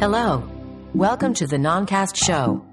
Hello. 0.00 0.42
Welcome 0.92 1.34
to 1.34 1.46
the 1.46 1.56
Noncast 1.56 2.16
Show 2.16 2.64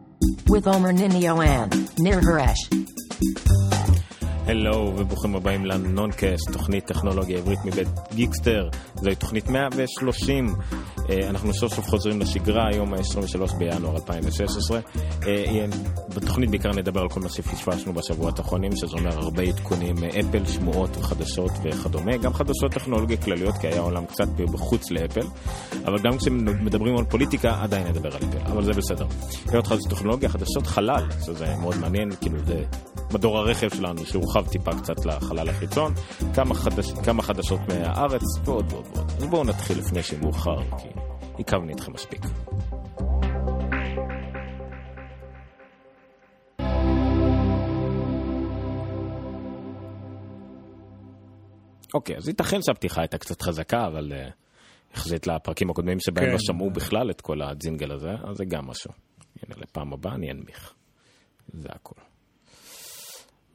with 0.48 0.68
Omer 0.68 0.92
Ninio 0.92 1.46
and 1.46 1.72
Nir 2.00 2.20
Haresh. 2.20 3.61
הלו 4.48 4.94
וברוכים 4.98 5.36
הבאים 5.36 5.66
לנונקאסט, 5.66 6.52
תוכנית 6.52 6.86
טכנולוגיה 6.86 7.38
עברית 7.38 7.60
מבית 7.66 7.88
גיקסטר. 8.16 8.70
זוהי 8.96 9.16
תוכנית 9.16 9.50
130. 9.50 10.56
אה, 11.10 11.30
אנחנו 11.30 11.54
סוף 11.54 11.74
סוף 11.74 11.90
חוזרים 11.90 12.20
לשגרה, 12.20 12.68
היום 12.72 12.94
ה-23 12.94 13.56
בינואר 13.58 13.96
2016. 13.96 14.80
אה, 15.28 15.66
בתוכנית 16.16 16.50
בעיקר 16.50 16.70
נדבר 16.72 17.02
על 17.02 17.10
כל 17.10 17.20
מה 17.20 17.30
שפשפשנו 17.30 17.94
בשבועות 17.94 18.40
האחרונים, 18.40 18.76
שזה 18.76 18.98
אומר 18.98 19.18
הרבה 19.18 19.44
עדכונים 19.44 19.96
מאפל, 20.02 20.46
שמועות 20.46 20.98
וחדשות 20.98 21.52
וכדומה. 21.64 22.18
גם 22.18 22.34
חדשות 22.34 22.72
טכנולוגיה 22.72 23.18
כלליות, 23.18 23.58
כי 23.58 23.68
היה 23.68 23.82
עולם 23.82 24.06
קצת 24.06 24.28
בחוץ 24.28 24.92
לאפל. 24.92 25.28
אבל 25.86 25.98
גם 26.00 26.18
כשמדברים 26.18 26.98
על 26.98 27.06
פוליטיקה, 27.06 27.62
עדיין 27.62 27.88
נדבר 27.88 28.10
על 28.16 28.24
אפל, 28.30 28.52
אבל 28.52 28.64
זה 28.64 28.72
בסדר. 28.72 29.06
היות 29.52 29.68
חדשות 29.68 29.90
טכנולוגיה, 29.90 30.30
חדשות 30.30 30.68
חלל, 30.68 31.06
שזה 31.26 31.56
מאוד 31.62 31.78
מעניין, 31.78 32.10
כאילו 32.22 32.38
זה 32.46 32.64
מדור 33.14 33.38
הרכב 33.38 33.70
שלנו 33.70 34.06
שהורחב 34.32 34.52
טיפה 34.52 34.72
קצת 34.82 35.06
לחלל 35.06 35.50
החיצון, 35.50 35.94
כמה, 36.36 36.56
חדש, 36.56 36.92
כמה 37.06 37.24
חדשות 37.24 37.60
מהארץ 37.68 38.24
ועוד 38.46 38.72
ועוד 38.72 38.86
ועוד. 38.94 39.12
אז 39.18 39.26
בואו 39.26 39.44
נתחיל 39.44 39.80
לפני 39.80 40.04
שמאוחר, 40.04 40.78
כי 40.78 40.88
עיכבני 41.38 41.74
אתכם 41.74 41.94
מספיק. 41.94 42.22
אוקיי, 51.94 52.18
אז 52.18 52.28
ייתכן 52.28 52.62
שהפתיחה 52.62 53.02
הייתה 53.02 53.18
קצת 53.18 53.42
חזקה, 53.42 53.88
אבל 53.88 54.12
uh, 54.12 54.96
יחסית 54.96 55.28
לפרקים 55.28 55.70
הקודמים 55.70 56.00
שבהם 56.00 56.26
כן. 56.26 56.32
לא 56.32 56.38
שמעו 56.40 56.72
בכלל 56.72 57.12
את 57.12 57.22
כל 57.22 57.42
הג'ינגל 57.42 57.92
הזה, 57.92 58.12
אז 58.24 58.38
זה 58.38 58.46
גם 58.46 58.68
משהו. 58.68 58.92
הנה, 59.44 59.56
לפעם 59.58 59.94
הבאה 59.94 60.14
אני 60.14 60.32
אנמיך. 60.32 60.74
זה 61.54 61.70
הכל. 61.72 62.11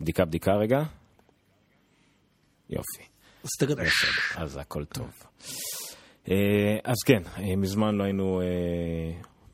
בדיקה 0.01 0.25
בדיקה 0.25 0.53
רגע. 0.53 0.83
יופי. 2.71 3.03
בסדר, 3.45 3.75
אז 4.37 4.57
הכל 4.57 4.85
טוב. 4.85 5.11
אה, 6.31 6.77
אז 6.85 6.97
כן, 7.07 7.23
אה, 7.39 7.57
מזמן 7.57 7.95
לא 7.95 8.05
היינו 8.05 8.41
אה, 8.41 8.47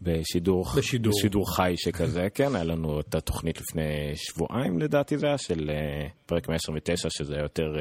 בשידור, 0.03 0.65
בשידור. 0.77 1.13
בשידור 1.13 1.57
חי 1.57 1.75
שכזה, 1.77 2.27
כן, 2.35 2.55
היה 2.55 2.65
לנו 2.65 3.01
את 3.01 3.15
התוכנית 3.15 3.61
לפני 3.61 4.13
שבועיים 4.15 4.79
לדעתי 4.79 5.19
זה 5.19 5.27
היה, 5.27 5.39
של 5.39 5.71
פרק 6.27 6.49
129, 6.49 7.09
שזה 7.11 7.37
יותר 7.37 7.73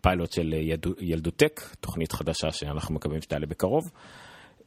פיילוט 0.00 0.32
של 0.32 0.54
ילדותק, 1.00 1.60
תוכנית 1.80 2.12
חדשה 2.12 2.50
שאנחנו 2.50 2.94
מקווים 2.94 3.22
שתעלה 3.22 3.46
בקרוב. 3.46 3.90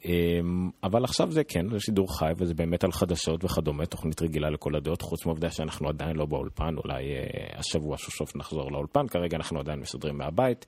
אמ, 0.05 0.69
אבל 0.83 1.03
עכשיו 1.03 1.31
זה 1.31 1.43
כן, 1.43 1.69
זה 1.69 1.79
שידור 1.79 2.17
חי 2.19 2.31
וזה 2.37 2.53
באמת 2.53 2.83
על 2.83 2.91
חדשות 2.91 3.43
וכדומה, 3.43 3.85
תוכנית 3.85 4.21
רגילה 4.21 4.49
לכל 4.49 4.75
הדעות, 4.75 5.01
חוץ 5.01 5.25
מהעובדה 5.25 5.51
שאנחנו 5.51 5.89
עדיין 5.89 6.15
לא 6.15 6.25
באולפן, 6.25 6.75
אולי 6.77 7.03
אה, 7.03 7.59
השבוע 7.59 7.97
סוף 7.97 8.15
סוף 8.15 8.35
נחזור 8.35 8.71
לאולפן, 8.71 9.07
כרגע 9.07 9.37
אנחנו 9.37 9.59
עדיין 9.59 9.79
מסדרים 9.79 10.17
מהבית. 10.17 10.65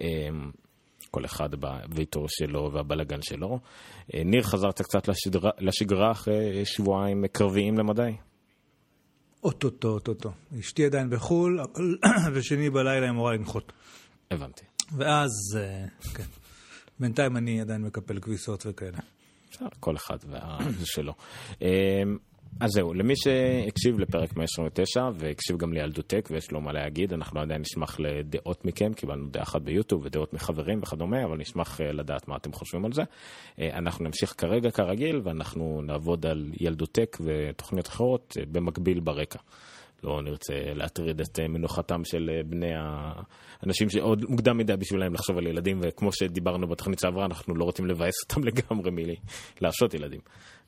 אה, 0.00 0.28
כל 1.10 1.24
אחד 1.24 1.48
בביתו 1.54 2.24
שלו 2.28 2.70
והבלגן 2.72 3.22
שלו. 3.22 3.58
אה, 4.14 4.22
ניר, 4.24 4.42
חזרת 4.42 4.82
קצת 4.82 5.08
לשגרה, 5.08 5.50
לשגרה 5.58 6.10
אחרי 6.10 6.64
שבועיים 6.64 7.26
קרביים 7.26 7.78
למדי? 7.78 8.12
אוטוטו, 9.44 9.88
אוטוטו. 9.88 10.30
אשתי 10.60 10.86
עדיין 10.86 11.10
בחו"ל, 11.10 11.60
אבל 11.60 11.96
ושני 12.34 12.70
בלילה 12.70 13.02
היא 13.02 13.10
אמורה 13.10 13.32
לנחות. 13.32 13.72
הבנתי. 14.30 14.64
ואז, 14.96 15.30
אה, 15.56 15.86
כן. 16.14 16.41
בינתיים 17.02 17.36
אני 17.36 17.60
עדיין 17.60 17.82
מקפל 17.82 18.18
כביסות 18.20 18.66
וכאלה. 18.66 18.98
כל 19.80 19.96
אחד 19.96 20.16
וזה 20.26 20.86
שלו. 20.86 21.12
אמ, 21.62 21.66
אז 22.60 22.70
זהו, 22.70 22.94
למי 22.94 23.16
שהקשיב 23.16 23.98
לפרק 23.98 24.36
129 24.36 25.08
והקשיב 25.14 25.56
גם 25.56 25.72
לילדותק 25.72 26.28
ויש 26.30 26.50
לו 26.50 26.60
מה 26.60 26.72
להגיד, 26.72 27.12
אנחנו 27.12 27.40
עדיין 27.40 27.60
נשמח 27.60 28.00
לדעות 28.00 28.64
מכם, 28.64 28.92
קיבלנו 28.92 29.28
דעה 29.28 29.42
אחת 29.42 29.62
ביוטיוב 29.62 30.04
ודעות 30.04 30.32
מחברים 30.32 30.78
וכדומה, 30.82 31.24
אבל 31.24 31.38
נשמח 31.38 31.80
אה, 31.80 31.92
לדעת 31.92 32.28
מה 32.28 32.36
אתם 32.36 32.52
חושבים 32.52 32.84
על 32.84 32.92
זה. 32.92 33.02
אה, 33.58 33.78
אנחנו 33.78 34.04
נמשיך 34.04 34.34
כרגע 34.38 34.70
כרגיל 34.70 35.20
ואנחנו 35.24 35.82
נעבוד 35.82 36.26
על 36.26 36.50
ילדותק 36.60 37.18
ותוכניות 37.24 37.88
אחרות 37.88 38.36
אה, 38.40 38.44
במקביל 38.52 39.00
ברקע. 39.00 39.38
לא 40.04 40.22
נרצה 40.22 40.54
להטריד 40.74 41.20
את 41.20 41.40
אה, 41.40 41.48
מנוחתם 41.48 42.04
של 42.04 42.30
אה, 42.32 42.42
בני 42.42 42.72
האנשים 42.74 43.90
שעוד 43.90 44.24
מוקדם 44.28 44.58
מדי 44.58 44.76
בשבילם 44.76 45.14
לחשוב 45.14 45.38
על 45.38 45.46
ילדים, 45.46 45.80
וכמו 45.82 46.12
שדיברנו 46.12 46.68
בתוכנית 46.68 46.98
שעברה, 46.98 47.24
אנחנו 47.24 47.54
לא 47.54 47.64
רוצים 47.64 47.86
לבאס 47.86 48.14
אותם 48.22 48.44
לגמרי 48.48 48.90
מלעשות 49.60 49.94
ילדים. 49.94 50.20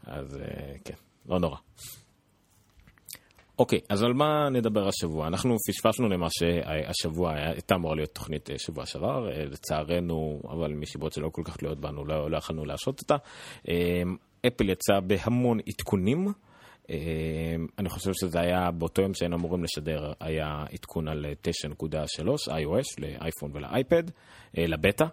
אז 0.06 0.36
אה, 0.36 0.74
כן, 0.84 0.94
לא 1.28 1.38
נורא. 1.38 1.56
אוקיי, 3.58 3.80
אז 3.88 4.02
על 4.02 4.12
מה 4.12 4.48
נדבר 4.50 4.88
השבוע? 4.88 5.26
אנחנו 5.26 5.56
פשפשנו 5.68 6.08
למה 6.08 6.26
שהשבוע 6.30 7.32
הייתה 7.34 7.74
אמורה 7.74 7.94
להיות 7.94 8.10
תוכנית 8.14 8.48
שבוע 8.58 8.86
שעבר, 8.86 9.28
לצערנו, 9.50 10.40
אבל 10.50 10.72
מסיבות 10.72 11.12
שלא 11.12 11.28
כל 11.28 11.42
כך 11.44 11.56
תלויות 11.56 11.80
בנו, 11.80 12.04
לא, 12.04 12.30
לא 12.30 12.36
יכולנו 12.36 12.64
להשעות 12.64 13.00
אותה. 13.00 13.16
אפל 14.46 14.68
יצא 14.70 15.00
בהמון 15.00 15.58
עדכונים. 15.68 16.32
אה, 16.90 16.96
אני 17.78 17.88
חושב 17.88 18.12
שזה 18.12 18.40
היה 18.40 18.70
באותו 18.70 19.02
יום 19.02 19.14
שהיינו 19.14 19.36
אמורים 19.36 19.64
לשדר, 19.64 20.12
היה 20.20 20.64
עדכון 20.72 21.08
על 21.08 21.26
9.3 21.80 22.48
iOS 22.48 22.94
לאייפון 22.98 23.50
ולאייפד, 23.54 24.02
אה, 24.58 24.66
לבטא, 24.66 25.04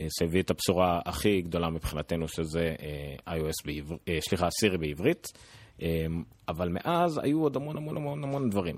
אה, 0.00 0.06
שהביא 0.18 0.42
את 0.42 0.50
הבשורה 0.50 1.00
הכי 1.06 1.42
גדולה 1.42 1.70
מבחינתנו, 1.70 2.28
שזה 2.28 2.74
iOS 3.28 3.66
בעברית, 3.66 4.00
סליחה, 4.20 4.48
סירי 4.60 4.78
בעברית, 4.78 5.26
אבל 6.48 6.68
מאז 6.68 7.20
היו 7.22 7.42
עוד 7.42 7.56
המון 7.56 7.76
המון 7.76 7.96
המון 7.96 8.24
המון 8.24 8.50
דברים. 8.50 8.76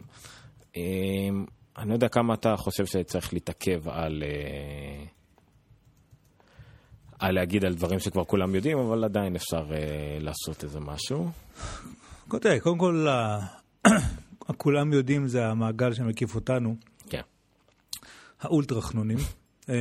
אני 1.78 1.88
לא 1.88 1.94
יודע 1.94 2.09
כמה 2.09 2.34
אתה 2.34 2.56
חושב 2.56 2.87
שצריך 2.87 3.32
להתעכב 3.34 3.88
על... 3.88 4.22
על 7.19 7.34
להגיד 7.34 7.64
על 7.64 7.75
דברים 7.75 7.99
שכבר 7.99 8.25
כולם 8.25 8.54
יודעים, 8.54 8.78
אבל 8.78 9.04
עדיין 9.04 9.37
אפשר 9.37 9.70
לעשות 10.20 10.64
איזה 10.64 10.81
משהו. 10.81 11.31
תראה, 12.38 12.60
קודם 12.60 12.78
כל, 12.78 13.06
כולם 14.56 14.93
יודעים 14.93 15.28
זה 15.28 15.47
המעגל 15.47 15.93
שמקיף 15.93 16.34
אותנו. 16.34 16.76
כן. 17.09 17.20
האולטרה 18.41 18.81
חנונים. 18.81 19.19
אמ, 19.69 19.75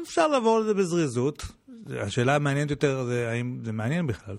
ואפשר 0.00 0.28
לעבור 0.28 0.56
על 0.56 0.64
זה 0.64 0.74
בזריזות. 0.74 1.44
השאלה 1.90 2.34
המעניינת 2.34 2.70
יותר 2.70 3.04
זה 3.04 3.30
האם 3.30 3.58
זה 3.64 3.72
מעניין 3.72 4.06
בכלל. 4.06 4.36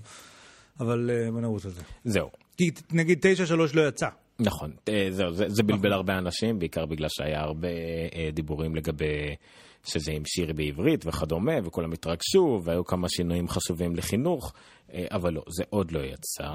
אבל 0.80 1.10
אה, 1.14 1.32
בוא 1.32 1.42
נרוץ 1.42 1.66
על 1.66 1.72
זה. 1.72 1.82
זהו. 2.06 2.30
כי 2.58 2.72
נגיד 2.92 3.26
9-3 3.50 3.54
לא 3.74 3.88
יצא. 3.88 4.08
נכון, 4.40 4.72
אה, 4.90 5.08
זהו, 5.12 5.34
זה, 5.34 5.46
זה 5.48 5.64
בלבל 5.64 5.80
נכון. 5.80 5.92
הרבה 5.92 6.18
אנשים, 6.18 6.60
בעיקר 6.60 6.86
בגלל 6.86 7.08
שהיה 7.10 7.42
הרבה 7.42 7.68
אה, 8.14 8.30
דיבורים 8.34 8.76
לגבי 8.76 9.36
שזה 9.84 10.12
עם 10.12 10.24
שיר 10.26 10.54
בעברית 10.54 11.06
וכדומה, 11.06 11.54
וכולם 11.64 11.92
התרגשו, 11.92 12.62
והיו 12.64 12.86
כמה 12.86 13.10
שינויים 13.10 13.48
חשובים 13.48 13.96
לחינוך, 13.96 14.54
אה, 14.56 14.62
אבל 14.94 15.34
לא, 15.34 15.42
זה 15.50 15.64
עוד 15.70 15.92
לא 15.92 16.00
יצא, 16.00 16.50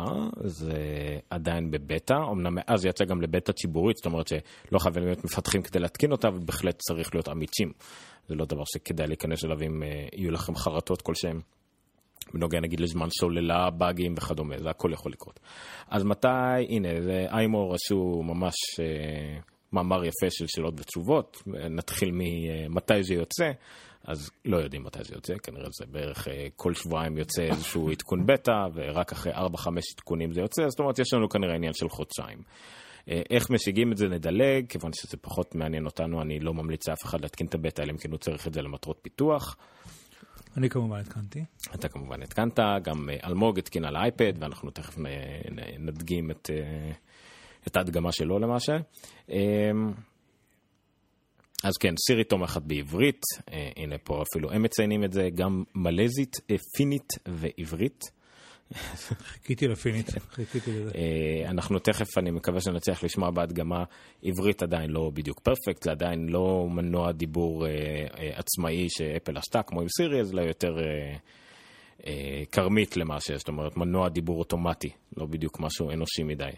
זה 0.45 0.73
עדיין 1.31 1.71
בבטא, 1.71 2.15
אמנם 2.33 2.55
מאז 2.55 2.85
יצא 2.85 3.05
גם 3.05 3.23
לבטא 3.23 3.53
ציבורית, 3.53 3.97
זאת 3.97 4.07
אומרת 4.07 4.29
שלא 4.29 4.79
חייבים 4.79 5.05
להיות 5.05 5.25
מפתחים 5.25 5.63
כדי 5.63 5.79
להתקין 5.79 6.13
אותה, 6.13 6.29
אבל 6.29 6.39
בהחלט 6.39 6.79
צריך 6.79 7.15
להיות 7.15 7.29
אמיצים. 7.29 7.73
זה 8.29 8.35
לא 8.35 8.45
דבר 8.45 8.63
שכדאי 8.65 9.07
להיכנס 9.07 9.45
אליו 9.45 9.63
אם 9.63 9.83
אה, 9.83 9.89
יהיו 10.13 10.31
לכם 10.31 10.55
חרטות 10.55 11.03
כלשהם. 11.03 11.41
בנוגע 12.35 12.61
נגיד 12.61 12.81
לזמן 12.81 13.09
סוללה, 13.21 13.71
באגים 13.71 14.15
וכדומה, 14.17 14.55
זה 14.59 14.71
הכל 14.71 14.91
יכול 14.93 15.13
לקרות. 15.13 15.41
אז 15.89 16.05
מתי, 16.05 16.29
הנה, 16.69 16.89
זה 17.03 17.27
איימור 17.31 17.75
עשו 17.75 18.23
ממש 18.23 18.55
אה, 18.81 19.41
מאמר 19.73 20.05
יפה 20.05 20.31
של 20.31 20.47
שאלות 20.47 20.75
ותשובות, 20.81 21.43
נתחיל 21.47 22.11
ממתי 22.13 23.03
זה 23.03 23.15
יוצא, 23.15 23.51
אז 24.05 24.31
לא 24.45 24.57
יודעים 24.57 24.85
מתי 24.85 25.05
זה 25.05 25.15
יוצא, 25.15 25.35
כנראה 25.43 25.67
זה 25.79 25.85
בערך 25.87 26.29
אה, 26.29 26.47
כל 26.57 26.75
שבועיים 26.75 27.19
יוצא 27.19 27.43
איזשהו 27.43 27.91
עדכון 27.91 28.27
בטא, 28.27 28.67
ורק 28.75 29.13
אחרי 29.13 29.33
4-5 29.33 29.37
עדכונים 29.97 30.33
זה 30.33 30.41
יוצא, 30.41 30.69
זאת 30.69 30.81
אומרת 30.81 30.99
יש 30.99 31.13
לנו 31.13 31.29
כנראה 31.29 31.55
עניין 31.55 31.73
של 31.73 31.89
חודשיים. 31.89 32.39
אה, 33.11 33.23
איך 33.31 33.51
משיגים 33.51 33.93
את 33.93 33.97
זה 33.97 34.09
נדלג, 34.09 34.67
כיוון 34.69 34.91
שזה 34.93 35.17
פחות 35.17 35.55
מעניין 35.55 35.87
אותנו, 35.87 36.23
אני 36.23 36.41
לא 36.41 36.55
ממליץ 36.55 36.89
לאף 36.89 37.05
אחד 37.05 37.21
להתקין 37.21 37.47
את 37.47 37.55
הבטא, 37.55 37.83
אלא 37.83 37.91
אם 37.91 37.97
כן 37.97 38.11
הוא 38.11 38.19
צריך 38.19 38.47
את 38.47 38.55
זה 38.55 38.63
למטרות 38.63 38.99
פיתוח. 39.03 39.57
אני 40.57 40.71
כמובן 40.71 41.01
התקנתי. 41.01 41.45
אתה 41.75 41.89
כמובן 41.89 42.23
התקנת, 42.23 42.59
גם 42.83 43.11
אה, 43.11 43.29
אלמוג 43.29 43.59
התקין 43.59 43.85
על 43.85 43.97
האייפד, 43.97 44.33
ואנחנו 44.39 44.71
תכף 44.71 44.99
נדגים 45.79 46.31
את, 46.31 46.51
את 47.67 47.77
ההדגמה 47.77 48.13
שלו 48.13 48.39
למעשה. 48.39 48.77
אז 51.65 51.77
כן, 51.77 51.95
סירי 52.07 52.25
תומכת 52.25 52.63
בעברית, 52.63 53.23
אה, 53.53 53.71
הנה 53.77 53.99
פה 53.99 54.23
אפילו 54.23 54.53
הם 54.53 54.63
מציינים 54.63 55.05
את 55.05 55.13
זה, 55.13 55.29
גם 55.35 55.65
מלזית, 55.75 56.41
אה, 56.51 56.57
פינית 56.77 57.13
ועברית. 57.29 58.05
חיכיתי 59.33 59.69
לפינית, 59.69 60.11
חיכיתי 60.31 60.71
לזה. 60.73 60.91
אה, 60.95 61.51
אנחנו 61.51 61.79
תכף, 61.79 62.19
אני 62.19 62.31
מקווה 62.31 62.61
שנצליח 62.61 63.05
לשמוע 63.05 63.31
בהדגמה 63.31 63.85
עברית 64.23 64.63
עדיין 64.63 64.91
לא 64.91 65.11
בדיוק 65.15 65.41
פרפקט, 65.41 65.83
זה 65.83 65.91
עדיין 65.91 66.29
לא 66.29 66.67
מנוע 66.71 67.13
דיבור 67.13 67.67
אה, 67.67 67.71
אה, 68.19 68.31
עצמאי 68.35 68.87
שאפל 68.91 69.37
עשתה, 69.37 69.63
כמו 69.63 69.81
עם 69.81 69.89
סירי, 69.97 70.21
אלא 70.21 70.41
יותר 70.41 70.79
אה, 70.79 71.17
אה, 72.07 72.43
כרמית 72.53 72.97
למעשה, 72.97 73.37
זאת 73.37 73.49
אומרת 73.49 73.77
מנוע 73.77 74.09
דיבור 74.09 74.39
אוטומטי, 74.39 74.91
לא 75.17 75.27
בדיוק 75.27 75.61
משהו 75.61 75.91
אנושי 75.91 76.23
מדי. 76.23 76.51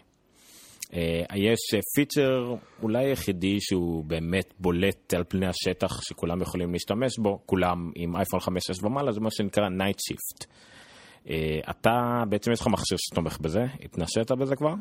אה, 0.93 1.23
יש 1.35 1.59
פיצ'ר 1.95 2.55
אולי 2.81 3.05
היחידי 3.05 3.61
שהוא 3.61 4.05
באמת 4.05 4.53
בולט 4.59 5.13
על 5.13 5.23
פני 5.27 5.47
השטח 5.47 6.01
שכולם 6.01 6.41
יכולים 6.41 6.73
להשתמש 6.73 7.19
בו, 7.19 7.39
כולם 7.45 7.91
עם 7.95 8.15
אייפון 8.15 8.39
5-6 8.39 8.43
ומעלה, 8.83 9.11
זה 9.11 9.19
מה 9.19 9.31
שנקרא 9.31 9.67
Night 9.67 9.99
Shift. 10.11 10.45
אה, 11.29 11.59
אתה, 11.69 12.23
בעצם 12.29 12.51
יש 12.51 12.61
לך 12.61 12.67
מכשיר 12.67 12.97
שתומך 12.97 13.37
בזה, 13.41 13.65
התנשאת 13.83 14.31
בזה 14.31 14.55
כבר? 14.55 14.73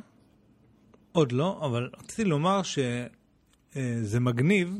עוד 1.13 1.33
לא, 1.33 1.61
אבל 1.67 1.89
רציתי 1.99 2.25
לומר 2.25 2.61
שזה 2.63 4.21
מגניב, 4.21 4.79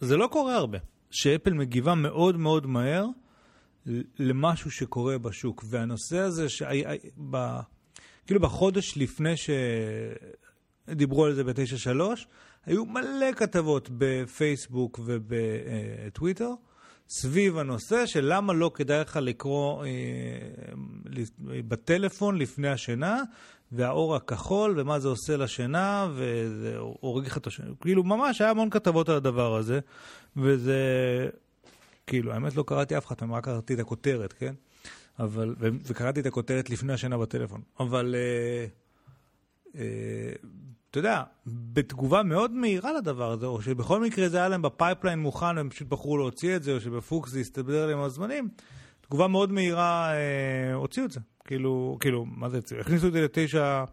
זה 0.00 0.16
לא 0.16 0.26
קורה 0.26 0.56
הרבה, 0.56 0.78
שאפל 1.10 1.52
מגיבה 1.52 1.94
מאוד 1.94 2.36
מאוד 2.36 2.66
מהר 2.66 3.06
למשהו 4.18 4.70
שקורה 4.70 5.18
בשוק, 5.18 5.64
והנושא 5.68 6.18
הזה, 6.18 6.46
ב, 7.30 7.36
כאילו 8.26 8.40
בחודש 8.40 8.98
לפני 8.98 9.36
שדיברו 10.90 11.24
על 11.24 11.34
זה 11.34 11.44
ב-9.3, 11.44 12.00
היו 12.66 12.84
מלא 12.84 13.32
כתבות 13.36 13.88
בפייסבוק 13.98 15.00
ובטוויטר. 15.04 16.50
סביב 17.08 17.58
הנושא 17.58 18.06
של 18.06 18.24
למה 18.32 18.52
לא 18.52 18.70
כדאי 18.74 19.00
לך 19.00 19.16
לקרוא 19.22 19.84
אה, 19.84 19.90
בטלפון 21.68 22.38
לפני 22.38 22.68
השינה, 22.68 23.22
והאור 23.72 24.16
הכחול, 24.16 24.74
ומה 24.80 24.98
זה 24.98 25.08
עושה 25.08 25.36
לשינה, 25.36 26.08
וזה 26.14 26.76
הורג 26.78 27.26
לך 27.26 27.36
את 27.36 27.46
השינה. 27.46 27.68
כאילו, 27.80 28.04
ממש 28.04 28.40
היה 28.40 28.50
המון 28.50 28.70
כתבות 28.70 29.08
על 29.08 29.16
הדבר 29.16 29.56
הזה, 29.56 29.80
וזה... 30.36 30.78
כאילו, 32.06 32.32
האמת 32.32 32.56
לא 32.56 32.64
קראתי 32.66 32.98
אף 32.98 33.06
אחד, 33.06 33.14
אני 33.22 33.32
רק 33.32 33.44
קראתי 33.44 33.74
את 33.74 33.78
הכותרת, 33.78 34.32
כן? 34.32 34.54
אבל, 35.18 35.54
וקראתי 35.58 36.20
את 36.20 36.26
הכותרת 36.26 36.70
לפני 36.70 36.92
השינה 36.92 37.18
בטלפון. 37.18 37.60
אבל 37.80 38.14
אה, 38.14 38.66
אה, 39.80 40.32
אתה 40.94 41.00
יודע, 41.00 41.22
בתגובה 41.46 42.22
מאוד 42.22 42.52
מהירה 42.52 42.92
לדבר 42.92 43.30
הזה, 43.30 43.46
או 43.46 43.62
שבכל 43.62 44.00
מקרה 44.00 44.28
זה 44.28 44.36
היה 44.36 44.48
להם 44.48 44.62
ב 44.62 44.68
pipeline 44.68 45.18
מוכן 45.18 45.56
והם 45.56 45.70
פשוט 45.70 45.88
בחרו 45.88 46.18
להוציא 46.18 46.56
את 46.56 46.62
זה, 46.62 46.72
או 46.72 46.80
שבפוקס 46.80 47.30
זה 47.30 47.40
הסתדר 47.40 47.86
להם 47.86 47.98
הזמנים, 47.98 48.48
תגובה 49.00 49.28
מאוד 49.28 49.52
מהירה 49.52 50.12
אה, 50.12 50.74
הוציאו 50.74 51.06
את 51.06 51.10
זה. 51.10 51.20
כאילו, 51.44 51.96
כאילו, 52.00 52.24
מה 52.24 52.48
זה 52.48 52.56
הוציאו? 52.56 52.80
הכניסו 52.80 53.06
את 53.06 53.12
זה 53.12 53.20
לתשע, 53.20 53.84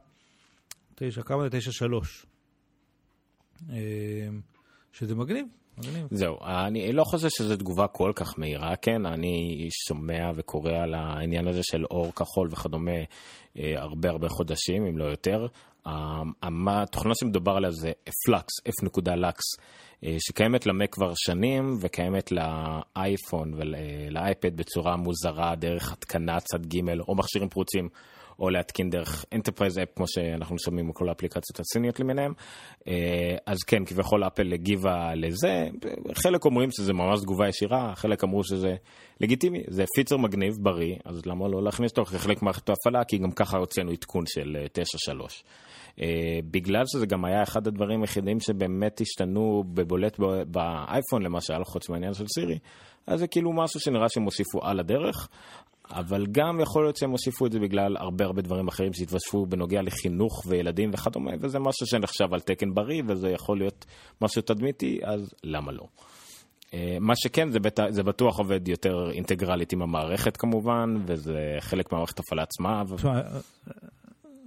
תשע, 0.95 1.21
כמה 1.21 1.43
זה? 1.43 1.59
תשע 1.59 1.71
שלוש. 1.71 2.25
אה, 3.69 3.77
שזה 4.91 5.15
מגניב. 5.15 5.45
מגניב. 5.77 6.07
זהו, 6.11 6.37
אני 6.41 6.93
לא 6.93 7.03
חושב 7.03 7.27
שזו 7.29 7.55
תגובה 7.55 7.87
כל 7.87 8.11
כך 8.15 8.39
מהירה, 8.39 8.75
כן? 8.75 9.05
אני 9.05 9.67
שומע 9.87 10.31
וקורא 10.35 10.71
על 10.71 10.93
העניין 10.93 11.47
הזה 11.47 11.63
של 11.63 11.85
אור 11.85 12.15
כחול 12.15 12.47
וכדומה 12.51 12.91
אה, 13.59 13.73
הרבה 13.81 14.09
הרבה 14.09 14.29
חודשים, 14.29 14.85
אם 14.85 14.97
לא 14.97 15.03
יותר. 15.03 15.47
התוכנה 16.67 17.15
שמדובר 17.15 17.51
עליה 17.51 17.71
זה 17.71 17.91
פלאקס, 18.25 18.53
f.lux, 18.67 19.39
אה, 20.03 20.15
שקיימת 20.19 20.65
למק 20.65 20.93
כבר 20.93 21.13
שנים 21.15 21.77
וקיימת 21.81 22.31
לאייפון 22.31 23.53
ולאייפד 23.53 24.57
בצורה 24.57 24.95
מוזרה 24.95 25.55
דרך 25.55 25.91
התקנה 25.91 26.39
צד 26.39 26.65
ג' 26.65 26.99
או 27.07 27.15
מכשירים 27.15 27.49
פרוצים. 27.49 27.89
או 28.41 28.49
להתקין 28.49 28.89
דרך 28.89 29.25
enterprise 29.33 29.79
app, 29.79 29.87
כמו 29.95 30.07
שאנחנו 30.07 30.59
שומעים 30.59 30.87
מכל 30.87 31.09
האפליקציות 31.09 31.59
הסיניות 31.59 31.99
למיניהם. 31.99 32.33
אה, 32.87 33.35
אז 33.45 33.57
כן, 33.67 33.85
כביכול 33.85 34.27
אפל 34.27 34.53
הגיבה 34.53 35.15
לזה, 35.15 35.67
חלק 36.13 36.45
אומרים 36.45 36.69
שזה 36.71 36.93
ממש 36.93 37.19
תגובה 37.21 37.47
ישירה, 37.47 37.93
חלק 37.95 38.23
אמרו 38.23 38.43
שזה 38.43 38.75
לגיטימי, 39.21 39.63
זה 39.67 39.83
פיצר 39.95 40.17
מגניב, 40.17 40.53
בריא, 40.59 40.95
אז 41.05 41.25
למה 41.25 41.47
לא 41.47 41.63
להכניס 41.63 41.91
אותו 41.91 42.05
כחלק 42.05 42.41
מערכת 42.41 42.69
ההפעלה, 42.69 43.03
כי 43.03 43.17
גם 43.17 43.31
ככה 43.31 43.57
הוצאנו 43.57 43.91
עדכון 43.91 44.23
של 44.27 44.57
9.3. 45.07 45.43
Uh, 45.95 46.01
בגלל 46.51 46.83
שזה 46.85 47.05
גם 47.05 47.25
היה 47.25 47.43
אחד 47.43 47.67
הדברים 47.67 48.01
היחידים 48.01 48.39
שבאמת 48.39 49.01
השתנו 49.01 49.63
בבולט 49.73 50.19
באייפון 50.47 51.21
למשל, 51.21 51.63
חוץ 51.63 51.89
מהעניין 51.89 52.13
של 52.13 52.25
סירי, 52.27 52.57
אז 53.07 53.19
זה 53.19 53.27
כאילו 53.27 53.53
משהו 53.53 53.79
שנראה 53.79 54.09
שהם 54.09 54.23
הוסיפו 54.23 54.59
על 54.63 54.79
הדרך. 54.79 55.29
אבל 55.93 56.25
גם 56.31 56.59
יכול 56.59 56.83
להיות 56.83 56.97
שהם 56.97 57.11
הוסיפו 57.11 57.45
את 57.45 57.51
זה 57.51 57.59
בגלל 57.59 57.97
הרבה 57.97 58.25
הרבה 58.25 58.41
דברים 58.41 58.67
אחרים 58.67 58.93
שהתווספו 58.93 59.45
בנוגע 59.45 59.81
לחינוך 59.81 60.43
וילדים 60.47 60.91
וכדומה, 60.93 61.31
וזה 61.39 61.59
משהו 61.59 61.87
שנחשב 61.87 62.33
על 62.33 62.39
תקן 62.39 62.73
בריא, 62.73 63.03
וזה 63.07 63.29
יכול 63.29 63.57
להיות 63.57 63.85
משהו 64.21 64.41
תדמיתי, 64.41 64.99
אז 65.03 65.33
למה 65.43 65.71
לא? 65.71 65.87
אה, 66.73 66.97
מה 66.99 67.13
שכן, 67.15 67.51
זה, 67.51 67.59
בט... 67.59 67.79
זה 67.89 68.03
בטוח 68.03 68.39
עובד 68.39 68.67
יותר 68.67 69.11
אינטגרלית 69.11 69.73
עם 69.73 69.81
המערכת 69.81 70.37
כמובן, 70.37 70.95
וזה 71.05 71.55
חלק 71.59 71.91
מהמערכת 71.91 72.19
הפעלה 72.19 72.43
עצמה. 72.43 72.83
ו... 72.87 72.95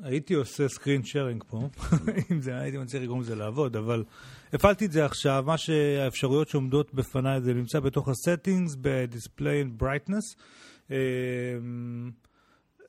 הייתי 0.04 0.34
עושה 0.34 0.68
screen 0.68 1.04
sharing 1.04 1.44
פה, 1.48 1.68
אם 2.30 2.40
זה, 2.40 2.58
הייתי 2.58 2.78
מצליח 2.78 3.02
לגרום 3.02 3.20
לזה 3.20 3.34
לעבוד, 3.34 3.76
אבל 3.76 4.04
הפעלתי 4.52 4.86
את 4.86 4.92
זה 4.92 5.04
עכשיו, 5.04 5.44
מה 5.46 5.58
שהאפשרויות 5.58 6.48
שעומדות 6.48 6.94
בפניי 6.94 7.40
זה 7.40 7.54
נמצא 7.54 7.80
בתוך 7.80 8.08
ה-settings 8.08 8.76
ב-display 8.80 9.64
and 9.64 9.82
brightness. 9.82 10.42
אמ, 10.90 12.10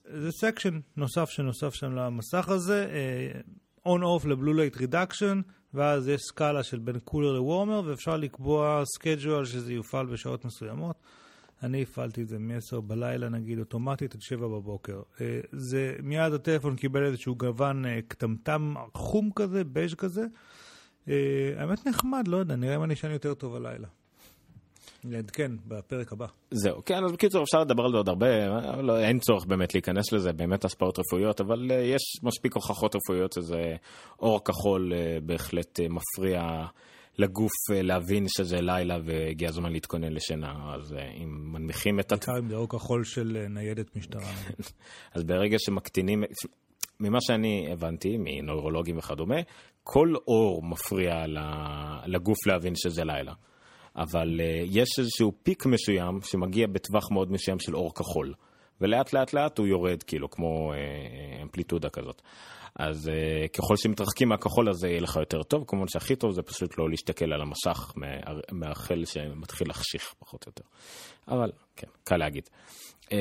זה 0.03 0.31
section 0.31 0.79
נוסף 0.97 1.29
שנוסף 1.29 1.73
שם 1.73 1.95
למסך 1.95 2.49
הזה, 2.49 2.87
on-off 3.85 4.25
ל 4.25 4.31
blue 4.31 4.53
light 4.53 4.77
reduction, 4.77 5.41
ואז 5.73 6.07
יש 6.07 6.21
סקאלה 6.21 6.63
של 6.63 6.79
בין 6.79 6.99
cooler 6.99 7.31
ל 7.31 7.38
warmer, 7.38 7.81
ואפשר 7.85 8.17
לקבוע 8.17 8.83
schedule 8.95 9.45
שזה 9.45 9.73
יופעל 9.73 10.05
בשעות 10.05 10.45
מסוימות. 10.45 10.95
אני 11.63 11.83
הפעלתי 11.83 12.21
את 12.21 12.27
זה 12.27 12.39
מ-10 12.39 12.81
בלילה 12.81 13.29
נגיד 13.29 13.59
אוטומטית 13.59 14.15
עד 14.15 14.21
7 14.21 14.47
בבוקר. 14.47 15.01
אה, 15.21 15.39
זה 15.51 15.95
מיד 16.03 16.33
הטלפון 16.33 16.75
קיבל 16.75 17.05
איזשהו 17.05 17.35
גוון 17.35 17.85
אה, 17.85 17.99
קטמטם 18.07 18.73
חום 18.93 19.29
כזה, 19.35 19.63
בז' 19.63 19.93
כזה. 19.93 20.25
אה, 21.09 21.13
האמת 21.57 21.87
נחמד, 21.87 22.27
לא 22.27 22.37
יודע, 22.37 22.55
נראה 22.55 22.75
אם 22.75 22.83
אני 22.83 22.93
אשן 22.93 23.11
יותר 23.11 23.33
טוב 23.33 23.55
הלילה. 23.55 23.87
נעדכן 25.03 25.51
בפרק 25.67 26.11
הבא. 26.11 26.25
זהו, 26.51 26.81
כן, 26.85 27.03
אז 27.03 27.11
בקיצור 27.11 27.43
אפשר 27.43 27.61
לדבר 27.61 27.83
על 27.83 27.91
זה 27.91 27.97
עוד 27.97 28.09
הרבה, 28.09 28.47
לא, 28.81 28.99
אין 28.99 29.19
צורך 29.19 29.45
באמת 29.45 29.73
להיכנס 29.73 30.11
לזה, 30.11 30.33
באמת 30.33 30.65
השפעות 30.65 30.99
רפואיות, 30.99 31.41
אבל 31.41 31.71
uh, 31.71 31.73
יש 31.73 32.01
מספיק 32.23 32.55
הוכחות 32.55 32.95
רפואיות 32.95 33.33
שזה 33.33 33.75
אור 34.19 34.43
כחול 34.43 34.93
uh, 34.93 35.25
בהחלט 35.25 35.79
uh, 35.79 35.83
מפריע 35.93 36.65
לגוף 37.17 37.51
uh, 37.71 37.73
להבין 37.73 38.25
שזה 38.27 38.61
לילה 38.61 38.97
והגיע 39.05 39.49
הזמן 39.49 39.71
להתכונן 39.71 40.13
לשינה, 40.13 40.73
אז 40.75 40.91
uh, 40.91 41.23
אם 41.23 41.51
מנמיכים 41.53 41.99
את... 41.99 42.11
בעיקר 42.11 42.47
זה 42.49 42.55
אור 42.55 42.69
כחול 42.69 43.03
של 43.03 43.37
uh, 43.45 43.49
ניידת 43.49 43.95
משטרה. 43.95 44.31
אז 45.15 45.23
ברגע 45.23 45.57
שמקטינים... 45.59 46.23
ממה 46.99 47.17
שאני 47.21 47.67
הבנתי, 47.71 48.17
מנוירולוגים 48.19 48.97
וכדומה, 48.97 49.35
כל 49.83 50.13
אור 50.27 50.63
מפריע 50.63 51.25
לגוף 52.05 52.47
להבין 52.47 52.73
שזה 52.75 53.03
לילה. 53.03 53.33
אבל 53.95 54.41
יש 54.65 54.89
איזשהו 54.99 55.31
פיק 55.43 55.65
מסוים 55.65 56.19
שמגיע 56.21 56.67
בטווח 56.67 57.11
מאוד 57.11 57.31
מסוים 57.31 57.59
של 57.59 57.75
אור 57.75 57.93
כחול. 57.93 58.33
ולאט 58.81 59.13
לאט 59.13 59.33
לאט 59.33 59.57
הוא 59.57 59.67
יורד, 59.67 60.03
כאילו, 60.03 60.29
כמו 60.29 60.73
אמפליטודה 61.43 61.89
כזאת. 61.89 62.21
אז 62.79 63.07
uh, 63.07 63.47
ככל 63.47 63.77
שמתרחקים 63.77 64.29
מהכחול 64.29 64.69
הזה 64.69 64.87
יהיה 64.87 65.01
לך 65.01 65.15
יותר 65.15 65.43
טוב, 65.43 65.63
כמובן 65.67 65.87
שהכי 65.87 66.15
טוב 66.15 66.31
זה 66.31 66.41
פשוט 66.41 66.77
לא 66.77 66.89
להסתכל 66.89 67.33
על 67.33 67.41
המסך 67.41 67.93
מהחל 68.51 69.05
שמתחיל 69.05 69.69
לחשיך 69.69 70.13
פחות 70.19 70.45
או 70.45 70.49
יותר. 70.49 70.63
אבל 71.27 71.51
כן, 71.75 71.87
קל 72.03 72.17
להגיד. 72.17 72.49
Uh, 73.03 73.11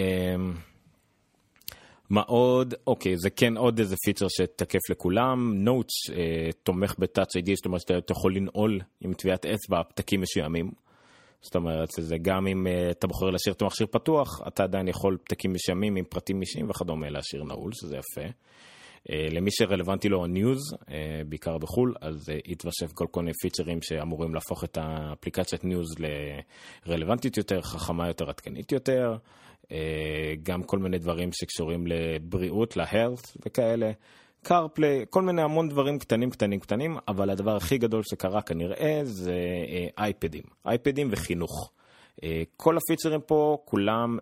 מה 2.10 2.20
עוד? 2.20 2.74
אוקיי, 2.86 3.16
זה 3.16 3.30
כן 3.30 3.56
עוד 3.56 3.78
איזה 3.78 3.96
פיצ'ר 4.04 4.26
שתקף 4.28 4.90
לכולם. 4.90 5.54
נוטס 5.54 6.10
אה, 6.10 6.48
תומך 6.62 6.94
בטאצ' 6.98 7.36
איי-די, 7.36 7.56
זאת 7.56 7.66
אומרת 7.66 7.80
שאתה 7.80 8.12
יכול 8.12 8.36
לנעול 8.36 8.80
עם 9.00 9.14
טביעת 9.14 9.46
אצבע 9.46 9.82
פתקים 9.82 10.20
מסוימים. 10.20 10.70
זאת 11.42 11.56
אומרת, 11.56 11.88
זה 11.90 12.16
גם 12.22 12.46
אם 12.46 12.66
uh, 12.66 12.90
אתה 12.90 13.06
בוחר 13.06 13.26
להשאיר 13.26 13.54
את 13.54 13.62
המכשיר 13.62 13.86
פתוח, 13.86 14.28
אתה 14.48 14.62
עדיין 14.62 14.88
יכול 14.88 15.16
פתקים 15.24 15.52
מסוימים 15.52 15.96
עם 15.96 16.04
פרטים 16.04 16.40
אישיים 16.40 16.70
וכדומה 16.70 17.10
להשאיר 17.10 17.44
נעול, 17.44 17.72
שזה 17.72 17.96
יפה. 17.96 18.28
Uh, 19.08 19.34
למי 19.34 19.50
שרלוונטי 19.50 20.08
לו 20.08 20.24
ה 20.24 20.33
news, 20.33 20.74
uh, 20.74 20.88
בעיקר 21.28 21.58
בחו"ל, 21.58 21.94
אז 22.00 22.28
uh, 22.28 22.32
יתווסף 22.52 22.92
כל 22.92 23.06
כל 23.10 23.20
מיני 23.20 23.32
פיצ'רים 23.42 23.78
שאמורים 23.82 24.34
להפוך 24.34 24.64
את 24.64 24.78
האפליקציית 24.80 25.64
news 25.64 25.94
לרלוונטית 26.86 27.36
יותר, 27.36 27.62
חכמה 27.62 28.08
יותר, 28.08 28.28
עדכנית 28.28 28.72
יותר. 28.72 29.16
אה, 29.72 30.34
גם 30.42 30.62
כל 30.62 30.78
מיני 30.78 30.98
דברים 30.98 31.32
שקשורים 31.32 31.86
לבריאות, 31.86 32.76
ל-health 32.76 33.36
וכאלה. 33.46 33.92
CarPlay, 34.46 35.06
כל 35.10 35.22
מיני 35.22 35.42
המון 35.42 35.68
דברים 35.68 35.98
קטנים 35.98 36.30
קטנים 36.30 36.60
קטנים, 36.60 36.96
אבל 37.08 37.30
הדבר 37.30 37.56
הכי 37.56 37.78
גדול 37.78 38.02
שקרה 38.02 38.42
כנראה 38.42 39.00
זה 39.04 39.34
אייפדים, 39.98 40.42
אה, 40.66 40.70
אייפדים 40.70 41.08
וחינוך. 41.10 41.72
אה, 42.24 42.42
כל 42.56 42.76
הפיצ'רים 42.76 43.20
פה, 43.20 43.58
כולם 43.64 44.18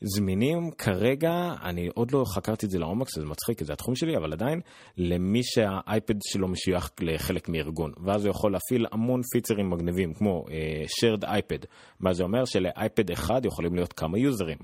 זמינים 0.00 0.70
כרגע, 0.70 1.54
אני 1.62 1.88
עוד 1.94 2.10
לא 2.10 2.24
חקרתי 2.34 2.66
את 2.66 2.70
זה 2.70 2.78
לעומק, 2.78 3.08
זה 3.10 3.24
מצחיק, 3.24 3.64
זה 3.64 3.72
התחום 3.72 3.94
שלי, 3.94 4.16
אבל 4.16 4.32
עדיין, 4.32 4.60
למי 4.96 5.40
שהאייפד 5.42 6.14
שלו 6.22 6.48
משוייך 6.48 6.90
לחלק 7.00 7.48
מארגון. 7.48 7.92
ואז 8.04 8.24
הוא 8.24 8.30
יכול 8.30 8.52
להפעיל 8.52 8.86
המון 8.92 9.20
פיצרים 9.32 9.70
מגניבים, 9.70 10.14
כמו 10.14 10.44
uh, 10.46 10.50
shared 10.88 11.24
iPad. 11.24 11.66
מה 12.00 12.12
זה 12.12 12.22
אומר? 12.22 12.44
שלאייפד 12.44 13.10
אחד 13.10 13.44
יכולים 13.44 13.74
להיות 13.74 13.92
כמה 13.92 14.18
יוזרים. 14.18 14.58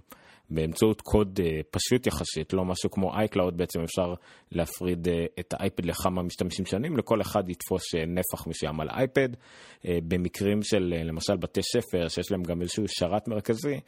באמצעות 0.50 1.00
קוד 1.00 1.40
uh, 1.40 1.62
פשוט 1.70 2.06
יחסית, 2.06 2.52
לא 2.52 2.64
משהו 2.64 2.90
כמו 2.90 3.12
iCloud, 3.14 3.54
בעצם 3.56 3.80
אפשר 3.80 4.14
להפריד 4.52 5.08
uh, 5.08 5.10
את 5.40 5.54
האייפד 5.54 5.84
לכמה 5.84 6.22
משתמשים 6.22 6.66
שונים, 6.66 6.96
לכל 6.96 7.20
אחד 7.20 7.50
יתפוס 7.50 7.82
uh, 7.94 7.98
נפח 8.06 8.46
מסוים 8.46 8.80
על 8.80 8.88
אייפד. 8.88 9.28
Uh, 9.32 9.86
במקרים 10.08 10.62
של 10.62 10.94
uh, 10.96 11.04
למשל 11.04 11.36
בתי 11.36 11.60
ספר, 11.62 12.08
שיש 12.08 12.32
להם 12.32 12.42
גם 12.42 12.62
איזשהו 12.62 12.84
שרת 12.88 13.28
מרכזי, 13.28 13.80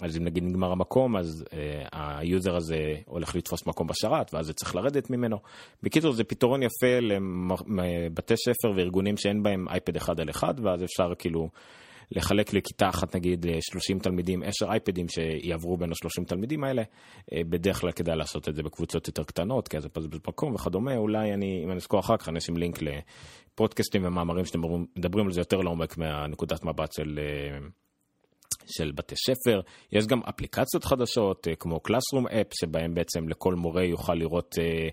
אז 0.00 0.16
אם 0.16 0.24
נגיד 0.24 0.44
נגמר 0.44 0.72
המקום, 0.72 1.16
אז 1.16 1.44
uh, 1.46 1.54
ה 1.92 2.05
user 2.05 2.56
הזה 2.56 2.94
הולך 3.06 3.34
לתפוס 3.34 3.66
מקום 3.66 3.86
בשרת, 3.86 4.34
ואז 4.34 4.46
זה 4.46 4.52
צריך 4.52 4.74
לרדת 4.74 5.10
ממנו. 5.10 5.38
בקיצור, 5.82 6.12
זה 6.12 6.24
פתרון 6.24 6.62
יפה 6.62 6.98
לבתי 7.00 8.34
ספר 8.36 8.72
וארגונים 8.76 9.16
שאין 9.16 9.42
בהם 9.42 9.68
אייפד 9.68 9.96
אחד 9.96 10.20
על 10.20 10.30
אחד, 10.30 10.54
ואז 10.62 10.84
אפשר 10.84 11.14
כאילו 11.18 11.48
לחלק 12.10 12.52
לכיתה 12.52 12.88
אחת, 12.88 13.16
נגיד 13.16 13.46
30 13.60 13.98
תלמידים, 13.98 14.42
10 14.42 14.70
אייפדים 14.70 15.06
שיעברו 15.08 15.76
בין 15.76 15.90
ה-30 15.90 16.24
תלמידים 16.26 16.64
האלה. 16.64 16.82
Uh, 16.82 17.34
בדרך 17.48 17.80
כלל 17.80 17.92
כדאי 17.92 18.16
לעשות 18.16 18.48
את 18.48 18.54
זה 18.54 18.62
בקבוצות 18.62 19.06
יותר 19.06 19.24
קטנות, 19.24 19.68
כי 19.68 19.76
אז 19.76 19.82
זה 19.82 19.88
מבזבז 19.88 20.18
מקום 20.28 20.54
וכדומה. 20.54 20.96
אולי 20.96 21.34
אני, 21.34 21.60
אם 21.64 21.70
אני 21.70 21.76
אזכור 21.76 22.00
אחר 22.00 22.16
כך, 22.16 22.28
אני 22.28 22.38
אשים 22.38 22.56
לינק 22.56 22.78
לפודקאסטים 22.82 24.04
ומאמרים 24.04 24.44
שאתם 24.44 24.60
מדברים 24.96 25.26
על 25.26 25.32
זה 25.32 25.40
יותר 25.40 25.56
לעומק 25.56 25.98
מהנקודת 25.98 26.64
מבט 26.64 26.92
של... 26.92 27.18
של 28.66 28.92
בתי 28.92 29.14
ספר, 29.16 29.60
יש 29.92 30.06
גם 30.06 30.20
אפליקציות 30.28 30.84
חדשות 30.84 31.48
אה, 31.48 31.54
כמו 31.54 31.80
Classroom 31.88 32.26
App, 32.26 32.54
שבהם 32.60 32.94
בעצם 32.94 33.28
לכל 33.28 33.54
מורה 33.54 33.84
יוכל 33.84 34.14
לראות 34.14 34.54
uh, 34.54 34.92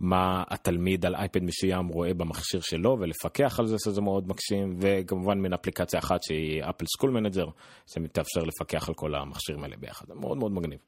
מה 0.00 0.44
התלמיד 0.48 1.06
על 1.06 1.14
אייפד 1.14 1.42
מסוים 1.42 1.88
רואה 1.88 2.14
במכשיר 2.14 2.60
שלו 2.60 2.96
ולפקח 3.00 3.60
על 3.60 3.66
זה, 3.66 3.76
שזה 3.84 4.00
מאוד 4.00 4.28
מקסים, 4.28 4.76
וכמובן 4.80 5.38
מן 5.38 5.52
אפליקציה 5.52 5.98
אחת 5.98 6.22
שהיא 6.22 6.62
Apple 6.62 6.84
School 6.96 7.10
Manager, 7.10 7.46
שמתאפשר 7.86 8.40
לפקח 8.40 8.88
על 8.88 8.94
כל 8.94 9.14
המכשירים 9.14 9.64
האלה 9.64 9.76
ביחד, 9.76 10.06
מאוד 10.14 10.38
מאוד 10.38 10.52
מגניב. 10.52 10.78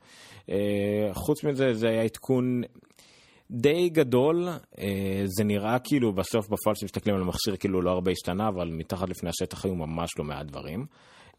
Uh, 0.46 0.50
חוץ 1.12 1.44
מזה, 1.44 1.74
זה 1.74 1.88
היה 1.88 2.02
עדכון 2.02 2.62
די 3.50 3.88
גדול, 3.88 4.48
זה 5.24 5.44
נראה 5.44 5.78
כאילו 5.78 6.12
בסוף 6.12 6.48
בפועל 6.48 6.76
כשמסתכלים 6.76 7.16
על 7.16 7.22
המכשיר 7.22 7.56
כאילו 7.56 7.82
לא 7.82 7.90
הרבה 7.90 8.10
השתנה, 8.10 8.48
אבל 8.48 8.68
מתחת 8.68 9.08
לפני 9.08 9.30
השטח 9.30 9.64
היו 9.64 9.74
ממש 9.74 10.10
לא 10.18 10.24
מעט 10.24 10.46
דברים. 10.46 10.86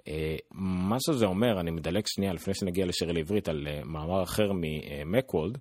אה, 0.07 0.35
מה 0.51 0.97
שזה 0.99 1.25
אומר, 1.25 1.59
אני 1.59 1.71
מדלג 1.71 2.03
שנייה 2.07 2.33
לפני 2.33 2.53
שנגיע 2.53 2.85
לשירי 2.85 3.13
לעברית 3.13 3.49
על 3.49 3.67
אה, 3.67 3.81
מאמר 3.83 4.23
אחר 4.23 4.51
ממקוולד, 4.55 5.57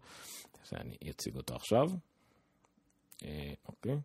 אני 0.73 0.97
אציג 1.11 1.37
אותו 1.37 1.55
עכשיו. 1.55 1.91
אה, 3.25 3.53
אוקיי. 3.69 3.97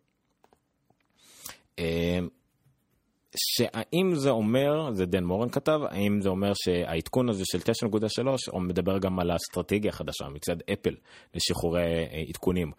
שהאם 3.36 4.14
זה 4.14 4.30
אומר, 4.30 4.92
זה 4.92 5.06
דן 5.06 5.24
מורן 5.24 5.48
כתב, 5.48 5.80
האם 5.88 6.20
זה 6.20 6.28
אומר 6.28 6.52
שהעדכון 6.54 7.28
הזה 7.28 7.42
של 7.44 7.58
9.3 7.58 8.28
הוא 8.50 8.62
מדבר 8.62 8.98
גם 8.98 9.18
על 9.18 9.30
האסטרטגיה 9.30 9.90
החדשה 9.90 10.24
מצד 10.28 10.56
אפל 10.72 10.94
לשחרורי 11.34 11.82
עדכונים. 12.28 12.72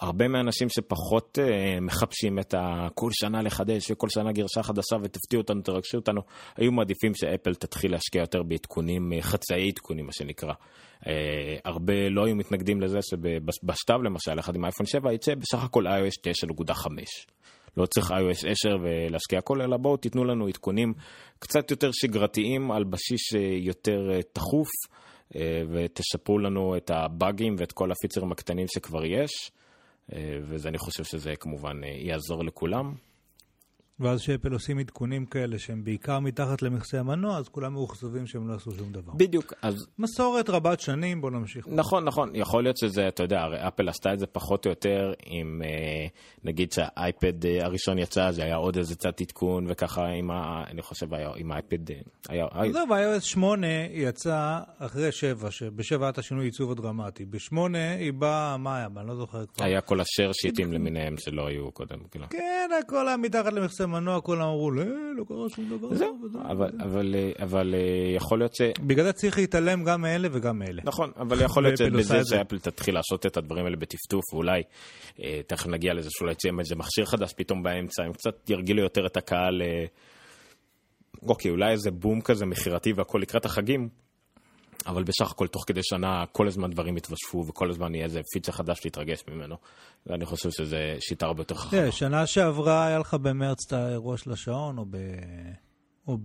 הרבה 0.00 0.28
מהאנשים 0.28 0.68
שפחות 0.68 1.38
uh, 1.38 1.80
מחפשים 1.80 2.38
את 2.38 2.54
כל 2.94 3.10
שנה 3.12 3.42
לחדש 3.42 3.90
וכל 3.90 4.08
שנה 4.08 4.32
גרשה 4.32 4.62
חדשה 4.62 4.96
ותפתיעו 5.02 5.42
אותנו, 5.42 5.62
תרגשו 5.62 5.98
אותנו, 5.98 6.20
היו 6.56 6.72
מעדיפים 6.72 7.14
שאפל 7.14 7.54
תתחיל 7.54 7.92
להשקיע 7.92 8.20
יותר 8.20 8.42
בעדכונים, 8.42 9.12
uh, 9.12 9.22
חצאי 9.22 9.68
עדכונים 9.68 10.06
מה 10.06 10.12
שנקרא. 10.12 10.52
הרבה 11.64 12.08
לא 12.10 12.26
היו 12.26 12.36
מתנגדים 12.36 12.80
לזה 12.80 12.98
שבשתיו 13.02 14.02
למשל, 14.02 14.38
אחד 14.38 14.56
עם 14.56 14.64
אייפון 14.64 14.86
7 14.86 15.12
יצא 15.12 15.34
בסך 15.34 15.64
הכל 15.64 15.86
iOS 15.86 16.30
9.5. 16.70 17.34
לא 17.76 17.86
צריך 17.86 18.10
iOS 18.10 18.48
10 18.48 18.76
ולהשקיע 18.82 19.38
הכל, 19.38 19.62
אלא 19.62 19.76
בואו 19.76 19.96
תיתנו 19.96 20.24
לנו 20.24 20.46
עדכונים 20.46 20.94
קצת 21.38 21.70
יותר 21.70 21.90
שגרתיים 21.92 22.70
על 22.72 22.84
בסיס 22.84 23.32
יותר 23.60 24.20
תכוף, 24.32 24.68
ותשפרו 25.70 26.38
לנו 26.38 26.76
את 26.76 26.90
הבאגים 26.90 27.56
ואת 27.58 27.72
כל 27.72 27.92
הפיצרים 27.92 28.32
הקטנים 28.32 28.66
שכבר 28.68 29.04
יש. 29.04 29.50
אה, 30.12 30.38
ואני 30.48 30.78
חושב 30.78 31.04
שזה 31.04 31.36
כמובן 31.36 31.84
אה, 31.84 31.88
יעזור 31.88 32.44
לכולם. 32.44 32.94
ואז 34.00 34.20
שאפל 34.20 34.52
עושים 34.52 34.78
עדכונים 34.78 35.26
כאלה 35.26 35.58
שהם 35.58 35.84
בעיקר 35.84 36.18
מתחת 36.18 36.62
למכסה 36.62 37.00
המנוע, 37.00 37.38
אז 37.38 37.48
כולם 37.48 37.72
מאוכזבים 37.72 38.26
שהם 38.26 38.48
לא 38.48 38.54
עשו 38.54 38.70
שום 38.70 38.92
דבר. 38.92 39.12
בדיוק, 39.16 39.52
אז... 39.62 39.86
מסורת 39.98 40.50
רבת 40.50 40.80
שנים, 40.80 41.20
בוא 41.20 41.30
נמשיך. 41.30 41.68
נכון, 41.68 42.04
נכון, 42.04 42.30
יכול 42.34 42.62
להיות 42.62 42.76
שזה, 42.76 43.08
אתה 43.08 43.22
יודע, 43.22 43.40
הרי 43.40 43.68
אפל 43.68 43.88
עשתה 43.88 44.12
את 44.12 44.18
זה 44.18 44.26
פחות 44.26 44.66
או 44.66 44.70
יותר 44.70 45.12
עם, 45.26 45.62
אה, 45.64 46.06
נגיד 46.44 46.72
שהאייפד 46.72 47.46
אה, 47.46 47.64
הראשון 47.64 47.98
יצא, 47.98 48.30
זה 48.30 48.44
היה 48.44 48.56
עוד 48.56 48.76
איזה 48.76 48.94
קצת 48.94 49.20
עדכון, 49.20 49.66
וככה 49.68 50.02
עם 50.18 50.30
ה... 50.30 50.64
אני 50.70 50.82
חושב, 50.82 51.14
היה, 51.14 51.30
עם 51.36 51.52
האייפד... 51.52 51.90
אה, 51.90 51.96
היה... 52.28 52.46
עזוב, 52.50 52.92
iOS 52.92 53.20
8 53.20 53.66
יצא 53.90 54.58
אחרי 54.78 55.12
7, 55.12 55.50
שב-7 55.50 56.00
היה 56.00 56.08
את 56.08 56.18
השינוי 56.18 56.44
עיצוב 56.44 56.70
הדרמטי. 56.70 57.24
ב-8 57.24 57.56
היא 57.98 58.12
באה, 58.12 58.56
מה 58.56 58.76
היה? 58.76 58.88
אני 58.96 59.08
לא 59.08 59.16
זוכר 59.16 59.46
כבר. 59.46 59.64
היה 59.64 59.80
כל 59.80 60.00
השאר 60.00 60.32
שיטים 60.32 60.72
למיניהם 60.72 61.14
שלא 61.18 61.46
היו 61.46 61.70
קודם, 61.72 61.98
כאילו. 62.10 62.26
כן, 62.30 62.70
הכל 62.80 63.08
היה 63.08 63.16
מתחת 63.16 63.52
למכסה 63.52 63.83
המנוע 63.84 64.20
כולם 64.20 64.40
אמרו, 64.40 64.70
לא, 64.70 64.84
לא 65.16 65.24
קרה 65.28 65.48
שום 65.48 65.68
דבר. 65.68 65.94
זהו, 65.94 66.18
אבל, 66.50 66.70
אבל, 66.80 67.14
אבל 67.42 67.74
אה, 67.74 68.14
יכול 68.16 68.38
להיות 68.38 68.54
ש... 68.54 68.60
בגלל 68.80 69.04
זה 69.04 69.12
צריך 69.12 69.38
להתעלם 69.38 69.84
גם 69.84 70.00
מאלה 70.00 70.28
וגם 70.32 70.58
מאלה. 70.58 70.82
נכון, 70.84 71.10
אבל 71.16 71.42
יכול 71.42 71.62
להיות 71.62 71.76
שבזה 71.78 72.20
שאפל 72.24 72.58
תתחיל 72.58 72.94
לעשות 72.94 73.26
את 73.26 73.36
הדברים 73.36 73.64
האלה 73.64 73.76
בטפטוף, 73.76 74.34
ואולי, 74.34 74.62
אה, 75.22 75.40
תכף 75.46 75.66
נגיע 75.66 75.94
לזה 75.94 76.08
שאולי 76.12 76.32
יצא 76.32 76.48
איזה 76.58 76.76
מכשיר 76.76 77.04
חדש 77.04 77.32
פתאום 77.36 77.62
באמצע, 77.62 78.02
הם 78.04 78.12
קצת 78.12 78.50
ירגילו 78.50 78.82
יותר 78.82 79.06
את 79.06 79.16
הקהל. 79.16 79.62
אה, 79.62 79.84
אוקיי, 81.28 81.50
אולי 81.50 81.72
איזה 81.72 81.90
בום 81.90 82.20
כזה 82.20 82.46
מכירתי 82.46 82.92
והכל 82.92 83.18
לקראת 83.22 83.44
החגים, 83.44 83.88
אבל 84.86 85.02
בסך 85.02 85.30
הכל 85.30 85.46
תוך 85.46 85.64
כדי 85.66 85.80
שנה 85.82 86.24
כל 86.32 86.48
הזמן 86.48 86.70
דברים 86.70 86.96
יתווספו 86.96 87.44
וכל 87.46 87.70
הזמן 87.70 87.94
יהיה 87.94 88.04
איזה 88.04 88.20
פיצה 88.32 88.52
חדש 88.52 88.80
להתרגש 88.84 89.24
ממנו. 89.28 89.56
ואני 90.06 90.24
חושב 90.24 90.50
שזה 90.50 90.96
שיטה 91.00 91.26
הרבה 91.26 91.40
יותר 91.40 91.54
חכמה. 91.54 91.92
שנה 91.92 92.26
שעברה 92.26 92.86
היה 92.86 92.98
לך 92.98 93.14
במרץ 93.14 93.66
את 93.66 93.72
האירוע 93.72 94.16
של 94.16 94.32
השעון, 94.32 94.78
או, 94.78 94.84
ב... 94.90 94.96
או 96.08 96.18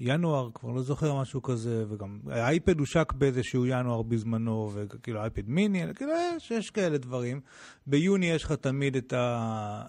בינואר, 0.00 0.50
כבר 0.54 0.70
לא 0.70 0.82
זוכר 0.82 1.14
משהו 1.14 1.42
כזה, 1.42 1.84
וגם 1.88 2.18
האייפד 2.26 2.78
הושק 2.78 3.12
באיזשהו 3.12 3.66
ינואר 3.66 4.02
בזמנו, 4.02 4.70
וכאילו 4.74 5.20
אייפד 5.20 5.48
מיני, 5.48 5.94
כאילו 5.94 6.12
יש 6.50 6.70
כאלה 6.70 6.98
דברים. 6.98 7.40
ביוני 7.86 8.26
יש 8.26 8.44
לך 8.44 8.52
תמיד 8.52 8.96
את 8.96 9.12
ה... 9.12 9.86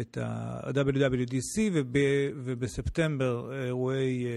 את 0.00 0.18
ה-WWDC, 0.18 1.60
וב, 1.72 1.96
ובספטמבר 2.44 3.64
אירועי, 3.64 4.26
אה, 4.26 4.30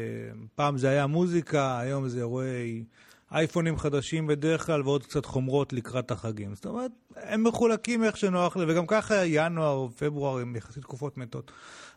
פעם 0.55 0.77
זה 0.77 0.89
היה 0.89 1.07
מוזיקה, 1.07 1.79
היום 1.79 2.09
זה 2.09 2.19
אירועי 2.19 2.83
אייפונים 3.31 3.77
חדשים 3.77 4.27
בדרך 4.27 4.65
כלל, 4.65 4.81
ועוד 4.81 5.03
קצת 5.03 5.25
חומרות 5.25 5.73
לקראת 5.73 6.11
החגים. 6.11 6.55
זאת 6.55 6.65
אומרת, 6.65 6.91
הם 7.15 7.43
מחולקים 7.43 8.03
איך 8.03 8.17
שנוח 8.17 8.57
להם, 8.57 8.69
וגם 8.69 8.87
ככה 8.87 9.25
ינואר 9.25 9.81
ופברואר 9.81 10.39
הם 10.39 10.55
יחסית 10.55 10.83
תקופות 10.83 11.17
מתות. 11.17 11.51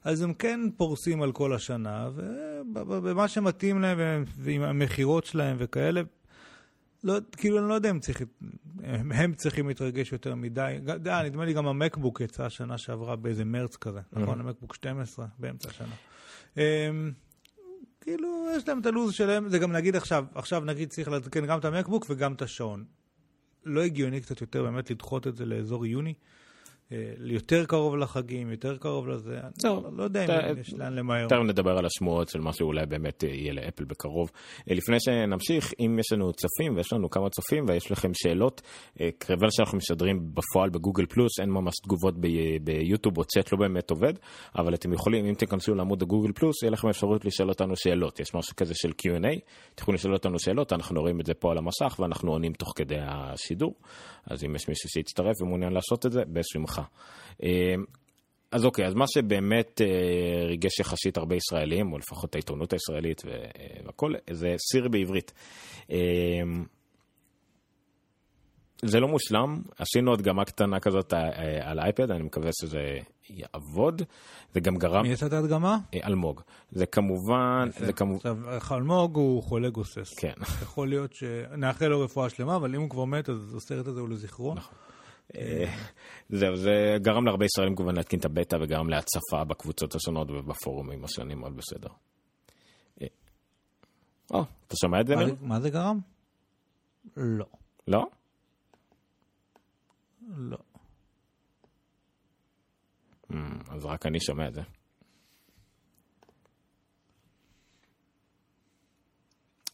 אז 0.04 0.22
הם 0.22 0.34
כן 0.34 0.60
פורסים 0.76 1.22
על 1.22 1.32
כל 1.32 1.52
השנה, 1.52 2.08
ובמה 2.74 3.28
שמתאים 3.28 3.82
להם, 3.82 4.24
ועם 4.38 4.62
המכירות 4.62 5.24
שלהם 5.24 5.56
וכאלה, 5.60 6.00
לא, 7.04 7.18
כאילו, 7.36 7.58
אני 7.58 7.68
לא 7.68 7.74
יודע 7.74 7.90
אם 7.90 8.00
צריך, 8.00 8.22
הם, 8.82 9.12
הם 9.12 9.34
צריכים 9.34 9.68
להתרגש 9.68 10.12
יותר 10.12 10.34
מדי. 10.34 10.78
די, 11.02 11.20
נדמה 11.24 11.44
לי 11.44 11.52
גם 11.52 11.66
המקבוק 11.66 12.20
יצא 12.20 12.44
השנה 12.44 12.78
שעברה 12.78 13.16
באיזה 13.16 13.44
מרץ 13.44 13.76
כזה, 13.76 13.98
mm-hmm. 13.98 14.18
נכון? 14.18 14.40
המקבוק 14.40 14.74
12, 14.74 15.26
באמצע 15.38 15.68
השנה. 15.68 15.94
Um, 16.54 16.58
כאילו, 18.00 18.46
יש 18.56 18.68
להם 18.68 18.80
את 18.80 18.86
הלו"ז 18.86 19.14
שלהם, 19.14 19.48
זה 19.48 19.58
גם 19.58 19.72
נגיד 19.72 19.96
עכשיו, 19.96 20.24
עכשיו 20.34 20.64
נגיד 20.64 20.88
צריך 20.88 21.08
לעדכן 21.08 21.46
גם 21.46 21.58
את 21.58 21.64
המקבוק 21.64 22.06
וגם 22.08 22.32
את 22.32 22.42
השעון. 22.42 22.84
לא 23.64 23.82
הגיוני 23.82 24.20
קצת 24.20 24.40
יותר 24.40 24.62
באמת 24.62 24.90
לדחות 24.90 25.26
את 25.26 25.36
זה 25.36 25.46
לאזור 25.46 25.86
יוני? 25.86 26.14
אה, 26.92 27.12
יותר 27.20 27.64
קרוב 27.64 27.96
לחגים, 27.96 28.50
יותר 28.50 28.76
קרוב 28.76 29.08
לזה, 29.08 29.38
לא, 29.64 29.82
לא 29.96 30.02
יודע 30.02 30.50
אם 30.50 30.58
יש 30.58 30.74
לאן 30.74 30.94
למהר. 30.94 31.28
תכף 31.28 31.38
נדבר 31.48 31.78
על 31.78 31.86
השמועות 31.86 32.28
של 32.28 32.40
מה 32.40 32.52
שאולי 32.52 32.86
באמת 32.86 33.24
אה, 33.24 33.28
יהיה 33.28 33.52
לאפל 33.52 33.84
בקרוב. 33.84 34.30
אה, 34.70 34.74
לפני 34.74 34.96
שנמשיך, 35.00 35.72
אם 35.80 35.96
יש 35.98 36.12
לנו 36.12 36.32
צופים, 36.32 36.76
ויש 36.76 36.92
לנו 36.92 37.10
כמה 37.10 37.30
צופים, 37.30 37.64
ויש 37.68 37.90
לכם 37.90 38.10
שאלות, 38.14 38.62
כיוון 38.96 39.50
שאנחנו 39.50 39.78
משדרים 39.78 40.30
בפועל 40.34 40.70
בגוגל 40.70 41.06
פלוס, 41.06 41.40
אין 41.40 41.50
ממש 41.50 41.74
תגובות 41.82 42.14
ביוטיוב 42.62 43.18
או 43.18 43.24
צ'אט, 43.24 43.52
לא 43.52 43.58
באמת 43.58 43.90
עובד, 43.90 44.12
אבל 44.58 44.74
אתם 44.74 44.92
יכולים, 44.92 45.26
אם 45.26 45.34
תיכנסו 45.34 45.74
לעמוד 45.74 46.02
הגוגל 46.02 46.32
פלוס, 46.32 46.62
יהיה 46.62 46.70
לכם 46.70 46.88
אפשרות 46.88 47.24
לשאול 47.24 47.48
אותנו 47.48 47.76
שאלות. 47.76 48.20
יש 48.20 48.34
משהו 48.34 48.56
כזה 48.56 48.74
של 48.76 48.88
Q&A, 48.88 49.38
יכולים 49.80 49.94
לשאול 49.94 50.14
אותנו 50.14 50.38
שאלות, 50.38 50.72
אנחנו 50.72 51.00
רואים 51.00 51.20
את 51.20 51.26
זה 51.26 51.34
פה 51.34 51.50
על 51.50 51.58
המסך, 51.58 52.00
ואנחנו 52.00 52.32
עונים 52.32 52.52
תוך 52.52 52.72
כדי 52.76 52.98
השידור. 52.98 53.74
אז 54.30 54.44
אם 54.44 54.54
יש 54.54 54.68
מישהו 54.68 54.88
שיצטרף 54.88 55.42
ומעוניין 55.42 55.72
לעשות 55.72 56.06
את 56.06 56.12
זה, 56.12 56.22
בשמחה. 56.32 56.82
אמ, 57.42 57.48
אז 58.52 58.64
אוקיי, 58.64 58.86
אז 58.86 58.94
מה 58.94 59.04
שבאמת 59.08 59.80
אה, 59.80 60.46
ריגש 60.46 60.80
יחסית 60.80 61.16
הרבה 61.16 61.36
ישראלים, 61.36 61.92
או 61.92 61.98
לפחות 61.98 62.34
העיתונות 62.34 62.72
הישראלית 62.72 63.22
אה, 63.26 63.32
והכל, 63.84 64.12
זה 64.30 64.54
סיר 64.58 64.88
בעברית. 64.88 65.32
זה 68.82 69.00
לא 69.00 69.08
מושלם, 69.08 69.62
עשינו 69.78 70.12
הדגמה 70.12 70.44
קטנה 70.44 70.80
כזאת 70.80 71.14
אה, 71.14 71.18
אה, 71.18 71.70
על 71.70 71.78
האייפד, 71.78 72.10
אני 72.10 72.22
מקווה 72.22 72.50
שזה 72.60 72.98
יעבוד. 73.30 74.02
זה 74.54 74.60
גם 74.60 74.76
גרם... 74.76 75.02
מי 75.02 75.12
עשה 75.12 75.26
את 75.26 75.32
ההדגמה? 75.32 75.78
אה, 75.94 76.00
אלמוג. 76.06 76.40
זה 76.70 76.86
כמובן, 76.86 77.68
זה 77.78 77.92
כמובן, 77.92 78.18
עכשיו, 78.46 78.78
אלמוג 78.78 79.16
הוא 79.16 79.42
חולה 79.42 79.70
גוסס. 79.70 80.18
כן. 80.18 80.32
יכול 80.62 80.88
להיות 80.88 81.12
שנאחל 81.14 81.86
לו 81.86 82.00
רפואה 82.00 82.28
שלמה, 82.30 82.56
אבל 82.56 82.74
אם 82.74 82.80
הוא 82.80 82.90
כבר 82.90 83.04
מת, 83.04 83.28
אז 83.28 83.54
הסרט 83.56 83.86
הזה 83.86 84.00
הוא 84.00 84.08
לזכרו. 84.08 84.54
נכון. 84.54 84.74
זהו, 86.28 86.56
זה 86.56 86.96
גרם 87.02 87.26
להרבה 87.26 87.44
ישראלים 87.44 87.76
כמובן 87.76 87.96
להתקין 87.96 88.18
את 88.18 88.24
הבטא 88.24 88.56
וגרם 88.60 88.88
להצפה 88.88 89.44
בקבוצות 89.44 89.94
השונות 89.94 90.30
ובפורומים 90.30 91.04
השונים, 91.04 91.38
מאוד 91.40 91.56
בסדר. 91.56 91.88
או, 94.30 94.44
אתה 94.66 94.74
שומע 94.80 95.00
את? 95.00 95.06
זה- 95.06 95.14
מה 95.40 95.60
זה 95.60 95.70
גרם? 95.70 95.98
לא. 97.16 97.46
לא? 97.88 98.06
לא. 100.36 100.58
Hmm, 103.32 103.34
אז 103.68 103.84
רק 103.84 104.06
אני 104.06 104.20
שומע 104.20 104.48
את 104.48 104.54
זה. 104.54 104.62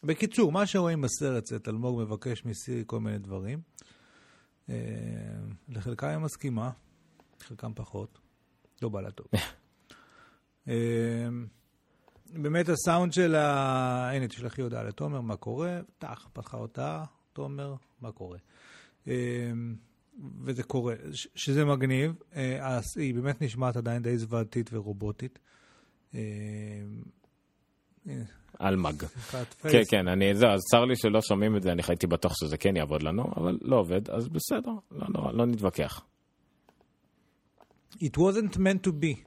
בקיצור, 0.04 0.52
מה 0.52 0.66
שרואים 0.66 1.00
בסרט 1.00 1.46
זה 1.46 1.56
את 1.56 1.68
אלמוג 1.68 2.00
מבקש 2.00 2.44
מסירי 2.44 2.82
כל 2.86 3.00
מיני 3.00 3.18
דברים. 3.18 3.60
אה, 4.68 4.74
לחלקם 5.68 6.06
היא 6.06 6.18
מסכימה, 6.18 6.70
חלקם 7.40 7.72
פחות. 7.74 8.18
לא 8.82 8.88
בא 8.88 9.00
לה 9.00 9.10
טוב. 9.10 9.26
אה, 10.68 11.28
באמת 12.32 12.68
הסאונד 12.68 13.12
של 13.12 13.34
ה... 13.34 14.10
הנה, 14.10 14.28
תשלחי 14.28 14.62
הודעה 14.62 14.82
לתומר, 14.82 15.20
מה 15.20 15.36
קורה? 15.36 15.80
טח, 15.98 16.28
פתחה 16.32 16.56
אותה, 16.56 17.04
תומר, 17.32 17.74
מה 18.00 18.12
קורה? 18.12 18.38
אה, 19.08 19.52
וזה 20.44 20.62
קורה, 20.62 20.94
ש- 21.12 21.28
שזה 21.34 21.64
מגניב. 21.64 22.12
אה, 22.36 22.76
אז 22.76 22.84
היא 22.96 23.14
באמת 23.14 23.42
נשמעת 23.42 23.76
עדיין 23.76 24.02
די 24.02 24.18
זוועתית 24.18 24.70
ורובוטית. 24.72 25.38
אה, 26.14 26.20
הנה, 28.06 28.24
אלמג. 28.60 29.04
כן. 29.62 29.82
כן, 29.88 30.08
אני, 30.08 30.34
זהו, 30.34 30.50
אז 30.50 30.60
צר 30.70 30.84
לי 30.84 30.96
שלא 30.96 31.20
שומעים 31.22 31.56
את 31.56 31.62
זה, 31.62 31.72
אני 31.72 31.82
הייתי 31.88 32.06
בטוח 32.06 32.32
שזה 32.34 32.56
כן 32.56 32.76
יעבוד 32.76 33.02
לנו, 33.02 33.24
אבל 33.36 33.58
לא 33.62 33.76
עובד, 33.76 34.10
אז 34.10 34.28
בסדר, 34.28 34.70
לא 34.90 35.06
נורא, 35.14 35.32
לא 35.32 35.46
נתווכח. 35.46 36.04
It 37.94 38.16
wasn't 38.16 38.54
meant 38.56 38.86
to 38.86 38.90
be. 38.90 39.20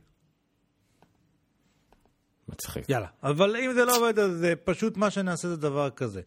מצחיק. 2.50 2.90
יאללה. 2.90 3.08
אבל 3.24 3.56
אם 3.56 3.74
זה 3.74 3.86
לא 3.86 3.98
עובד, 3.98 4.20
אז 4.20 4.44
אה, 4.44 4.56
פשוט 4.56 4.98
מה 4.98 5.12
שנעשה 5.12 5.48
זה 5.48 5.56
דבר 5.58 5.90
כזה. 5.90 6.22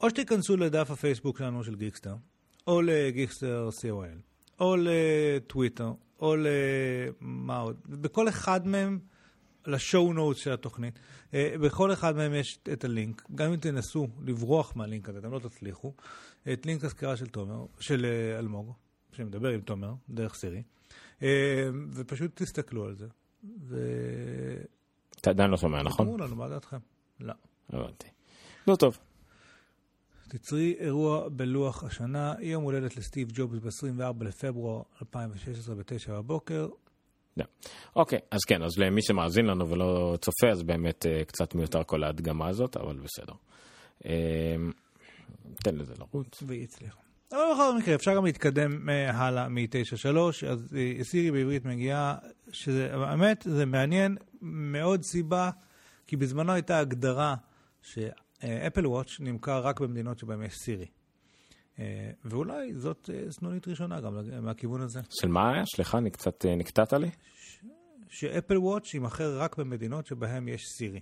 או 0.00 0.10
שתיכנסו 0.10 0.56
לדף 0.56 0.90
הפייסבוק 0.90 1.38
שלנו 1.38 1.64
של 1.64 1.74
גיקסטר, 1.76 2.14
או 2.70 2.82
לגיקסטר 2.82 3.68
co.il, 3.80 4.20
או 4.60 4.76
לטוויטר, 4.78 5.92
או 6.20 6.36
למה 6.36 7.58
עוד. 7.58 7.76
בכל 7.88 8.28
אחד 8.28 8.66
מהם, 8.66 8.98
ל 9.66 9.75
show 9.75 10.12
notes 10.12 10.40
של 10.40 10.52
התוכנית, 10.52 10.98
אה, 11.34 11.54
בכל 11.60 11.92
אחד 11.92 12.16
מהם 12.16 12.34
יש 12.34 12.58
את 12.72 12.84
הלינק. 12.84 13.22
גם 13.34 13.52
אם 13.52 13.56
תנסו 13.56 14.08
לברוח 14.24 14.76
מהלינק 14.76 15.08
הזה, 15.08 15.18
אתם 15.18 15.32
לא 15.32 15.38
תצליחו. 15.38 15.92
את 16.52 16.66
לינק 16.66 16.84
הסקירה 16.84 17.16
של 17.16 17.26
תומר, 17.26 17.66
של 17.80 18.04
אה, 18.04 18.38
אלמוג, 18.38 18.72
שמדבר 19.12 19.48
עם 19.48 19.60
תומר, 19.60 19.92
דרך 20.08 20.34
סירי. 20.34 20.62
אה, 21.22 21.68
ופשוט 21.92 22.42
תסתכלו 22.42 22.84
על 22.84 22.94
זה. 22.94 23.06
ו... 23.62 23.76
אתה 25.20 25.30
עדיין 25.30 25.50
לא 25.50 25.56
שומע, 25.56 25.82
נכון? 25.82 26.06
תאמרו 26.06 26.18
לנו, 26.18 26.36
מה 26.36 26.48
דעתכם? 26.48 26.78
לא. 27.20 27.34
הבנתי. 27.70 28.08
לא 28.66 28.76
טוב. 28.76 28.98
תצרי 30.30 30.74
אירוע 30.78 31.28
בלוח 31.28 31.84
השנה, 31.84 32.34
יום 32.40 32.64
הולדת 32.64 32.96
לסטיב 32.96 33.28
ג'ובס 33.34 33.82
ב-24 33.84 34.24
לפברואר 34.24 34.82
2016 35.02 35.74
ב-9 35.74 36.10
בבוקר. 36.10 36.68
אוקיי, 37.96 38.18
אז 38.30 38.40
כן, 38.46 38.62
אז 38.62 38.78
למי 38.78 39.02
שמאזין 39.02 39.44
לנו 39.46 39.68
ולא 39.68 40.16
צופה, 40.20 40.50
אז 40.52 40.62
באמת 40.62 41.06
אה, 41.06 41.24
קצת 41.24 41.54
מיותר 41.54 41.84
כל 41.84 42.04
ההדגמה 42.04 42.48
הזאת, 42.48 42.76
אבל 42.76 42.96
בסדר. 42.96 43.32
אה, 44.06 44.56
תן 45.64 45.74
לזה 45.76 45.94
לרוץ. 45.98 46.42
והיא 46.46 46.64
הצליחה. 46.64 46.98
אבל 47.32 47.40
בכל 47.54 47.78
מקרה, 47.78 47.94
אפשר 47.94 48.16
גם 48.16 48.24
להתקדם 48.24 48.88
אה, 48.90 49.10
הלאה 49.10 49.48
מ-9.3, 49.48 50.18
אז 50.48 50.76
סירי 51.02 51.30
בעברית 51.30 51.64
מגיעה, 51.64 52.14
שזה, 52.52 52.90
האמת, 52.94 53.42
זה 53.48 53.66
מעניין 53.66 54.16
מאוד 54.42 55.02
סיבה, 55.02 55.50
כי 56.06 56.16
בזמנו 56.16 56.52
הייתה 56.52 56.78
הגדרה 56.78 57.34
שאפל 58.40 58.86
וואץ' 58.86 59.20
נמכר 59.20 59.60
רק 59.60 59.80
במדינות 59.80 60.18
שבהן 60.18 60.42
יש 60.42 60.54
סירי. 60.54 60.86
אה, 61.78 62.10
ואולי 62.24 62.74
זאת 62.74 63.10
אה, 63.12 63.30
סנונית 63.30 63.68
ראשונה 63.68 64.00
גם 64.00 64.18
מהכיוון 64.42 64.80
הזה. 64.80 65.00
של 65.10 65.28
מה 65.28 65.52
היה? 65.52 65.64
סליחה, 65.74 65.98
אני 65.98 66.10
קצת 66.10 66.46
אה, 66.46 66.54
נקטעת 66.56 66.92
לי? 66.92 67.10
שאפל 68.08 68.58
וואץ' 68.58 68.94
יימכר 68.94 69.38
רק 69.38 69.58
במדינות 69.58 70.06
שבהן 70.06 70.48
יש 70.48 70.62
סירי. 70.78 71.00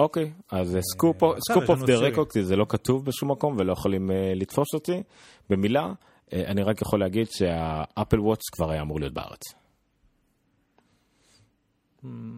אוקיי, 0.00 0.32
אז 0.50 0.78
סקופ 0.92 1.22
off 1.68 1.82
the. 1.86 1.96
record, 1.96 2.28
זה 2.40 2.56
לא 2.56 2.66
כתוב 2.68 3.04
בשום 3.04 3.30
מקום 3.30 3.56
ולא 3.58 3.72
יכולים 3.72 4.10
אה, 4.10 4.32
לתפוס 4.34 4.74
אותי. 4.74 5.02
במילה, 5.50 5.92
אה, 6.32 6.42
אני 6.46 6.62
רק 6.62 6.82
יכול 6.82 7.00
להגיד 7.00 7.26
שהאפל 7.30 8.20
וואטס 8.20 8.48
כבר 8.52 8.70
היה 8.70 8.82
אמור 8.82 9.00
להיות 9.00 9.14
בארץ. 9.14 9.59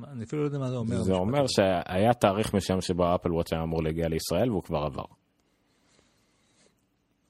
אני 0.06 0.24
אפילו 0.24 0.42
לא 0.42 0.46
יודע 0.46 0.58
מה 0.58 0.70
זה 0.70 0.76
אומר. 0.76 1.02
זה 1.02 1.12
אומר. 1.12 1.46
שהיה 1.46 2.14
תאריך 2.14 2.54
מסוים 2.54 2.80
שבו 2.80 3.04
האפל 3.06 3.32
וואטס 3.32 3.52
היה 3.52 3.62
אמור 3.62 3.82
להגיע 3.82 4.08
לישראל 4.08 4.50
והוא 4.50 4.62
כבר 4.62 4.78
עבר. 4.78 5.04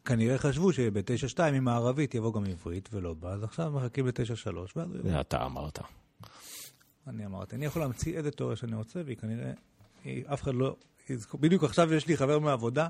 כנראה 0.04 0.38
חשבו 0.38 0.72
שב-9.2 0.72 1.42
עם 1.42 1.68
הערבית 1.68 2.14
יבוא 2.14 2.32
גם 2.34 2.44
עברית 2.46 2.88
ולא 2.92 3.14
בא, 3.14 3.28
אז 3.32 3.42
עכשיו 3.42 3.70
מחכים 3.72 4.06
ל-9.3, 4.06 4.56
ואז. 4.76 4.88
זה 5.02 5.20
אתה 5.20 5.44
אמרת. 5.46 5.78
אני 7.06 7.26
אמרתי, 7.26 7.56
אני 7.56 7.64
יכול 7.64 7.82
להמציא 7.82 8.16
איזה 8.18 8.30
תיאוריה 8.30 8.56
שאני 8.56 8.76
רוצה, 8.76 9.00
והיא 9.04 9.16
כנראה, 9.16 9.52
היא- 10.04 10.24
אף 10.32 10.42
אחד 10.42 10.54
לא 10.54 10.76
יזכור. 11.10 11.40
בדיוק 11.40 11.64
עכשיו 11.64 11.94
יש 11.94 12.06
לי 12.06 12.16
חבר 12.16 12.38
מהעבודה, 12.38 12.88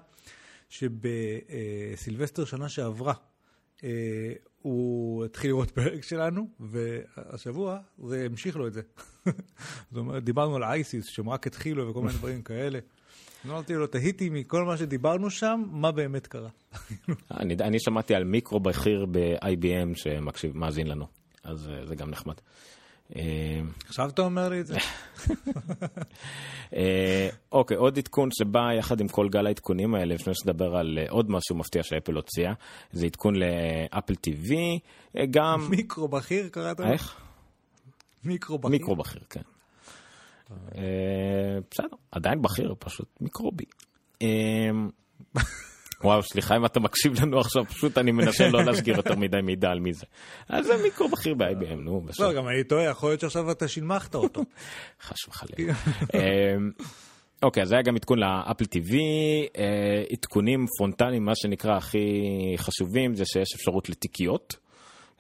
שבסילבסטר 0.68 2.44
שנה 2.44 2.68
שעברה, 2.68 3.14
הוא 4.62 5.25
התחיל 5.25 5.51
לראות 5.51 5.71
פרק 5.81 6.03
שלנו, 6.03 6.49
והשבוע 6.61 7.79
זה 8.07 8.25
המשיך 8.27 8.57
לו 8.57 8.66
את 8.66 8.73
זה. 8.73 8.83
זאת 9.90 9.97
אומרת, 9.97 10.25
דיברנו 10.25 10.57
על 10.57 10.64
אייסיס, 10.64 11.07
שהם 11.07 11.29
רק 11.29 11.47
התחילו 11.47 11.88
וכל 11.88 12.01
מיני 12.01 12.12
דברים 12.12 12.42
כאלה. 12.42 12.79
אמרתי 13.47 13.75
לו, 13.75 13.87
תהיתי 13.87 14.31
מכל 14.31 14.64
מה 14.64 14.77
שדיברנו 14.77 15.31
שם, 15.31 15.62
מה 15.71 15.92
באמת 15.92 16.27
קרה. 16.27 16.49
אני, 17.40 17.55
אני 17.61 17.81
שמעתי 17.81 18.14
על 18.14 18.25
מיקרו 18.25 18.61
בכיר 18.61 19.07
ב-IBM 19.11 19.95
שמקשיב, 19.95 20.57
מאזין 20.57 20.87
לנו, 20.87 21.07
אז 21.45 21.68
אה, 21.68 21.87
זה 21.87 21.95
גם 21.95 22.11
נחמד. 22.11 22.35
אה, 23.16 23.61
עכשיו 23.87 24.09
אתה 24.09 24.22
אומר 24.22 24.48
לי 24.48 24.61
את 24.61 24.66
זה? 24.66 24.77
אה, 26.77 27.29
אוקיי, 27.53 27.77
עוד 27.77 27.98
עדכון 27.98 28.29
שבא 28.38 28.72
יחד 28.79 29.01
עם 29.01 29.09
כל 29.09 29.29
גל 29.29 29.46
העדכונים 29.46 29.94
האלה, 29.94 30.14
לפני 30.14 30.35
שנדבר 30.35 30.77
על 30.77 30.98
אה, 30.98 31.07
עוד 31.11 31.31
משהו 31.31 31.57
מפתיע 31.57 31.83
שאפל 31.83 32.14
הוציאה, 32.14 32.53
זה 32.92 33.07
עדכון 33.07 33.35
לאפל 33.37 34.14
TV, 34.14 34.53
גם... 35.31 35.66
מיקרו 35.70 36.09
בכיר 36.09 36.48
קראת? 36.48 36.81
איך? 36.81 37.20
מיקרו 38.25 38.59
בכיר. 38.59 38.70
מיקרו 38.70 38.96
בכיר, 38.96 39.22
כן. 39.31 39.42
בסדר, 41.70 41.96
עדיין 42.11 42.42
בכיר, 42.42 42.75
פשוט 42.79 43.09
מיקרובי. 43.20 43.64
וואו, 46.04 46.22
סליחה 46.22 46.56
אם 46.56 46.64
אתה 46.66 46.80
מקשיב 46.80 47.20
לנו 47.22 47.40
עכשיו, 47.40 47.64
פשוט 47.64 47.98
אני 47.98 48.12
מנסה 48.12 48.48
לא 48.48 48.64
להסגיר 48.64 48.96
יותר 48.96 49.16
מדי 49.16 49.40
מידע 49.42 49.70
על 49.70 49.80
מי 49.80 49.92
זה. 49.92 50.06
אז 50.48 50.66
זה 50.66 50.72
מיקרו 50.82 51.08
בכיר 51.08 51.34
ב-IBM, 51.34 51.74
נו, 51.76 52.00
בסדר. 52.00 52.28
לא, 52.28 52.32
גם 52.34 52.48
אני 52.48 52.64
טועה, 52.64 52.84
יכול 52.84 53.10
להיות 53.10 53.20
שעכשיו 53.20 53.50
אתה 53.50 53.68
שילמחת 53.68 54.14
אותו. 54.14 54.42
חס 55.06 55.28
וחלילה. 55.28 55.72
אמ, 56.14 56.70
אוקיי, 57.42 57.62
אז 57.62 57.72
היה 57.72 57.82
גם 57.82 57.96
עדכון 57.96 58.18
לאפל 58.18 58.64
TV, 58.64 58.94
אה, 59.58 60.02
עדכונים 60.12 60.66
פרונטליים, 60.78 61.24
מה 61.24 61.32
שנקרא 61.34 61.76
הכי 61.76 61.98
חשובים, 62.56 63.14
זה 63.14 63.24
שיש 63.24 63.54
אפשרות 63.54 63.88
לתיקיות. 63.88 64.62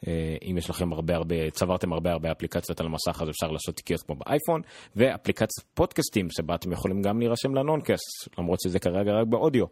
אה, 0.06 0.12
אם 0.50 0.58
יש 0.58 0.70
לכם 0.70 0.92
הרבה 0.92 1.14
הרבה, 1.16 1.50
צברתם 1.50 1.92
הרבה 1.92 2.12
הרבה 2.12 2.32
אפליקציות 2.32 2.80
על 2.80 2.86
המסך, 2.86 3.22
אז 3.22 3.28
אפשר 3.28 3.46
לעשות 3.50 3.76
תיקיות 3.76 4.02
כמו 4.02 4.14
באייפון, 4.16 4.62
ואפליקציית 4.96 5.50
פודקאסטים, 5.74 6.28
שבה 6.30 6.54
אתם 6.54 6.72
יכולים 6.72 7.02
גם 7.02 7.18
להירשם 7.18 7.54
לנונקאסט, 7.54 8.28
למרות 8.38 8.60
שזה 8.60 8.78
כרגע 8.78 9.12
רק 9.12 9.26
באודיו. 9.26 9.64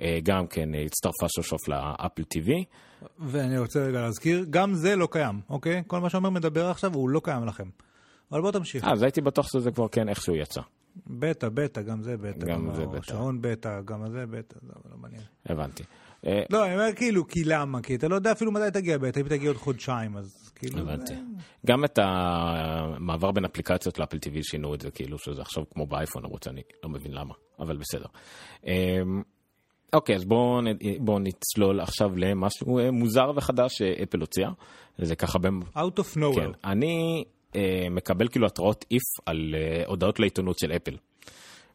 אה, 0.00 0.18
גם 0.22 0.46
כן 0.46 0.74
אה, 0.74 0.82
הצטרפה 0.82 1.26
סוף 1.36 1.46
סוף 1.46 1.68
לאפל 1.68 2.22
TV. 2.22 2.50
ואני 3.18 3.58
רוצה 3.58 3.80
רגע 3.80 4.00
להזכיר, 4.00 4.44
גם 4.50 4.74
זה 4.74 4.96
לא 4.96 5.08
קיים, 5.10 5.40
אוקיי? 5.50 5.82
כל 5.86 6.00
מה 6.00 6.10
שעומר 6.10 6.30
מדבר 6.30 6.66
עכשיו 6.66 6.94
הוא 6.94 7.08
לא 7.10 7.20
קיים 7.24 7.44
לכם. 7.46 7.68
אבל 8.32 8.40
בוא 8.40 8.50
תמשיך. 8.52 8.84
אז 8.84 9.02
הייתי 9.02 9.20
בטוח 9.20 9.48
שזה 9.52 9.70
כבר 9.70 9.88
כן 9.88 10.08
איכשהו 10.08 10.36
יצא. 10.36 10.60
בטא, 11.06 11.48
בטא, 11.48 11.82
גם 11.82 12.02
זה 12.02 12.16
בטא. 12.16 12.46
גם 12.46 12.70
זה 12.74 12.82
ה- 12.82 12.86
בטא. 12.86 13.02
שעון 13.06 13.38
בטא, 13.40 13.80
גם 13.84 14.10
זה 14.10 14.26
בטא, 14.26 14.54
זה 14.62 14.72
לא 14.90 14.96
מעניין. 14.96 15.22
הבנתי. 15.46 15.82
אה, 16.26 16.42
לא, 16.50 16.66
אני 16.66 16.74
אומר 16.74 16.92
כאילו, 16.96 17.28
כי 17.28 17.44
למה? 17.44 17.82
כי 17.82 17.94
אתה 17.94 18.08
לא 18.08 18.14
יודע 18.14 18.32
אפילו 18.32 18.52
מתי 18.52 18.70
תגיע 18.72 18.98
בטא, 18.98 19.20
אם 19.20 19.28
תגיע 19.28 19.48
עוד 19.50 19.56
חודשיים, 19.56 20.16
אז 20.16 20.50
כאילו... 20.54 20.78
הבנתי. 20.78 21.14
זה- 21.14 21.20
גם 21.66 21.84
את 21.84 21.98
המעבר 22.02 23.30
בין 23.30 23.44
אפליקציות 23.44 23.98
לאפל 23.98 24.16
TV 24.16 24.38
שינו 24.42 24.74
את 24.74 24.80
זה, 24.80 24.90
כאילו 24.90 25.18
שזה 25.18 25.42
עכשיו 25.42 25.64
כמו 25.74 25.86
באייפון 25.86 26.24
ערוץ, 26.24 26.46
אני 26.46 26.62
לא 26.84 26.90
מבין 26.90 27.12
למה, 27.12 27.34
אבל 27.58 27.76
בסדר. 27.76 28.06
אמ, 28.66 29.22
אוקיי, 29.92 30.16
אז 30.16 30.24
בואו 30.24 30.60
בוא 31.00 31.20
נצלול 31.20 31.80
עכשיו 31.80 32.16
למשהו 32.16 32.78
אה, 32.78 32.90
מוזר 32.90 33.30
וחדש 33.36 33.78
שאפל 33.78 34.20
הוציאה. 34.20 34.50
זה 34.98 35.16
ככה. 35.16 35.38
Out 35.76 35.98
of 35.98 36.14
כן, 36.14 36.20
nowhere. 36.20 36.56
אני 36.64 37.24
אה, 37.56 37.86
מקבל 37.90 38.28
כאילו 38.28 38.46
התראות 38.46 38.84
איף 38.90 39.02
על 39.26 39.54
אה, 39.58 39.82
הודעות 39.86 40.20
לעיתונות 40.20 40.58
של 40.58 40.72
אפל. 40.72 40.96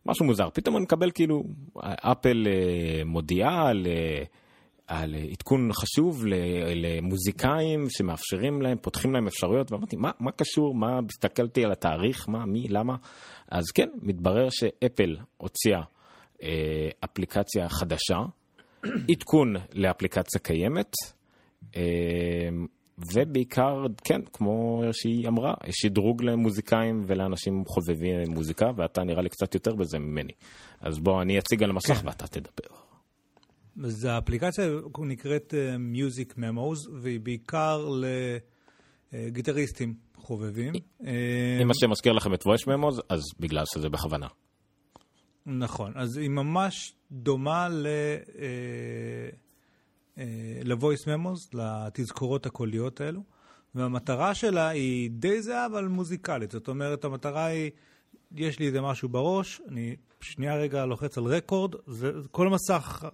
משהו 0.06 0.26
מוזר, 0.26 0.50
פתאום 0.50 0.76
אני 0.78 0.84
מקבל 0.84 1.12
כאילו, 1.12 1.44
אפל 1.84 2.48
אה, 2.48 3.06
מודיעה 3.06 3.70
על, 3.70 3.88
אה, 3.88 4.24
על 4.88 5.16
עדכון 5.32 5.74
חשוב 5.74 6.26
למוזיקאים 6.76 7.86
שמאפשרים 7.90 8.62
להם, 8.62 8.78
פותחים 8.82 9.14
להם 9.14 9.28
אפשרויות, 9.28 9.72
ואמרתי, 9.72 9.96
מה, 9.96 10.12
מה 10.20 10.32
קשור, 10.32 10.76
מה, 10.76 11.00
הסתכלתי 11.10 11.66
על 11.66 11.72
התאריך, 11.72 12.30
מה, 12.30 12.46
מי, 12.46 12.68
למה? 12.70 12.96
אז 13.52 13.64
כן, 13.72 13.90
מתברר 14.02 14.48
שאפל 14.50 15.18
הוציאה 15.38 15.82
אה, 16.44 16.90
אפליקציה 17.04 17.70
חדשה, 17.70 18.18
עדכון 19.12 19.56
לאפליקציה 19.74 20.42
קיימת, 20.42 20.92
אה, 21.76 21.82
ובעיקר, 22.98 23.86
כן, 24.04 24.22
כמו 24.34 24.84
שהיא 24.92 25.28
אמרה, 25.28 25.54
שדרוג 25.72 26.24
למוזיקאים 26.24 27.04
ולאנשים 27.08 27.64
חובבי 27.66 28.26
מוזיקה, 28.28 28.72
ואתה 28.76 29.04
נראה 29.04 29.22
לי 29.22 29.30
קצת 29.30 29.54
יותר 29.54 29.76
בזה 29.76 30.00
ממני. 30.00 30.34
אז 30.82 31.00
בוא, 31.00 31.22
אני 31.22 31.40
אציג 31.40 31.64
על 31.64 31.70
המסך 31.70 31.94
כן. 31.94 32.08
ואתה 32.08 32.28
תדבר. 32.28 32.76
אז 33.84 34.06
האפליקציה 34.06 34.66
נקראת 35.00 35.54
אה, 35.54 35.76
Music 35.76 36.38
Memos, 36.38 36.90
והיא 37.02 37.20
בעיקר 37.20 37.90
לגיטריסטים 39.14 39.94
חובבים. 40.16 40.74
אה, 41.06 41.60
אם 41.62 41.72
השם 41.72 41.90
מזכיר 41.90 42.12
לכם 42.12 42.34
את 42.34 42.44
voice 42.44 42.68
memos, 42.68 43.02
אז 43.10 43.22
בגלל 43.40 43.64
שזה 43.74 43.90
בכוונה. 43.90 44.28
נכון, 45.46 45.92
אז 45.96 46.18
היא 46.18 46.30
ממש 46.30 46.94
דומה 47.12 47.70
ל... 47.70 47.88
אה, 50.18 50.24
אה, 50.24 50.62
ל-voice 50.64 51.06
memos, 51.06 51.58
לתזכורות 51.58 52.46
הקוליות 52.46 53.02
האלו, 53.02 53.24
והמטרה 53.76 54.36
שלה 54.36 54.68
היא 54.68 55.12
די 55.12 55.42
זהה 55.42 55.66
אבל 55.66 55.88
מוזיקלית, 55.88 56.52
זאת 56.52 56.68
אומרת 56.68 57.06
המטרה 57.06 57.46
היא, 57.46 57.72
יש 58.36 58.60
לי 58.60 58.68
איזה 58.68 58.82
משהו 58.82 59.10
בראש, 59.10 59.62
אני 59.68 59.96
שנייה 60.22 60.56
רגע 60.56 60.86
לוחץ 60.86 61.18
על 61.18 61.24
רקורד, 61.24 61.76
זה, 61.88 62.12
כל 62.32 62.48
המסך, 62.48 63.06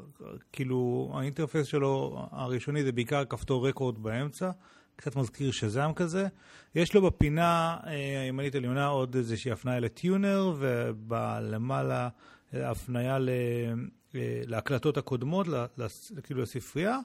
כאילו 0.51 1.11
האינטרפס 1.13 1.65
שלו 1.65 2.25
הראשוני 2.31 2.83
זה 2.83 2.91
בעיקר 2.91 3.25
כפתור 3.25 3.67
רקורד 3.67 4.03
באמצע, 4.03 4.51
קצת 4.95 5.15
מזכיר 5.15 5.51
שזם 5.51 5.91
כזה. 5.95 6.27
יש 6.75 6.93
לו 6.93 7.01
בפינה 7.01 7.77
אה, 7.87 8.21
הימנית 8.21 8.55
עליונה 8.55 8.87
עוד 8.87 9.15
איזושהי 9.15 9.51
הפניה 9.51 9.79
לטיונר, 9.79 10.53
ובלמעלה 10.57 12.09
אה, 12.53 12.71
הפניה 12.71 13.19
ל, 13.19 13.29
אה, 13.29 13.73
להקלטות 14.47 14.97
הקודמות, 14.97 15.47
כאילו 16.23 16.41
לספרייה. 16.41 16.99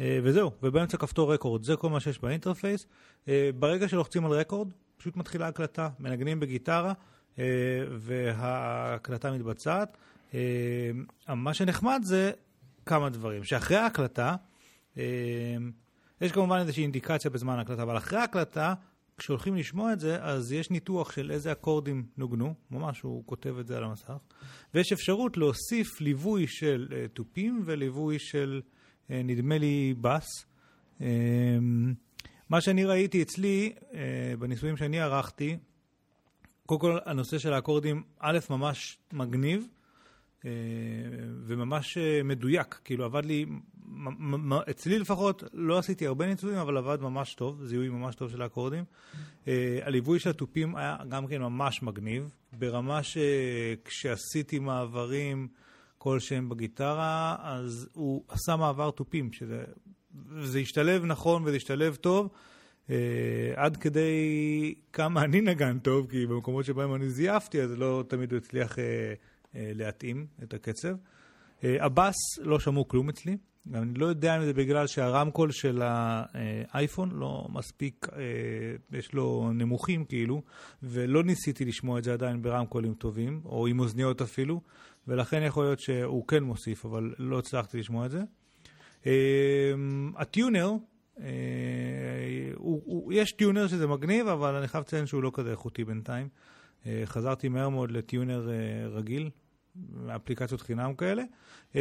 אה, 0.00 0.18
וזהו, 0.22 0.50
ובאמצע 0.62 0.96
כפתור 0.96 1.34
רקורד, 1.34 1.62
זה 1.62 1.76
כל 1.76 1.90
מה 1.90 2.00
שיש 2.00 2.18
באינטרפייס. 2.18 2.86
אה, 3.28 3.50
ברגע 3.58 3.88
שלוחצים 3.88 4.26
על 4.26 4.32
רקורד, 4.32 4.68
פשוט 4.96 5.16
מתחילה 5.16 5.48
הקלטה, 5.48 5.88
מנגנים 5.98 6.40
בגיטרה, 6.40 6.92
אה, 7.38 7.44
וההקלטה 7.90 9.30
מתבצעת. 9.30 9.96
אה, 10.34 11.34
מה 11.34 11.54
שנחמד 11.54 12.00
זה 12.04 12.30
כמה 12.86 13.10
דברים, 13.10 13.44
שאחרי 13.44 13.76
ההקלטה, 13.76 14.34
אה, 14.98 15.02
יש 16.20 16.32
כמובן 16.32 16.58
איזושהי 16.58 16.82
אינדיקציה 16.82 17.30
בזמן 17.30 17.58
ההקלטה, 17.58 17.82
אבל 17.82 17.96
אחרי 17.96 18.18
ההקלטה, 18.18 18.74
כשהולכים 19.18 19.56
לשמוע 19.56 19.92
את 19.92 20.00
זה, 20.00 20.22
אז 20.22 20.52
יש 20.52 20.70
ניתוח 20.70 21.12
של 21.12 21.30
איזה 21.30 21.52
אקורדים 21.52 22.06
נוגנו, 22.16 22.54
ממש 22.70 23.00
הוא 23.00 23.22
כותב 23.26 23.58
את 23.58 23.66
זה 23.66 23.76
על 23.76 23.84
המסך, 23.84 24.12
ויש 24.74 24.92
אפשרות 24.92 25.36
להוסיף 25.36 26.00
ליווי 26.00 26.46
של 26.46 26.88
אה, 26.92 27.08
תופים 27.08 27.62
וליווי 27.64 28.18
של, 28.18 28.60
אה, 29.10 29.22
נדמה 29.24 29.58
לי, 29.58 29.94
בס. 30.00 30.26
אה, 31.00 31.06
מה 32.48 32.60
שאני 32.60 32.84
ראיתי 32.84 33.22
אצלי, 33.22 33.72
אה, 33.94 34.34
בניסויים 34.38 34.76
שאני 34.76 35.00
ערכתי, 35.00 35.56
קודם 36.66 36.80
כל 36.80 36.98
הנושא 37.04 37.38
של 37.38 37.52
האקורדים, 37.52 38.02
א', 38.18 38.38
ממש 38.50 38.98
מגניב, 39.12 39.66
וממש 41.46 41.98
אה, 41.98 42.22
מדויק, 42.24 42.80
כאילו 42.84 43.04
עבד 43.04 43.24
לי, 43.24 43.46
אצלי 44.70 44.98
לפחות, 44.98 45.44
לא 45.52 45.78
עשיתי 45.78 46.06
הרבה 46.06 46.26
ניסויים, 46.26 46.58
אבל 46.58 46.76
עבד 46.76 47.00
ממש 47.00 47.34
טוב, 47.34 47.64
זיהוי 47.64 47.88
ממש 47.88 48.14
טוב 48.14 48.30
של 48.30 48.42
האקורדים. 48.42 48.84
אה, 49.48 49.78
הליווי 49.82 50.18
של 50.18 50.30
התופים 50.30 50.76
היה 50.76 50.96
גם 51.08 51.26
כן 51.26 51.42
ממש 51.42 51.82
מגניב, 51.82 52.30
ברמה 52.52 53.00
שכשעשיתי 53.02 54.58
מעברים 54.58 55.48
כלשהם 55.98 56.48
בגיטרה, 56.48 57.36
אז 57.40 57.88
הוא 57.92 58.24
עשה 58.28 58.56
מעבר 58.56 58.90
תופים, 58.90 59.32
שזה 59.32 59.64
זה 60.40 60.58
השתלב 60.58 61.04
נכון 61.04 61.42
וזה 61.44 61.56
השתלב 61.56 61.94
טוב. 61.94 62.28
Uh, 62.86 62.90
עד 63.56 63.76
כדי 63.76 64.74
כמה 64.92 65.24
אני 65.24 65.40
נגן 65.40 65.78
טוב, 65.78 66.10
כי 66.10 66.26
במקומות 66.26 66.64
שבהם 66.64 66.94
אני 66.94 67.08
זייפתי, 67.10 67.62
אז 67.62 67.72
לא 67.78 68.04
תמיד 68.08 68.32
הוא 68.32 68.36
הצליח 68.38 68.76
uh, 68.76 68.78
להתאים 69.56 70.26
את 70.42 70.54
הקצב. 70.54 70.94
הבאס 71.62 72.14
לא 72.38 72.60
שמעו 72.60 72.88
כלום 72.88 73.08
אצלי. 73.08 73.36
אני 73.74 73.94
לא 73.94 74.06
יודע 74.06 74.36
אם 74.36 74.44
זה 74.44 74.52
בגלל 74.52 74.86
שהרמקול 74.86 75.50
של 75.50 75.82
האייפון 75.84 77.10
לא 77.10 77.46
מספיק, 77.52 78.06
uh, 78.10 78.16
יש 78.92 79.12
לו 79.12 79.50
נמוכים 79.54 80.04
כאילו, 80.04 80.42
ולא 80.82 81.24
ניסיתי 81.24 81.64
לשמוע 81.64 81.98
את 81.98 82.04
זה 82.04 82.12
עדיין 82.12 82.42
ברמקולים 82.42 82.94
טובים, 82.94 83.40
או 83.44 83.66
עם 83.66 83.80
אוזניות 83.80 84.22
אפילו, 84.22 84.60
ולכן 85.08 85.42
יכול 85.42 85.64
להיות 85.64 85.80
שהוא 85.80 86.26
כן 86.26 86.42
מוסיף, 86.42 86.84
אבל 86.84 87.14
לא 87.18 87.38
הצלחתי 87.38 87.78
לשמוע 87.78 88.06
את 88.06 88.10
זה. 88.10 88.22
הטיונר, 90.16 90.72
יש 93.10 93.32
טיונר 93.32 93.66
שזה 93.66 93.86
מגניב, 93.86 94.26
אבל 94.26 94.54
אני 94.54 94.68
חייב 94.68 94.84
לציין 94.84 95.06
שהוא 95.06 95.22
לא 95.22 95.30
כזה 95.34 95.50
איכותי 95.50 95.84
בינתיים. 95.84 96.28
חזרתי 97.04 97.48
מהר 97.48 97.68
מאוד 97.68 97.90
לטיונר 97.90 98.48
רגיל, 98.90 99.30
אפליקציות 100.16 100.60
חינם 100.60 100.94
כאלה. 100.94 101.22
Uh, 101.72 101.76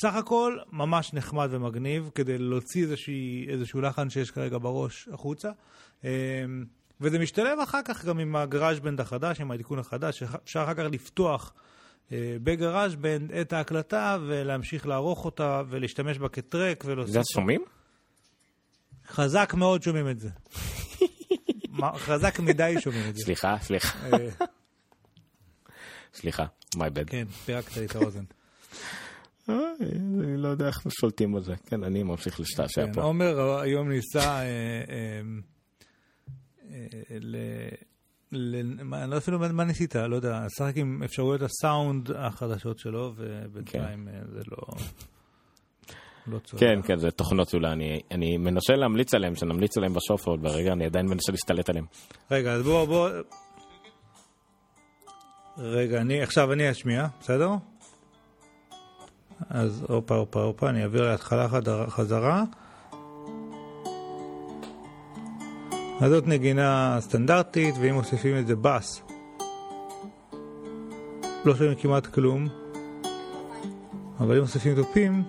סך 0.00 0.14
הכל 0.14 0.58
ממש 0.72 1.14
נחמד 1.14 1.48
ומגניב 1.50 2.10
כדי 2.14 2.38
להוציא 2.38 2.82
איזושהי, 2.82 3.46
איזשהו 3.48 3.80
לחן 3.80 4.10
שיש 4.10 4.30
כרגע 4.30 4.58
בראש 4.58 5.08
החוצה. 5.12 5.50
Uh, 6.02 6.04
וזה 7.00 7.18
משתלב 7.18 7.58
אחר 7.58 7.80
כך 7.84 8.04
גם 8.04 8.18
עם 8.18 8.36
הגראז' 8.36 8.80
בנד 8.80 9.00
החדש, 9.00 9.40
עם 9.40 9.50
העדכון 9.50 9.78
החדש, 9.78 10.22
אפשר 10.22 10.64
אחר 10.64 10.74
כך 10.74 10.84
לפתוח 10.92 11.52
uh, 12.08 12.12
בגראז' 12.42 12.94
בנד 12.94 13.32
את 13.32 13.52
ההקלטה 13.52 14.18
ולהמשיך 14.26 14.86
לערוך 14.86 15.24
אותה 15.24 15.62
ולהשתמש 15.68 16.18
בה 16.18 16.28
כטרק 16.28 16.84
ולהוסיף... 16.86 17.14
זה 17.14 17.20
שומעים? 17.34 17.64
חזק 19.06 19.54
מאוד 19.54 19.82
שומעים 19.82 20.08
את 20.08 20.20
זה. 20.20 20.28
חזק 21.96 22.40
מדי 22.40 22.74
שומעים 22.80 23.08
את 23.08 23.16
זה. 23.16 23.22
סליחה, 23.24 23.56
סליחה, 23.60 23.98
אה, 24.12 24.28
סליחה, 26.14 26.44
my 26.76 26.78
bad. 26.78 27.04
כן, 27.06 27.24
פירקת 27.44 27.76
לי 27.76 27.84
את 27.84 27.96
האוזן. 27.96 28.24
אה, 29.48 29.54
אני 30.20 30.36
לא 30.36 30.48
יודע 30.48 30.66
איך 30.66 30.82
שולטים 31.00 31.32
בזה. 31.32 31.54
כן, 31.66 31.84
אני 31.84 32.02
ממשיך 32.02 32.40
להשתעשע 32.40 32.86
כן, 32.86 32.92
פה. 32.92 33.02
עומר 33.02 33.58
היום 33.60 33.88
ניסה 33.88 34.38
אה, 34.40 34.42
אה, 34.90 35.20
ל... 37.20 37.36
אני 38.32 39.10
לא 39.10 39.16
אפילו 39.16 39.38
מה- 39.38 39.64
ניסית, 39.64 39.94
לא 39.96 40.16
יודע, 40.16 40.42
לשחק 40.46 40.76
עם 40.76 41.02
אפשרויות 41.02 41.42
הסאונד 41.42 42.10
החדשות 42.10 42.78
שלו, 42.78 43.12
ובינתיים 43.16 44.08
זה 44.32 44.40
לא... 44.50 44.56
לא. 46.26 46.38
כן, 46.58 46.82
כן, 46.84 46.98
זה 46.98 47.10
תוכנות 47.10 47.54
אולי, 47.54 47.72
אני, 47.72 48.00
אני 48.10 48.36
מנסה 48.36 48.72
להמליץ 48.76 49.14
עליהם, 49.14 49.34
שנמליץ 49.34 49.76
עליהם 49.76 49.92
אבל 50.26 50.36
ברגע 50.36 50.72
אני 50.72 50.86
עדיין 50.86 51.06
מנסה 51.06 51.32
להשתלט 51.32 51.68
עליהם. 51.68 51.84
רגע, 52.30 52.52
אז 52.52 52.62
בוא, 52.62 52.84
בוא... 52.84 53.10
רגע, 55.58 56.00
אני, 56.00 56.22
עכשיו 56.22 56.52
אני 56.52 56.70
אשמיע, 56.70 57.06
בסדר? 57.20 57.50
אז 59.50 59.84
הופה, 59.88 60.14
הופה, 60.14 60.42
הופה, 60.42 60.68
אני 60.70 60.82
אעביר 60.82 61.10
להתחלה 61.10 61.48
חזרה. 61.88 62.44
אז 66.00 66.10
זאת 66.10 66.26
נגינה 66.26 66.96
סטנדרטית, 67.00 67.74
ואם 67.80 67.94
מוסיפים 67.94 68.38
את 68.38 68.46
זה 68.46 68.56
בס, 68.56 69.02
לא 71.44 71.56
שומעים 71.56 71.74
כמעט 71.74 72.06
כלום, 72.06 72.48
אבל 74.20 74.36
אם 74.36 74.40
מוסיפים 74.40 74.74
תופים, 74.74 75.22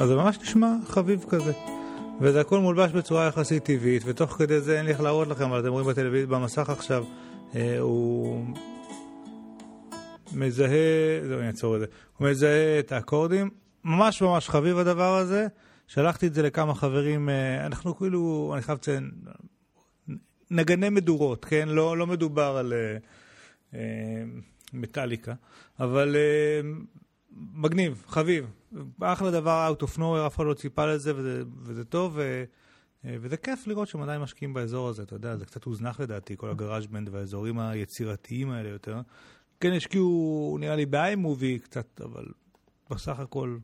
אז 0.00 0.08
זה 0.08 0.16
ממש 0.16 0.38
נשמע 0.38 0.74
חביב 0.86 1.24
כזה. 1.28 1.71
וזה 2.22 2.40
הכל 2.40 2.58
מולבש 2.58 2.92
בצורה 2.92 3.26
יחסית 3.26 3.64
טבעית, 3.64 4.02
ותוך 4.06 4.32
כדי 4.32 4.60
זה 4.60 4.78
אין 4.78 4.84
לי 4.84 4.92
איך 4.92 5.00
להראות 5.00 5.28
לכם, 5.28 5.44
אבל 5.44 5.60
אתם 5.60 5.68
רואים 5.68 5.88
בטלוויזיה, 5.88 6.26
במסך 6.26 6.70
עכשיו, 6.70 7.04
אה, 7.54 7.78
הוא 7.78 8.46
מזהה, 10.32 11.20
זהו, 11.28 11.38
אני 11.38 11.46
אעצור 11.46 11.74
את 11.76 11.80
זה, 11.80 11.86
הוא 12.18 12.28
מזהה 12.28 12.78
את 12.78 12.92
האקורדים, 12.92 13.50
ממש 13.84 14.22
ממש 14.22 14.48
חביב 14.48 14.78
הדבר 14.78 15.16
הזה. 15.16 15.46
שלחתי 15.86 16.26
את 16.26 16.34
זה 16.34 16.42
לכמה 16.42 16.74
חברים, 16.74 17.28
אה, 17.28 17.66
אנחנו 17.66 17.96
כאילו, 17.98 18.52
אני 18.54 18.62
חייב 18.62 18.78
לציין, 18.78 19.10
נגני 20.50 20.88
מדורות, 20.88 21.44
כן? 21.44 21.68
לא, 21.68 21.96
לא 21.96 22.06
מדובר 22.06 22.56
על 22.56 22.72
אה, 22.72 22.96
אה, 23.74 24.24
מטאליקה, 24.72 25.34
אבל 25.80 26.16
אה, 26.16 26.60
מגניב, 27.54 28.04
חביב. 28.08 28.46
אחלה 29.00 29.30
דבר 29.30 29.72
out 29.72 29.82
of 29.82 29.98
nowhere, 29.98 30.26
אף 30.26 30.36
אחד 30.36 30.44
לא 30.44 30.54
ציפה 30.54 30.86
לזה, 30.86 31.12
וזה, 31.16 31.42
וזה 31.64 31.84
טוב. 31.84 32.12
ו... 32.16 32.44
אה, 33.04 33.16
וזה 33.20 33.36
כיף 33.36 33.66
לראות 33.66 33.88
שהם 33.88 34.02
עדיין 34.02 34.20
משקיעים 34.20 34.54
באזור 34.54 34.88
הזה, 34.88 35.02
אתה 35.02 35.14
יודע, 35.14 35.36
זה 35.36 35.44
קצת 35.44 35.64
הוזנח 35.64 36.00
לדעתי, 36.00 36.36
כל 36.36 36.50
הגראז' 36.50 36.86
בנד 36.86 37.08
והאזורים 37.12 37.58
היצירתיים 37.58 38.50
האלה 38.50 38.68
יותר. 38.68 39.00
כן 39.60 39.72
השקיעו, 39.72 40.56
נראה 40.60 40.76
לי, 40.76 40.86
באיי-מובי 40.86 41.58
קצת, 41.58 42.00
אבל 42.00 42.24
בסך 42.90 43.18
הכל, 43.18 43.56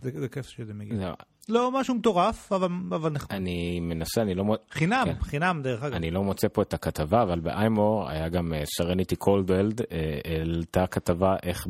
זה, 0.00 0.10
זה 0.14 0.28
כיף 0.28 0.46
שזה 0.46 0.74
מגיע. 0.74 0.96
לא, 0.96 1.14
לא 1.48 1.80
משהו 1.80 1.94
מטורף, 1.94 2.52
אבל, 2.52 2.68
אבל 2.88 3.10
נחמד. 3.10 3.36
אני 3.36 3.80
מנסה, 3.80 4.22
אני 4.22 4.34
לא... 4.34 4.44
חינם, 4.70 5.04
כן. 5.04 5.22
חינם 5.22 5.60
דרך 5.62 5.82
אגב. 5.82 5.94
אני 5.94 6.10
לא 6.10 6.24
מוצא 6.24 6.48
פה 6.48 6.62
את 6.62 6.74
הכתבה, 6.74 7.22
אבל 7.22 7.40
ב 7.40 7.51
iMore 7.51 8.08
היה 8.08 8.28
גם 8.28 8.52
סרניטי 8.64 9.16
קולדוול, 9.16 9.80
העלתה 10.24 10.86
כתבה 10.86 11.36
איך 11.42 11.66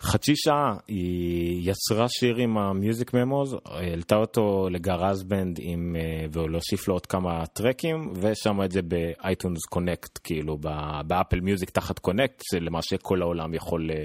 בחצי 0.00 0.32
שעה 0.36 0.76
היא 0.88 1.70
יצרה 1.70 2.06
שיר 2.08 2.36
עם 2.36 2.58
ה 2.58 2.67
Music 2.67 3.14
Memos, 3.14 3.56
העלתה 3.64 4.16
אותו 4.16 4.68
ל 4.70 5.22
GarageBand 5.22 5.58
עם, 5.60 5.96
אה, 5.98 6.26
ולהוסיף 6.32 6.88
לו 6.88 6.94
עוד 6.94 7.06
כמה 7.06 7.46
טרקים, 7.46 8.12
ושמה 8.20 8.64
את 8.64 8.72
זה 8.72 8.82
ב 8.82 8.94
iTunes 8.94 9.64
Connect, 9.64 10.18
כאילו 10.24 10.58
ב 11.06 11.12
Apple 11.12 11.40
Music 11.40 11.70
תחת 11.70 11.98
Connect, 11.98 12.42
שלמעשה 12.50 12.96
כל 12.98 13.22
העולם 13.22 13.54
יכול 13.54 13.90
אה, 13.90 13.96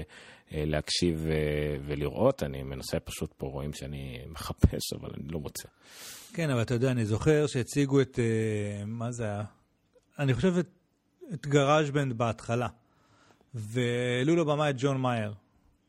אה, 0.52 0.64
להקשיב 0.66 1.26
ולראות. 1.86 2.42
אני 2.42 2.62
מנסה 2.62 3.00
פשוט 3.00 3.32
פה, 3.36 3.46
רואים 3.46 3.72
שאני 3.72 4.18
מחפש, 4.28 4.92
אבל 5.00 5.10
אני 5.18 5.28
לא 5.28 5.40
מוצא. 5.40 5.68
כן, 6.32 6.50
אבל 6.50 6.62
אתה 6.62 6.74
יודע, 6.74 6.90
אני 6.90 7.04
זוכר 7.04 7.46
שהציגו 7.46 8.00
את, 8.00 8.18
מה 8.86 9.12
זה 9.12 9.24
היה? 9.24 9.44
אני 10.18 10.34
חושב 10.34 10.58
את, 10.58 10.68
את 11.34 11.46
גראז' 11.46 11.90
בנד 11.90 12.12
בהתחלה, 12.12 12.68
והעלו 13.54 14.36
לבמה 14.36 14.70
את 14.70 14.74
ג'ון 14.78 15.00
מאייר, 15.00 15.34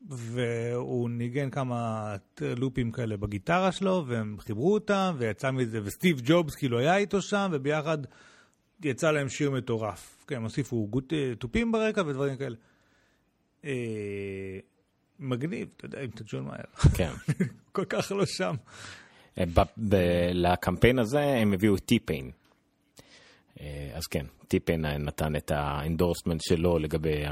והוא 0.08 1.10
ניגן 1.10 1.50
כמה 1.50 2.14
לופים 2.40 2.92
כאלה 2.92 3.16
בגיטרה 3.16 3.72
שלו, 3.72 4.04
והם 4.06 4.36
חיברו 4.38 4.74
אותם, 4.74 5.14
ויצא 5.18 5.50
מזה, 5.50 5.80
וסטיב 5.84 6.20
ג'ובס 6.24 6.54
כאילו 6.54 6.78
היה 6.78 6.96
איתו 6.96 7.22
שם, 7.22 7.50
וביחד 7.52 7.98
יצא 8.84 9.10
להם 9.10 9.28
שיר 9.28 9.50
מטורף. 9.50 10.24
כן, 10.26 10.36
הם 10.36 10.42
הוסיפו 10.42 10.86
גוט, 10.90 11.12
אה, 11.12 11.32
תופים 11.38 11.72
ברקע 11.72 12.02
ודברים 12.06 12.36
כאלה. 12.36 12.56
אה, 13.64 14.58
מגניב, 15.18 15.68
אתה 15.76 15.84
יודע, 15.84 16.00
עם 16.00 16.10
את 16.10 16.22
ג'ון 16.26 16.44
מאייר. 16.44 16.66
כן. 16.94 17.10
כל 17.72 17.84
כך 17.84 18.12
לא 18.12 18.26
שם. 18.26 18.54
ב- 19.38 19.94
לקמפיין 20.32 20.98
הזה 20.98 21.20
הם 21.20 21.52
הביאו 21.52 21.74
את 21.74 21.84
טיפיין. 21.84 22.30
אה, 23.60 23.90
אז 23.94 24.06
כן, 24.06 24.26
טיפיין 24.48 24.86
נתן 24.86 25.36
את 25.36 25.50
ה 25.50 25.58
endorsement 25.58 26.40
שלו 26.40 26.78
לגבי 26.78 27.24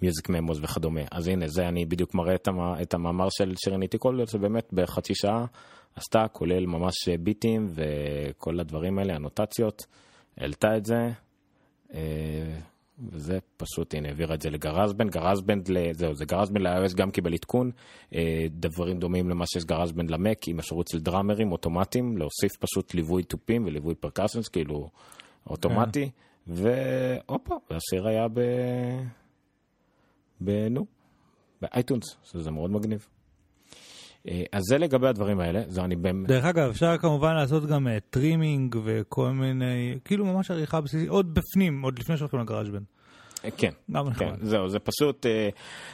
ה 0.00 0.05
Music 0.05 0.28
Memos 0.28 0.58
וכדומה. 0.62 1.00
אז 1.10 1.28
הנה, 1.28 1.48
זה 1.48 1.68
אני 1.68 1.84
בדיוק 1.86 2.14
מראה 2.14 2.34
את, 2.34 2.48
המ- 2.48 2.82
את 2.82 2.94
המאמר 2.94 3.28
של 3.30 3.52
סרניטי 3.64 3.98
קולדוול, 3.98 4.26
שבאמת 4.26 4.68
בחצי 4.72 5.12
שעה 5.14 5.44
עשתה, 5.96 6.26
כולל 6.32 6.66
ממש 6.66 6.94
ביטים 7.20 7.68
וכל 7.74 8.60
הדברים 8.60 8.98
האלה, 8.98 9.14
הנוטציות, 9.14 9.86
העלתה 10.38 10.76
את 10.76 10.84
זה. 10.84 11.08
אה, 11.94 12.00
וזה 13.12 13.38
פשוט, 13.56 13.94
הנה, 13.94 14.08
העבירה 14.08 14.34
את 14.34 14.40
זה 14.42 14.50
ל 14.50 14.55
GarageBand, 14.55 15.10
GarageBand, 15.10 15.68
ל- 15.68 15.92
זהו, 15.92 16.14
זה 16.14 16.24
GarageBand 16.24 16.62
ל-iOS 16.66 16.96
גם 16.96 17.10
קיבל 17.10 17.34
עדכון, 17.34 17.70
אה, 18.14 18.20
דברים 18.50 18.98
דומים 18.98 19.30
למה 19.30 19.44
שיש 19.46 19.64
GarageBand 19.64 20.10
למק, 20.10 20.48
עם 20.48 20.58
אפשרות 20.58 20.88
של 20.88 21.00
דראמרים 21.00 21.52
אוטומטיים, 21.52 22.16
להוסיף 22.18 22.56
פשוט 22.60 22.94
ליווי 22.94 23.22
תופים 23.22 23.64
וליווי 23.66 23.94
percussions, 23.94 24.48
כאילו, 24.48 24.88
אוטומטי, 25.50 26.10
והופה, 26.46 27.54
והשיר 27.70 28.08
היה 28.08 28.28
ב... 28.28 28.40
ב... 30.44 30.50
נו, 30.70 30.86
ב 31.62 31.69
iTunes, 31.69 32.16
שזה 32.24 32.50
מאוד 32.50 32.70
מגניב. 32.70 33.06
אה, 34.28 34.42
אז 34.52 34.62
זה 34.68 34.78
לגבי 34.78 35.08
הדברים 35.08 35.40
האלה, 35.40 35.62
זה 35.68 35.84
אני 35.84 35.96
באמת... 35.96 36.28
דרך 36.28 36.44
אגב, 36.44 36.68
אפשר 36.70 36.98
כמובן 36.98 37.34
לעשות 37.34 37.66
גם 37.66 37.86
uh, 37.86 37.90
trimming 38.10 38.76
וכל 38.84 39.30
מיני, 39.30 39.98
כאילו 40.04 40.24
ממש 40.24 40.50
עריכה 40.50 40.80
בסיסית, 40.80 41.08
עוד 41.08 41.34
בפנים, 41.34 41.82
עוד 41.82 41.98
לפני 41.98 42.16
שהולכים 42.16 42.40
ל 42.40 42.70
GarageBand. 42.70 42.82
כן, 43.56 43.70
כן. 44.18 44.34
זהו, 44.42 44.68
זה 44.68 44.78
פשוט, 44.78 45.26
אה, 45.26 45.48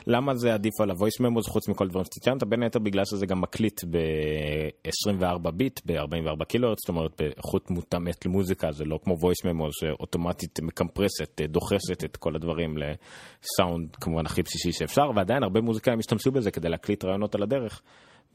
למה 0.07 0.35
זה 0.35 0.55
עדיף 0.55 0.81
על 0.81 0.91
ה-voice 0.91 1.21
memos 1.23 1.51
חוץ 1.51 1.69
מכל 1.69 1.89
דברים 1.89 2.05
שציינת? 2.15 2.45
בין 2.45 2.63
היתר 2.63 2.79
בגלל 2.79 3.05
שזה 3.05 3.27
גם 3.27 3.41
מקליט 3.41 3.85
ב-24 3.85 5.51
ביט, 5.51 5.81
ב-44 5.87 6.45
קילו, 6.45 6.69
זאת 6.77 6.89
אומרת 6.89 7.11
באיכות 7.19 7.71
מותאמת 7.71 8.27
למוזיקה, 8.27 8.73
זה 8.73 8.85
לא 8.85 8.99
כמו 9.05 9.15
voice 9.15 9.47
memos 9.47 9.71
שאוטומטית 9.81 10.61
מקמפרסת, 10.63 11.41
אה, 11.41 11.47
דוחסת 11.47 12.05
את 12.05 12.17
כל 12.17 12.37
הדברים 12.37 12.77
לסאונד 12.79 13.97
כמובן 13.97 14.27
הכי 14.27 14.43
בסיסי 14.43 14.73
שאפשר, 14.73 15.11
ועדיין 15.17 15.43
הרבה 15.43 15.61
מוזיקאים 15.61 15.99
השתמשו 15.99 16.33
בזה 16.33 16.51
כדי 16.51 16.69
להקליט 16.69 17.05
רעיונות 17.05 17.35
על 17.35 17.43
הדרך. 17.43 17.83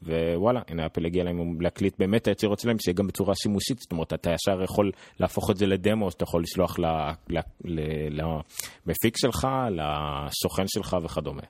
ווואלה, 0.02 0.60
הנה 0.68 0.86
אפל 0.86 1.06
הגיע 1.06 1.24
להם 1.24 1.60
להקליט 1.60 1.98
באמת 1.98 2.22
את 2.22 2.28
היצירות 2.28 2.58
שלהם, 2.58 2.76
שיהיה 2.78 2.94
גם 2.94 3.06
בצורה 3.06 3.34
שימושית, 3.34 3.78
זאת 3.78 3.92
אומרת, 3.92 4.12
אתה 4.12 4.30
ישר 4.30 4.62
יכול 4.62 4.90
להפוך 5.20 5.50
את 5.50 5.56
זה 5.56 5.66
לדמו, 5.66 6.10
שאתה 6.10 6.24
יכול 6.24 6.42
לשלוח 6.42 6.76
למפיק 8.86 9.16
שלך, 9.16 9.48
לסוכן 9.70 10.64
שלך 10.68 10.96
וכדומה. 11.04 11.42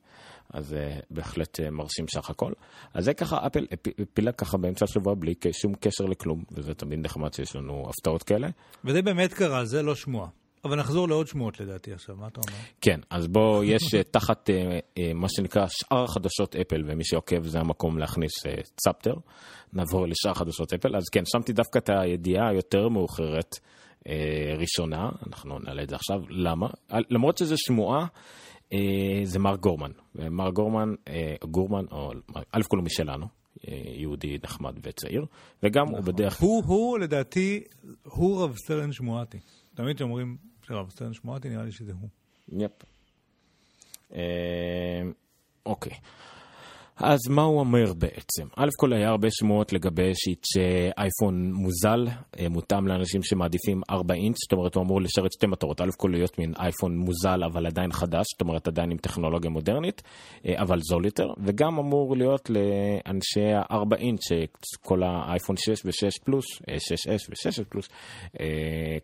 אז 0.53 0.73
uh, 0.73 1.05
בהחלט 1.11 1.61
uh, 1.61 1.71
מרשים 1.71 2.05
סך 2.09 2.31
הכל. 2.31 2.53
אז 2.95 3.05
זה 3.05 3.15
ככה, 3.15 3.47
אפל 3.47 3.67
הפ- 3.73 4.01
הפילה 4.03 4.33
ככה 4.33 4.57
באמצע 4.59 4.85
השבוע 4.85 5.15
בלי 5.15 5.35
שום 5.53 5.75
קשר 5.81 6.05
לכלום, 6.05 6.45
וזה 6.53 6.75
תמיד 6.75 6.99
נחמד 7.05 7.33
שיש 7.33 7.57
לנו 7.57 7.87
הפתעות 7.91 8.23
כאלה. 8.23 8.49
וזה 8.85 9.03
באמת 9.03 9.33
קרה, 9.35 9.65
זה 9.65 9.83
לא 9.83 9.95
שמועה. 9.95 10.29
אבל 10.67 10.79
נחזור 10.79 11.09
לעוד 11.09 11.27
שמועות 11.27 11.61
לדעתי 11.61 11.93
עכשיו, 11.93 12.17
מה 12.17 12.27
אתה 12.27 12.41
אומר? 12.41 12.59
כן, 12.81 13.01
אז 13.11 13.27
בוא, 13.27 13.65
יש 13.65 13.95
אה, 13.95 14.03
תחת 14.03 14.51
אה, 14.51 14.79
אה, 14.99 15.13
מה 15.15 15.29
שנקרא 15.29 15.67
שאר 15.69 16.07
חדשות 16.07 16.57
אפל, 16.57 16.83
ומי 16.87 17.05
שעוקב 17.05 17.47
זה 17.47 17.59
המקום 17.61 17.99
להכניס 17.99 18.33
צפטר. 18.77 19.15
נעבור 19.73 20.07
לשאר 20.07 20.35
חדשות 20.35 20.73
אפל. 20.73 20.97
אז 20.97 21.03
כן, 21.13 21.23
שמתי 21.25 21.53
דווקא 21.53 21.79
את 21.79 21.89
הידיעה 21.89 22.49
היותר 22.49 22.89
מאוחרת 22.89 23.59
ראשונה, 24.59 25.09
אנחנו 25.27 25.59
נעלה 25.59 25.83
את 25.83 25.89
זה 25.89 25.97
עכשיו. 25.97 26.21
למה? 26.29 26.67
למרות 27.11 27.39
שזו 27.39 27.55
שמועה, 27.59 28.07
זה 29.25 29.39
מר 29.39 29.57
גורמן. 29.57 29.91
ומר 30.15 30.51
גורמן, 30.51 30.95
גורמן, 31.45 31.85
או 31.91 32.11
א' 32.53 32.63
כל 32.69 32.77
הוא 32.77 32.85
משלנו, 32.85 33.27
יהודי 33.99 34.39
נחמד 34.45 34.79
וצעיר, 34.83 35.27
וגם 35.63 35.89
הוא 35.89 36.01
בדרך... 36.01 36.41
הוא, 36.41 36.63
הוא 36.67 36.99
לדעתי, 36.99 37.65
הוא 38.05 38.43
רב 38.43 38.57
סרן 38.57 38.93
שמואטי. 38.93 39.39
תמיד 39.77 39.97
כשאומרים 39.97 40.37
רב 40.71 40.91
סרן 40.91 41.13
שמואטי, 41.13 41.49
נראה 41.49 41.65
לי 41.65 41.73
שזה 41.73 41.93
הוא. 41.93 42.09
יפ. 42.49 42.73
אה, 44.15 45.03
אוקיי. 45.67 45.93
אז 46.97 47.19
מה 47.29 47.43
הוא 47.43 47.61
אומר 47.61 47.93
בעצם? 47.93 48.47
א' 48.57 48.69
כל 48.77 48.93
היה 48.93 49.09
הרבה 49.09 49.29
שמועות 49.31 49.73
לגבי 49.73 50.13
שיצא 50.15 50.91
אייפון 50.99 51.53
מוזל, 51.53 52.07
אה, 52.39 52.49
מותאם 52.49 52.87
לאנשים 52.89 53.23
שמעדיפים 53.23 53.81
4 53.91 54.15
אינץ', 54.15 54.37
זאת 54.45 54.53
אומרת 54.53 54.75
הוא 54.75 54.85
אמור 54.85 55.01
לשרת 55.01 55.33
שתי 55.33 55.47
מטרות, 55.47 55.81
א' 55.81 55.91
כל 55.97 56.09
להיות 56.13 56.39
מין 56.39 56.53
אייפון 56.59 56.97
מוזל 56.97 57.45
אבל 57.45 57.67
עדיין 57.67 57.93
חדש, 57.93 58.27
זאת 58.35 58.41
אומרת 58.41 58.69
עדיין 58.69 58.91
עם 58.91 58.97
טכנולוגיה 58.97 59.51
מודרנית, 59.51 60.03
אה, 60.47 60.63
אבל 60.63 60.79
זול 60.81 61.05
יותר, 61.05 61.27
וגם 61.45 61.79
אמור 61.79 62.17
להיות 62.17 62.51
לאנשי 62.51 63.53
ה-4 63.53 63.97
אינץ', 63.97 64.29
שכל 64.65 65.03
האייפון 65.03 65.57
6 65.57 65.85
ו-6 65.85 66.25
פלוס, 66.25 66.47
6S 66.63 67.31
ו-6 67.31 67.65
פלוס, 67.69 67.89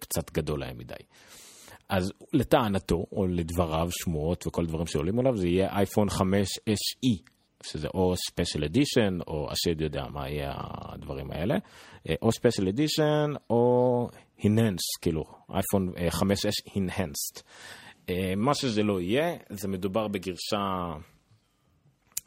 קצת 0.01 0.31
גדול 0.33 0.61
להם 0.61 0.79
מדי. 0.79 0.94
אז 1.92 2.12
לטענתו, 2.33 3.07
או 3.12 3.26
לדבריו, 3.26 3.88
שמועות 3.90 4.46
וכל 4.46 4.66
דברים 4.66 4.87
שעולים 4.87 5.18
עליו, 5.18 5.37
זה 5.37 5.48
יהיה 5.48 5.76
אייפון 5.76 6.11
5 6.11 6.48
SE, 6.70 7.22
שזה 7.62 7.88
או 7.94 8.14
special 8.16 8.64
edition, 8.64 9.18
או 9.26 9.48
השד 9.50 9.81
יודע 9.81 10.05
מה 10.11 10.28
יהיה 10.28 10.52
הדברים 10.57 11.31
האלה, 11.31 11.55
אה, 12.09 12.14
או 12.22 12.33
special 12.33 12.68
edition, 12.68 13.33
או 13.50 14.09
enhanced, 14.38 14.81
כאילו, 15.00 15.24
אייפון 15.50 15.92
5S 16.09 16.76
enhanced. 16.76 17.42
מה 18.37 18.55
שזה 18.55 18.83
לא 18.83 19.00
יהיה, 19.00 19.37
זה 19.50 19.68
מדובר 19.68 20.09
בגרסה 20.09 20.92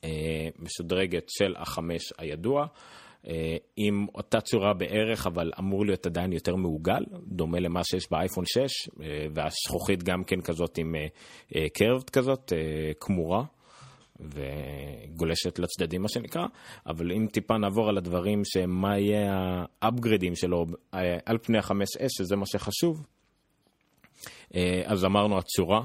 אה, 0.04 0.48
משודרגת 0.60 1.30
של 1.30 1.54
החמש 1.58 2.14
הידוע. 2.18 2.66
אה, 3.28 3.58
עם 3.78 4.06
אותה 4.16 4.42
צורה 4.42 4.74
בערך, 4.74 5.28
אבל 5.28 5.52
אמור 5.60 5.86
להיות 5.86 6.06
עדיין 6.06 6.34
יותר 6.34 6.56
מעוגל, 6.56 7.04
דומה 7.28 7.60
למה 7.60 7.84
שיש 7.84 8.12
באייפון 8.12 8.44
6, 8.46 8.60
אה, 8.60 9.28
והזכוכית 9.34 10.04
גם 10.04 10.24
כן 10.24 10.42
כזאת 10.42 10.78
עם 10.78 10.96
קרבט 11.74 12.10
כזאת, 12.10 12.54
אה, 12.54 12.92
כמורה, 13.00 13.44
וגולשת 14.20 15.60
לצדדים 15.60 16.02
מה 16.02 16.10
שנקרא, 16.10 16.46
אבל 16.88 17.12
אם 17.12 17.28
טיפה 17.32 17.58
נעבור 17.58 17.90
על 17.90 17.98
הדברים 17.98 18.42
שמה 18.46 19.00
יהיה 19.00 19.32
האפגרדים 19.82 20.36
שלו 20.36 20.66
על 21.26 21.38
פני 21.38 21.58
ה-5S, 21.58 22.08
שזה 22.18 22.36
מה 22.36 22.46
שחשוב, 22.46 23.06
אז 24.86 25.06
אמרנו 25.06 25.38
הצורה, 25.38 25.82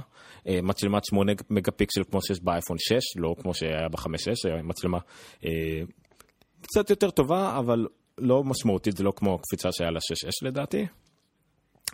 מצלמת 0.47 1.05
8 1.05 1.33
מגה 1.51 1.73
פיקסל 1.73 2.05
כמו 2.11 2.23
שיש 2.23 2.41
באייפון 2.41 2.77
6, 2.79 3.17
לא 3.17 3.35
כמו 3.43 3.55
שהיה 3.55 3.89
ב-5-6, 3.89 4.63
מצלמה 4.63 4.99
קצת 6.71 6.91
יותר 6.91 7.11
טובה, 7.11 7.59
אבל 7.59 7.87
לא 8.19 8.45
משמעותית, 8.45 8.97
זה 8.97 9.05
לא 9.05 9.13
כמו 9.17 9.39
קפיצה 9.39 9.73
שהיה 9.73 9.91
ל-6-6 9.91 10.31
לדעתי. 10.43 10.87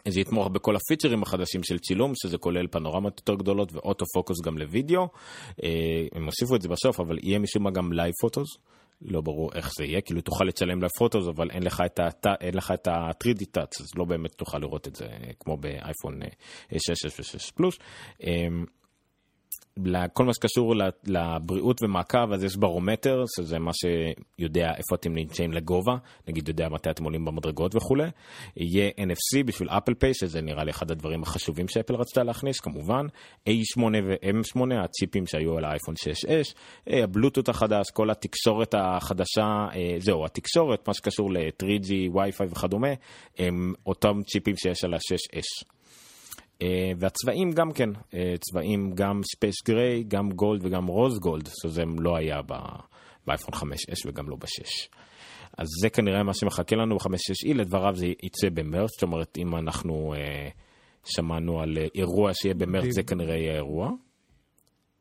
זה 0.08 0.20
יתמוך 0.20 0.48
בכל 0.48 0.76
הפיצ'רים 0.76 1.22
החדשים 1.22 1.62
של 1.62 1.78
צילום, 1.78 2.12
שזה 2.14 2.38
כולל 2.38 2.66
פנורמות 2.66 3.18
יותר 3.20 3.34
גדולות 3.34 3.72
ו 3.72 3.79
auto 3.79 4.04
focus 4.14 4.40
גם 4.40 4.58
לוידאו. 4.58 5.08
הם 6.12 6.24
הוסיפו 6.24 6.56
את 6.56 6.62
זה 6.62 6.68
בסוף, 6.68 7.00
אבל 7.00 7.18
יהיה 7.22 7.38
משום 7.38 7.62
מה 7.62 7.70
גם 7.70 7.92
Live 7.92 8.12
Photos. 8.20 8.48
לא 9.02 9.20
ברור 9.20 9.50
איך 9.54 9.70
זה 9.78 9.84
יהיה, 9.84 10.00
כאילו 10.00 10.20
תוכל 10.20 10.44
לצלם 10.44 10.82
Live 10.82 10.99
Photos, 10.99 11.28
אבל 11.28 11.50
אין 11.50 11.62
לך 11.62 12.70
את 12.74 12.86
ה-3D 12.86 13.42
touch, 13.56 13.82
אז 13.82 13.86
לא 13.96 14.04
באמת 14.04 14.32
תוכל 14.32 14.58
לראות 14.58 14.88
את 14.88 14.96
זה 14.96 15.06
כמו 15.40 15.56
באייפון 15.56 16.20
6, 16.72 16.78
6 16.94 17.20
ו-6 17.20 17.52
פלוס. 17.54 17.78
לכל 19.84 20.24
מה 20.24 20.34
שקשור 20.34 20.74
לבריאות 21.06 21.82
ומעקב, 21.82 22.32
אז 22.32 22.44
יש 22.44 22.56
ברומטר, 22.56 23.24
שזה 23.36 23.58
מה 23.58 23.70
שיודע 23.74 24.70
איפה 24.70 24.94
אתם 24.94 25.14
נמצאים 25.14 25.52
לגובה, 25.52 25.96
נגיד 26.28 26.48
יודע 26.48 26.68
מתי 26.68 26.90
אתם 26.90 27.04
עולים 27.04 27.24
במדרגות 27.24 27.74
וכולי. 27.74 28.08
יהיה 28.56 28.90
NFC 28.90 29.44
בשביל 29.46 29.68
Apple 29.68 29.94
Pay, 29.94 30.14
שזה 30.14 30.40
נראה 30.40 30.64
לי 30.64 30.70
אחד 30.70 30.90
הדברים 30.90 31.22
החשובים 31.22 31.68
שאפל 31.68 31.94
רצתה 31.94 32.22
להכניס, 32.22 32.60
כמובן. 32.60 33.06
A8 33.48 33.80
ו-M8, 34.04 34.74
הצ'יפים 34.84 35.26
שהיו 35.26 35.58
על 35.58 35.64
האייפון 35.64 35.94
6S, 35.94 36.54
אה, 36.90 37.04
הבלוטות 37.04 37.48
החדש, 37.48 37.90
כל 37.92 38.10
התקשורת 38.10 38.74
החדשה, 38.78 39.66
אה, 39.74 39.96
זהו, 39.98 40.24
התקשורת, 40.24 40.88
מה 40.88 40.94
שקשור 40.94 41.32
ל-3G, 41.32 42.14
Wi-Fi 42.14 42.44
וכדומה, 42.50 42.88
הם 43.38 43.74
אותם 43.86 44.20
צ'יפים 44.26 44.56
שיש 44.56 44.84
על 44.84 44.94
ה-6S. 44.94 45.75
Uh, 46.62 46.66
והצבעים 46.98 47.52
גם 47.52 47.72
כן, 47.72 47.90
uh, 47.90 48.14
צבעים 48.40 48.92
גם 48.94 49.20
Space 49.34 49.54
Gray, 49.64 50.04
גם 50.04 50.30
Gold 50.30 50.64
וגם 50.64 50.86
Rose 50.86 51.18
Gold, 51.18 51.48
שזה 51.62 51.82
לא 51.98 52.16
היה 52.16 52.40
באייפון 53.26 53.54
5S 53.54 54.06
וגם 54.06 54.28
לא 54.28 54.36
ב-6. 54.36 54.88
אז 55.58 55.66
זה 55.80 55.90
כנראה 55.90 56.22
מה 56.22 56.34
שמחכה 56.34 56.76
לנו 56.76 56.96
ב-5-6E, 56.96 57.54
לדבריו 57.54 57.96
זה 57.96 58.06
יצא 58.06 58.48
במרץ, 58.54 58.90
זאת 58.90 59.02
אומרת 59.02 59.38
אם 59.38 59.56
אנחנו 59.56 60.14
uh, 60.14 60.18
שמענו 61.04 61.60
על 61.60 61.78
uh, 61.78 61.90
אירוע 61.94 62.30
שיהיה 62.34 62.54
במרץ, 62.54 62.94
זה 62.94 63.02
כנראה 63.02 63.36
יהיה 63.36 63.54
אירוע. 63.54 63.90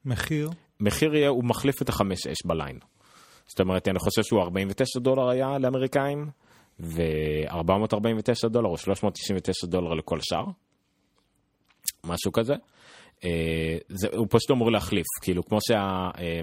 מחיר? 0.06 0.50
מחיר 0.80 1.16
יהיה, 1.16 1.30
הוא 1.30 1.44
מחליף 1.44 1.82
את 1.82 1.90
ה-5S 1.90 2.48
בליין. 2.48 2.80
זאת 3.48 3.60
אומרת, 3.60 3.88
אני 3.88 4.00
חושב 4.00 4.24
שהוא 4.24 4.42
49 4.42 5.00
דולר 5.00 5.30
היה 5.30 5.58
לאמריקאים, 5.58 6.30
ו-449 6.80 8.50
דולר 8.50 8.70
או 8.70 8.78
399 8.78 9.68
דולר 9.68 9.94
לכל 9.94 10.20
שאר. 10.22 10.46
משהו 12.04 12.32
כזה. 12.32 12.54
אה, 13.24 13.78
זה, 13.90 14.08
הוא 14.14 14.28
פשוט 14.30 14.52
אמור 14.52 14.72
להחליף, 14.72 15.06
כאילו 15.22 15.46
כמו 15.46 15.58
שה... 15.62 16.10
אה, 16.18 16.42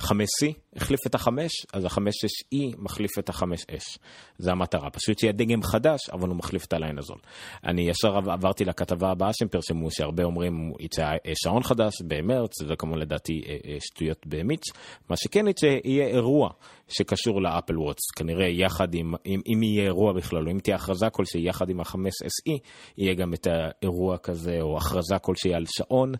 5C 0.00 0.52
החליף 0.76 1.06
את 1.06 1.14
ה-5, 1.14 1.28
אז 1.72 1.84
ה-5-6E 1.84 2.76
מחליף 2.78 3.18
את 3.18 3.28
ה-5S. 3.28 3.98
זה 4.38 4.52
המטרה. 4.52 4.90
פשוט 4.90 5.18
שיהיה 5.18 5.32
דגם 5.32 5.62
חדש, 5.62 6.10
אבל 6.12 6.28
הוא 6.28 6.36
מחליף 6.36 6.64
את 6.64 6.72
הליין 6.72 6.98
הזול. 6.98 7.18
אני 7.64 7.88
ישר 7.88 8.16
עברתי 8.16 8.64
לכתבה 8.64 9.10
הבאה 9.10 9.30
שהם 9.32 9.48
פרשמו, 9.48 9.90
שהרבה 9.90 10.24
אומרים 10.24 10.72
יצא 10.80 11.04
שעון 11.34 11.62
חדש 11.62 12.02
במרץ, 12.02 12.62
זה 12.62 12.76
כמובן 12.76 12.98
לדעתי 12.98 13.42
אה, 13.46 13.56
אה, 13.66 13.76
שטויות 13.80 14.26
במיץ. 14.26 14.62
מה 15.10 15.16
שכן 15.16 15.48
יצא, 15.48 15.76
יהיה 15.84 16.06
אירוע 16.06 16.50
שקשור 16.88 17.42
לאפל 17.42 17.78
וואטס. 17.78 18.10
כנראה 18.16 18.46
יחד 18.46 18.94
עם, 18.94 19.14
אם, 19.26 19.40
אם 19.46 19.62
יהיה 19.62 19.84
אירוע 19.84 20.12
בכלל, 20.12 20.46
או 20.46 20.52
אם 20.52 20.58
תהיה 20.58 20.76
הכרזה 20.76 21.10
כלשהי 21.10 21.48
יחד 21.48 21.70
עם 21.70 21.80
ה-5SE, 21.80 22.58
יהיה 22.98 23.14
גם 23.14 23.34
את 23.34 23.46
האירוע 23.46 24.18
כזה, 24.18 24.58
או 24.60 24.76
הכרזה 24.76 25.18
כלשהי 25.18 25.54
על 25.54 25.64
שעון. 25.66 26.12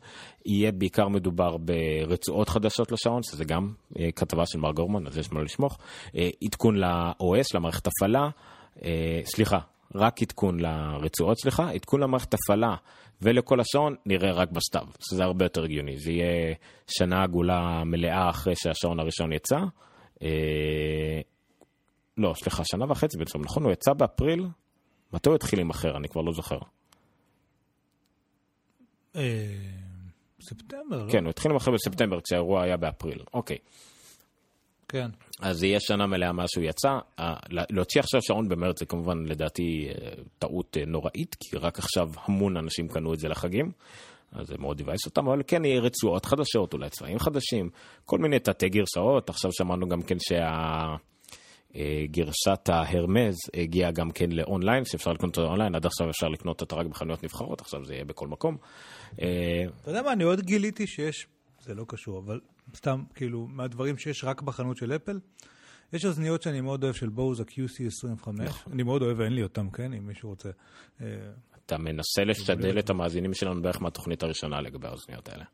יהיה 0.46 0.72
בעיקר 0.72 1.08
מדובר 1.08 1.56
ברצועות 1.56 2.48
חדשות 2.48 2.92
לשעון, 2.92 3.22
שזה 3.22 3.44
גם 3.44 3.72
אה, 3.98 4.12
כתבה 4.16 4.46
של 4.46 4.58
מר 4.58 4.72
גורמן, 4.72 5.06
אז 5.06 5.18
יש 5.18 5.32
מה 5.32 5.42
לשמוך. 5.42 5.78
אה, 6.16 6.28
עדכון 6.44 6.76
ל-OS, 6.76 7.46
למערכת 7.54 7.86
הפעלה, 7.86 8.28
אה, 8.84 9.20
סליחה, 9.24 9.58
רק 9.94 10.22
עדכון 10.22 10.60
לרצועות, 10.60 11.38
סליחה, 11.38 11.70
עדכון 11.70 12.00
למערכת 12.00 12.34
הפעלה 12.34 12.74
ולכל 13.22 13.60
השעון 13.60 13.94
נראה 14.06 14.32
רק 14.32 14.50
בסתיו, 14.50 14.86
שזה 15.00 15.24
הרבה 15.24 15.44
יותר 15.44 15.64
הגיוני. 15.64 15.98
זה 15.98 16.12
יהיה 16.12 16.54
שנה 16.86 17.22
עגולה 17.22 17.84
מלאה 17.84 18.30
אחרי 18.30 18.54
שהשעון 18.56 19.00
הראשון 19.00 19.32
יצא. 19.32 19.58
לא, 22.18 22.34
סליחה, 22.34 22.62
שנה 22.64 22.90
וחצי 22.90 23.18
בעצם, 23.18 23.40
נכון? 23.40 23.64
הוא 23.64 23.72
יצא 23.72 23.92
באפריל? 23.92 24.46
מתי 25.12 25.28
הוא 25.28 25.36
התחיל 25.36 25.60
עם 25.60 25.70
אחר? 25.70 25.96
אני 25.96 26.08
כבר 26.08 26.22
לא 26.22 26.32
זוכר. 26.32 26.58
ספטמבר, 30.40 31.04
לא? 31.04 31.12
כן, 31.12 31.22
הוא 31.24 31.30
התחיל 31.30 31.56
אחרי 31.56 31.74
בספטמבר, 31.74 32.20
כשהאירוע 32.20 32.62
היה 32.62 32.76
באפריל. 32.76 33.22
אוקיי. 33.34 33.58
כן. 34.88 35.10
אז 35.40 35.62
יהיה 35.62 35.80
שנה 35.80 36.06
מלאה 36.06 36.32
מאז 36.32 36.48
שהוא 36.48 36.64
יצא. 36.64 36.88
להוציא 37.50 38.00
עכשיו 38.00 38.22
שעון 38.22 38.48
במרץ 38.48 38.78
זה 38.78 38.86
כמובן 38.86 39.24
לדעתי 39.26 39.88
אה, 39.88 40.10
טעות 40.38 40.76
אה, 40.76 40.84
נוראית, 40.86 41.36
כי 41.40 41.56
רק 41.56 41.78
עכשיו 41.78 42.08
המון 42.24 42.56
אנשים 42.56 42.88
קנו 42.88 43.14
את 43.14 43.18
זה 43.18 43.28
לחגים. 43.28 43.72
אז 44.32 44.46
זה 44.46 44.54
מאוד 44.58 44.80
יבאס 44.80 45.06
אותם, 45.06 45.28
אבל 45.28 45.42
כן 45.46 45.64
יהיה 45.64 45.80
רצועות 45.80 46.26
חדשות, 46.26 46.72
אולי 46.72 46.90
צבעים 46.90 47.18
חדשים, 47.18 47.70
כל 48.04 48.18
מיני 48.18 48.38
תתי 48.38 48.68
גרסאות. 48.68 49.30
עכשיו 49.30 49.50
שמענו 49.52 49.88
גם 49.88 50.02
כן 50.02 50.16
שה... 50.18 50.96
אה, 51.76 52.04
ה 52.68 52.78
Hermès 52.78 53.34
הגיעה 53.54 53.90
גם 53.90 54.10
כן 54.10 54.32
לאונליין, 54.32 54.84
שאפשר 54.84 55.12
לקנות 55.12 55.36
אותה 55.36 55.48
אונליין, 55.48 55.74
עד 55.74 55.86
עכשיו 55.86 56.10
אפשר 56.10 56.28
לקנות 56.28 56.60
אותה 56.60 56.76
רק 56.76 56.86
בחנויות 56.86 57.24
נבחרות, 57.24 57.60
עכשיו 57.60 57.84
זה 57.84 57.94
יהיה 57.94 58.04
בכל 58.04 58.28
מקום. 58.28 58.56
אה, 59.22 59.64
אתה 59.82 59.90
יודע 59.90 60.02
מה, 60.02 60.12
אני 60.12 60.24
עוד 60.24 60.40
גיליתי 60.40 60.86
שיש, 60.86 61.26
זה 61.60 61.74
לא 61.74 61.84
קשור, 61.88 62.18
אבל 62.18 62.40
סתם, 62.74 63.02
כאילו, 63.14 63.46
מהדברים 63.50 63.98
שיש 63.98 64.24
רק 64.24 64.42
בחנות 64.42 64.76
של 64.76 64.96
אפל, 64.96 65.18
יש 65.92 66.04
אוזניות 66.04 66.42
שאני 66.42 66.60
מאוד 66.60 66.84
אוהב 66.84 66.94
של 66.94 67.08
בוז, 67.08 67.40
ה-QC25, 67.40 68.30
נכון. 68.32 68.72
אני 68.72 68.82
מאוד 68.82 69.02
אוהב, 69.02 69.20
אין 69.20 69.32
לי 69.32 69.42
אותם, 69.42 69.70
כן, 69.70 69.92
אם 69.92 70.06
מישהו 70.06 70.28
רוצה. 70.28 70.50
אה, 71.72 71.76
אתה 71.76 71.78
מנסה 71.78 72.24
לשדל 72.24 72.78
את 72.78 72.90
המאזינים 72.90 73.34
שלנו 73.34 73.62
בערך 73.62 73.82
מהתוכנית 73.82 74.22
הראשונה 74.22 74.60
לגבי 74.60 74.86
האוזניות 74.86 75.28
האלה. 75.28 75.44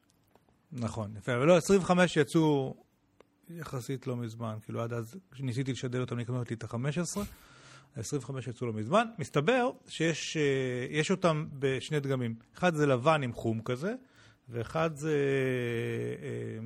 נכון, 0.72 1.16
יפה, 1.16 1.34
אבל 1.34 1.46
לא, 1.46 1.56
25 1.56 2.16
יצאו 2.16 2.74
יחסית 3.50 4.06
לא 4.06 4.16
מזמן, 4.16 4.56
כאילו 4.64 4.82
עד 4.82 4.92
אז, 4.92 5.16
כשניסיתי 5.32 5.72
לשדל 5.72 6.00
אותם 6.00 6.18
לקנות 6.18 6.50
לי 6.50 6.56
את 6.56 6.64
ה-15, 6.64 7.20
ה-25 7.96 8.50
יצאו 8.50 8.66
לא 8.66 8.72
מזמן. 8.72 9.04
מסתבר 9.18 9.70
שיש 9.88 10.36
uh, 11.08 11.10
אותם 11.10 11.46
בשני 11.58 12.00
דגמים. 12.00 12.34
אחד 12.54 12.74
זה 12.74 12.86
לבן 12.86 13.22
עם 13.22 13.32
חום 13.32 13.62
כזה, 13.62 13.94
ואחד 14.48 14.96
זה 14.96 15.16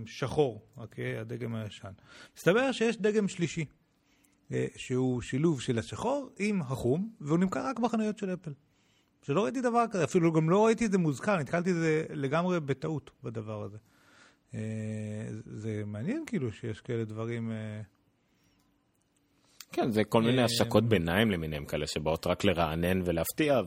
uh, 0.04 0.10
שחור, 0.10 0.62
אוקיי? 0.76 1.18
הדגם 1.18 1.54
הישן. 1.54 1.92
מסתבר 2.36 2.72
שיש 2.72 2.96
דגם 2.96 3.28
שלישי, 3.28 3.64
שהוא 4.76 5.22
שילוב 5.22 5.60
של 5.60 5.78
השחור 5.78 6.30
עם 6.38 6.62
החום, 6.62 7.10
והוא 7.20 7.38
נמכר 7.38 7.66
רק 7.66 7.78
בחנויות 7.78 8.18
של 8.18 8.34
אפל. 8.34 8.52
שלא 9.26 9.44
ראיתי 9.44 9.60
דבר 9.60 9.84
כזה, 9.90 10.04
אפילו 10.04 10.32
גם 10.32 10.50
לא 10.50 10.66
ראיתי 10.66 10.86
את 10.86 10.92
זה 10.92 10.98
מוזכר, 10.98 11.36
נתקלתי 11.36 11.72
בזה 11.72 12.04
לגמרי 12.10 12.60
בטעות 12.60 13.10
בדבר 13.22 13.62
הזה. 13.62 13.78
אה, 14.54 14.60
זה 15.44 15.82
מעניין 15.86 16.24
כאילו 16.26 16.52
שיש 16.52 16.80
כאלה 16.80 17.04
דברים... 17.04 17.52
אה, 17.52 17.80
כן, 19.72 19.90
זה 19.90 20.04
כל 20.04 20.22
מיני 20.22 20.38
אה, 20.38 20.44
השקות 20.44 20.84
ביניים 20.84 21.30
למיניהם 21.30 21.64
כאלה 21.64 21.86
שבאות 21.86 22.26
רק 22.26 22.44
לרענן 22.44 23.02
ולהפתיע, 23.04 23.60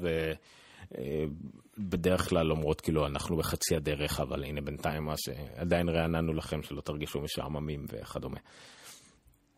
ובדרך 1.78 2.30
כלל 2.30 2.52
אומרות 2.52 2.82
כאילו 2.82 3.08
אנחנו 3.08 3.38
בחצי 3.38 3.76
הדרך, 3.76 4.20
אבל 4.20 4.44
הנה 4.44 4.62
בינתיים 4.62 5.04
מה 5.04 5.14
שעדיין 5.18 5.90
רעננו 5.90 6.34
לכם 6.34 6.64
שלא 6.64 6.82
תרגישו 6.82 7.22
משעממים 7.22 7.86
וכדומה. 7.90 8.40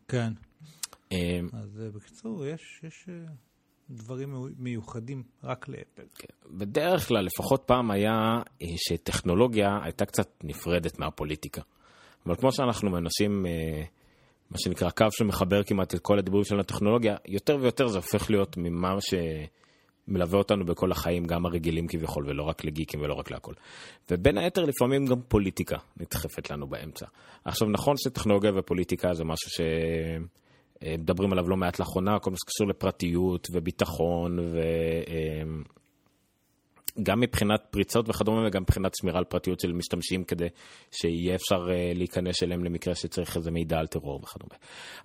כן. 0.08 0.32
אז 1.52 1.82
בקיצור, 1.94 2.46
יש, 2.46 2.80
יש 2.82 3.08
דברים 3.90 4.34
מיוחדים 4.58 5.22
רק 5.44 5.68
לאפל. 5.68 6.02
כן. 6.14 6.28
בדרך 6.50 7.08
כלל, 7.08 7.24
לפחות 7.24 7.62
פעם 7.66 7.90
היה 7.90 8.42
אה, 8.62 8.66
שטכנולוגיה 8.76 9.78
הייתה 9.82 10.04
קצת 10.04 10.28
נפרדת 10.44 10.98
מהפוליטיקה. 10.98 11.62
אבל 12.26 12.36
כמו 12.36 12.52
שאנחנו 12.52 12.90
מנסים, 12.90 13.46
אה, 13.46 13.82
מה 14.50 14.58
שנקרא 14.58 14.90
קו 14.90 15.06
שמחבר 15.10 15.62
כמעט 15.62 15.94
את 15.94 16.00
כל 16.00 16.18
הדיבורים 16.18 16.44
של 16.44 16.60
הטכנולוגיה, 16.60 17.16
יותר 17.26 17.58
ויותר 17.60 17.86
זה 17.86 17.98
הופך 17.98 18.30
להיות 18.30 18.56
ממה 18.56 18.94
שמלווה 19.00 20.38
אותנו 20.38 20.64
בכל 20.64 20.92
החיים, 20.92 21.24
גם 21.24 21.46
הרגילים 21.46 21.86
כביכול, 21.86 22.28
ולא 22.28 22.42
רק 22.42 22.64
לגיקים 22.64 23.00
ולא 23.00 23.14
רק 23.14 23.30
להכל. 23.30 23.52
ובין 24.10 24.38
היתר, 24.38 24.64
לפעמים 24.64 25.06
גם 25.06 25.20
פוליטיקה 25.28 25.76
נדחפת 25.96 26.50
לנו 26.50 26.66
באמצע. 26.66 27.06
עכשיו, 27.44 27.68
נכון 27.68 27.96
שטכנולוגיה 27.96 28.50
ופוליטיקה 28.54 29.14
זה 29.14 29.24
משהו 29.24 29.50
ש... 29.50 29.60
אה, 30.86 30.94
מדברים 30.98 31.32
עליו 31.32 31.48
לא 31.48 31.56
מעט 31.56 31.78
לאחרונה, 31.78 32.18
כל 32.18 32.30
מה 32.30 32.36
שקשור 32.36 32.68
לפרטיות 32.68 33.48
וביטחון 33.52 34.38
גם 37.02 37.20
מבחינת 37.20 37.60
פריצות 37.70 38.08
וכדומה, 38.08 38.46
וגם 38.46 38.62
מבחינת 38.62 38.94
שמירה 38.94 39.18
על 39.18 39.24
פרטיות 39.24 39.60
של 39.60 39.72
משתמשים, 39.72 40.24
כדי 40.24 40.46
שיהיה 40.90 41.34
אפשר 41.34 41.66
uh, 41.66 41.98
להיכנס 41.98 42.42
אליהם 42.42 42.64
למקרה 42.64 42.94
שצריך 42.94 43.36
איזה 43.36 43.50
מידע 43.50 43.78
על 43.78 43.86
טרור 43.86 44.20
וכדומה. 44.22 44.54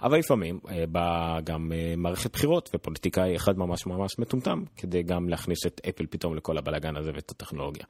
אבל 0.01 0.17
לפעמים 0.17 0.59
באה 0.91 1.41
גם 1.41 1.71
מערכת 1.97 2.33
בחירות, 2.33 2.69
ופוליטיקאי 2.75 3.35
אחד 3.35 3.57
ממש 3.57 3.85
ממש 3.85 4.19
מטומטם, 4.19 4.63
כדי 4.75 5.03
גם 5.03 5.29
להכניס 5.29 5.65
את 5.65 5.81
אפל 5.89 6.05
פתאום 6.09 6.35
לכל 6.35 6.57
הבלאגן 6.57 6.95
הזה 6.95 7.11
ואת 7.15 7.31
הטכנולוגיה. 7.31 7.85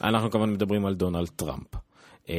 אנחנו 0.00 0.30
כמובן 0.30 0.50
מדברים 0.52 0.86
על 0.86 0.94
דונלד 0.94 1.28
טראמפ. 1.28 1.87
Uh, 2.28 2.30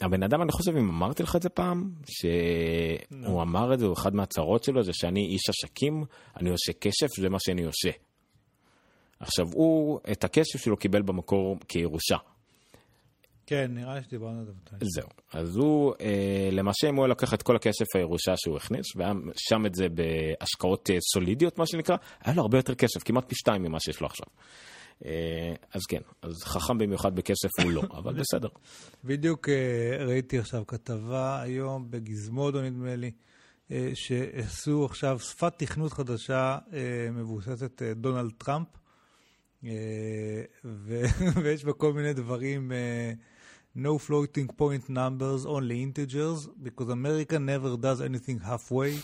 הבן 0.00 0.22
אדם, 0.22 0.42
אני 0.42 0.52
חושב, 0.52 0.76
אם 0.76 0.88
אמרתי 0.88 1.22
לך 1.22 1.36
את 1.36 1.42
זה 1.42 1.48
פעם, 1.48 1.90
שהוא. 2.06 3.42
אמר 3.42 3.74
את 3.74 3.78
זה, 3.78 3.86
הוא 3.86 3.94
אחד 3.94 4.14
מהצהרות 4.14 4.64
שלו, 4.64 4.82
זה 4.82 4.92
שאני 4.92 5.26
איש 5.26 5.48
עסקים, 5.48 6.04
אני 6.36 6.50
עושה 6.50 6.72
כסף, 6.72 7.06
זה 7.20 7.28
מה 7.28 7.38
שאני 7.40 7.64
עושה. 7.64 7.90
עכשיו, 9.20 9.46
הוא 9.52 10.00
את 10.12 10.24
הכסף 10.24 10.58
שלו 10.58 10.76
קיבל 10.76 11.02
במקור 11.02 11.56
כירושה. 11.68 12.16
כן, 13.46 13.70
נראה 13.74 13.94
לי 13.94 14.02
שדיברנו 14.02 14.38
על 14.38 14.44
זה 14.44 14.52
מתי. 14.62 14.86
זהו. 14.94 15.08
אז 15.32 15.56
הוא, 15.56 15.94
אה, 16.00 16.48
למעשה, 16.52 16.88
אם 16.88 16.94
הוא 16.94 17.04
היה 17.04 17.08
לוקח 17.08 17.34
את 17.34 17.42
כל 17.42 17.56
הכסף 17.56 17.86
הירושה 17.94 18.32
שהוא 18.36 18.56
הכניס, 18.56 18.86
והיה 18.96 19.12
שם 19.36 19.66
את 19.66 19.74
זה 19.74 19.86
בהשקעות 19.88 20.90
אה, 20.90 20.96
סולידיות, 21.12 21.58
מה 21.58 21.66
שנקרא, 21.66 21.96
היה 22.24 22.34
לו 22.34 22.42
הרבה 22.42 22.58
יותר 22.58 22.74
כסף, 22.74 23.02
כמעט 23.02 23.28
פי 23.28 23.34
שתיים 23.34 23.62
ממה 23.62 23.80
שיש 23.80 24.00
לו 24.00 24.06
עכשיו. 24.06 24.26
אה, 25.04 25.54
אז 25.74 25.82
כן, 25.88 26.00
אז 26.22 26.42
חכם 26.44 26.78
במיוחד 26.78 27.16
בכסף 27.16 27.48
הוא 27.62 27.72
לא, 27.72 27.82
אבל 27.90 28.14
בסדר. 28.20 28.48
בדיוק 29.04 29.48
אה, 29.48 30.04
ראיתי 30.04 30.38
עכשיו 30.38 30.66
כתבה 30.66 31.40
היום 31.40 31.90
בגזמודו, 31.90 32.62
נדמה 32.62 32.96
לי. 32.96 33.10
אה, 33.70 33.90
שעשו 33.94 34.84
עכשיו 34.84 35.18
שפת 35.20 35.52
תכנות 35.56 35.92
חדשה 35.92 36.58
מבוססת 37.12 37.82
דונלד 37.82 38.32
טראמפ, 38.38 38.68
ויש 41.42 41.64
בה 41.64 41.72
כל 41.72 41.92
מיני 41.92 42.12
דברים, 42.12 42.72
no 43.77 43.97
floating 43.97 44.47
point 44.47 44.87
numbers, 44.89 45.45
only 45.45 45.81
integers, 45.81 46.47
because 46.61 46.89
America 46.89 47.39
never 47.39 47.75
does 47.75 48.01
anything 48.01 48.39
halfway. 48.39 48.99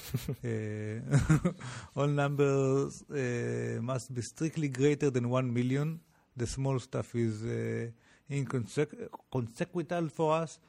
all 1.96 2.08
numbers 2.08 3.04
uh, 3.12 3.82
must 3.82 4.14
be 4.14 4.22
strictly 4.22 4.70
greater 4.70 5.10
than 5.10 5.30
1 5.30 5.54
million. 5.54 6.00
The 6.38 6.46
small 6.48 6.80
stuff 6.80 7.16
is 7.16 7.44
uh, 7.44 7.88
inconsequential 8.30 10.10
for 10.10 10.34
us, 10.36 10.60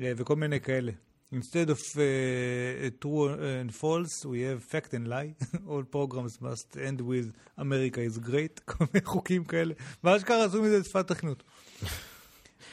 uh, 0.00 0.14
וכל 0.16 0.36
מיני 0.36 0.60
כאלה. 0.60 0.92
Instead 1.30 1.68
of 1.68 1.78
uh, 1.96 2.90
true 3.02 3.28
and 3.28 3.74
false, 3.74 4.24
we 4.24 4.40
have 4.42 4.62
fact 4.62 4.94
and 4.94 5.08
lie. 5.08 5.34
All 5.68 5.82
programs 5.82 6.40
must 6.40 6.76
end 6.78 7.02
with 7.02 7.34
America 7.58 8.00
is 8.00 8.18
great, 8.18 8.60
כל 8.64 8.84
מיני 8.94 9.06
חוקים 9.06 9.44
כאלה. 9.44 9.74
ואשכרה 10.04 10.44
עשו 10.44 10.62
מזה 10.62 10.84
שפת 10.84 11.08
תכנות. 11.08 11.42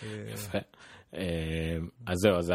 יפה. 0.04 0.58
אז 2.07 2.17
זהו, 2.23 2.37
אז 2.37 2.53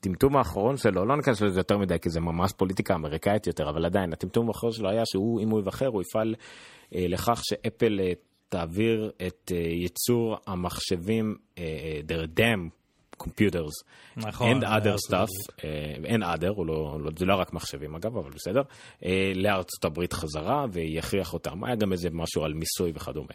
הטמטום 0.00 0.36
האחרון 0.36 0.76
שלו, 0.76 1.04
לא 1.04 1.16
ניכנס 1.16 1.40
לזה 1.40 1.60
יותר 1.60 1.78
מדי, 1.78 1.98
כי 2.02 2.10
זה 2.10 2.20
ממש 2.20 2.52
פוליטיקה 2.52 2.94
אמריקאית 2.94 3.46
יותר, 3.46 3.68
אבל 3.68 3.84
עדיין, 3.86 4.12
הטמטום 4.12 4.48
האחרון 4.48 4.72
שלו 4.72 4.90
היה 4.90 5.02
שהוא, 5.06 5.40
אם 5.40 5.50
הוא 5.50 5.60
יבחר, 5.60 5.86
הוא 5.86 6.02
יפעל 6.02 6.34
אה, 6.94 7.06
לכך 7.08 7.40
שאפל 7.44 8.00
אה, 8.00 8.12
תעביר 8.48 9.10
את 9.26 9.52
אה, 9.54 9.58
ייצור 9.58 10.36
המחשבים, 10.46 11.36
their 12.08 12.38
damn 12.38 12.70
computers 13.22 13.84
נכון, 14.16 14.62
and 14.62 14.66
other 14.66 15.08
stuff, 15.08 15.64
אין 16.04 16.22
other, 16.22 16.64
לא, 16.66 16.98
לא, 17.00 17.10
זה 17.16 17.24
לא 17.24 17.34
רק 17.34 17.52
מחשבים 17.52 17.94
אגב, 17.94 18.16
אבל 18.16 18.30
בסדר, 18.30 18.62
לארצות 19.34 19.84
הברית 19.84 20.12
חזרה 20.12 20.66
ויכריח 20.72 21.32
אותם. 21.32 21.64
היה 21.64 21.76
גם 21.76 21.92
איזה 21.92 22.08
משהו 22.12 22.44
על 22.44 22.54
מיסוי 22.54 22.92
וכדומה. 22.94 23.34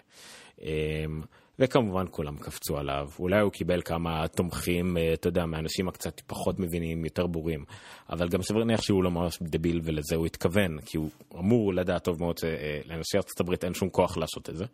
וכמובן 1.59 2.05
כולם 2.11 2.37
קפצו 2.37 2.77
עליו, 2.77 3.09
אולי 3.19 3.39
הוא 3.39 3.51
קיבל 3.51 3.81
כמה 3.81 4.27
תומכים, 4.27 4.97
אתה 5.13 5.27
יודע, 5.27 5.45
מאנשים 5.45 5.87
הקצת 5.87 6.21
פחות 6.27 6.59
מבינים, 6.59 7.05
יותר 7.05 7.27
בורים, 7.27 7.65
אבל 8.09 8.29
גם 8.29 8.41
סביר 8.41 8.59
להניח 8.59 8.81
שהוא 8.81 9.03
לא 9.03 9.11
ממש 9.11 9.37
דביל 9.41 9.81
ולזה 9.83 10.15
הוא 10.15 10.25
התכוון, 10.25 10.81
כי 10.85 10.97
הוא 10.97 11.09
אמור 11.39 11.73
לדעת 11.73 12.03
טוב 12.03 12.19
מאוד 12.19 12.37
שלאנשי 12.37 13.17
ארצות 13.17 13.39
הברית 13.39 13.63
אין 13.63 13.73
שום 13.73 13.89
כוח 13.89 14.17
לעשות 14.17 14.49
את 14.49 14.55
זה. 14.57 14.65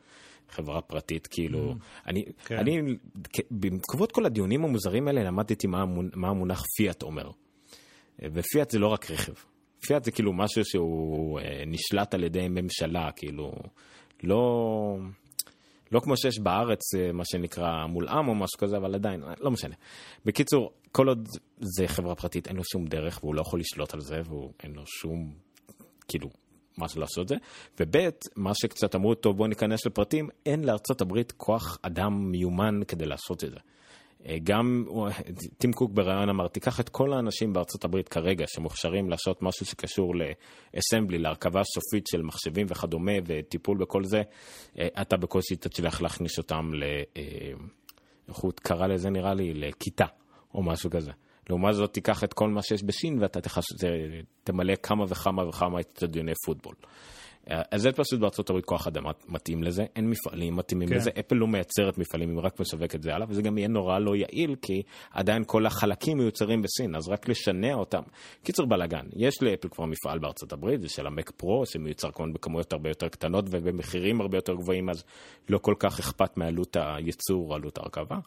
חברה 0.49 0.81
פרטית, 0.81 1.27
כאילו, 1.27 1.71
mm, 1.71 2.07
אני, 2.07 2.25
כן. 2.45 2.57
אני, 2.57 2.95
בעקבות 3.51 4.11
כל 4.11 4.25
הדיונים 4.25 4.63
המוזרים 4.65 5.07
האלה 5.07 5.23
למדתי 5.23 5.67
מה, 5.67 5.85
מה 6.15 6.27
המונח 6.27 6.63
פיאט 6.77 7.03
אומר. 7.03 7.31
ופיאט 8.19 8.69
זה 8.71 8.79
לא 8.79 8.87
רק 8.87 9.11
רכב. 9.11 9.33
פיאט 9.79 10.03
זה 10.03 10.11
כאילו 10.11 10.33
משהו 10.33 10.65
שהוא 10.65 11.39
אה, 11.39 11.63
נשלט 11.67 12.13
על 12.13 12.23
ידי 12.23 12.47
ממשלה, 12.47 13.11
כאילו, 13.15 13.53
לא, 14.23 14.97
לא 15.91 15.99
כמו 15.99 16.17
שיש 16.17 16.39
בארץ, 16.39 16.95
אה, 16.95 17.11
מה 17.11 17.25
שנקרא 17.25 17.85
מולאם 17.85 18.27
או 18.27 18.35
משהו 18.35 18.57
כזה, 18.57 18.77
אבל 18.77 18.95
עדיין, 18.95 19.23
לא 19.39 19.51
משנה. 19.51 19.75
בקיצור, 20.25 20.71
כל 20.91 21.07
עוד 21.07 21.29
זה 21.59 21.87
חברה 21.87 22.15
פרטית, 22.15 22.47
אין 22.47 22.55
לו 22.55 22.63
שום 22.63 22.87
דרך, 22.87 23.19
והוא 23.23 23.35
לא 23.35 23.41
יכול 23.41 23.59
לשלוט 23.59 23.93
על 23.93 23.99
זה, 23.99 24.21
ואין 24.29 24.73
לו 24.75 24.83
שום, 24.85 25.33
כאילו, 26.07 26.29
משהו 26.77 27.01
לעשות 27.01 27.27
זה. 27.27 27.35
וב', 27.79 28.09
מה 28.35 28.51
שקצת 28.55 28.95
אמרו, 28.95 29.15
טוב, 29.15 29.37
בואו 29.37 29.47
ניכנס 29.47 29.85
לפרטים, 29.85 30.29
אין 30.45 30.63
לארצות 30.63 31.01
הברית 31.01 31.31
כוח 31.31 31.77
אדם 31.81 32.31
מיומן 32.31 32.79
כדי 32.87 33.05
לעשות 33.05 33.43
את 33.43 33.49
זה. 33.49 33.57
אה, 34.27 34.37
גם 34.43 34.85
טים 35.57 35.73
קוק 35.73 35.91
בריאיון 35.91 36.29
אמר, 36.29 36.47
תיקח 36.47 36.79
את 36.79 36.89
כל 36.89 37.13
האנשים 37.13 37.53
בארצות 37.53 37.83
הברית 37.83 38.09
כרגע 38.09 38.45
שמוכשרים 38.47 39.09
לעשות 39.09 39.41
משהו 39.41 39.65
שקשור 39.65 40.13
לאסמבלי, 40.15 41.17
להרכבה 41.17 41.61
סופית 41.63 42.07
של 42.07 42.21
מחשבים 42.21 42.65
וכדומה 42.69 43.11
וטיפול 43.25 43.77
בכל 43.77 44.03
זה, 44.03 44.21
אה, 44.79 44.87
אתה 45.01 45.17
בקושי 45.17 45.55
תצליח 45.55 46.01
להכניס 46.01 46.37
אותם 46.37 46.71
ל... 46.73 46.83
אה, 47.17 47.51
איך 48.27 48.37
הוא 48.37 48.51
קרא 48.55 48.87
לזה 48.87 49.09
נראה 49.09 49.33
לי? 49.33 49.53
לכיתה 49.53 50.05
או 50.53 50.63
משהו 50.63 50.89
כזה. 50.89 51.11
לעומת 51.49 51.73
זאת 51.73 51.93
תיקח 51.93 52.23
את 52.23 52.33
כל 52.33 52.49
מה 52.49 52.61
שיש 52.61 52.83
בסין 52.83 53.19
ואתה. 53.21 53.39
תמלא 54.43 54.73
כמה 54.83 55.05
וכמה 55.09 55.47
וכמה 55.47 55.79
אצטדיוני 55.79 56.31
פוטבול. 56.45 56.75
אז 57.47 57.81
זה 57.81 57.91
פשוט 57.91 58.19
בארצות 58.19 58.49
הברית 58.49 58.65
כוח 58.65 58.87
אדם 58.87 59.03
מתאים 59.27 59.63
לזה, 59.63 59.85
אין 59.95 60.09
מפעלים 60.09 60.55
מתאימים 60.55 60.89
כן. 60.89 60.95
לזה, 60.95 61.09
אפל 61.19 61.35
לא 61.35 61.47
מייצרת 61.47 61.97
מפעלים, 61.97 62.29
היא 62.29 62.39
רק 62.39 62.59
משווקת 62.59 63.03
זה 63.03 63.15
הלאה, 63.15 63.27
וזה 63.29 63.41
גם 63.41 63.57
יהיה 63.57 63.67
נורא 63.67 63.99
לא 63.99 64.15
יעיל, 64.15 64.55
כי 64.61 64.81
עדיין 65.11 65.43
כל 65.47 65.65
החלקים 65.65 66.17
מיוצרים 66.17 66.61
בסין, 66.61 66.95
אז 66.95 67.09
רק 67.09 67.29
לשנע 67.29 67.73
אותם. 67.73 68.01
קיצור 68.43 68.65
בלאגן, 68.65 69.05
יש 69.15 69.43
לאפל 69.43 69.67
כבר 69.69 69.85
מפעל 69.85 70.19
בארצות 70.19 70.53
הברית, 70.53 70.81
זה 70.81 70.89
של 70.89 71.07
המק 71.07 71.31
פרו, 71.31 71.65
שמיוצר 71.65 72.11
כמובן 72.11 72.33
בכמויות 72.33 72.73
הרבה 72.73 72.89
יותר 72.89 73.07
קטנות 73.07 73.45
ובמחירים 73.51 74.21
הרבה 74.21 74.37
יותר 74.37 74.53
גבוהים, 74.53 74.89
אז 74.89 75.03
לא 75.49 75.57
כל 75.57 75.73
כך 75.79 75.99
אכפת 75.99 76.37
מעלות 76.37 76.77
הייצור 76.79 77.55
עלות 77.55 77.77
ההרכבה. 77.77 78.17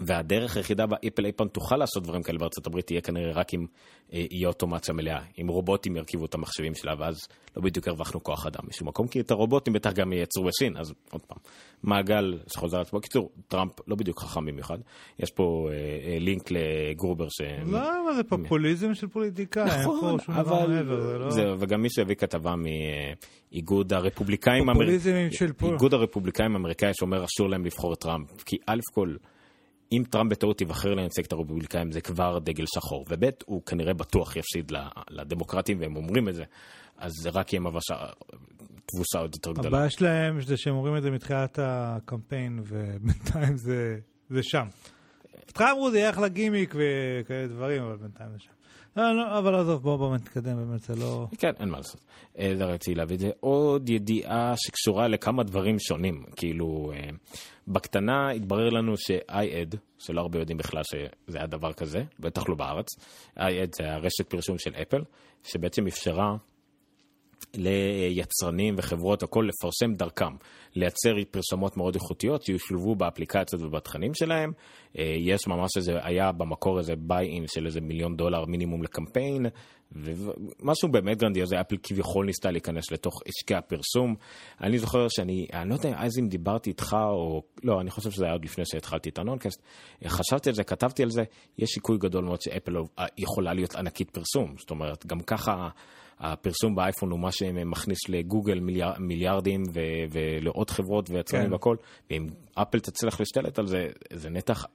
והדרך 0.00 0.56
היחידה 0.56 0.86
בה 0.86 0.96
אפל 1.08 1.26
אי 1.26 1.32
פעם 1.32 1.48
תוכל 1.48 1.76
לעשות 1.76 2.02
דברים 2.02 2.22
כאלה 2.22 2.38
בארצות 2.38 2.66
הברית 2.66 2.86
תהיה 2.86 3.00
כנראה 3.00 3.32
רק 3.32 3.54
אם 3.54 3.66
אה, 4.12 4.24
יהיה 4.30 4.48
אוטומציה 4.48 4.94
מלאה, 4.94 5.20
אם 5.40 5.48
רובוטים 5.48 5.96
ירכיבו 5.96 6.24
את 6.24 6.34
המחשבים 6.34 6.74
שלה, 6.74 6.94
ואז 6.98 7.28
לא 7.56 7.62
בדיוק 7.62 7.88
הרווחנו 7.88 8.22
כוח 8.22 8.46
אדם 8.46 8.60
משום 8.68 8.88
מקום, 8.88 9.08
כי 9.08 9.20
את 9.20 9.30
הרובוטים 9.30 9.72
בטח 9.72 9.92
גם 9.92 10.12
ייצרו 10.12 10.44
בסין, 10.44 10.76
אז 10.76 10.92
עוד 11.10 11.22
פעם, 11.22 11.38
מעגל 11.82 12.38
שחוזר 12.54 12.76
על 12.76 12.82
עצמו. 12.82 12.98
בקיצור, 12.98 13.30
טראמפ 13.48 13.72
לא 13.88 13.96
בדיוק 13.96 14.20
חכם 14.20 14.46
במיוחד, 14.46 14.78
יש 15.18 15.30
פה 15.30 15.68
אה, 15.70 15.74
אה, 16.12 16.18
לינק 16.18 16.50
לגרובר 16.50 17.26
ש... 17.28 17.40
לא, 17.66 17.78
אבל 17.78 18.14
זה 18.14 18.22
פופוליזם 18.24 18.94
של 18.94 19.06
פוליטיקאים, 19.06 19.66
נכון, 19.66 20.16
אבל... 20.28 20.82
לא- 20.82 21.30
זהו, 21.30 21.60
וגם 21.60 21.82
מי 21.82 21.90
שהביא 21.90 22.14
כתבה 22.14 22.54
מאיגוד 22.56 23.92
הרפובליקאים, 23.92 24.64
איגוד 25.62 25.94
הרפובליקאים 25.94 26.52
האמריקאי 26.52 26.90
שאומר 26.94 27.24
אסור 27.24 27.48
להם 27.48 27.64
לבחור 27.64 27.92
את 27.92 27.98
טראמפ, 27.98 28.42
כי 28.42 28.56
א' 28.66 28.80
כל... 28.94 29.14
אם 29.92 30.02
טראמפ 30.10 30.30
בטעות 30.30 30.60
יבחר 30.60 30.94
לייצג 30.94 31.24
את 31.24 31.32
הרפובליקאים 31.32 31.92
זה 31.92 32.00
כבר 32.00 32.38
דגל 32.38 32.64
שחור, 32.74 33.04
וב' 33.08 33.24
הוא 33.46 33.62
כנראה 33.66 33.94
בטוח 33.94 34.36
יפסיד 34.36 34.72
לדמוקרטים 35.10 35.80
והם 35.80 35.96
אומרים 35.96 36.28
את 36.28 36.34
זה, 36.34 36.44
אז 36.98 37.12
זה 37.22 37.30
רק 37.30 37.52
יהיה 37.52 37.60
מבשה, 37.60 37.94
תבוסה 38.86 39.18
עוד 39.18 39.34
יותר 39.34 39.52
גדולה. 39.52 39.68
הבעיה 39.68 39.90
שלהם 39.90 40.40
זה 40.40 40.56
שהם 40.56 40.74
אומרים 40.74 40.96
את 40.96 41.02
זה 41.02 41.10
מתחילת 41.10 41.58
הקמפיין 41.62 42.60
ובינתיים 42.66 43.56
זה, 43.56 43.98
זה 44.30 44.42
שם. 44.42 44.66
בהתחלה 45.46 45.72
אמרו 45.72 45.90
זה 45.90 45.98
יהיה 45.98 46.10
אחלה 46.10 46.28
גימיק 46.28 46.74
וכאלה 46.74 47.46
דברים, 47.46 47.82
אבל 47.82 47.96
בינתיים 47.96 48.30
זה 48.32 48.38
שם. 48.38 48.50
לא, 48.96 49.16
לא, 49.16 49.38
אבל 49.38 49.54
עזוב, 49.54 49.82
בואו 49.82 49.98
בוא 49.98 50.16
נתקדם, 50.16 50.56
באמת 50.56 50.80
זה 50.80 50.96
לא... 50.96 51.26
כן, 51.38 51.52
אין 51.60 51.68
מה 51.68 51.76
לעשות. 51.76 52.00
אה, 52.38 52.52
זה 52.56 52.64
רציתי 52.64 52.94
להביא 52.94 53.14
את 53.16 53.20
זה. 53.20 53.30
עוד 53.40 53.88
ידיעה 53.88 54.54
שקשורה 54.56 55.08
לכמה 55.08 55.42
דברים 55.42 55.78
שונים. 55.78 56.24
כאילו, 56.36 56.92
אה, 56.94 57.10
בקטנה 57.70 58.30
התברר 58.30 58.68
לנו 58.70 58.96
ש-iAd, 58.96 59.76
שלא 59.98 60.20
הרבה 60.20 60.38
יודעים 60.38 60.58
בכלל 60.58 60.82
שזה 60.84 61.38
היה 61.38 61.46
דבר 61.46 61.72
כזה, 61.72 62.02
בטח 62.20 62.48
לא 62.48 62.54
בארץ, 62.54 62.86
iAd 63.38 63.76
זה 63.76 63.94
הרשת 63.94 64.28
פרסום 64.28 64.58
של 64.58 64.70
אפל, 64.82 65.02
שבעצם 65.42 65.86
אפשרה 65.86 66.36
ליצרנים 67.54 68.74
וחברות, 68.78 69.22
הכל 69.22 69.48
לפרסם 69.48 69.94
דרכם, 69.94 70.32
לייצר 70.74 71.14
פרסומות 71.30 71.76
מאוד 71.76 71.94
איכותיות 71.94 72.42
שיושלבו 72.42 72.94
באפליקציות 72.94 73.62
ובתכנים 73.62 74.14
שלהם. 74.14 74.52
אה, 74.98 75.14
יש 75.18 75.46
ממש 75.46 75.70
איזה, 75.76 75.92
היה 76.02 76.32
במקור 76.32 76.78
איזה 76.78 76.96
buy-in 76.96 77.44
של 77.46 77.66
איזה 77.66 77.80
מיליון 77.80 78.16
דולר 78.16 78.44
מינימום 78.44 78.82
לקמפיין, 78.82 79.46
ומשהו 79.92 80.88
באמת 80.88 81.18
גרנדיוזי, 81.18 81.60
אפל 81.60 81.76
כביכול 81.82 82.26
ניסתה 82.26 82.50
להיכנס 82.50 82.92
לתוך 82.92 83.22
עסקי 83.26 83.54
הפרסום. 83.54 84.14
אני 84.60 84.78
זוכר 84.78 85.06
שאני, 85.08 85.46
אני 85.52 85.68
לא 85.68 85.74
יודע 85.74 85.92
אז 85.96 86.18
אם 86.18 86.28
דיברתי 86.28 86.70
איתך 86.70 86.96
או, 87.10 87.42
לא, 87.64 87.80
אני 87.80 87.90
חושב 87.90 88.10
שזה 88.10 88.24
היה 88.24 88.32
עוד 88.32 88.44
לפני 88.44 88.64
שהתחלתי 88.66 89.08
את 89.08 89.18
הנונקאסט, 89.18 89.62
חשבתי 90.06 90.48
על 90.48 90.54
זה, 90.54 90.64
כתבתי 90.64 91.02
על 91.02 91.10
זה, 91.10 91.22
יש 91.58 91.70
סיכוי 91.70 91.98
גדול 91.98 92.24
מאוד 92.24 92.40
שאפל 92.40 92.72
יכולה 93.18 93.54
להיות 93.54 93.74
ענקית 93.74 94.10
פרסום. 94.10 94.54
זאת 94.58 94.70
אומרת, 94.70 95.06
גם 95.06 95.20
ככה... 95.20 95.68
הפרסום 96.20 96.74
באייפון 96.74 97.10
הוא 97.10 97.20
מה 97.20 97.32
שמכניס 97.32 98.08
לגוגל 98.08 98.60
מיליאר, 98.60 98.92
מיליארדים 98.98 99.62
ו, 99.74 99.80
ולעוד 100.10 100.70
חברות 100.70 101.10
ויצרנים 101.10 101.46
כן. 101.46 101.52
והכל, 101.52 101.76
ואם 102.10 102.26
אפל 102.54 102.80
תצליח 102.80 103.20
להשתלט 103.20 103.58
על 103.58 103.66
זה, 103.66 103.86
זה 104.12 104.30
נתח 104.30 104.66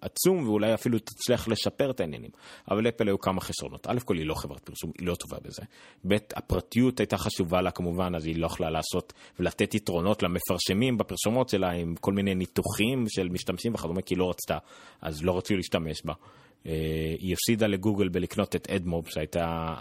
עצום 0.00 0.48
ואולי 0.48 0.74
אפילו 0.74 0.98
תצליח 0.98 1.48
לשפר 1.48 1.90
את 1.90 2.00
העניינים. 2.00 2.30
אבל 2.70 2.88
אפל 2.88 3.08
היו 3.08 3.18
כמה 3.18 3.40
חסרונות. 3.40 3.86
א' 3.86 3.98
כל 4.04 4.16
היא 4.16 4.26
לא 4.26 4.34
חברת 4.34 4.60
פרסום, 4.60 4.92
היא 4.98 5.06
לא 5.06 5.14
טובה 5.14 5.36
בזה. 5.42 5.62
ב' 6.08 6.16
הפרטיות 6.36 7.00
הייתה 7.00 7.16
חשובה 7.16 7.60
לה 7.60 7.70
כמובן, 7.70 8.14
אז 8.14 8.26
היא 8.26 8.36
לא 8.36 8.46
יכלה 8.46 8.70
לעשות 8.70 9.12
ולתת 9.38 9.74
יתרונות 9.74 10.22
למפרשמים 10.22 10.98
בפרסומות 10.98 11.48
שלה 11.48 11.70
עם 11.70 11.94
כל 12.00 12.12
מיני 12.12 12.34
ניתוחים 12.34 13.04
של 13.08 13.28
משתמשים 13.28 13.74
וכדומה, 13.74 14.02
כי 14.02 14.14
היא 14.14 14.18
לא 14.18 14.30
רצתה, 14.30 14.58
אז 15.02 15.24
לא 15.24 15.36
רצו 15.36 15.56
להשתמש 15.56 16.02
בה. 16.04 16.12
אה, 16.66 16.72
היא 17.18 17.32
הפסידה 17.32 17.66
לגוגל 17.66 18.08
בלקנות 18.08 18.56
את 18.56 18.70
אדמוב, 18.70 19.08
שהייתה 19.08 19.74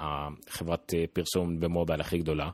חברת 0.49 0.93
אה, 0.93 1.03
פרסום 1.13 1.59
במובייל 1.59 2.01
הכי 2.01 2.17
גדולה, 2.17 2.49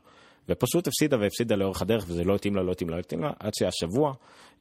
ופשוט 0.48 0.86
הפסידה 0.86 1.16
והפסידה 1.20 1.56
לאורך 1.56 1.82
הדרך, 1.82 2.04
וזה 2.08 2.24
לא 2.24 2.34
התאים 2.34 2.56
לה, 2.56 2.62
לא 2.62 2.72
התאים 2.72 2.88
לה, 2.88 2.96
לא 2.96 3.00
התאים 3.00 3.22
לה, 3.22 3.30
עד 3.40 3.52
שהשבוע 3.54 4.12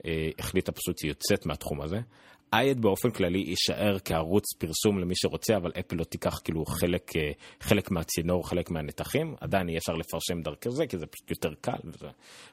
אה, 0.06 0.30
החליטה 0.40 0.72
פשוט 0.72 0.98
שהיא 0.98 1.12
יוצאת 1.12 1.46
מהתחום 1.46 1.82
הזה. 1.82 2.00
אייד 2.54 2.82
באופן 2.82 3.12
כללי 3.12 3.40
יישאר 3.40 3.98
כערוץ 4.06 4.44
פרסום 4.58 5.00
למי 5.00 5.14
שרוצה, 5.16 5.58
אבל 5.58 5.72
אפל 5.80 5.96
לא 5.96 6.04
תיקח 6.04 6.40
כאילו 6.44 6.66
חלק, 6.66 7.12
חלק 7.60 7.92
מהצינור, 7.92 8.50
חלק 8.50 8.72
מהנתחים. 8.72 9.36
עדיין 9.42 9.70
יהיה 9.70 9.78
אפשר 9.78 9.94
לפרשם 9.94 10.42
דרכי 10.42 10.72
זה, 10.72 10.88
כי 10.88 10.98
זה 10.98 11.06
פשוט 11.06 11.32
יותר 11.32 11.54
קל, 11.62 11.78
וזה 11.84 12.08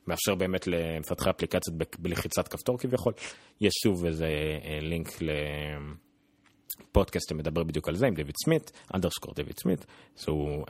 מאפשר 0.07 0.35
באמת 0.35 0.67
למפתחי 0.67 1.31
אפליקציות 1.31 1.77
בלחיצת 1.99 2.49
כפתור 2.49 2.79
כביכול. 2.79 3.13
יש 3.61 3.73
שוב 3.83 4.05
איזה 4.05 4.29
לינק 4.83 5.23
ל... 5.23 5.31
פודקאסט 6.93 7.29
שמדבר 7.29 7.63
בדיוק 7.63 7.89
על 7.89 7.97
זה 7.97 8.07
עם 8.07 8.15
דויד 8.15 8.35
סמית, 8.45 8.73
אנדרסקור 8.95 9.35
דויד 9.35 9.59
סמית, 9.59 9.87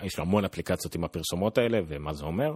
יש 0.03 0.18
לו 0.18 0.24
המון 0.24 0.44
אפליקציות 0.44 0.94
עם 0.94 1.05
הפרסומות 1.05 1.59
האלה 1.59 1.78
ומה 1.88 2.12
זה 2.12 2.24
אומר. 2.24 2.55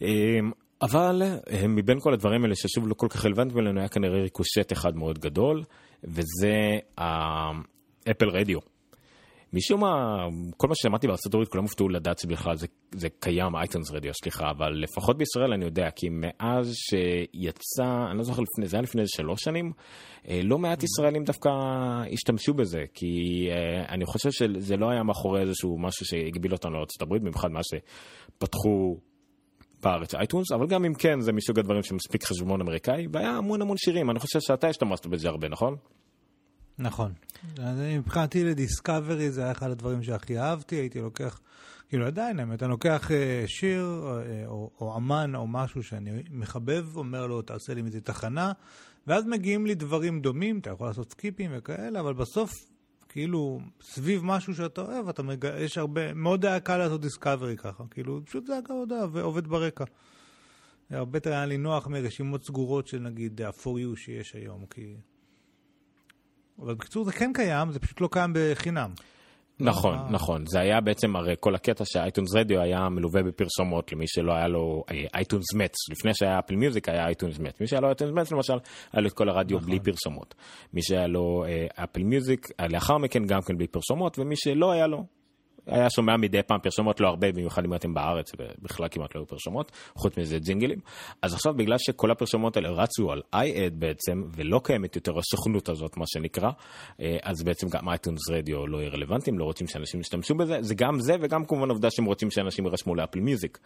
אמ, 0.00 0.50
אבל 0.82 1.22
אה, 1.50 1.68
מבין 1.68 2.00
כל 2.00 2.12
הדברים 2.14 2.42
האלה 2.44 2.54
ששוב 2.54 2.88
לא 2.88 2.94
כל 2.94 3.06
כך 3.10 3.24
רלוונטיים 3.24 3.58
אלינו 3.58 3.80
היה 3.80 3.88
כנראה 3.88 4.22
ריקושט 4.22 4.72
אחד 4.72 4.96
מאוד 4.96 5.18
גדול 5.18 5.62
וזה 6.04 6.78
האפל 6.98 8.28
רדיו. 8.28 8.58
משום 9.52 9.80
מה, 9.80 10.26
כל 10.56 10.68
מה 10.68 10.74
ששמעתי 10.74 11.06
בארצות 11.06 11.34
הברית 11.34 11.48
כולם 11.48 11.64
הופתעו 11.64 11.88
לדעת 11.88 12.18
שבכלל 12.18 12.56
זה, 12.56 12.66
זה 12.94 13.08
קיים, 13.20 13.56
אייטונס 13.56 13.90
רדיו, 13.90 14.14
סליחה, 14.14 14.50
אבל 14.50 14.72
לפחות 14.82 15.18
בישראל 15.18 15.52
אני 15.52 15.64
יודע, 15.64 15.90
כי 15.90 16.08
מאז 16.10 16.74
שיצא, 16.74 18.06
אני 18.10 18.18
לא 18.18 18.22
זוכר 18.24 18.42
לפני, 18.42 18.66
זה 18.66 18.76
היה 18.76 18.82
לפני 18.82 19.02
שלוש 19.06 19.42
שנים, 19.42 19.72
אה, 20.28 20.40
לא 20.44 20.58
מעט 20.58 20.82
ישראלים 20.82 21.24
דווקא 21.24 21.48
השתמשו 22.12 22.54
בזה, 22.54 22.84
כי 22.94 23.06
אה, 23.50 23.94
אני 23.94 24.06
חושב 24.06 24.30
שזה 24.30 24.76
לא 24.76 24.90
היה 24.90 25.02
מאחורי 25.02 25.40
איזשהו 25.40 25.78
משהו 25.78 26.06
שהגביל 26.06 26.52
אותנו 26.52 26.72
לארצות 26.72 27.02
הברית, 27.02 27.22
במיוחד 27.22 27.50
מה 27.50 27.60
שפתחו 27.62 28.96
בארץ 29.82 30.14
אייטונס, 30.14 30.52
אבל 30.52 30.66
גם 30.66 30.84
אם 30.84 30.94
כן, 30.94 31.20
זה 31.20 31.32
מסוג 31.32 31.58
הדברים 31.58 31.82
שמספיק 31.82 32.24
חשבון 32.24 32.60
אמריקאי, 32.60 33.06
והיה 33.12 33.30
המון 33.30 33.62
המון 33.62 33.76
שירים, 33.76 34.10
אני 34.10 34.18
חושב 34.18 34.40
שאתה 34.40 34.68
השתמשת 34.68 35.06
בזה 35.06 35.28
הרבה, 35.28 35.48
נכון? 35.48 35.76
נכון. 36.80 37.12
מבחינתי 37.98 38.44
לדיסקאברי 38.44 39.30
זה 39.30 39.42
היה 39.42 39.52
אחד 39.52 39.70
הדברים 39.70 40.02
שהכי 40.02 40.38
אהבתי, 40.38 40.76
הייתי 40.76 41.00
לוקח, 41.00 41.40
כאילו 41.88 42.06
עדיין, 42.06 42.40
אם 42.40 42.52
אתה 42.52 42.66
לוקח 42.66 43.10
אה, 43.10 43.44
שיר 43.46 44.04
אה, 44.06 44.46
או, 44.46 44.70
או 44.80 44.96
אמן 44.96 45.34
או 45.34 45.46
משהו 45.46 45.82
שאני 45.82 46.22
מחבב, 46.30 46.96
אומר 46.96 47.26
לו, 47.26 47.42
תעשה 47.42 47.74
לי 47.74 47.82
מזה 47.82 48.00
תחנה, 48.00 48.52
ואז 49.06 49.26
מגיעים 49.26 49.66
לי 49.66 49.74
דברים 49.74 50.20
דומים, 50.20 50.58
אתה 50.58 50.70
יכול 50.70 50.86
לעשות 50.86 51.10
סקיפים 51.10 51.50
וכאלה, 51.54 52.00
אבל 52.00 52.12
בסוף, 52.12 52.50
כאילו, 53.08 53.60
סביב 53.82 54.24
משהו 54.24 54.54
שאתה 54.54 54.80
אוהב, 54.80 55.08
אתה 55.08 55.22
מג... 55.22 55.44
יש 55.58 55.78
הרבה, 55.78 56.14
מאוד 56.14 56.44
היה 56.44 56.60
קל 56.60 56.76
לעשות 56.76 57.00
דיסקאברי 57.00 57.56
ככה, 57.56 57.84
כאילו, 57.90 58.20
פשוט 58.24 58.46
זה 58.46 58.52
היה 58.52 58.62
הודעה 58.68 59.06
ועובד 59.12 59.46
ברקע. 59.48 59.84
הרבה 60.90 61.16
יותר 61.16 61.30
היה 61.30 61.46
לי 61.46 61.56
נוח 61.56 61.86
מרשימות 61.86 62.44
סגורות 62.44 62.86
של 62.86 62.98
נגיד 62.98 63.42
ה-for 63.42 63.64
you 63.64 63.96
שיש 63.96 64.34
היום, 64.34 64.64
כי... 64.70 64.96
אבל 66.62 66.74
בקיצור 66.74 67.04
זה 67.04 67.12
כן 67.12 67.32
קיים, 67.34 67.72
זה 67.72 67.78
פשוט 67.78 68.00
לא 68.00 68.08
קיים 68.12 68.32
בחינם. 68.34 68.90
נכון, 69.60 69.94
אה. 69.94 70.10
נכון. 70.10 70.44
זה 70.46 70.60
היה 70.60 70.80
בעצם, 70.80 71.16
הרי 71.16 71.34
כל 71.40 71.54
הקטע 71.54 71.84
שהאייטונס 71.86 72.34
רדיו 72.34 72.60
היה 72.60 72.88
מלווה 72.88 73.22
בפרסומות 73.22 73.92
למי 73.92 74.04
שלא 74.08 74.32
היה 74.32 74.48
לו 74.48 74.84
iTunes 75.14 75.54
אה, 75.54 75.58
Match. 75.58 75.74
לפני 75.90 76.14
שהיה 76.14 76.38
Apple 76.38 76.56
Music 76.56 76.88
היה 76.88 77.06
iTunes 77.06 77.38
Match. 77.38 77.60
מי 77.60 77.66
שהיה 77.66 77.80
לו 77.80 77.88
iTunes 77.88 78.12
Match 78.12 78.32
למשל, 78.32 78.58
היה 78.92 79.02
לו 79.02 79.08
את 79.08 79.12
כל 79.12 79.28
הרדיו 79.28 79.56
נכון. 79.56 79.70
בלי 79.70 79.80
פרסומות. 79.80 80.34
מי 80.74 80.82
שהיה 80.82 81.06
לו 81.06 81.44
Apple 81.74 82.02
Music, 82.02 82.48
לאחר 82.68 82.98
מכן 82.98 83.24
גם 83.24 83.42
כן 83.42 83.56
בלי 83.56 83.66
פרסומות, 83.66 84.18
ומי 84.18 84.34
שלא 84.36 84.72
היה 84.72 84.86
לו, 84.86 85.04
היה 85.66 85.90
שומע 85.90 86.16
מדי 86.16 86.42
פעם 86.42 86.60
פרסומות, 86.62 87.00
לא 87.00 87.08
הרבה, 87.08 87.32
במיוחד 87.32 87.64
אם 87.64 87.74
אתם 87.74 87.94
בארץ, 87.94 88.32
ובכלל 88.38 88.88
כמעט 88.90 89.14
לא 89.14 89.20
היו 89.20 89.26
פרסומות, 89.26 89.72
חוץ 89.94 90.18
מזה 90.18 90.38
ג'ינגלים. 90.38 90.78
אז 91.22 91.34
עכשיו 91.34 91.54
בגלל 91.54 91.76
שכל 91.78 92.10
הפרסומות 92.10 92.56
האלה 92.56 92.68
רצו 92.68 93.12
על 93.12 93.22
iAd 93.34 93.74
בעצם, 93.74 94.22
ולא 94.36 94.60
קיימת 94.64 94.96
יותר 94.96 95.18
הסוכנות 95.18 95.68
הזאת, 95.68 95.96
מה 95.96 96.04
שנקרא, 96.06 96.50
אה, 97.00 97.16
אז 97.22 97.42
בעצם 97.42 97.68
גם 97.68 97.88
iTunes 97.88 98.30
Radio 98.30 98.66
לא 98.66 98.78
יהיה 98.78 98.90
רלוונטיים, 98.90 99.38
לא 99.38 99.44
רוצים 99.44 99.66
שאנשים 99.66 100.00
ישתמשו 100.00 100.34
בזה, 100.34 100.58
זה 100.60 100.74
גם 100.74 101.00
זה 101.00 101.16
וגם 101.20 101.44
כמובן 101.44 101.70
עובדה 101.70 101.90
שהם 101.90 102.04
רוצים 102.04 102.30
שאנשים 102.30 102.64
יירשמו 102.64 102.94
ל 102.94 102.98
Apple 102.98 103.20
Music. 103.20 103.58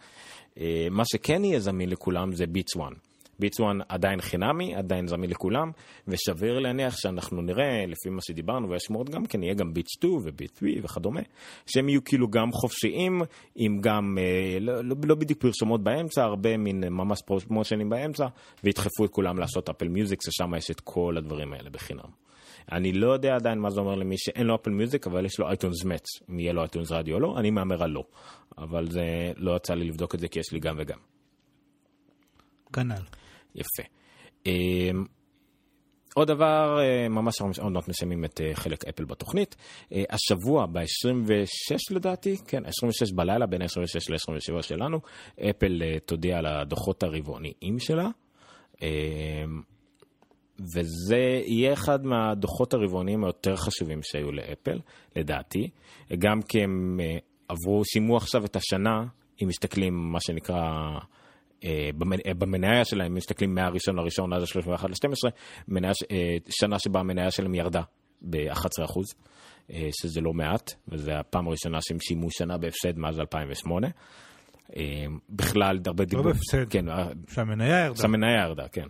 אה, 0.59 0.87
מה 0.91 1.03
שכן 1.05 1.43
יהיה 1.43 1.59
זמין 1.59 1.89
לכולם 1.89 2.31
זה 2.31 2.47
Beats 2.47 2.77
1. 2.77 3.14
1 3.43 3.63
עדיין 3.89 4.21
חינמי, 4.21 4.75
עדיין 4.75 5.07
זמין 5.07 5.29
לכולם, 5.29 5.71
וסביר 6.07 6.59
להניח 6.59 6.95
שאנחנו 6.97 7.41
נראה, 7.41 7.85
לפי 7.87 8.09
מה 8.09 8.21
שדיברנו, 8.21 8.69
ויש 8.69 8.89
מאוד 8.89 9.09
גם 9.09 9.25
כן, 9.25 9.43
יהיה 9.43 9.53
גם 9.53 9.73
Beats 9.73 9.91
2 9.91 10.13
ו 10.13 10.21
Beats 10.21 10.59
3 10.59 10.71
וכדומה, 10.83 11.21
שהם 11.65 11.89
יהיו 11.89 12.03
כאילו 12.03 12.27
גם 12.27 12.51
חופשיים, 12.51 13.21
עם 13.55 13.81
גם, 13.81 14.17
אה, 14.19 14.59
לא, 14.59 14.83
לא, 14.83 14.95
לא 15.05 15.15
בדיוק 15.15 15.39
פרסומות 15.39 15.83
באמצע, 15.83 16.23
הרבה 16.23 16.57
מין 16.57 16.83
ממש 16.89 17.19
פרומושנים 17.25 17.89
באמצע, 17.89 18.25
וידחפו 18.63 19.05
את 19.05 19.09
כולם 19.09 19.39
לעשות 19.39 19.69
Apple 19.69 19.87
Music, 19.87 20.19
ששם 20.21 20.55
יש 20.57 20.71
את 20.71 20.79
כל 20.79 21.15
הדברים 21.17 21.53
האלה 21.53 21.69
בחינם. 21.69 22.25
אני 22.71 22.91
לא 22.91 23.13
יודע 23.13 23.35
עדיין 23.35 23.59
מה 23.59 23.69
זה 23.69 23.79
אומר 23.79 23.95
למי 23.95 24.17
שאין 24.17 24.47
לו 24.47 24.55
Apple 24.55 24.71
Music, 24.71 25.07
אבל 25.07 25.25
יש 25.25 25.39
לו 25.39 25.47
iTunes 25.47 25.85
Match, 25.85 26.05
אם 26.29 26.39
יהיה 26.39 26.53
לו 26.53 26.61
iTunes 26.61 26.91
Radio 26.91 27.15
או 27.15 27.19
לא, 27.19 27.35
אני 27.39 27.51
מהמר 27.51 27.83
על 27.83 27.89
לא. 27.89 28.03
אבל 28.57 28.91
זה 28.91 29.31
לא 29.37 29.55
יצא 29.55 29.73
לי 29.73 29.85
לבדוק 29.85 30.15
את 30.15 30.19
זה 30.19 30.27
כי 30.27 30.39
יש 30.39 30.51
לי 30.53 30.59
גם 30.59 30.75
וגם. 30.79 30.97
כנ"ל. 32.73 33.24
יפה. 33.55 33.83
אמ, 34.45 35.05
עוד 36.15 36.27
דבר, 36.27 36.79
אה, 36.79 37.09
ממש 37.09 37.41
עוד 37.41 37.71
מעט 37.71 37.87
מסיימים 37.87 38.25
את 38.25 38.41
אה, 38.41 38.55
חלק 38.55 38.85
אפל 38.85 39.05
בתוכנית. 39.05 39.55
אה, 39.93 40.03
השבוע, 40.09 40.65
ב-26 40.65 41.95
לדעתי, 41.95 42.37
כן, 42.47 42.65
26 42.65 43.11
בלילה, 43.11 43.45
בין 43.45 43.61
26 43.61 44.09
ל-27 44.09 44.61
שלנו, 44.61 44.99
אפל 45.49 45.81
תודיע 46.05 46.37
על 46.37 46.45
הדוחות 46.45 47.03
הרבעוניים 47.03 47.79
שלה. 47.79 48.07
אמ, 48.81 48.87
וזה 50.59 51.41
יהיה 51.45 51.73
אחד 51.73 52.05
מהדוחות 52.05 52.73
הרבעוניים 52.73 53.23
היותר 53.23 53.55
חשובים 53.55 53.99
שהיו 54.03 54.31
לאפל, 54.31 54.79
לדעתי. 55.15 55.69
גם 56.17 56.41
כי 56.41 56.63
הם 56.63 56.99
עברו, 57.47 57.85
שימו 57.85 58.17
עכשיו 58.17 58.45
את 58.45 58.55
השנה, 58.55 59.05
אם 59.43 59.47
מסתכלים, 59.47 59.93
מה 59.93 60.19
שנקרא... 60.21 60.63
אה, 61.65 61.89
אה, 62.27 62.33
במניה 62.33 62.85
שלהם, 62.85 63.13
מסתכלים 63.13 63.55
מהראשון 63.55 63.95
לראשון 63.95 64.33
עד 64.33 64.41
ה-31 64.41 64.87
ל-12, 64.87 65.31
שנה 66.49 66.79
שבה 66.79 66.99
המניה 66.99 67.31
שלהם 67.31 67.55
ירדה 67.55 67.81
ב-11%, 68.21 68.99
אה, 69.73 69.89
שזה 69.91 70.21
לא 70.21 70.33
מעט, 70.33 70.73
וזו 70.87 71.11
הפעם 71.11 71.47
הראשונה 71.47 71.77
שהם 71.81 71.97
שימו 71.99 72.31
שנה 72.31 72.57
בהפסד 72.57 72.97
מאז 72.97 73.19
2008. 73.19 73.87
בכלל, 75.29 75.79
הרבה 75.85 76.05
דיבור... 76.05 76.25
לא 76.25 76.31
בהפסד, 76.31 76.69
כן, 76.69 76.85
שהמניה 77.33 77.85
ירדה. 77.85 78.01
שהמניה 78.01 78.43
ירדה, 78.45 78.67
כן. 78.67 78.85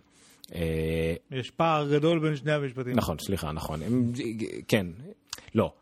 יש 1.31 1.51
פער 1.51 1.89
גדול 1.91 2.19
בין 2.19 2.35
שני 2.35 2.51
המשפטים. 2.51 2.93
נכון, 2.95 3.17
סליחה, 3.19 3.51
נכון. 3.51 3.79
כן, 4.67 4.87
לא. 5.55 5.73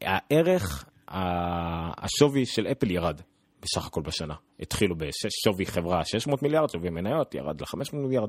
הערך, 0.00 0.84
השווי 1.08 2.46
של 2.46 2.66
אפל 2.66 2.90
ירד. 2.90 3.20
בסך 3.62 3.86
הכל 3.86 4.02
בשנה. 4.02 4.34
התחילו 4.60 4.96
בשווי 4.96 5.66
חברה 5.66 6.04
600 6.04 6.42
מיליארד, 6.42 6.70
שווי 6.70 6.90
מניות, 6.90 7.34
ירד 7.34 7.60
ל-500 7.60 7.96
מיליארד. 7.96 8.28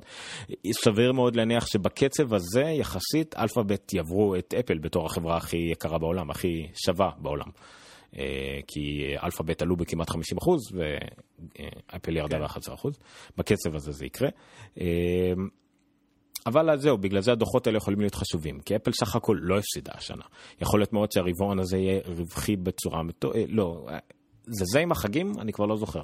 סביר 0.71 1.11
מאוד 1.11 1.35
להניח 1.35 1.65
שבקצב 1.65 2.33
הזה, 2.33 2.61
יחסית, 2.61 3.35
אלפאבית 3.35 3.93
יעברו 3.93 4.35
את 4.35 4.53
אפל 4.59 4.77
בתור 4.77 5.05
החברה 5.05 5.37
הכי 5.37 5.57
יקרה 5.57 5.97
בעולם, 5.97 6.29
הכי 6.29 6.67
שווה 6.85 7.09
בעולם. 7.17 7.49
כי 8.67 9.15
אלפאבית 9.23 9.61
עלו 9.61 9.75
בכמעט 9.75 10.09
50% 10.09 10.13
ואפל 10.73 12.17
ירדה 12.17 12.37
כן. 12.37 12.43
ב-11%. 12.43 12.89
בקצב 13.37 13.75
הזה 13.75 13.91
זה 13.91 14.05
יקרה. 14.05 14.29
אבל 16.45 16.77
זהו, 16.77 16.97
בגלל 16.97 17.21
זה 17.21 17.31
הדוחות 17.31 17.67
האלה 17.67 17.77
יכולים 17.77 17.99
להיות 17.99 18.15
חשובים, 18.15 18.59
כי 18.59 18.75
אפל 18.75 18.91
סך 18.91 19.15
הכל 19.15 19.37
לא 19.41 19.57
הפסידה 19.57 19.91
השנה. 19.95 20.23
יכול 20.61 20.79
להיות 20.79 20.93
מאוד 20.93 21.11
שהרבעון 21.11 21.59
הזה 21.59 21.77
יהיה 21.77 21.99
רווחי 22.05 22.55
בצורה... 22.55 23.03
מתו... 23.03 23.31
לא, 23.47 23.87
זה 24.49 24.65
זה 24.67 24.79
עם 24.79 24.91
החגים? 24.91 25.33
אני 25.39 25.53
כבר 25.53 25.65
לא 25.65 25.77
זוכר. 25.77 26.03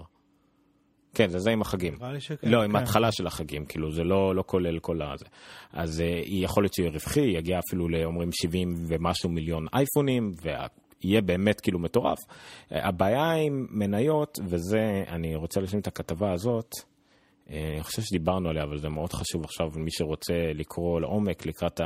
כן, 1.15 1.29
זה 1.29 1.39
זה 1.39 1.51
עם 1.51 1.61
החגים. 1.61 1.93
שכן. 2.19 2.49
לא, 2.49 2.63
עם 2.63 2.71
כן. 2.71 2.75
ההתחלה 2.75 3.11
של 3.11 3.27
החגים, 3.27 3.65
כאילו, 3.65 3.91
זה 3.91 4.03
לא, 4.03 4.35
לא 4.35 4.43
כולל 4.47 4.79
כל 4.79 5.01
הזה. 5.01 5.25
אז 5.73 5.99
uh, 5.99 6.03
יכול 6.27 6.63
להיות 6.63 6.73
שיהיה 6.73 6.89
רווחי, 6.89 7.21
יגיע 7.21 7.59
אפילו 7.67 7.89
לאומרים 7.89 8.29
70 8.31 8.73
ומשהו 8.87 9.29
מיליון 9.29 9.65
אייפונים, 9.73 10.31
ויהיה 10.41 11.21
באמת 11.21 11.61
כאילו 11.61 11.79
מטורף. 11.79 12.19
Uh, 12.19 12.27
הבעיה 12.71 13.31
עם 13.31 13.67
מניות, 13.69 14.39
וזה, 14.47 15.03
אני 15.07 15.35
רוצה 15.35 15.61
להשלים 15.61 15.81
את 15.81 15.87
הכתבה 15.87 16.33
הזאת, 16.33 16.71
uh, 16.73 17.51
אני 17.73 17.83
חושב 17.83 18.01
שדיברנו 18.01 18.49
עליה, 18.49 18.63
אבל 18.63 18.77
זה 18.77 18.89
מאוד 18.89 19.13
חשוב 19.13 19.43
עכשיו, 19.43 19.67
מי 19.75 19.91
שרוצה 19.91 20.33
לקרוא 20.53 21.01
לעומק 21.01 21.45
לקראת 21.45 21.81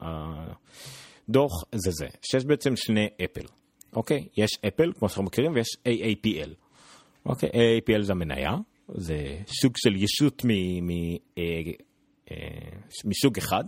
הדוח, 0.00 1.52
זה 1.72 1.90
זה, 1.90 2.06
שיש 2.22 2.44
בעצם 2.44 2.76
שני 2.76 3.08
אפל, 3.24 3.46
אוקיי? 3.96 4.28
יש 4.36 4.50
אפל, 4.68 4.92
כמו 4.98 5.08
שאנחנו 5.08 5.24
מכירים, 5.24 5.54
ויש 5.54 5.68
AAPL. 5.88 6.50
אוקיי, 7.26 7.48
AAPL 7.50 8.02
זה 8.02 8.12
המניה, 8.12 8.50
זה 8.88 9.38
סוג 9.46 9.72
של 9.76 9.96
ישות 9.96 10.44
מ, 10.44 10.48
מ, 10.86 10.90
אה, 11.38 11.42
אה, 12.30 12.36
מסוג 13.04 13.38
אחד, 13.38 13.64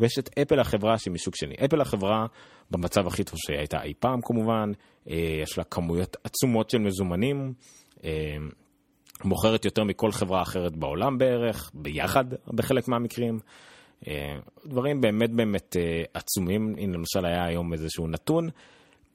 ויש 0.00 0.18
את 0.18 0.38
אפל 0.42 0.60
החברה 0.60 0.98
שהיא 0.98 1.12
מסוג 1.12 1.34
שני. 1.34 1.54
אפל 1.64 1.80
החברה 1.80 2.26
במצב 2.70 3.06
הכי 3.06 3.24
טוב 3.24 3.34
שהיא 3.46 3.58
הייתה 3.58 3.82
אי 3.82 3.94
פעם 3.98 4.20
כמובן, 4.22 4.72
אה, 5.10 5.38
יש 5.42 5.58
לה 5.58 5.64
כמויות 5.64 6.16
עצומות 6.24 6.70
של 6.70 6.78
מזומנים, 6.78 7.52
אה, 8.04 8.36
מוכרת 9.24 9.64
יותר 9.64 9.84
מכל 9.84 10.12
חברה 10.12 10.42
אחרת 10.42 10.76
בעולם 10.76 11.18
בערך, 11.18 11.70
ביחד 11.74 12.24
בחלק 12.46 12.88
מהמקרים. 12.88 13.38
אה, 14.08 14.36
דברים 14.66 15.00
באמת 15.00 15.30
באמת 15.30 15.76
אה, 15.76 16.02
עצומים, 16.14 16.74
הנה 16.78 16.92
למשל 16.92 17.26
היה 17.26 17.44
היום 17.44 17.72
איזשהו 17.72 18.08
נתון, 18.08 18.48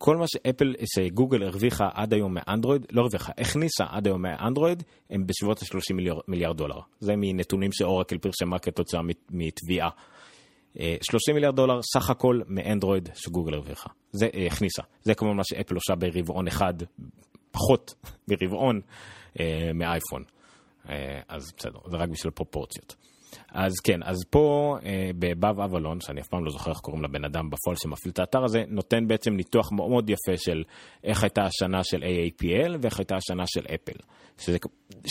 כל 0.04 0.18
מה 0.18 0.26
שאפל, 0.28 0.76
שגוגל 0.96 1.44
הרוויחה 1.44 1.90
עד 1.94 2.14
היום 2.14 2.34
מאנדרואיד, 2.34 2.86
לא 2.92 3.02
הרוויחה, 3.02 3.32
הכניסה 3.38 3.84
עד 3.90 4.08
היום 4.08 4.22
מאנדרואיד, 4.22 4.84
הם 5.10 5.28
בסביבות 5.28 5.62
ה-30 5.62 5.94
מיליארד, 5.96 6.20
מיליארד 6.28 6.58
דולר. 6.58 6.80
זה 7.00 7.14
מנתונים 7.18 7.72
שאורקל 7.74 8.18
פרסמה 8.18 8.60
כתוצאה 8.60 9.02
מת- 9.02 9.28
מתביעה. 9.32 9.90
אה, 10.80 10.96
30 11.02 11.36
מיליארד 11.36 11.56
דולר 11.56 11.80
סך 11.82 12.10
הכל 12.10 12.42
מאנדרואיד 12.48 13.10
שגוגל 13.16 13.54
הרוויחה. 13.54 13.90
זה 14.12 14.28
אה, 14.36 14.48
הכניסה. 14.48 14.82
זה 15.04 15.16
כמובן 15.16 15.38
מה 15.38 15.44
שאפל 15.44 15.76
עושה 15.76 15.96
ברבעון 15.96 16.48
אחד, 16.48 16.74
פחות 17.52 17.94
ברבעון 18.28 18.82
אה, 19.40 19.72
מאייפון. 19.74 20.24
אה, 20.90 21.20
אז 21.28 21.54
בסדר, 21.58 21.80
זה 21.92 21.98
רק 21.98 22.10
בשביל 22.10 22.32
פרופורציות. 22.32 22.96
אז 23.52 23.74
כן, 23.84 24.00
אז 24.04 24.18
פה 24.30 24.78
אה, 24.86 25.12
בבב 25.20 25.60
אבלון, 25.60 26.02
שאני 26.02 26.22
אף 26.22 26.28
פעם 26.28 26.46
לא 26.46 26.52
זוכר 26.52 26.72
איך 26.72 26.80
קוראים 26.80 27.04
לבן 27.04 27.26
אדם 27.26 27.50
בפועל 27.50 27.76
שמפעיל 27.76 28.12
את 28.12 28.20
האתר 28.20 28.44
הזה, 28.44 28.64
נותן 28.68 29.08
בעצם 29.08 29.34
ניתוח 29.34 29.72
מאוד 29.72 30.10
יפה 30.10 30.38
של 30.38 30.64
איך 31.04 31.24
הייתה 31.24 31.42
השנה 31.44 31.84
של 31.84 32.04
AAPL 32.04 32.78
ואיך 32.82 33.00
הייתה 33.00 33.16
השנה 33.16 33.44
של 33.48 33.66
אפל. 33.76 33.98
שזה 34.38 34.58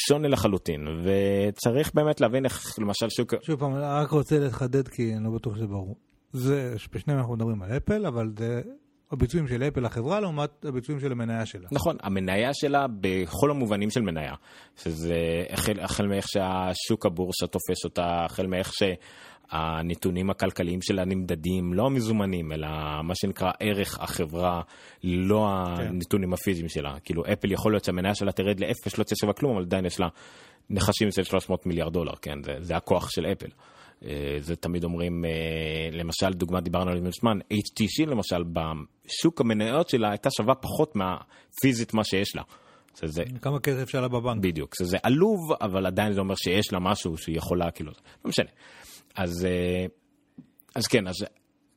שונה 0.08 0.28
לחלוטין, 0.28 0.86
וצריך 1.04 1.94
באמת 1.94 2.20
להבין 2.20 2.44
איך 2.44 2.78
למשל 2.78 3.08
שוק... 3.08 3.34
שוב 3.42 3.60
פעם, 3.60 3.74
אני 3.74 3.82
רק 3.84 4.10
רוצה 4.10 4.38
לחדד 4.38 4.88
כי 4.88 5.14
אני 5.14 5.24
לא 5.24 5.30
בטוח 5.30 5.56
שזה 5.56 5.66
ברור. 5.66 5.96
זה, 6.32 6.74
בשניהם 6.94 7.18
אנחנו 7.18 7.34
מדברים 7.34 7.62
על 7.62 7.76
אפל, 7.76 8.06
אבל 8.06 8.32
זה 8.38 8.62
הביצועים 9.12 9.48
של 9.48 9.62
אפל 9.62 9.80
לחברה 9.80 10.20
לעומת 10.20 10.64
הביצועים 10.64 11.00
של 11.00 11.12
המניה 11.12 11.46
שלה. 11.46 11.68
נכון, 11.72 11.96
המניה 12.02 12.54
שלה 12.54 12.86
בכל 13.00 13.50
המובנים 13.50 13.90
של 13.90 14.00
מניה, 14.00 14.34
שזה 14.76 15.14
החל, 15.50 15.80
החל 15.80 16.06
מאיך 16.06 16.26
שהשוק 16.28 17.06
הבורסה 17.06 17.46
תופס 17.46 17.84
אותה, 17.84 18.24
החל 18.24 18.46
מאיך 18.46 18.70
שהנתונים 18.72 20.30
הכלכליים 20.30 20.82
שלה 20.82 21.04
נמדדים, 21.04 21.74
לא 21.74 21.86
המזומנים, 21.86 22.52
אלא 22.52 22.68
מה 23.04 23.14
שנקרא 23.14 23.50
ערך 23.60 24.00
החברה, 24.00 24.62
לא 25.04 25.48
הנתונים 25.48 26.32
הפיזיים 26.32 26.68
שלה. 26.68 27.00
כאילו 27.04 27.22
אפל 27.32 27.52
יכול 27.52 27.72
להיות 27.72 27.84
שהמניה 27.84 28.14
שלה 28.14 28.32
תרד 28.32 28.60
לאפס, 28.60 28.98
לא 28.98 29.04
תשווה 29.04 29.32
כלום, 29.32 29.56
אבל 29.56 29.64
עדיין 29.64 29.86
יש 29.86 30.00
לה 30.00 30.08
נכסים 30.70 31.10
של 31.10 31.24
300 31.24 31.66
מיליארד 31.66 31.92
דולר, 31.92 32.12
כן, 32.22 32.42
זה, 32.42 32.52
זה 32.60 32.76
הכוח 32.76 33.10
של 33.10 33.26
אפל. 33.26 33.48
אה, 34.04 34.36
זה 34.38 34.56
תמיד 34.56 34.84
אומרים, 34.84 35.24
אה, 35.24 35.30
למשל, 35.92 36.30
דוגמה 36.30 36.60
דיברנו 36.60 36.90
על 36.90 36.96
זה 36.96 37.08
מזמן, 37.08 37.38
HTC 37.52 38.06
למשל, 38.06 38.42
בשוק 38.42 39.40
המניות 39.40 39.88
שלה 39.88 40.10
הייתה 40.10 40.28
שווה 40.30 40.54
פחות 40.54 40.96
מהפיזית 40.96 41.94
מה 41.94 42.04
שיש 42.04 42.36
לה. 42.36 42.42
זה, 42.94 43.06
זה 43.06 43.22
כמה 43.42 43.60
כסף 43.60 43.88
שלה 43.88 44.08
בבנק. 44.08 44.42
בדיוק, 44.42 44.74
זה, 44.78 44.84
זה 44.84 44.96
עלוב, 45.02 45.52
אבל 45.60 45.86
עדיין 45.86 46.12
זה 46.12 46.20
אומר 46.20 46.34
שיש 46.34 46.72
לה 46.72 46.78
משהו 46.80 47.16
שהיא 47.16 47.36
יכולה, 47.36 47.70
כאילו, 47.70 47.92
לא 48.24 48.28
משנה. 48.28 48.50
אז, 49.16 49.46
אה, 49.46 49.86
אז 50.74 50.86
כן, 50.86 51.08
אז 51.08 51.14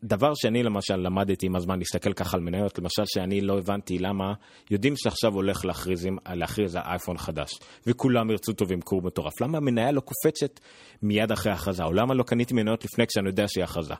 דבר 0.03 0.31
שאני 0.35 0.63
למשל 0.63 0.95
למדתי 0.95 1.45
עם 1.45 1.55
הזמן 1.55 1.79
להסתכל 1.79 2.13
ככה 2.13 2.37
על 2.37 2.43
מניות, 2.43 2.79
למשל 2.79 3.03
שאני 3.05 3.41
לא 3.41 3.57
הבנתי 3.57 3.99
למה 3.99 4.33
יודעים 4.71 4.93
שעכשיו 4.97 5.33
הולך 5.33 5.65
להכריז, 5.65 6.07
להכריז 6.33 6.75
על 6.75 6.81
אייפון 6.85 7.17
חדש, 7.17 7.59
וכולם 7.87 8.31
ירצו 8.31 8.53
טוב 8.53 8.69
וימכרו 8.69 9.01
מטורף. 9.01 9.41
למה 9.41 9.57
המניה 9.57 9.91
לא 9.91 10.01
קופצת 10.01 10.59
מיד 11.01 11.31
אחרי 11.31 11.51
ההכרזה, 11.51 11.83
או 11.83 11.93
למה 11.93 12.13
לא 12.13 12.23
קניתי 12.23 12.53
מניות 12.53 12.85
לפני 12.85 13.07
כשאני 13.07 13.29
יודע 13.29 13.47
שהיא 13.47 13.63
הכרזה? 13.63 13.93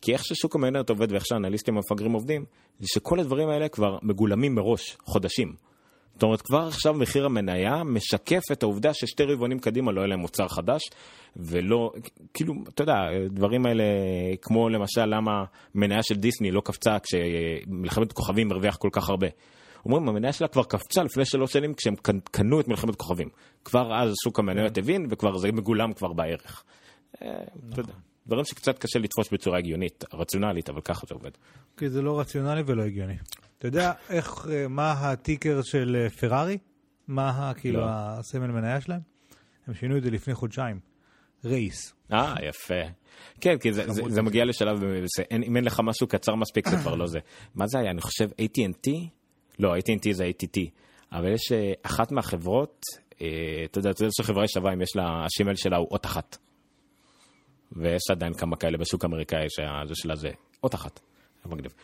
כי 0.00 0.12
איך 0.12 0.24
ששוק 0.24 0.54
המניות 0.54 0.90
עובד 0.90 1.12
ואיך 1.12 1.26
שהאנליסטים 1.26 1.76
המפגרים 1.76 2.12
עובדים, 2.12 2.44
זה 2.80 2.86
שכל 2.88 3.20
הדברים 3.20 3.48
האלה 3.48 3.68
כבר 3.68 3.98
מגולמים 4.02 4.54
מראש, 4.54 4.96
חודשים. 5.04 5.73
זאת 6.14 6.22
אומרת, 6.22 6.42
כבר 6.42 6.66
עכשיו 6.66 6.94
מחיר 6.94 7.26
המניה 7.26 7.84
משקף 7.84 8.42
את 8.52 8.62
העובדה 8.62 8.94
ששתי 8.94 9.22
רבעונים 9.22 9.58
קדימה 9.58 9.92
לא 9.92 10.00
יהיה 10.00 10.08
להם 10.08 10.18
מוצר 10.18 10.48
חדש, 10.48 10.82
ולא, 11.36 11.92
כאילו, 12.34 12.54
אתה 12.74 12.82
יודע, 12.82 12.94
דברים 13.30 13.66
האלה, 13.66 13.84
כמו 14.42 14.68
למשל 14.68 15.04
למה 15.06 15.44
מניה 15.74 16.02
של 16.02 16.14
דיסני 16.14 16.50
לא 16.50 16.60
קפצה 16.64 16.96
כשמלחמת 16.98 18.12
כוכבים 18.12 18.52
הרוויח 18.52 18.76
כל 18.76 18.88
כך 18.92 19.08
הרבה. 19.08 19.26
אומרים, 19.84 20.08
המניה 20.08 20.32
שלה 20.32 20.48
כבר 20.48 20.64
קפצה 20.64 21.02
לפני 21.02 21.24
שלוש 21.24 21.52
שנים 21.52 21.74
כשהם 21.74 21.94
קנ- 21.94 22.30
קנו 22.30 22.60
את 22.60 22.68
מלחמת 22.68 22.96
כוכבים. 22.96 23.28
כבר 23.64 23.94
אז 24.02 24.12
שוק 24.24 24.38
המניות 24.38 24.78
הבין, 24.78 25.06
וכבר 25.10 25.36
זה 25.36 25.52
מגולם 25.52 25.92
כבר 25.92 26.12
בערך. 26.12 26.64
אה, 27.22 27.28
אתה 27.72 27.80
יודע, 27.80 27.92
דברים 28.26 28.44
שקצת 28.44 28.78
קשה 28.78 28.98
לתפוס 28.98 29.30
בצורה 29.32 29.58
הגיונית, 29.58 30.04
רציונלית, 30.14 30.68
אבל 30.68 30.80
ככה 30.80 31.06
זה 31.08 31.14
עובד. 31.14 31.30
כי 31.76 31.88
זה 31.88 32.02
לא 32.02 32.20
רציונלי 32.20 32.62
ולא 32.66 32.82
הגיוני. 32.82 33.14
אתה 33.64 33.76
יודע 33.76 33.92
איך, 34.10 34.46
אה, 34.50 34.68
מה 34.68 34.92
הטיקר 34.92 35.62
של 35.62 35.96
אה, 35.96 36.10
פרארי? 36.10 36.58
מה 37.08 37.52
כאילו 37.56 37.80
לא. 37.80 37.86
הסמל 37.88 38.46
מניה 38.46 38.80
שלהם? 38.80 39.00
הם 39.66 39.74
שינו 39.74 39.96
את 39.96 40.02
זה 40.02 40.10
לפני 40.10 40.34
חודשיים. 40.34 40.80
רייס. 41.44 41.94
אה, 42.12 42.34
יפה. 42.48 42.90
כן, 43.40 43.58
כי 43.58 43.72
זה, 43.72 43.92
זה, 43.92 44.02
זה 44.08 44.22
מגיע 44.22 44.44
לשלב, 44.44 44.80
זה, 45.16 45.22
אין, 45.30 45.42
אם 45.42 45.56
אין 45.56 45.64
לך 45.64 45.80
משהו 45.84 46.06
קצר 46.06 46.34
מספיק, 46.34 46.68
זה 46.68 46.76
כבר 46.76 46.94
לא 46.94 47.06
זה. 47.06 47.18
מה 47.54 47.66
זה 47.66 47.78
היה? 47.78 47.90
אני 47.90 48.00
חושב 48.00 48.28
AT&T? 48.30 48.90
לא, 49.58 49.76
AT&T 49.76 50.12
זה 50.12 50.30
ATT. 50.30 50.60
אבל 51.12 51.32
יש 51.32 51.52
אה, 51.52 51.72
אחת 51.82 52.12
מהחברות, 52.12 52.80
אה, 53.22 53.26
אתה 53.64 53.78
יודע, 53.78 53.90
אתה 53.90 54.02
יודע 54.02 54.12
שחברה 54.12 54.48
שווה 54.48 54.72
אם 54.72 54.82
יש 54.82 54.96
לה, 54.96 55.24
השימל 55.24 55.54
שלה 55.54 55.76
הוא 55.76 55.88
אות 55.90 56.06
אחת. 56.06 56.36
ויש 57.72 58.02
עדיין 58.10 58.34
כמה 58.34 58.56
כאלה 58.56 58.78
בשוק 58.78 59.04
האמריקאי 59.04 59.46
שזה 59.50 59.94
שלה 59.94 60.16
זה 60.16 60.30
אות 60.62 60.74
אחת. 60.74 61.00
מגניב. 61.46 61.74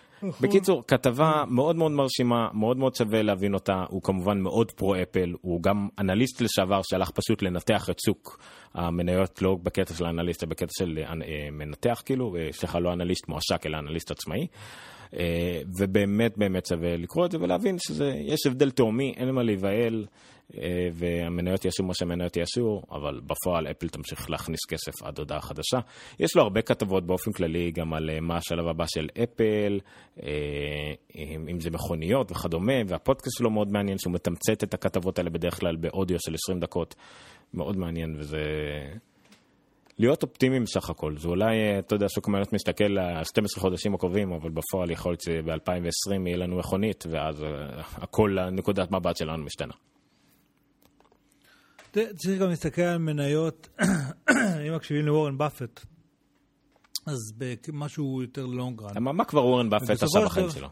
בקיצור, 0.40 0.82
כתבה 0.86 1.44
מאוד 1.48 1.76
מאוד 1.76 1.92
מרשימה, 1.92 2.48
מאוד 2.54 2.76
מאוד 2.76 2.94
שווה 2.94 3.22
להבין 3.22 3.54
אותה, 3.54 3.84
הוא 3.88 4.02
כמובן 4.02 4.40
מאוד 4.40 4.70
פרו-אפל, 4.70 5.34
הוא 5.40 5.62
גם 5.62 5.88
אנליסט 5.98 6.40
לשעבר 6.40 6.80
שהלך 6.82 7.10
פשוט 7.10 7.42
לנתח 7.42 7.90
את 7.90 7.98
שוק 8.06 8.38
המניות, 8.74 9.42
לא 9.42 9.56
בקטע 9.62 9.94
של 9.94 10.06
האנליסט, 10.06 10.42
אלא 10.42 10.50
בקטע 10.50 10.72
של 10.78 10.98
אה, 10.98 11.14
מנתח 11.52 12.02
כאילו, 12.04 12.36
סליחה, 12.50 12.78
לא 12.78 12.92
אנליסט 12.92 13.28
מועשק, 13.28 13.66
אלא 13.66 13.78
אנליסט 13.78 14.10
עצמאי. 14.10 14.46
אה, 15.18 15.60
ובאמת 15.78 16.38
באמת 16.38 16.66
שווה 16.66 16.96
לקרוא 16.96 17.26
את 17.26 17.30
זה 17.30 17.38
ולהבין 17.40 17.76
שיש 17.78 18.46
הבדל 18.46 18.70
תהומי, 18.70 19.14
אין 19.16 19.30
מה 19.30 19.42
להיבהל, 19.42 20.06
אה, 20.58 20.88
והמניות 20.92 21.64
יעשו 21.64 21.84
מה 21.84 21.94
שהמניות 21.94 22.36
יעשו, 22.36 22.82
אבל 22.90 23.20
בפועל 23.26 23.66
אפל 23.66 23.88
תמשיך 23.88 24.30
להכניס 24.30 24.60
כסף 24.68 25.02
עד 25.02 25.18
הודעה 25.18 25.40
חדשה. 25.40 25.78
יש 26.20 26.36
לו 26.36 26.42
הרבה 26.42 26.62
כתבות 26.62 27.06
באופן 27.06 27.32
כללי 27.32 27.70
גם 27.70 27.94
על 27.94 28.10
אה, 28.10 28.20
מה 28.20 28.36
השלב 28.36 28.66
הבא 28.66 28.84
של 28.88 29.08
אפל, 29.22 29.80
אם 31.48 31.60
זה 31.60 31.70
מכוניות 31.70 32.32
וכדומה, 32.32 32.72
והפודקאסט 32.86 33.38
שלו 33.38 33.50
מאוד 33.50 33.72
מעניין, 33.72 33.98
שהוא 33.98 34.14
מתמצת 34.14 34.64
את 34.64 34.74
הכתבות 34.74 35.18
האלה 35.18 35.30
בדרך 35.30 35.60
כלל 35.60 35.76
באודיו 35.76 36.16
של 36.20 36.34
20 36.34 36.60
דקות. 36.60 36.94
מאוד 37.54 37.76
מעניין, 37.76 38.16
וזה... 38.18 38.38
להיות 40.00 40.22
אופטימיים 40.22 40.64
בסך 40.64 40.90
הכל, 40.90 41.16
זה 41.18 41.28
אולי, 41.28 41.46
אה, 41.46 41.78
אתה 41.78 41.94
יודע, 41.94 42.06
שוק 42.08 42.28
המניות 42.28 42.52
מסתכל 42.52 42.98
על 42.98 43.24
12 43.24 43.62
חודשים 43.62 43.94
הקרובים, 43.94 44.32
אבל 44.32 44.50
בפועל 44.50 44.90
יכול 44.90 45.12
להיות 45.12 45.20
שב-2020 45.20 46.26
יהיה 46.26 46.36
לנו 46.36 46.56
מכונית, 46.56 47.04
ואז 47.10 47.42
אה, 47.42 47.48
הכל, 47.94 48.36
נקודת 48.52 48.90
מבט 48.90 49.16
שלנו 49.16 49.44
משתנה. 49.44 49.72
צריך 51.92 52.40
גם 52.40 52.48
להסתכל 52.48 52.82
על 52.82 52.98
מניות, 52.98 53.68
אם 54.68 54.74
מקשיבים 54.76 55.06
לוורן 55.06 55.38
באפט, 55.38 55.80
אז 57.06 57.32
במשהו 57.68 58.22
יותר 58.22 58.46
לונג 58.46 58.82
רן. 58.82 59.02
מה, 59.02 59.24
כבר 59.24 59.44
וורן 59.44 59.70
באפט 59.70 60.02
עשה 60.02 60.24
בחיים 60.24 60.50
שלו? 60.50 60.68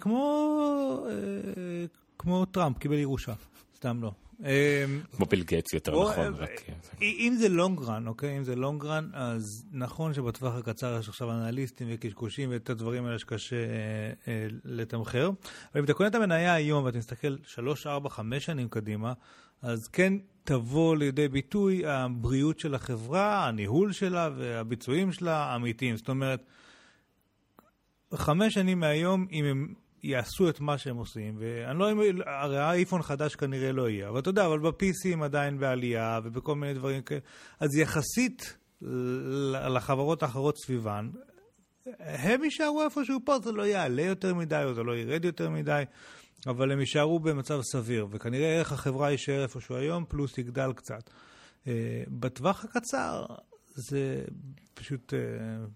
כמו, 0.00 1.06
אה, 1.08 1.84
כמו 2.18 2.44
טראמפ, 2.44 2.78
קיבל 2.78 2.98
ירושה, 2.98 3.32
סתם 3.76 4.02
לא. 4.02 4.10
אה, 4.44 4.84
כמו 5.16 5.26
ביל 5.26 5.42
גייטס 5.42 5.72
יותר 5.72 6.02
נכון. 6.02 6.18
אה, 6.18 6.28
רק, 6.28 6.50
אה, 7.02 7.06
אם 7.06 7.34
זה 7.38 7.48
long 7.48 7.80
run, 7.82 8.06
אוקיי? 8.06 8.38
אם 8.38 8.44
זה 8.44 8.56
long 8.56 8.84
run, 8.84 9.10
אז 9.12 9.64
נכון 9.72 10.14
שבטווח 10.14 10.54
הקצר 10.54 10.98
יש 11.00 11.08
עכשיו 11.08 11.30
אנליסטים 11.30 11.88
וקשקושים 11.90 12.50
ואת 12.52 12.70
הדברים 12.70 13.06
האלה 13.06 13.18
שקשה 13.18 13.56
אה, 14.28 14.46
לתמחר. 14.64 15.30
אבל 15.72 15.78
אם 15.78 15.84
אתה 15.84 15.94
קונה 15.94 16.08
את 16.08 16.14
המניה 16.14 16.54
היום 16.54 16.84
ואתה 16.84 16.98
מסתכל 16.98 17.36
3, 17.46 17.86
4, 17.86 18.10
5 18.10 18.44
שנים 18.44 18.68
קדימה, 18.68 19.12
אז 19.62 19.88
כן 19.88 20.14
תבוא 20.44 20.96
לידי 20.96 21.28
ביטוי 21.28 21.86
הבריאות 21.86 22.58
של 22.58 22.74
החברה, 22.74 23.48
הניהול 23.48 23.92
שלה 23.92 24.30
והביצועים 24.36 25.12
שלה 25.12 25.36
האמיתיים. 25.36 25.96
זאת 25.96 26.08
אומרת, 26.08 26.44
חמש 28.14 28.54
שנים 28.54 28.80
מהיום, 28.80 29.26
אם 29.32 29.44
הם 29.44 29.74
יעשו 30.02 30.48
את 30.48 30.60
מה 30.60 30.78
שהם 30.78 30.96
עושים, 30.96 31.36
ואני 31.38 31.78
לא 31.78 31.84
יודע, 31.84 32.22
הרי 32.26 32.58
האייפון 32.58 33.02
חדש 33.02 33.36
כנראה 33.36 33.72
לא 33.72 33.88
יהיה, 33.88 34.08
אבל 34.08 34.18
אתה 34.18 34.30
יודע, 34.30 34.46
אבל 34.46 34.58
הם 35.12 35.22
עדיין 35.22 35.58
בעלייה 35.58 36.20
ובכל 36.24 36.54
מיני 36.54 36.74
דברים 36.74 37.02
כאלה, 37.02 37.20
אז 37.60 37.76
יחסית 37.76 38.56
לחברות 39.68 40.22
האחרות 40.22 40.58
סביבן, 40.58 41.10
הם 41.98 42.44
יישארו 42.44 42.82
איפשהו 42.84 43.18
פה, 43.24 43.38
זה 43.38 43.52
לא 43.52 43.62
יעלה 43.62 44.02
יותר 44.02 44.34
מדי 44.34 44.62
או 44.64 44.74
זה 44.74 44.82
לא 44.82 44.96
ירד 44.96 45.24
יותר 45.24 45.50
מדי, 45.50 45.82
אבל 46.46 46.72
הם 46.72 46.80
יישארו 46.80 47.20
במצב 47.20 47.60
סביר, 47.62 48.06
וכנראה 48.10 48.48
ערך 48.48 48.72
החברה 48.72 49.10
יישאר 49.10 49.42
איפשהו 49.42 49.76
היום, 49.76 50.04
פלוס 50.08 50.38
יגדל 50.38 50.72
קצת. 50.72 51.10
אה, 51.66 52.02
בטווח 52.08 52.64
הקצר 52.64 53.26
זה 53.78 54.24
פשוט 54.74 55.14
אה, 55.14 55.18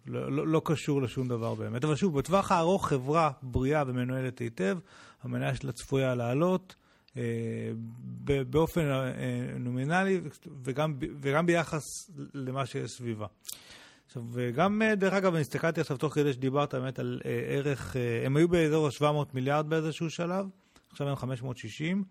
לא, 0.07 0.32
לא, 0.32 0.46
לא 0.46 0.62
קשור 0.64 1.03
לשום 1.03 1.28
דבר 1.28 1.55
באמת. 1.55 1.84
אבל 1.84 1.96
שוב, 1.96 2.18
בטווח 2.18 2.53
הארוך 2.53 2.88
חברה 2.88 3.30
בריאה 3.42 3.82
ומנוהלת 3.86 4.38
היטב, 4.38 4.78
המניה 5.22 5.55
שלה 5.55 5.72
צפויה 5.72 6.14
לעלות. 6.14 6.74
אה, 7.16 7.22
באופן 8.50 8.80
אה, 8.80 9.59
נומינלי 9.59 10.20
וגם, 10.62 10.94
וגם 11.20 11.46
ביחס 11.46 12.11
למה 12.34 12.66
שיש 12.66 12.90
סביבה. 12.90 13.26
עכשיו, 14.07 14.22
וגם, 14.32 14.82
אה, 14.82 14.94
דרך 14.94 15.12
אגב, 15.12 15.32
אני 15.32 15.40
הסתכלתי 15.40 15.80
עכשיו 15.80 15.96
תוך 15.96 16.14
כדי 16.14 16.32
שדיברת 16.32 16.74
באמת 16.74 16.98
על 16.98 17.20
אה, 17.24 17.44
ערך, 17.48 17.96
אה, 17.96 18.26
הם 18.26 18.36
היו 18.36 18.48
באזור 18.48 18.86
ה-700 18.86 19.34
מיליארד 19.34 19.68
באיזשהו 19.68 20.11
שלב, 20.11 20.46
עכשיו 20.90 21.09
הם 21.09 21.16
560, 21.16 22.05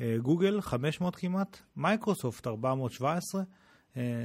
אה, 0.00 0.16
גוגל 0.22 0.60
500 0.60 1.16
כמעט, 1.16 1.58
מייקרוסופט 1.76 2.46
417, 2.46 3.40
אה, 3.40 3.46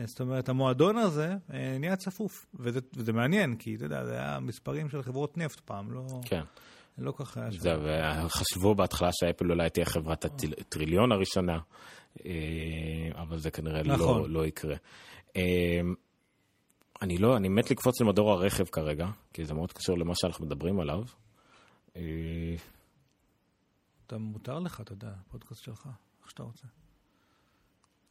זאת 0.05 0.22
אומרת, 0.22 0.49
המועדון 0.49 0.97
הזה 0.97 1.36
אה, 1.53 1.78
נהיה 1.80 1.95
צפוף, 1.95 2.45
וזה, 2.53 2.80
וזה 2.93 3.13
מעניין, 3.13 3.55
כי 3.55 3.76
אתה 3.76 3.86
יודע, 3.86 4.05
זה 4.05 4.13
היה 4.13 4.39
מספרים 4.39 4.89
של 4.89 5.01
חברות 5.01 5.38
נפט 5.38 5.59
פעם, 5.59 5.91
לא, 5.91 6.05
כן. 6.26 6.41
לא 6.97 7.11
ככה 7.11 7.41
היה 7.41 7.51
שם. 7.51 7.59
זהו, 7.59 7.82
וחשבו 8.26 8.76
בהתחלה 8.76 9.09
שאפל 9.11 9.51
אולי 9.51 9.70
תהיה 9.70 9.86
חברת 9.86 10.26
הטריליון 10.26 11.11
הראשונה, 11.11 11.59
אה, 12.26 12.32
אבל 13.22 13.38
זה 13.38 13.51
כנראה 13.51 13.84
נכון. 13.84 14.22
לא, 14.22 14.30
לא 14.30 14.45
יקרה. 14.45 14.76
אה, 15.36 15.82
אני 17.01 17.17
לא, 17.17 17.38
אני 17.38 17.49
מת 17.49 17.72
לקפוץ 17.72 18.01
למדור 18.01 18.32
הרכב 18.32 18.65
כרגע, 18.65 19.07
כי 19.34 19.45
זה 19.45 19.53
מאוד 19.53 19.74
קשור 19.74 19.97
למה 19.97 20.13
שאנחנו 20.15 20.45
מדברים 20.45 20.80
עליו. 20.80 21.03
אה, 21.95 22.55
אתה 24.07 24.17
מותר 24.17 24.59
לך, 24.59 24.82
אתה 24.82 24.93
יודע, 24.93 25.11
פודקאסט 25.32 25.63
שלך, 25.63 25.89
איך 26.22 26.30
שאתה 26.30 26.43
רוצה. 26.43 26.67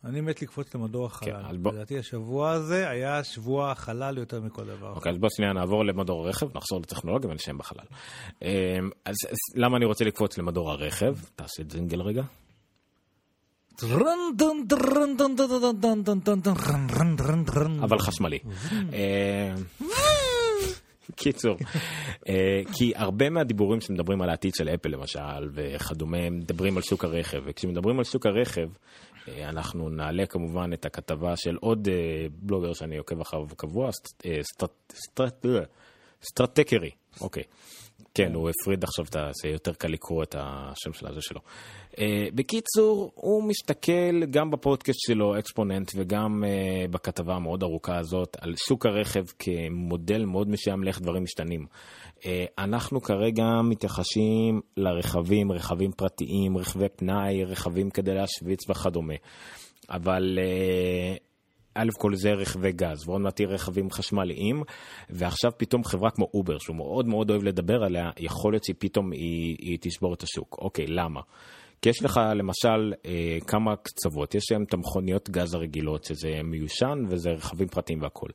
אני 0.04 0.20
מת 0.20 0.42
לקפוץ 0.42 0.74
למדור 0.74 1.06
החלל. 1.06 1.30
כן, 1.50 1.62
בוא- 1.62 1.72
לדעתי 1.72 1.98
השבוע 1.98 2.50
הזה 2.50 2.88
היה 2.90 3.24
שבוע 3.24 3.70
החלל 3.70 4.18
יותר 4.18 4.40
מכל 4.40 4.64
דבר. 4.64 4.92
אוקיי, 4.94 5.12
אז 5.12 5.18
בוא 5.18 5.28
שנייה 5.36 5.52
נעבור 5.52 5.84
למדור 5.84 6.26
הרכב, 6.26 6.56
נחזור 6.56 6.80
לטכנולוגיה 6.80 7.30
ונשם 7.30 7.58
בחלל. 7.58 7.84
אה, 8.42 8.48
אז 9.04 9.16
אז 9.30 9.36
למה 9.56 9.76
אני 9.76 9.84
רוצה 9.84 10.04
לקפוץ 10.04 10.38
למדור 10.38 10.70
הרכב? 10.70 11.16
תעשה 11.36 11.62
זינגל 11.70 12.00
רגע. 12.02 12.22
אבל 17.82 17.98
חשמלי. 17.98 18.38
אה, 18.92 19.54
קיצור, 21.16 21.56
אה, 22.28 22.34
כי 22.72 22.92
הרבה 22.96 23.30
מהדיבורים 23.30 23.80
שמדברים 23.80 24.22
על 24.22 24.30
העתיד 24.30 24.54
של 24.54 24.68
אפל 24.68 24.88
למשל 24.88 25.50
וכדומה, 25.54 26.30
מדברים 26.30 26.76
על 26.76 26.82
שוק 26.82 27.04
הרכב, 27.04 27.38
וכשמדברים 27.46 27.98
על 27.98 28.04
שוק 28.04 28.26
הרכב, 28.26 28.68
אנחנו 29.44 29.88
נעלה 29.88 30.26
כמובן 30.26 30.72
את 30.72 30.84
הכתבה 30.84 31.36
של 31.36 31.56
עוד 31.60 31.88
אה, 31.88 32.26
בלוגר 32.32 32.72
שאני 32.72 32.96
עוקב 32.96 33.20
אחריו 33.20 33.46
קבוע, 33.56 33.90
אה, 34.24 34.30
אה, 34.30 35.60
סטרטקרי, 36.22 36.90
אוקיי. 37.20 37.42
כן, 38.14 38.34
הוא 38.34 38.50
הפריד 38.50 38.84
עכשיו, 38.84 39.04
זה 39.42 39.48
יותר 39.48 39.72
קל 39.72 39.88
לקרוא 39.88 40.22
את 40.22 40.34
השם 40.38 40.92
של 40.92 41.06
הזה 41.06 41.20
שלו. 41.20 41.40
אה, 41.98 42.28
בקיצור, 42.34 43.12
הוא 43.14 43.42
מסתכל 43.42 44.26
גם 44.30 44.50
בפודקאסט 44.50 44.98
שלו, 45.00 45.38
אקספוננט, 45.38 45.92
וגם 45.96 46.44
אה, 46.44 46.84
בכתבה 46.90 47.34
המאוד 47.34 47.62
ארוכה 47.62 47.98
הזאת, 47.98 48.36
על 48.40 48.54
שוק 48.56 48.86
הרכב 48.86 49.24
כמודל 49.38 50.24
מאוד 50.24 50.48
מסוים 50.48 50.84
לאיך 50.84 51.00
דברים 51.00 51.22
משתנים. 51.22 51.66
אה, 52.26 52.44
אנחנו 52.58 53.00
כרגע 53.00 53.44
מתייחסים 53.64 54.60
לרכבים, 54.76 55.52
רכבים 55.52 55.92
פרטיים, 55.92 56.58
רכבי 56.58 56.88
פנאי, 56.96 57.44
רכבים 57.44 57.90
כדי 57.90 58.14
להשוויץ 58.14 58.70
וכדומה. 58.70 59.14
אבל 59.90 60.38
א' 61.78 61.88
כל 61.98 62.14
זה 62.14 62.32
רכבי 62.32 62.72
גז, 62.72 63.08
ועוד 63.08 63.20
מעט 63.20 63.34
תהיה 63.36 63.48
רכבים 63.48 63.90
חשמליים, 63.90 64.62
ועכשיו 65.10 65.50
פתאום 65.56 65.84
חברה 65.84 66.10
כמו 66.10 66.30
אובר, 66.34 66.58
שהוא 66.58 66.76
מאוד 66.76 67.06
מאוד 67.06 67.30
אוהב 67.30 67.42
לדבר 67.42 67.84
עליה, 67.84 68.10
יכול 68.18 68.52
להיות 68.52 68.64
שפתאום 68.64 69.12
היא, 69.12 69.56
היא 69.58 69.78
תשבור 69.80 70.14
את 70.14 70.22
השוק. 70.22 70.58
אוקיי, 70.58 70.86
למה? 70.86 71.20
כי 71.82 71.88
יש 71.88 72.02
לך 72.02 72.20
למשל 72.34 72.92
אה, 73.06 73.38
כמה 73.46 73.76
קצוות, 73.76 74.34
יש 74.34 74.44
היום 74.50 74.62
את 74.62 74.74
המכוניות 74.74 75.30
גז 75.30 75.54
הרגילות, 75.54 76.04
שזה 76.04 76.28
מיושן 76.44 77.04
וזה 77.08 77.30
רכבים 77.30 77.68
פרטיים 77.68 78.02
והכול. 78.02 78.30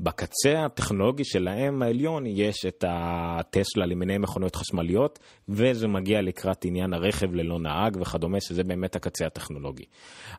בקצה 0.00 0.64
הטכנולוגי 0.64 1.24
שלהם 1.24 1.82
העליון 1.82 2.26
יש 2.26 2.66
את 2.66 2.84
הטסלה 2.88 3.86
למיני 3.86 4.18
מכוניות 4.18 4.56
חשמליות, 4.56 5.18
וזה 5.48 5.88
מגיע 5.88 6.22
לקראת 6.22 6.64
עניין 6.64 6.92
הרכב 6.92 7.34
ללא 7.34 7.58
נהג 7.58 7.96
וכדומה, 8.00 8.40
שזה 8.40 8.64
באמת 8.64 8.96
הקצה 8.96 9.26
הטכנולוגי. 9.26 9.84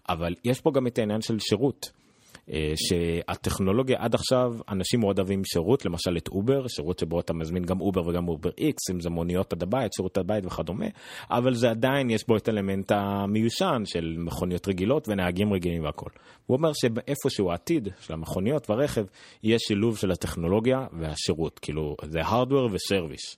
אבל 0.09 0.33
יש 0.43 0.61
פה 0.61 0.71
גם 0.71 0.87
את 0.87 0.97
העניין 0.99 1.21
של 1.21 1.39
שירות. 1.39 2.04
אה, 2.53 2.73
שהטכנולוגיה 2.75 3.97
עד 3.99 4.15
עכשיו, 4.15 4.53
אנשים 4.69 4.99
מאוד 4.99 5.19
אוהבים 5.19 5.45
שירות, 5.45 5.85
למשל 5.85 6.17
את 6.17 6.27
אובר, 6.27 6.67
שירות 6.67 6.99
שבו 6.99 7.19
אתה 7.19 7.33
מזמין 7.33 7.63
גם 7.63 7.81
אובר 7.81 8.07
וגם 8.07 8.27
UberX, 8.27 8.89
אם 8.91 8.99
זה 8.99 9.09
מוניות 9.09 9.53
עד 9.53 9.63
הבית, 9.63 9.93
שירות 9.93 10.17
עד 10.17 10.23
הבית 10.23 10.45
וכדומה, 10.45 10.85
אבל 11.29 11.53
זה 11.53 11.69
עדיין, 11.69 12.09
יש 12.09 12.27
בו 12.27 12.37
את 12.37 12.47
האלמנט 12.47 12.91
המיושן 12.91 13.81
של 13.85 14.15
מכוניות 14.17 14.67
רגילות 14.67 15.09
ונהגים 15.09 15.53
רגילים 15.53 15.83
והכל. 15.83 16.09
הוא 16.45 16.57
אומר 16.57 16.71
שבאיפשהו 16.73 17.51
העתיד 17.51 17.89
של 17.99 18.13
המכוניות 18.13 18.69
והרכב, 18.69 19.05
יהיה 19.43 19.59
שילוב 19.59 19.97
של 19.97 20.11
הטכנולוגיה 20.11 20.87
והשירות, 20.99 21.59
כאילו 21.59 21.95
זה 22.03 22.21
hardware 22.21 22.73
ו 22.73 22.80
service. 22.80 23.37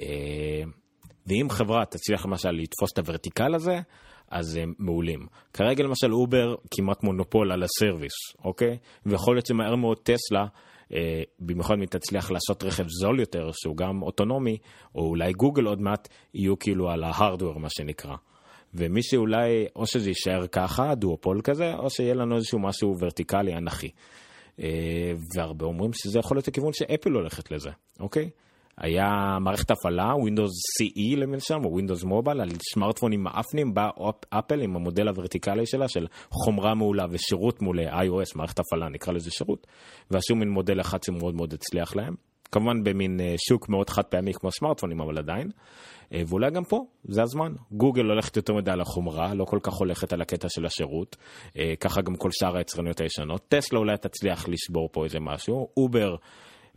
אה, 0.00 0.62
ואם 1.26 1.46
חברה 1.50 1.84
תצליח 1.84 2.26
למשל 2.26 2.50
לתפוס 2.50 2.92
את 2.92 2.98
ה 2.98 3.04
vertical 3.04 3.54
הזה, 3.54 3.80
אז 4.30 4.56
הם 4.56 4.74
מעולים. 4.78 5.26
כרגע 5.52 5.84
למשל 5.84 6.12
אובר 6.12 6.54
כמעט 6.70 7.02
מונופול 7.02 7.52
על 7.52 7.62
ה 7.62 7.68
service, 7.68 8.12
אוקיי? 8.44 8.78
ויכול 9.06 9.34
להיות 9.34 9.46
שמהר 9.46 9.76
מאוד 9.76 9.98
טסלה, 9.98 10.46
אה, 10.94 11.22
במיוחד 11.40 11.74
אם 11.74 11.80
היא 11.80 11.88
תצליח 11.88 12.30
לעשות 12.30 12.62
רכב 12.62 12.84
זול 12.88 13.20
יותר, 13.20 13.50
שהוא 13.52 13.76
גם 13.76 14.02
אוטונומי, 14.02 14.58
או 14.94 15.08
אולי 15.08 15.32
גוגל 15.32 15.64
עוד 15.64 15.80
מעט, 15.80 16.08
יהיו 16.34 16.58
כאילו 16.58 16.90
על 16.90 17.04
ה 17.04 17.10
hardware 17.10 17.60
מה 17.60 17.68
שנקרא. 17.70 18.16
ומי 18.74 19.02
שאולי, 19.02 19.66
או 19.76 19.86
שזה 19.86 20.10
יישאר 20.10 20.46
ככה, 20.46 20.94
דואופול 20.94 21.40
כזה, 21.44 21.74
או 21.74 21.90
שיהיה 21.90 22.14
לנו 22.14 22.36
איזשהו 22.36 22.58
משהו 22.58 22.94
ורטיקלי 23.00 23.56
אנכי. 23.56 23.90
אה, 24.60 25.12
והרבה 25.34 25.66
אומרים 25.66 25.92
שזה 25.92 26.18
יכול 26.18 26.36
להיות 26.36 26.48
הכיוון 26.48 26.72
שאפל 26.72 27.12
הולכת 27.12 27.50
לזה, 27.50 27.70
אוקיי? 28.00 28.30
היה 28.80 29.38
מערכת 29.40 29.70
הפעלה, 29.70 30.12
Windows 30.12 30.82
CE 30.82 31.16
למשל, 31.16 31.54
או 31.54 31.78
Windows 31.78 32.04
Mobile, 32.04 32.40
על 32.40 32.48
סמארטפונים 32.74 33.22
מאפנים, 33.22 33.74
בא 33.74 33.88
אפל 34.30 34.60
עם 34.60 34.76
המודל 34.76 35.08
הוורטיקלי 35.08 35.66
שלה 35.66 35.88
של 35.88 36.06
חומרה 36.30 36.74
מעולה 36.74 37.06
ושירות 37.10 37.62
מול 37.62 37.80
iOS, 37.80 38.32
מערכת 38.34 38.58
הפעלה, 38.58 38.88
נקרא 38.88 39.12
לזה 39.12 39.30
שירות, 39.30 39.66
ועשו 40.10 40.36
מין 40.36 40.48
מודל 40.48 40.80
אחד 40.80 41.02
שמאוד 41.02 41.34
מאוד 41.34 41.54
הצליח 41.54 41.96
להם. 41.96 42.14
כמובן 42.52 42.84
במין 42.84 43.20
אה, 43.20 43.34
שוק 43.48 43.68
מאוד 43.68 43.90
חד 43.90 44.02
פעמי 44.02 44.32
כמו 44.34 44.52
סמארטפונים, 44.52 45.00
אבל 45.00 45.18
עדיין. 45.18 45.50
אה, 46.12 46.22
ואולי 46.26 46.50
גם 46.50 46.64
פה, 46.64 46.84
זה 47.04 47.22
הזמן. 47.22 47.52
גוגל 47.72 48.04
הולכת 48.04 48.36
יותר 48.36 48.54
מדי 48.54 48.70
על 48.70 48.80
החומרה, 48.80 49.34
לא 49.34 49.44
כל 49.44 49.58
כך 49.62 49.72
הולכת 49.72 50.12
על 50.12 50.22
הקטע 50.22 50.48
של 50.48 50.66
השירות. 50.66 51.16
אה, 51.58 51.74
ככה 51.80 52.02
גם 52.02 52.16
כל 52.16 52.28
שאר 52.32 52.56
היצרניות 52.56 53.00
הישנות. 53.00 53.42
טסלה 53.48 53.78
אולי 53.78 53.96
תצליח 53.96 54.48
לשבור 54.48 54.88
פה 54.92 55.04
איזה 55.04 55.20
משהו. 55.20 55.68
אובר 55.76 56.16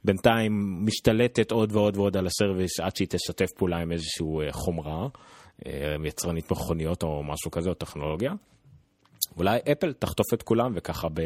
בינתיים 0.03 0.85
משתלטת 0.85 1.51
עוד 1.51 1.71
ועוד 1.71 1.97
ועוד 1.97 2.17
על 2.17 2.27
ה 2.27 2.34
service 2.34 2.79
עד 2.79 2.95
שהיא 2.95 3.07
תשתף 3.07 3.51
פעולה 3.57 3.77
עם 3.77 3.91
איזושהי 3.91 4.25
אה, 4.45 4.51
חומרה, 4.51 5.07
אה, 5.65 5.95
יצרנית 6.05 6.51
מכוניות 6.51 7.03
או 7.03 7.23
משהו 7.23 7.51
כזה, 7.51 7.69
או 7.69 7.73
טכנולוגיה. 7.73 8.31
אולי 9.37 9.59
אפל 9.71 9.93
תחטוף 9.93 10.33
את 10.33 10.43
כולם 10.43 10.71
וככה 10.75 11.07
ב... 11.13 11.19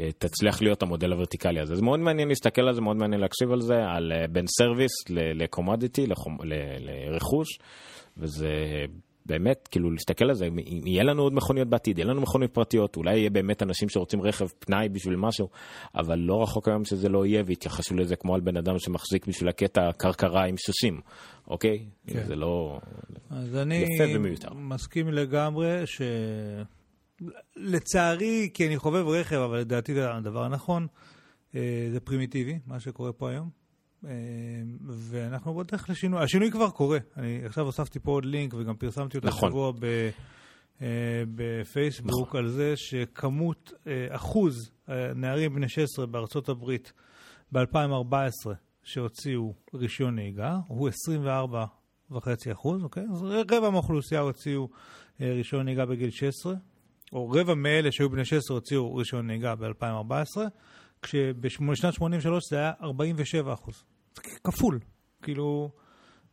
אה, 0.00 0.12
תצליח 0.18 0.62
להיות 0.62 0.82
המודל 0.82 1.12
הוורטיקלי 1.12 1.60
הזה. 1.60 1.74
זה 1.74 1.82
מאוד 1.82 2.00
מעניין 2.00 2.28
להסתכל 2.28 2.62
על 2.62 2.74
זה, 2.74 2.80
מאוד 2.80 2.96
מעניין 2.96 3.20
להקשיב 3.20 3.52
על 3.52 3.60
זה, 3.60 3.74
על 3.96 4.12
בין 4.32 4.44
service 4.46 4.92
ל 5.10 5.19
commodity, 5.19 6.06
לרכוש, 6.80 7.48
וזה 8.16 8.48
באמת, 9.28 9.68
כאילו, 9.70 9.90
להסתכל 9.90 10.24
על 10.24 10.34
זה, 10.34 10.46
אם 10.46 10.86
יהיה 10.86 11.02
לנו 11.04 11.22
עוד 11.22 11.34
מכוניות 11.34 11.68
בעתיד, 11.68 11.98
יהיה 11.98 12.08
לנו 12.08 12.20
מכוניות 12.20 12.54
פרטיות, 12.54 12.96
אולי 12.96 13.18
יהיה 13.18 13.30
באמת 13.30 13.62
אנשים 13.62 13.88
שרוצים 13.88 14.22
רכב 14.22 14.46
פנאי 14.58 14.88
בשביל 14.88 15.16
משהו, 15.16 15.48
אבל 15.94 16.18
לא 16.18 16.42
רחוק 16.42 16.68
היום 16.68 16.84
שזה 16.84 17.08
לא 17.08 17.26
יהיה, 17.26 17.42
ויתייחסו 17.46 17.94
לזה 17.94 18.16
כמו 18.16 18.34
על 18.34 18.40
בן 18.40 18.56
אדם 18.56 18.78
שמחזיק 18.78 19.26
בשביל 19.26 19.48
הקטע 19.48 19.92
קרקרה 19.96 20.44
עם 20.44 20.56
סוסים, 20.56 21.00
אוקיי? 21.48 21.84
כן. 22.06 22.26
זה 22.26 22.36
לא... 22.36 22.78
אז 23.30 23.56
אני 23.56 23.84
מסכים 24.54 25.08
לגמרי 25.08 25.86
ש... 25.86 26.02
לצערי, 27.56 28.50
כי 28.54 28.66
אני 28.66 28.76
חובב 28.76 29.06
רכב, 29.06 29.36
אבל 29.36 29.58
לדעתי 29.58 29.94
זה 29.94 30.14
הדבר 30.14 30.44
הנכון, 30.44 30.86
אה, 31.54 31.88
זה 31.92 32.00
פרימיטיבי, 32.00 32.58
מה 32.66 32.80
שקורה 32.80 33.12
פה 33.12 33.30
היום. 33.30 33.50
אה, 34.04 34.10
ואנחנו 34.88 35.54
בדרך 35.54 35.90
לשינוי. 35.90 36.22
השינוי 36.22 36.50
כבר 36.50 36.70
קורה. 36.70 36.98
אני 37.16 37.40
עכשיו 37.44 37.66
הוספתי 37.66 37.98
פה 37.98 38.10
עוד 38.10 38.24
לינק 38.24 38.54
וגם 38.54 38.76
פרסמתי 38.76 39.16
אותו 39.16 39.28
נכון. 39.28 39.50
שבוע 39.50 39.72
ב, 39.72 39.84
אה, 40.82 41.22
בפייסבוק 41.34 42.28
נכון. 42.28 42.40
על 42.40 42.48
זה 42.48 42.76
שכמות, 42.76 43.72
אחוז 44.08 44.70
נערים 45.14 45.54
בני 45.54 45.68
16 45.68 46.06
בארצות 46.06 46.48
הברית 46.48 46.92
ב-2014 47.52 48.50
שהוציאו 48.82 49.54
רישיון 49.74 50.14
נהיגה 50.14 50.58
הוא 50.66 50.88
24.5 52.10 52.18
אחוז, 52.52 52.82
אוקיי? 52.82 53.04
אז 53.12 53.22
רבע 53.22 53.70
מהאוכלוסייה 53.70 54.20
הוציאו 54.20 54.68
רישיון 55.20 55.64
נהיגה 55.64 55.86
בגיל 55.86 56.10
16. 56.10 56.54
או 57.12 57.30
רבע 57.30 57.54
מאלה 57.54 57.92
שהיו 57.92 58.10
בני 58.10 58.24
16 58.24 58.56
הוציאו 58.56 58.96
רישיון 58.96 59.26
נהיגה 59.26 59.54
ב-2014, 59.54 60.36
כשבשנת 61.02 61.94
83 61.94 62.50
זה 62.50 62.56
היה 62.56 62.72
47 62.82 63.52
אחוז. 63.52 63.84
זה 64.16 64.22
כפול. 64.44 64.78
כאילו, 65.22 65.70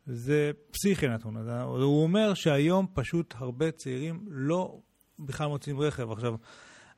זה 0.06 0.50
פסיכי 0.70 1.08
נתון. 1.08 1.36
הוא 1.62 2.02
אומר 2.02 2.34
שהיום 2.34 2.86
פשוט 2.94 3.34
הרבה 3.38 3.70
צעירים 3.70 4.24
לא 4.28 4.78
בכלל 5.18 5.46
מוצאים 5.46 5.80
רכב. 5.80 6.10
עכשיו, 6.10 6.34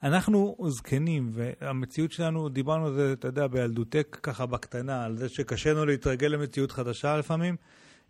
אנחנו 0.02 0.56
זקנים, 0.68 1.30
והמציאות 1.32 2.12
שלנו, 2.12 2.48
דיברנו 2.48 2.86
על 2.86 2.94
זה, 2.94 3.12
אתה 3.12 3.28
יודע, 3.28 3.46
בילדותק 3.46 4.18
ככה 4.22 4.46
בקטנה, 4.46 5.04
על 5.04 5.16
זה 5.16 5.28
שקשה 5.28 5.72
לנו 5.72 5.86
להתרגל 5.86 6.26
למציאות 6.26 6.72
חדשה 6.72 7.16
לפעמים. 7.16 7.56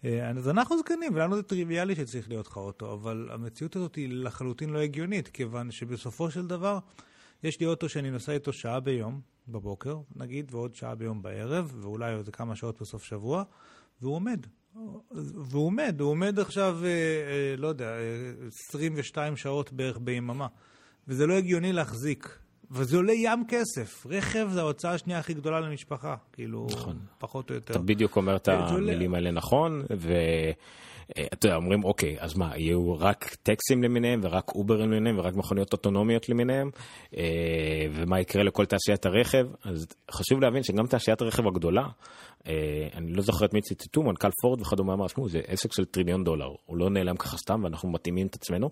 אה, 0.04 0.30
אז 0.30 0.48
אנחנו 0.48 0.78
זקנים, 0.78 1.14
ולנו 1.14 1.36
זה 1.36 1.42
טריוויאלי 1.42 1.94
שצריך 1.94 2.28
להיות 2.28 2.46
לך 2.46 2.56
אוטו, 2.56 2.92
אבל 2.92 3.28
המציאות 3.32 3.76
הזאת 3.76 3.94
היא 3.94 4.08
לחלוטין 4.12 4.70
לא 4.70 4.78
הגיונית, 4.78 5.28
כיוון 5.28 5.70
שבסופו 5.70 6.30
של 6.30 6.46
דבר, 6.46 6.78
יש 7.42 7.60
לי 7.60 7.66
אוטו 7.66 7.88
שאני 7.88 8.10
נוסע 8.10 8.32
איתו 8.32 8.52
שעה 8.52 8.80
ביום, 8.80 9.20
בבוקר, 9.48 9.98
נגיד, 10.16 10.54
ועוד 10.54 10.74
שעה 10.74 10.94
ביום 10.94 11.22
בערב, 11.22 11.72
ואולי 11.80 12.14
עוד 12.14 12.28
כמה 12.28 12.56
שעות 12.56 12.80
בסוף 12.80 13.04
שבוע, 13.04 13.42
והוא 14.02 14.14
עומד. 14.14 14.46
והוא 15.34 15.66
עומד, 15.66 16.00
הוא 16.00 16.10
עומד 16.10 16.38
עכשיו, 16.38 16.78
אה, 16.84 16.88
אה, 16.88 17.56
לא 17.56 17.68
יודע, 17.68 17.92
22 18.48 19.36
שעות 19.36 19.72
בערך 19.72 19.98
ביממה. 20.02 20.46
וזה 21.08 21.26
לא 21.26 21.34
הגיוני 21.34 21.72
להחזיק 21.72 22.38
וזה 22.70 22.96
עולה 22.96 23.12
ים 23.12 23.44
כסף. 23.48 24.06
רכב 24.06 24.48
זה 24.52 24.60
ההוצאה 24.60 24.92
השנייה 24.92 25.18
הכי 25.18 25.34
גדולה 25.34 25.60
למשפחה, 25.60 26.16
כאילו, 26.32 26.66
נכון. 26.70 26.98
פחות 27.18 27.50
או 27.50 27.54
יותר. 27.54 27.74
אתה 27.74 27.82
בדיוק 27.82 28.16
אומר 28.16 28.36
את 28.36 28.48
המילים 28.48 29.14
האלה 29.14 29.30
נכון, 29.30 29.82
ו... 29.96 30.12
אה, 31.16 31.26
אתה 31.32 31.46
יודע, 31.46 31.56
אומרים, 31.56 31.84
אוקיי, 31.84 32.16
אז 32.20 32.38
מה, 32.38 32.56
יהיו 32.56 32.98
רק 32.98 33.36
טקסים 33.42 33.82
למיניהם, 33.82 34.20
ורק 34.22 34.54
אוברים 34.54 34.92
למיניהם, 34.92 35.18
ורק 35.18 35.34
מכוניות 35.34 35.72
אוטונומיות 35.72 36.28
למיניהם, 36.28 36.70
אה, 37.16 37.86
ומה 37.92 38.20
יקרה 38.20 38.42
לכל 38.42 38.64
תעשיית 38.64 39.06
הרכב? 39.06 39.46
אז 39.64 39.86
חשוב 40.10 40.40
להבין 40.40 40.62
שגם 40.62 40.86
תעשיית 40.86 41.20
הרכב 41.20 41.46
הגדולה, 41.46 41.86
אה, 42.46 42.88
אני 42.94 43.12
לא 43.12 43.22
זוכר 43.22 43.44
את 43.44 43.54
מי 43.54 43.60
ציטטו, 43.60 44.02
מנכ"ל 44.02 44.28
פורד 44.42 44.60
וכדומה 44.60 44.92
אמר, 44.92 45.06
שמעו, 45.06 45.28
זה 45.28 45.40
עסק 45.46 45.72
של 45.72 45.84
טריליון 45.84 46.24
דולר, 46.24 46.48
הוא 46.66 46.76
לא 46.76 46.90
נעלם 46.90 47.16
ככה 47.16 47.36
סתם, 47.36 47.60
ואנחנו 47.64 47.92
מתאימים 47.92 48.26
את 48.26 48.34
עצמנו. 48.34 48.70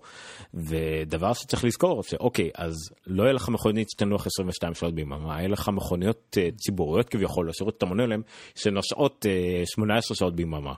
ודבר 0.53 1.33
שצריך 1.33 1.65
לזכור, 1.65 2.03
שאוקיי, 2.03 2.49
אז 2.55 2.73
לא 3.07 3.23
יהיה 3.23 3.33
לך 3.33 3.49
מכונית 3.49 3.89
שתנוח 3.89 4.27
22 4.27 4.73
שעות 4.73 4.95
ביממה, 4.95 5.37
יהיה 5.37 5.47
לך 5.47 5.69
מכוניות 5.69 6.37
ציבוריות 6.55 7.09
כביכול, 7.09 7.49
לשירות 7.49 7.73
שאתה 7.73 7.85
מונה 7.85 8.05
להם, 8.05 8.21
שנוסעות 8.55 9.25
18 9.65 10.15
שעות 10.15 10.35
ביממה. 10.35 10.73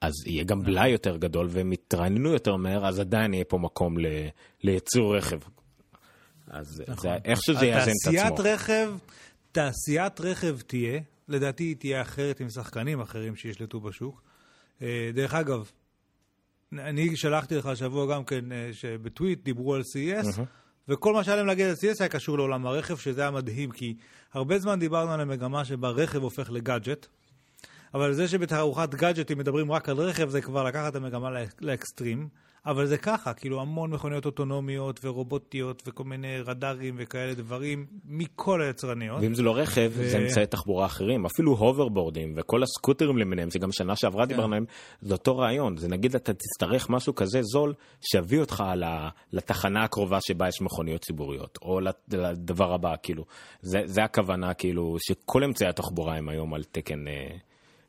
אז 0.00 0.12
יהיה 0.26 0.44
גם 0.44 0.62
בלאי 0.62 0.88
יותר 0.88 1.16
גדול 1.16 1.46
והם 1.50 1.72
יתרעננו 1.72 2.32
יותר 2.32 2.56
מהר, 2.56 2.86
אז 2.86 3.00
עדיין 3.00 3.34
יהיה 3.34 3.44
פה 3.44 3.58
מקום 3.58 3.98
ל... 3.98 4.06
לייצור 4.62 5.16
רכב. 5.16 5.38
אז 6.50 6.82
נכון. 6.88 6.96
זה 7.02 7.16
איך 7.24 7.38
שזה 7.42 7.66
יאזן 7.66 7.90
את 7.90 7.96
עצמו. 8.06 8.12
תעשיית 8.12 8.40
רכב, 8.40 8.92
תעשיית 9.52 10.20
רכב 10.20 10.60
תהיה, 10.60 11.00
לדעתי 11.28 11.64
היא 11.64 11.76
תהיה 11.76 12.02
אחרת 12.02 12.40
עם 12.40 12.50
שחקנים 12.50 13.00
אחרים 13.00 13.36
שישלטו 13.36 13.80
בשוק. 13.80 14.22
אה, 14.82 15.10
דרך 15.14 15.34
אגב, 15.34 15.70
אני 16.72 17.16
שלחתי 17.16 17.56
לך 17.56 17.66
השבוע 17.66 18.14
גם 18.14 18.24
כן, 18.24 18.52
אה, 18.52 18.70
שבטוויט 18.72 19.44
דיברו 19.44 19.74
על 19.74 19.82
CES. 19.82 20.40
וכל 20.88 21.12
מה 21.12 21.24
שהיה 21.24 21.36
להם 21.36 21.46
להגיד 21.46 21.66
על 21.66 21.74
CES 21.74 21.96
היה 22.00 22.08
קשור 22.08 22.38
לעולם 22.38 22.66
הרכב, 22.66 22.96
שזה 22.96 23.20
היה 23.20 23.30
מדהים, 23.30 23.70
כי 23.70 23.94
הרבה 24.32 24.58
זמן 24.58 24.78
דיברנו 24.78 25.12
על 25.12 25.20
המגמה 25.20 25.64
שבה 25.64 25.88
רכב 25.88 26.22
הופך 26.22 26.50
לגאדג'ט. 26.50 27.06
אבל 27.94 28.12
זה 28.12 28.28
שבתערוכת 28.28 28.94
גאדג'טים 28.94 29.38
מדברים 29.38 29.72
רק 29.72 29.88
על 29.88 29.96
רכב, 29.96 30.28
זה 30.28 30.40
כבר 30.40 30.64
לקחת 30.64 30.90
את 30.90 30.96
המגמה 30.96 31.30
לאקסטרים. 31.60 32.28
אבל 32.66 32.86
זה 32.86 32.98
ככה, 32.98 33.34
כאילו 33.34 33.60
המון 33.60 33.90
מכוניות 33.90 34.26
אוטונומיות 34.26 35.00
ורובוטיות 35.04 35.82
וכל 35.86 36.04
מיני 36.04 36.40
רדארים 36.40 36.94
וכאלה 36.98 37.34
דברים 37.34 37.86
מכל 38.04 38.62
היצרניות. 38.62 39.22
ואם 39.22 39.34
זה 39.34 39.42
לא 39.42 39.56
רכב, 39.56 39.90
ו... 39.94 40.08
זה 40.08 40.18
אמצעי 40.18 40.46
תחבורה 40.46 40.86
אחרים, 40.86 41.26
אפילו 41.26 41.52
הוברבורדים 41.52 42.34
וכל 42.36 42.62
הסקוטרים 42.62 43.18
למיניהם, 43.18 43.50
שגם 43.50 43.72
שנה 43.72 43.96
שעברה 43.96 44.24
כן. 44.24 44.28
דיברנו 44.28 44.46
עליהם, 44.46 44.64
זה 45.00 45.14
אותו 45.14 45.38
רעיון. 45.38 45.76
זה 45.76 45.88
נגיד 45.88 46.14
אתה 46.14 46.32
תצטרך 46.32 46.90
משהו 46.90 47.14
כזה 47.14 47.42
זול, 47.42 47.74
שיביא 48.00 48.40
אותך 48.40 48.64
לתחנה 49.32 49.84
הקרובה 49.84 50.18
שבה 50.20 50.48
יש 50.48 50.60
מכוניות 50.60 51.02
ציבוריות, 51.02 51.58
או 51.62 51.80
לדבר 52.08 52.72
הבא, 52.74 52.94
כאילו. 53.02 53.24
זה, 53.60 53.78
זה 53.84 54.04
הכוונה, 54.04 54.54
כאילו, 54.54 54.96
שכל 55.00 55.44
אמצעי 55.44 55.68
התחבורה 55.68 56.16
הם 56.16 56.28
היום 56.28 56.54
על 56.54 56.64
תקן... 56.64 57.04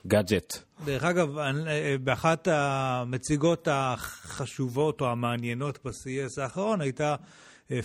אה, 0.06 0.10
גאדג'ט. 0.10 0.54
דרך 0.86 1.04
אגב, 1.04 1.38
אה, 1.38 1.96
באחת 2.04 2.48
המציגות 2.52 3.68
החשובות 3.72 5.02
או 5.02 5.12
המעניינות 5.12 5.80
ב-CES 5.86 6.42
האחרון 6.42 6.82
הייתה 6.82 7.16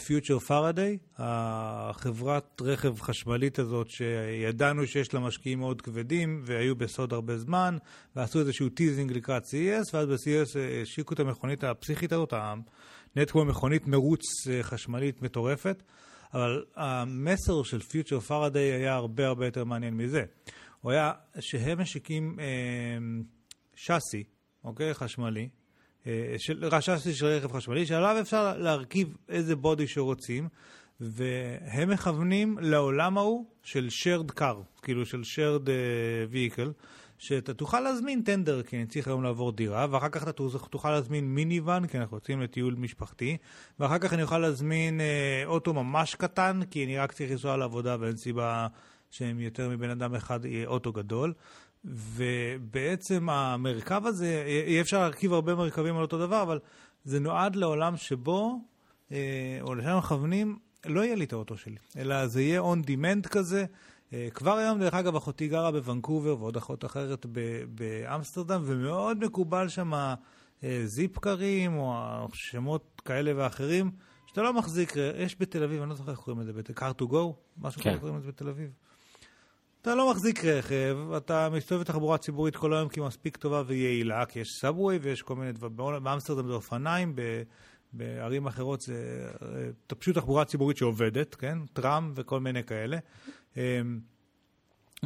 Future 0.07 0.35
אה, 0.35 0.41
Faraday, 0.41 0.99
החברת 1.19 2.63
רכב 2.63 3.01
חשמלית 3.01 3.59
הזאת 3.59 3.91
שידענו 3.91 4.87
שיש 4.87 5.15
לה 5.15 5.21
משקיעים 5.21 5.59
מאוד 5.59 5.83
כבדים 5.83 6.43
והיו 6.45 6.77
בסוד 6.77 7.13
הרבה 7.13 7.39
זמן, 7.39 7.77
ועשו 8.17 8.41
איזשהו 8.41 8.69
teasing 8.69 9.13
לקראת 9.13 9.43
CES, 9.43 9.91
ואז 9.95 10.09
ב-CES 10.09 10.59
אה, 10.59 10.83
השיקו 10.83 11.15
את 11.15 11.21
המכונית 11.21 11.65
הפסיכית 11.65 12.13
הזאת, 12.13 12.35
נהיית 13.17 13.31
כמו 13.31 13.45
מכונית 13.45 13.87
מרוץ 13.87 14.23
חשמלית 14.63 15.23
מטורפת, 15.23 15.83
אבל 16.35 16.65
המסר 16.77 17.63
של 17.63 17.81
Future 17.81 18.21
Faraday 18.21 18.73
היה 18.73 18.95
הרבה 18.95 19.27
הרבה 19.27 19.47
יותר 19.47 19.65
מעניין 19.65 19.97
מזה. 19.97 20.25
הוא 20.85 20.93
היה 20.93 21.13
שהם 21.41 21.81
משיקים 21.81 22.37
אה, 22.41 22.45
שאסי, 23.75 24.25
אוקיי? 24.65 24.95
חשמלי, 24.95 25.49
אה, 26.07 26.35
של, 26.39 26.81
שאסי 26.81 27.15
של 27.15 27.27
רכב 27.27 27.53
חשמלי, 27.53 27.87
שעליו 27.87 28.17
אפשר 28.21 28.59
להרכיב 28.59 29.17
איזה 29.29 29.57
בודי 29.57 29.87
שרוצים, 29.87 30.49
והם 31.01 31.91
מכוונים 31.91 32.59
לעולם 32.61 33.19
ההוא 33.19 33.47
של 33.63 33.89
shared 33.91 34.41
car, 34.41 34.83
כאילו 34.83 35.07
של 35.07 35.21
shared 35.21 35.67
uh, 35.67 36.33
vehicle, 36.35 36.71
שאתה 37.19 37.55
תוכל 37.55 37.81
להזמין 37.81 38.23
טנדר, 38.23 38.63
כי 38.63 38.77
אני 38.77 38.87
צריך 38.87 39.09
היום 39.09 39.23
לעבור 39.23 39.53
דירה, 39.53 39.87
ואחר 39.91 40.09
כך 40.09 40.23
אתה 40.23 40.33
תוכל 40.71 40.91
להזמין 40.91 41.35
מיניוון, 41.35 41.87
כי 41.87 41.99
אנחנו 41.99 42.17
יוצאים 42.17 42.41
לטיול 42.41 42.75
משפחתי, 42.75 43.37
ואחר 43.81 43.99
כך 43.99 44.13
אני 44.13 44.23
אוכל 44.23 44.39
להזמין 44.39 45.01
אה, 45.01 45.43
אוטו 45.47 45.73
ממש 45.73 46.15
קטן, 46.15 46.61
כי 46.71 46.85
אני 46.85 46.99
רק 46.99 47.13
צריך 47.13 47.31
לנסוע 47.31 47.57
לעבודה 47.57 47.97
ואין 48.01 48.17
סיבה 48.17 48.67
שהם 49.15 49.41
יותר 49.41 49.69
מבן 49.69 49.91
אדם 49.91 50.15
אחד, 50.15 50.45
יהיה 50.45 50.67
אוטו 50.67 50.93
גדול. 50.93 51.33
ובעצם 51.85 53.29
המרכב 53.31 54.07
הזה, 54.07 54.45
אי 54.67 54.81
אפשר 54.81 55.01
להרכיב 55.01 55.33
הרבה 55.33 55.55
מרכבים 55.55 55.97
על 55.97 56.03
אותו 56.03 56.19
דבר, 56.19 56.43
אבל 56.43 56.59
זה 57.05 57.21
נועד 57.21 57.57
לעולם 57.57 57.97
שבו, 57.97 58.59
אה, 59.13 59.59
או 59.61 59.75
לשם 59.75 59.99
מכוונים, 59.99 60.59
לא 60.87 61.05
יהיה 61.05 61.15
לי 61.15 61.25
את 61.25 61.33
האוטו 61.33 61.57
שלי, 61.57 61.77
אלא 61.97 62.27
זה 62.27 62.43
יהיה 62.43 62.61
on 62.61 62.87
demand 62.87 63.29
כזה. 63.29 63.65
אה, 64.13 64.29
כבר 64.35 64.57
היום, 64.57 64.81
דרך 64.81 64.95
אגב, 64.95 65.17
אחותי 65.17 65.49
גרה 65.49 65.73
בוונקובר 65.73 66.37
ועוד 66.39 66.57
אחות 66.57 66.85
אחרת 66.85 67.27
באמסטרדם, 67.75 68.63
ומאוד 68.65 69.25
מקובל 69.25 69.69
שם 69.69 69.95
אה, 69.95 70.15
זיפקרים 70.85 71.77
או 71.77 72.29
שמות 72.33 73.03
כאלה 73.05 73.33
ואחרים, 73.37 73.91
שאתה 74.27 74.43
לא 74.43 74.53
מחזיק, 74.53 74.93
יש 75.19 75.37
בתל 75.41 75.63
אביב, 75.63 75.81
אני 75.81 75.91
לא 75.91 75.97
זוכר 75.97 76.11
איך 76.11 76.19
קוראים 76.19 76.41
לזה, 76.41 76.61
car 76.77 77.03
to 77.03 77.05
go, 77.05 77.33
משהו 77.59 77.83
כן. 77.83 77.99
קוראים 77.99 78.19
לזה 78.19 78.29
בתל 78.29 78.49
אביב. 78.49 78.71
אתה 79.85 79.95
לא 79.95 80.11
מחזיק 80.11 80.45
רכב, 80.45 80.99
אתה 81.17 81.49
מסתובב 81.51 81.81
בתחבורה 81.81 82.19
ציבורית 82.19 82.57
כל 82.57 82.75
היום 82.75 82.89
כי 82.89 83.01
היא 83.01 83.07
מספיק 83.07 83.37
טובה 83.37 83.63
ויעילה, 83.67 84.27
כי 84.27 84.41
יש 84.41 84.55
סאבווי 84.61 84.99
ויש 85.03 85.23
כל 85.23 85.37
מיני 85.37 85.53
דברים, 85.53 86.05
באמסטרדם 86.05 86.47
זה 86.47 86.53
אופניים, 86.53 87.17
בערים 87.93 88.47
אחרות 88.47 88.81
זה 88.81 89.29
אה, 89.43 89.95
פשוט 89.99 90.15
תחבורה 90.15 90.45
ציבורית 90.45 90.77
שעובדת, 90.77 91.35
כן? 91.35 91.59
טראם 91.73 92.13
וכל 92.15 92.41
מיני 92.41 92.65
כאלה. 92.65 92.99
אה, 93.57 93.81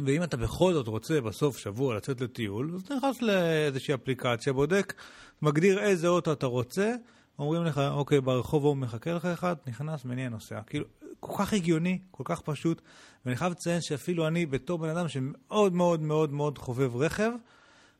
ואם 0.05 0.23
אתה 0.23 0.37
בכל 0.37 0.73
זאת 0.73 0.87
רוצה 0.87 1.21
בסוף 1.21 1.57
שבוע 1.57 1.95
לצאת 1.95 2.21
לטיול, 2.21 2.71
אז 2.75 2.81
אתה 2.81 2.95
נכנס 2.95 3.21
לאיזושהי 3.21 3.93
אפליקציה, 3.93 4.53
בודק, 4.53 4.93
מגדיר 5.41 5.79
איזה 5.79 6.07
אוטו 6.07 6.31
אתה 6.31 6.45
רוצה, 6.45 6.95
אומרים 7.39 7.63
לך, 7.63 7.77
אוקיי, 7.77 8.21
ברחוב 8.21 8.65
הוא 8.65 8.77
מחכה 8.77 9.13
לך 9.13 9.25
אחד, 9.25 9.55
נכנס, 9.67 10.05
מניע 10.05 10.29
נוסע. 10.29 10.61
כאילו, 10.61 10.85
כל 11.19 11.33
כך 11.37 11.53
הגיוני, 11.53 11.99
כל 12.11 12.23
כך 12.25 12.41
פשוט, 12.41 12.81
ואני 13.25 13.35
חייב 13.35 13.51
לציין 13.51 13.81
שאפילו 13.81 14.27
אני, 14.27 14.45
בתור 14.45 14.77
בן 14.77 14.89
אדם 14.89 15.07
שמאוד 15.07 15.73
מאוד 15.73 16.01
מאוד 16.01 16.33
מאוד 16.33 16.57
חובב 16.57 16.95
רכב, 16.95 17.31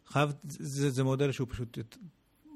חייב, 0.08 0.34
זה, 0.44 0.90
זה 0.90 1.04
מודל 1.04 1.32
שהוא 1.32 1.48
פשוט, 1.52 1.78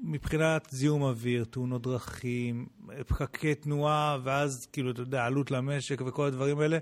מבחינת 0.02 0.68
זיהום 0.70 1.02
אוויר, 1.02 1.44
תאונות 1.44 1.82
דרכים, 1.82 2.66
פקקי 3.06 3.54
תנועה, 3.54 4.18
ואז 4.22 4.66
כאילו, 4.72 4.90
אתה 4.90 5.02
יודע, 5.02 5.24
עלות 5.24 5.50
למשק 5.50 6.02
וכל 6.06 6.26
הדברים 6.26 6.58
האלה, 6.58 6.78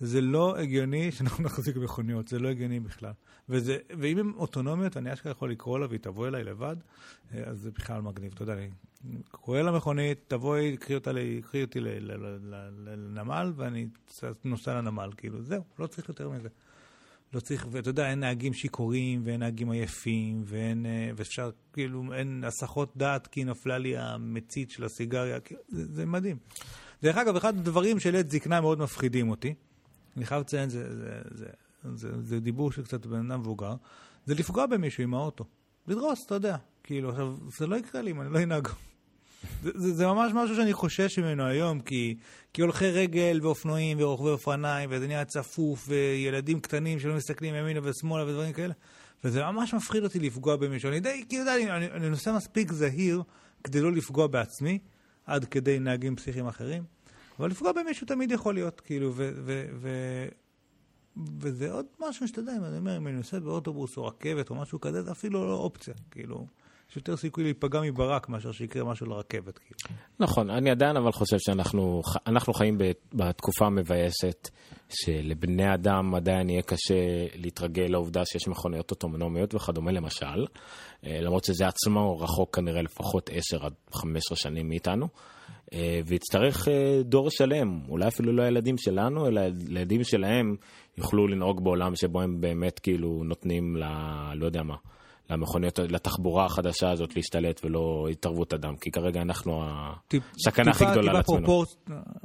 זה 0.00 0.20
לא 0.20 0.56
הגיוני 0.58 1.12
שאנחנו 1.12 1.44
נחזיק 1.46 1.76
מכוניות, 1.76 2.28
זה 2.28 2.38
לא 2.38 2.48
הגיוני 2.48 2.80
בכלל. 2.80 3.12
וזה, 3.50 3.76
ואם 3.98 4.18
הן 4.18 4.32
אוטונומיות, 4.36 4.96
אני 4.96 5.12
אשכרה 5.12 5.32
יכול 5.32 5.50
לקרוא 5.50 5.78
לה 5.78 5.86
והיא 5.86 6.00
תבוא 6.00 6.28
אליי 6.28 6.44
לבד, 6.44 6.76
אה, 7.34 7.42
אז 7.44 7.58
זה 7.58 7.70
בכלל 7.70 8.02
מגניב. 8.02 8.32
אתה 8.34 8.42
יודע, 8.42 8.52
אני 8.52 8.68
קורא 9.30 9.60
למכונית, 9.60 10.18
תבואי, 10.28 10.76
קחי 10.76 11.62
אותי 11.62 11.80
לנמל, 12.86 13.52
ואני 13.56 13.86
נוסע 14.44 14.74
לנמל. 14.74 15.10
כאילו, 15.16 15.42
זהו, 15.42 15.62
לא 15.78 15.86
צריך 15.86 16.08
יותר 16.08 16.28
מזה. 16.28 16.48
לא 17.32 17.40
צריך, 17.40 17.66
ואתה 17.70 17.90
יודע, 17.90 18.10
אין 18.10 18.20
נהגים 18.20 18.52
שיכורים, 18.52 19.22
ואין 19.24 19.40
נהגים 19.40 19.70
עייפים, 19.70 20.42
ואין, 20.46 20.86
אה, 20.86 21.10
ואפשר, 21.16 21.50
כאילו, 21.72 22.12
אין 22.12 22.44
הסחות 22.46 22.92
דעת, 22.96 23.26
כי 23.26 23.44
נפלה 23.44 23.78
לי 23.78 23.96
המצית 23.96 24.70
של 24.70 24.84
הסיגריה, 24.84 25.40
כאילו, 25.40 25.60
זה, 25.68 25.94
זה 25.94 26.06
מדהים. 26.06 26.36
דרך 27.02 27.16
אגב, 27.16 27.36
אחד 27.36 27.58
הדברים 27.58 28.00
של 28.00 28.16
עת 28.16 28.30
זקנה 28.30 28.60
מאוד 28.60 28.78
מפחידים 28.78 29.30
אותי, 29.30 29.54
אני 30.16 30.26
חייב 30.26 30.40
לציין, 30.40 30.68
זה, 30.68 30.96
זה, 30.96 31.20
זה, 31.30 31.46
זה, 31.94 32.22
זה 32.22 32.40
דיבור 32.40 32.72
של 32.72 32.84
קצת 32.84 33.06
בן 33.06 33.30
אדם 33.30 33.40
מבוגר, 33.40 33.74
זה 34.26 34.34
לפגוע 34.34 34.66
במישהו 34.66 35.02
עם 35.02 35.14
האוטו. 35.14 35.44
לדרוס, 35.86 36.26
אתה 36.26 36.34
יודע. 36.34 36.56
כאילו, 36.82 37.10
עכשיו, 37.10 37.36
זה 37.58 37.66
לא 37.66 37.76
יקרה 37.76 38.02
לי 38.02 38.10
אם 38.10 38.20
אני 38.20 38.32
לא 38.32 38.42
אנהג. 38.42 38.68
זה, 39.62 39.70
זה, 39.74 39.94
זה 39.94 40.06
ממש 40.06 40.32
משהו 40.34 40.56
שאני 40.56 40.72
חושש 40.72 41.18
ממנו 41.18 41.46
היום, 41.46 41.80
כי, 41.80 42.16
כי 42.52 42.62
הולכי 42.62 42.90
רגל 42.90 43.40
ואופנועים 43.42 43.96
ורוכבי 44.00 44.28
אופניים, 44.28 44.90
וזה 44.92 45.06
נהיה 45.06 45.24
צפוף, 45.24 45.88
וילדים 45.88 46.60
קטנים 46.60 47.00
שלא 47.00 47.14
מסתכלים 47.14 47.54
ימינה 47.54 47.80
ושמאלה 47.82 48.24
ודברים 48.26 48.52
כאלה, 48.52 48.74
וזה 49.24 49.42
ממש 49.44 49.74
מפחיד 49.74 50.04
אותי 50.04 50.18
לפגוע 50.18 50.56
במישהו. 50.56 50.90
אני 50.90 51.00
די, 51.00 51.24
כאילו, 51.28 51.44
אני, 51.54 51.70
אני, 51.70 51.86
אני 51.90 52.10
נוסע 52.10 52.36
מספיק 52.36 52.72
זהיר 52.72 53.22
כדי 53.64 53.80
לא 53.80 53.92
לפגוע 53.92 54.26
בעצמי, 54.26 54.78
עד 55.26 55.44
כדי 55.44 55.78
נהגים 55.78 56.16
פסיכיים 56.16 56.46
אחרים. 56.46 56.84
אבל 57.38 57.50
לפגוע 57.50 57.72
במישהו 57.72 58.06
תמיד 58.06 58.30
יכול 58.30 58.54
להיות, 58.54 58.80
כאילו, 58.80 59.12
ו... 59.14 59.30
ו, 59.44 59.64
ו 59.74 59.88
וזה 61.40 61.72
עוד 61.72 61.86
משהו 62.08 62.28
שאתה 62.28 62.40
יודע, 62.40 62.52
אם 62.56 62.64
אני 62.64 62.78
אומר, 62.78 62.96
אם 62.96 63.06
אני 63.06 63.16
נוסע 63.16 63.38
באוטובוס 63.38 63.96
או 63.96 64.06
רכבת 64.06 64.50
או 64.50 64.54
משהו 64.54 64.80
כזה, 64.80 65.02
זה 65.02 65.12
אפילו 65.12 65.48
לא 65.48 65.54
אופציה, 65.54 65.94
כאילו. 66.10 66.46
יש 66.90 66.96
יותר 66.96 67.16
סיכוי 67.16 67.44
להיפגע 67.44 67.80
מברק 67.80 68.28
מאשר 68.28 68.52
שיקרה 68.52 68.84
משהו 68.84 69.06
לרכבת. 69.06 69.58
כאילו. 69.58 69.80
נכון, 70.20 70.50
אני 70.50 70.70
עדיין 70.70 70.96
אבל 70.96 71.12
חושב 71.12 71.36
שאנחנו 71.38 72.52
חיים 72.54 72.78
בתקופה 73.14 73.70
מבאסת, 73.70 74.48
שלבני 74.88 75.74
אדם 75.74 76.14
עדיין 76.14 76.50
יהיה 76.50 76.62
קשה 76.62 77.26
להתרגל 77.34 77.86
לעובדה 77.88 78.24
שיש 78.24 78.48
מכוניות 78.48 78.90
אוטונומיות 78.90 79.54
וכדומה 79.54 79.92
למשל, 79.92 80.46
אה, 81.06 81.20
למרות 81.20 81.44
שזה 81.44 81.66
עצמו 81.66 82.18
רחוק 82.18 82.56
כנראה 82.56 82.82
לפחות 82.82 83.30
10 83.32 83.66
עד 83.66 83.72
15 83.92 84.36
שנים 84.36 84.68
מאיתנו. 84.68 85.08
אה, 85.72 86.00
ויצטרך 86.06 86.68
אה, 86.68 87.02
דור 87.02 87.30
שלם, 87.30 87.80
אולי 87.88 88.08
אפילו 88.08 88.32
לא 88.32 88.42
הילדים 88.42 88.78
שלנו, 88.78 89.26
אלא 89.26 89.40
הילדים 89.40 90.04
שלהם 90.04 90.56
יוכלו 90.98 91.26
לנהוג 91.26 91.64
בעולם 91.64 91.96
שבו 91.96 92.20
הם 92.20 92.40
באמת 92.40 92.78
כאילו 92.78 93.22
נותנים 93.24 93.76
ל... 93.76 93.84
לא 94.34 94.46
יודע 94.46 94.62
מה, 94.62 94.76
למכוניות, 95.30 95.78
לתחבורה 95.78 96.44
החדשה 96.44 96.90
הזאת 96.90 97.16
להשתלט 97.16 97.60
ולא 97.64 98.06
התערבות 98.10 98.54
אדם, 98.54 98.76
כי 98.76 98.90
כרגע 98.90 99.22
אנחנו 99.22 99.64
הסכנה 100.38 100.70
הכי 100.70 100.84
גדולה 100.90 101.12
לעצמנו. 101.12 101.38
פרופורצ... 101.38 101.76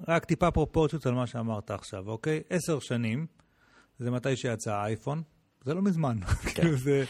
רק 0.08 0.26
טיפה 0.26 0.52
פרופורציות 0.52 1.06
על 1.06 1.14
מה 1.14 1.28
שאמרת 1.28 1.72
עכשיו, 1.72 2.08
אוקיי? 2.08 2.42
עשר 2.50 2.80
שנים, 2.80 3.26
זה 4.00 4.12
מתי 4.12 4.36
שיצא 4.36 4.74
האייפון, 4.74 5.22
זה 5.66 5.74
לא 5.74 5.82
מזמן. 5.82 6.18
כן. 6.26 6.62
כאילו 6.62 6.78
זה, 6.78 7.04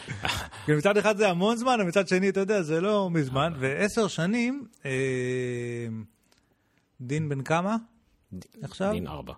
כאילו 0.65 0.77
מצד 0.77 0.97
אחד 0.97 1.17
זה 1.17 1.29
המון 1.29 1.57
זמן, 1.57 1.77
ומצד 1.81 2.07
שני, 2.07 2.29
אתה 2.29 2.39
יודע, 2.39 2.61
זה 2.61 2.81
לא 2.81 3.09
מזמן. 3.09 3.53
ועשר 3.59 4.07
שנים, 4.07 4.67
אה, 4.85 4.91
דין 7.01 7.29
בן 7.29 7.41
כמה? 7.41 7.75
עכשיו? 8.63 8.91
דין 8.91 9.07
ארבע. 9.07 9.33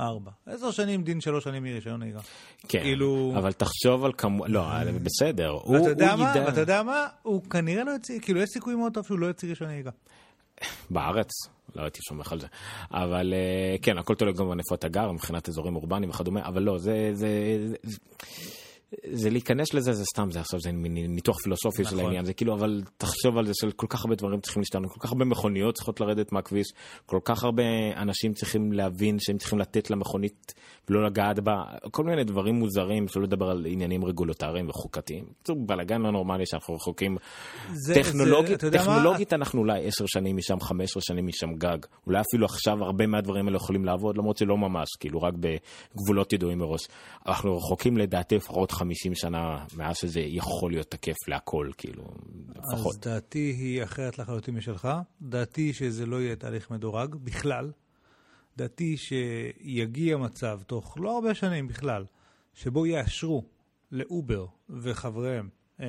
ארבע. 0.00 0.30
עשר 0.46 0.70
שנים 0.70 1.02
דין 1.02 1.20
שלוש 1.20 1.44
שנים 1.44 1.62
מרישיון 1.62 2.00
נהיגה. 2.00 2.20
כן, 2.68 2.80
כאילו... 2.80 3.34
אבל 3.36 3.52
תחשוב 3.52 4.04
על 4.04 4.12
כמו... 4.18 4.46
לא, 4.46 4.66
בסדר, 5.02 5.48
הוא, 5.48 5.76
הוא 5.78 5.88
יודע... 5.88 6.16
מה? 6.16 6.32
ואתה 6.46 6.60
יודע 6.60 6.82
מה? 6.82 7.06
הוא 7.22 7.42
כנראה 7.50 7.84
לא 7.84 7.90
יוציא, 7.90 8.20
כאילו 8.20 8.40
יש 8.40 8.48
סיכוי 8.50 8.74
מאוד 8.74 8.94
טוב 8.94 9.06
שהוא 9.06 9.18
לא 9.18 9.26
יוציא 9.26 9.48
רישיון 9.48 9.70
נהיגה. 9.70 9.90
בארץ? 10.90 11.30
לא 11.76 11.82
הייתי 11.82 11.98
סומך 12.08 12.32
על 12.32 12.40
זה. 12.40 12.46
אבל 12.90 13.34
אה, 13.34 13.76
כן, 13.82 13.98
הכל 13.98 14.14
תלוי 14.14 14.32
גם 14.32 14.58
איפה 14.58 14.74
אתה 14.74 14.88
גר, 14.88 15.12
מבחינת 15.12 15.48
אזורים 15.48 15.76
אורבניים 15.76 16.10
וכדומה, 16.10 16.46
אבל 16.46 16.62
לא, 16.62 16.78
זה... 16.78 17.10
זה, 17.12 17.28
זה... 17.82 17.98
זה 19.12 19.30
להיכנס 19.30 19.74
לזה 19.74 19.92
זה 19.92 20.04
סתם 20.04 20.30
זה 20.30 20.40
עכשיו 20.40 20.60
זה 20.60 20.70
ניתוח 20.72 21.36
פילוסופי 21.42 21.82
נכון. 21.82 21.98
של 21.98 22.04
העניין 22.04 22.24
זה 22.24 22.32
כאילו 22.32 22.54
אבל 22.54 22.82
תחשוב 22.96 23.38
על 23.38 23.46
זה 23.46 23.52
של 23.54 23.70
כל 23.70 23.86
כך 23.86 24.04
הרבה 24.04 24.14
דברים 24.14 24.40
צריכים 24.40 24.60
להשתנות 24.60 24.90
כל 24.92 25.00
כך 25.00 25.12
הרבה 25.12 25.24
מכוניות 25.24 25.74
צריכות 25.74 26.00
לרדת 26.00 26.32
מהכביש 26.32 26.66
כל 27.06 27.18
כך 27.24 27.44
הרבה 27.44 27.62
אנשים 27.96 28.32
צריכים 28.32 28.72
להבין 28.72 29.16
שהם 29.18 29.38
צריכים 29.38 29.58
לתת 29.58 29.90
למכונית 29.90 30.54
ולא 30.90 31.06
לגעת 31.06 31.40
בה 31.40 31.52
כל 31.90 32.04
מיני 32.04 32.24
דברים 32.24 32.54
מוזרים 32.54 33.08
שלא 33.08 33.22
לדבר 33.22 33.50
על 33.50 33.66
עניינים 33.68 34.04
רגולטריים 34.04 34.68
וחוקתיים. 34.68 35.24
זה 35.44 35.54
בלאגן 35.66 36.00
לא 36.00 36.10
נורמלי 36.12 36.46
שאנחנו 36.46 36.74
רחוקים. 36.74 37.16
זה, 37.72 37.94
טכנולוגית, 37.94 38.60
זה, 38.60 38.70
טכנולוגית 38.70 39.32
מה... 39.32 39.38
אנחנו 39.38 39.60
אולי 39.60 39.86
עשר 39.86 40.04
שנים 40.06 40.36
משם 40.36 40.60
15 40.60 41.02
שנים 41.02 41.26
משם 41.26 41.52
גג 41.54 41.78
אולי 42.06 42.20
אפילו 42.20 42.46
עכשיו 42.46 42.84
הרבה 42.84 43.06
מהדברים 43.06 43.46
האלה 43.46 43.56
יכולים 43.56 43.84
לעבוד 43.84 44.18
למרות 44.18 44.36
שלא 44.36 44.56
ממש 44.56 44.88
כאילו 45.00 45.22
רק 45.22 45.34
בגבולות 45.34 46.32
ידועים 46.32 46.58
מראש. 46.58 46.88
אנחנו 47.26 47.56
רחוקים 47.56 47.96
לדעתי 47.96 48.36
לפחות 48.36 48.72
50 48.78 49.14
שנה 49.14 49.64
מאז 49.76 49.96
שזה 49.96 50.20
יכול 50.20 50.70
להיות 50.70 50.90
תקף 50.90 51.28
להכל, 51.28 51.70
כאילו, 51.78 52.04
לפחות. 52.48 52.94
אז 52.94 53.00
דעתי 53.00 53.54
היא 53.58 53.82
אחרת 53.82 54.18
לחלוטין 54.18 54.54
משלך. 54.54 54.88
דעתי 55.22 55.72
שזה 55.72 56.06
לא 56.06 56.16
יהיה 56.16 56.36
תהליך 56.36 56.70
מדורג 56.70 57.14
בכלל. 57.14 57.72
דעתי 58.56 58.96
שיגיע 58.96 60.16
מצב, 60.16 60.60
תוך 60.66 60.98
לא 61.00 61.14
הרבה 61.14 61.34
שנים 61.34 61.68
בכלל, 61.68 62.04
שבו 62.54 62.86
יאשרו 62.86 63.44
לאובר 63.92 64.46
וחבריהם 64.70 65.48
אה, 65.80 65.86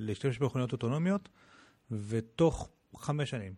להשתמש 0.00 0.38
במכוניות 0.38 0.72
אוטונומיות, 0.72 1.28
ותוך 1.90 2.70
חמש 2.96 3.30
שנים 3.30 3.54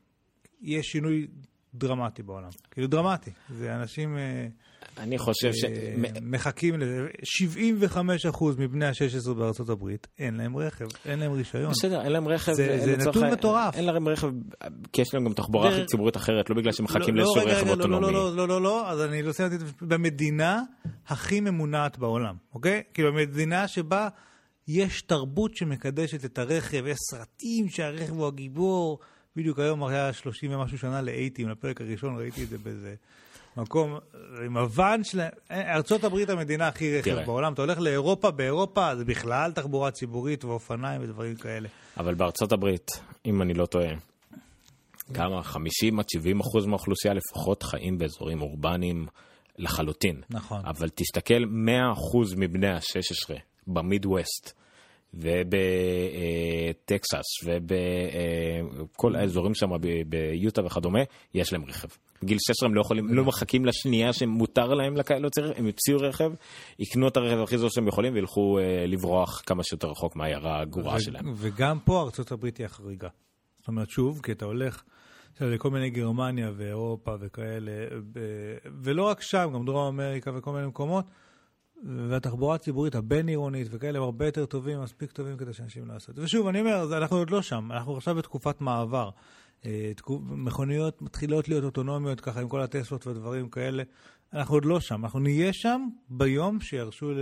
יהיה 0.61 0.83
שינוי 0.83 1.27
דרמטי 1.75 2.22
בעולם. 2.22 2.49
כאילו 2.70 2.87
דרמטי. 2.87 3.31
זה 3.59 3.75
אנשים... 3.75 4.16
אה, 4.16 4.47
אני 4.99 5.18
חושב 5.18 5.53
ש... 5.53 5.64
אה, 5.64 5.95
מחכים 6.22 6.81
לזה. 6.81 7.07
75% 8.33 8.45
מבני 8.59 8.87
ה-16 8.87 9.35
בארצות 9.35 9.68
הברית, 9.68 10.07
אין 10.18 10.35
להם 10.35 10.57
רכב, 10.57 10.87
אין 11.05 11.18
להם 11.18 11.33
רישיון. 11.33 11.70
בסדר, 11.70 12.03
אין 12.03 12.12
להם 12.12 12.29
רכב. 12.29 12.53
זה, 12.53 12.79
זה 12.85 12.97
נתון 12.97 13.31
מטורף. 13.33 13.75
אין 13.75 13.85
להם 13.85 14.09
רכב, 14.09 14.29
כי 14.93 15.03
יש 15.03 15.14
להם 15.14 15.25
גם 15.25 15.33
תחבורה 15.33 15.68
הכי 15.68 15.87
ציבורית 15.87 16.16
אחרת, 16.16 16.51
לא 16.51 16.57
בגלל 16.57 16.72
שהם 16.72 16.85
מחכים 16.85 17.14
לא, 17.16 17.22
לאיזשהו 17.22 17.49
לא, 17.49 17.53
רכב 17.53 17.68
אוטונומי. 17.68 18.07
לא, 18.07 18.12
לא, 18.12 18.37
לא, 18.37 18.49
לא, 18.49 18.62
לא, 18.62 18.91
אז 18.91 19.03
אני 19.03 19.22
לא 19.22 19.33
סיימתי 19.33 19.55
את 19.55 19.61
זה. 19.61 19.66
במדינה 19.83 20.62
הכי 21.07 21.41
ממונעת 21.41 21.99
בעולם, 21.99 22.35
אוקיי? 22.55 22.83
כאילו, 22.95 23.12
במדינה 23.12 23.68
שבה 23.68 24.09
יש 24.68 25.03
תרבות 25.03 25.57
שמקדשת 25.57 26.25
את 26.25 26.39
הרכב, 26.39 26.87
יש 26.87 26.99
סרטים 27.11 27.68
שהרכב 27.68 28.12
הוא 28.12 28.27
הגיבור. 28.27 28.99
בדיוק 29.37 29.59
היום 29.59 29.85
היה 29.85 30.12
30 30.12 30.51
ומשהו 30.55 30.78
שנה 30.78 31.03
לאייטים, 31.03 31.49
לפרק 31.49 31.80
הראשון 31.80 32.16
ראיתי 32.18 32.45
את 32.45 32.49
זה 32.49 32.59
באיזה 32.59 32.95
מקום, 33.57 33.99
עם 34.47 34.57
הוואן 34.57 35.05
שלהם, 35.05 35.30
ארצות 35.51 36.05
הברית 36.05 36.30
המדינה 36.30 36.68
הכי 36.68 36.99
רכב 36.99 37.11
תראה. 37.11 37.26
בעולם, 37.26 37.53
אתה 37.53 37.62
הולך 37.62 37.78
לאירופה, 37.78 38.30
באירופה 38.30 38.97
זה 38.97 39.05
בכלל 39.05 39.53
תחבורה 39.53 39.91
ציבורית 39.91 40.45
ואופניים 40.45 41.03
ודברים 41.03 41.35
כאלה. 41.37 41.68
אבל 41.97 42.14
בארצות 42.14 42.53
הברית, 42.53 42.91
אם 43.26 43.43
אני 43.43 43.55
לא 43.55 43.66
טועה, 43.66 43.95
כמה, 45.14 45.43
50 45.43 46.01
עד 46.01 46.09
70 46.09 46.41
אחוז 46.41 46.66
מהאוכלוסייה 46.66 47.14
לפחות 47.14 47.62
חיים 47.62 47.99
באזורים 47.99 48.43
אורבניים 48.43 49.07
לחלוטין. 49.59 50.20
נכון. 50.30 50.61
אבל 50.64 50.89
תסתכל, 50.89 51.45
100 51.49 51.93
אחוז 51.93 52.35
מבני 52.35 52.68
ה-16 52.68 53.35
במידווסט. 53.66 54.64
ובטקסס 55.17 57.05
ובכל 57.45 59.17
האזורים 59.17 59.55
שם 59.55 59.71
ביוטה 60.09 60.65
וכדומה, 60.65 61.01
יש 61.35 61.53
להם 61.53 61.65
רכב. 61.65 61.89
בגיל 62.23 62.39
16 62.39 62.69
הם 62.69 62.75
לא 62.75 62.81
יכולים, 62.81 63.15
לא 63.15 63.25
מחכים 63.25 63.65
לשנייה 63.65 64.12
שמותר 64.12 64.75
להם 64.75 64.95
להוציא 65.21 65.43
רכב, 65.43 65.59
הם 65.59 65.67
יוציאו 65.67 65.99
רכב, 66.01 66.33
יקנו 66.79 67.09
את 67.09 67.17
הרכב 67.17 67.43
הכי 67.43 67.59
זול 67.59 67.71
שהם 67.71 67.89
יכולים 67.89 68.15
וילכו 68.15 68.59
אה, 68.59 68.87
לברוח 68.87 69.43
כמה 69.47 69.62
שיותר 69.62 69.89
רחוק 69.89 70.17
מהעיירה 70.17 70.61
הגרועה 70.61 71.01
שלהם. 71.01 71.33
וגם 71.37 71.79
פה 71.85 72.03
ארצות 72.03 72.33
הברית 72.33 72.57
היא 72.57 72.67
החריגה. 72.67 73.09
זאת 73.59 73.69
אומרת, 73.69 73.91
שוב, 73.91 74.21
כי 74.23 74.33
אתה 74.33 74.45
הולך 74.45 74.83
עכשיו, 75.33 75.51
לכל 75.51 75.71
מיני 75.71 75.91
גרמניה 75.91 76.51
ואירופה 76.57 77.15
וכאלה, 77.21 77.73
ולא 78.83 79.03
רק 79.03 79.23
שם, 79.23 79.51
גם 79.55 79.65
דרום 79.65 79.87
אמריקה 80.01 80.31
וכל 80.35 80.53
מיני 80.53 80.67
מקומות, 80.67 81.05
והתחבורה 81.85 82.55
הציבורית 82.55 82.95
הבין-עירונית 82.95 83.68
וכאלה 83.70 83.99
הם 83.99 84.05
הרבה 84.05 84.26
יותר 84.26 84.47
טובים, 84.47 84.82
מספיק 84.82 85.12
טובים 85.12 85.37
כדי 85.37 85.53
שאנשים 85.53 85.87
לא 85.89 85.93
יעשו 85.93 86.11
את 86.11 86.16
זה. 86.16 86.22
ושוב, 86.22 86.47
אני 86.47 86.61
אומר, 86.61 86.99
אנחנו 86.99 87.16
עוד 87.16 87.30
לא 87.30 87.43
שם, 87.43 87.72
אנחנו 87.72 87.97
עכשיו 87.97 88.14
בתקופת 88.14 88.61
מעבר. 88.61 89.11
אה, 89.66 89.93
מכוניות 90.20 91.03
מתחילות 91.03 91.49
להיות 91.49 91.64
אוטונומיות 91.64 92.20
ככה 92.20 92.41
עם 92.41 92.49
כל 92.49 92.61
הטסלות 92.61 93.07
ודברים 93.07 93.49
כאלה. 93.49 93.82
אנחנו 94.32 94.55
עוד 94.55 94.64
לא 94.64 94.80
שם, 94.80 95.05
אנחנו 95.05 95.20
נהיה 95.20 95.53
שם 95.53 95.89
ביום 96.09 96.61
שירשו 96.61 97.12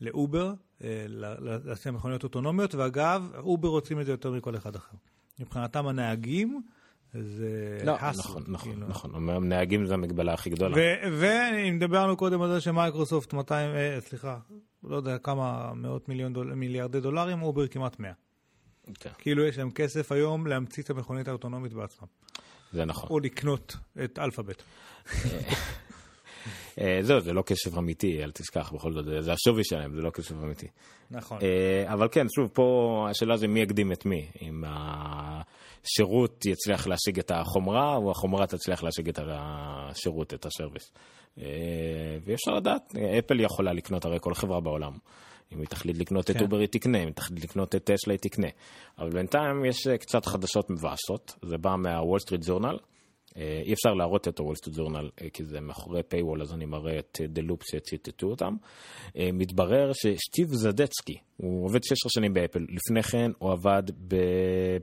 לאובר 0.00 0.52
אה, 0.84 1.04
לעשות 1.08 1.86
מכוניות 1.86 2.24
אוטונומיות, 2.24 2.74
ואגב, 2.74 3.30
אובר 3.36 3.68
רוצים 3.68 4.00
את 4.00 4.06
זה 4.06 4.12
יותר 4.12 4.30
מכל 4.30 4.56
אחד 4.56 4.76
אחר. 4.76 4.96
מבחינתם 5.40 5.86
הנהגים, 5.86 6.62
זה 7.12 7.78
לא, 7.84 7.96
חסו. 7.96 8.18
נכון, 8.18 8.44
נכון, 8.48 8.72
כאילו. 8.72 8.88
נכון. 8.88 9.14
אומרים, 9.14 9.48
נהגים 9.48 9.86
זה 9.86 9.94
המגבלה 9.94 10.32
הכי 10.32 10.50
גדולה. 10.50 10.76
ואם 11.12 11.78
דיברנו 11.78 12.16
קודם 12.16 12.42
על 12.42 12.52
זה 12.52 12.60
שמייקרוסופט 12.60 13.32
200, 13.32 13.74
אה, 13.74 14.00
סליחה, 14.00 14.38
לא 14.84 14.96
יודע 14.96 15.18
כמה 15.18 15.74
מאות 15.74 16.08
מיליון 16.08 16.32
דול, 16.32 16.54
מיליארדי 16.54 17.00
דולרים, 17.00 17.42
אובר 17.42 17.66
כמעט 17.66 18.00
100. 18.00 18.12
כן. 18.94 19.10
כאילו 19.18 19.44
יש 19.44 19.58
להם 19.58 19.70
כסף 19.70 20.12
היום 20.12 20.46
להמציא 20.46 20.82
את 20.82 20.90
המכונית 20.90 21.28
האוטונומית 21.28 21.72
בעצמם. 21.72 22.08
זה 22.72 22.84
נכון. 22.84 23.10
או 23.10 23.18
לקנות 23.18 23.76
את 24.04 24.18
אלפאבית. 24.18 24.62
אה, 26.80 26.98
זהו, 27.00 27.20
זה 27.20 27.32
לא 27.32 27.42
כסף 27.42 27.78
אמיתי, 27.78 28.24
אל 28.24 28.30
תשכח, 28.30 28.72
בכל 28.72 28.92
זאת, 28.92 29.04
זה 29.24 29.32
השווי 29.32 29.64
שלהם, 29.64 29.94
זה 29.94 30.00
לא 30.00 30.10
כסף 30.10 30.32
אמיתי. 30.32 30.66
נכון. 31.10 31.38
אה, 31.42 31.92
אבל 31.92 32.08
כן, 32.12 32.26
שוב, 32.28 32.50
פה 32.52 33.06
השאלה 33.10 33.36
זה 33.36 33.48
מי 33.48 33.60
יקדים 33.60 33.92
את 33.92 34.06
מי. 34.06 34.26
אם 34.42 34.64
השירות 35.86 36.46
יצליח 36.46 36.86
להשיג 36.86 37.18
את 37.18 37.30
החומרה, 37.34 37.96
או 37.96 38.10
החומרה 38.10 38.46
תצליח 38.46 38.82
להשיג 38.82 39.08
את 39.08 39.18
השירות, 39.28 40.34
את 40.34 40.46
הסרוויס. 40.46 40.92
אה, 41.38 41.44
ואי 42.24 42.34
אפשר 42.34 42.50
לדעת, 42.50 42.94
אפל 43.18 43.40
יכולה 43.40 43.72
לקנות 43.72 44.04
הרי 44.04 44.18
כל 44.20 44.34
חברה 44.34 44.60
בעולם. 44.60 44.92
אם 45.52 45.58
היא 45.58 45.66
תחליט 45.66 45.98
לקנות 45.98 46.26
כן. 46.26 46.36
את 46.36 46.42
אובר 46.42 46.58
היא 46.58 46.68
תקנה, 46.68 46.98
אם 46.98 47.06
היא 47.06 47.14
תחליט 47.14 47.44
לקנות 47.44 47.74
את 47.74 47.84
טסלה 47.84 48.14
היא 48.14 48.18
תקנה. 48.20 48.48
אבל 48.98 49.10
בינתיים 49.10 49.64
יש 49.64 49.88
קצת 49.88 50.26
חדשות 50.26 50.70
מבאסות, 50.70 51.34
זה 51.42 51.58
בא 51.58 51.76
מהוול 51.76 52.18
סטריט 52.18 52.42
ג'ורנל. 52.42 52.76
אה, 53.36 53.60
אי 53.64 53.72
אפשר 53.72 53.94
להראות 53.94 54.28
את 54.28 54.38
הוול 54.38 54.54
סטריט 54.54 54.76
ג'ורנל 54.76 55.10
כי 55.32 55.44
זה 55.44 55.60
מאחורי 55.60 56.02
paywall, 56.02 56.42
אז 56.42 56.52
אני 56.52 56.66
מראה 56.66 56.98
את 56.98 57.20
The 57.28 57.42
Loop 57.42 57.62
שציטטו 57.62 58.26
אותם. 58.26 58.54
אה, 59.18 59.28
מתברר 59.32 59.92
שסטיב 59.92 60.48
זדצקי, 60.48 61.16
הוא 61.36 61.64
עובד 61.64 61.82
16 61.82 62.10
שנים 62.10 62.34
באפל, 62.34 62.66
לפני 62.68 63.02
כן 63.02 63.30
הוא 63.38 63.52
עבד 63.52 63.82
ב... 63.90 64.14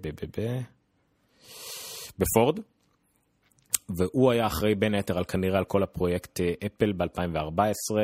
ב... 0.01 0.07
ב... 0.07 0.41
ב... 0.41 0.61
בפורד, 2.17 2.59
והוא 3.89 4.31
היה 4.31 4.47
אחראי 4.47 4.75
בין 4.75 4.93
היתר 4.93 5.17
על 5.17 5.23
כנראה 5.23 5.57
על 5.57 5.65
כל 5.65 5.83
הפרויקט 5.83 6.41
אה, 6.41 6.53
אפל 6.65 6.91
ב-2014, 6.93 7.97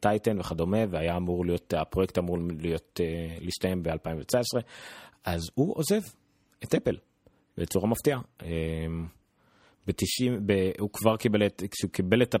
טייטן 0.00 0.40
וכדומה, 0.40 0.78
והיה 0.90 1.16
אמור 1.16 1.46
להיות, 1.46 1.74
הפרויקט 1.74 2.18
אמור 2.18 2.38
להיות, 2.58 3.00
להסתיים 3.40 3.82
ב-2019, 3.82 4.60
אז 5.24 5.40
הוא 5.54 5.74
עוזב 5.76 6.00
את 6.64 6.74
אפל 6.74 6.96
בצורה 7.58 7.88
מפתיעה. 7.88 8.20
ב-90, 9.86 10.30
ב- 10.46 10.70
הוא 10.78 10.90
כבר 10.92 11.16
קיבל 11.16 11.46
את, 11.46 11.62
כשהוא 11.70 11.90
קיבל 11.90 12.22
את, 12.22 12.34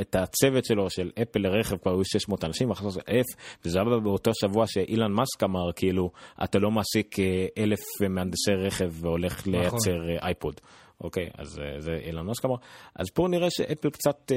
את 0.00 0.14
הצוות 0.14 0.64
שלו 0.64 0.90
של 0.90 1.10
אפל 1.22 1.40
לרכב, 1.40 1.76
כבר 1.76 1.92
היו 1.92 2.04
600 2.04 2.44
אנשים, 2.44 2.70
אחרי 2.70 2.90
זה 2.90 3.00
אלף, 3.08 3.26
וזה 3.64 3.78
היה 3.78 4.00
באותו 4.00 4.30
שבוע 4.34 4.66
שאילן 4.66 5.12
מאסק 5.12 5.42
אמר, 5.42 5.72
כאילו, 5.76 6.10
אתה 6.44 6.58
לא 6.58 6.70
מעסיק 6.70 7.18
אה, 7.18 7.46
אלף 7.58 7.80
מהנדסי 8.10 8.52
רכב 8.66 8.90
והולך 9.04 9.38
נכון. 9.40 9.52
לייצר 9.52 10.10
אה, 10.10 10.26
אייפוד. 10.26 10.60
אוקיי, 11.00 11.30
אז 11.38 11.58
אה, 11.58 11.80
זה 11.80 11.92
אילן 12.06 12.26
מאסק 12.26 12.44
אמר. 12.44 12.54
אז 12.96 13.06
פה 13.14 13.26
נראה 13.30 13.48
שאפל 13.50 13.90
קצת, 13.90 14.32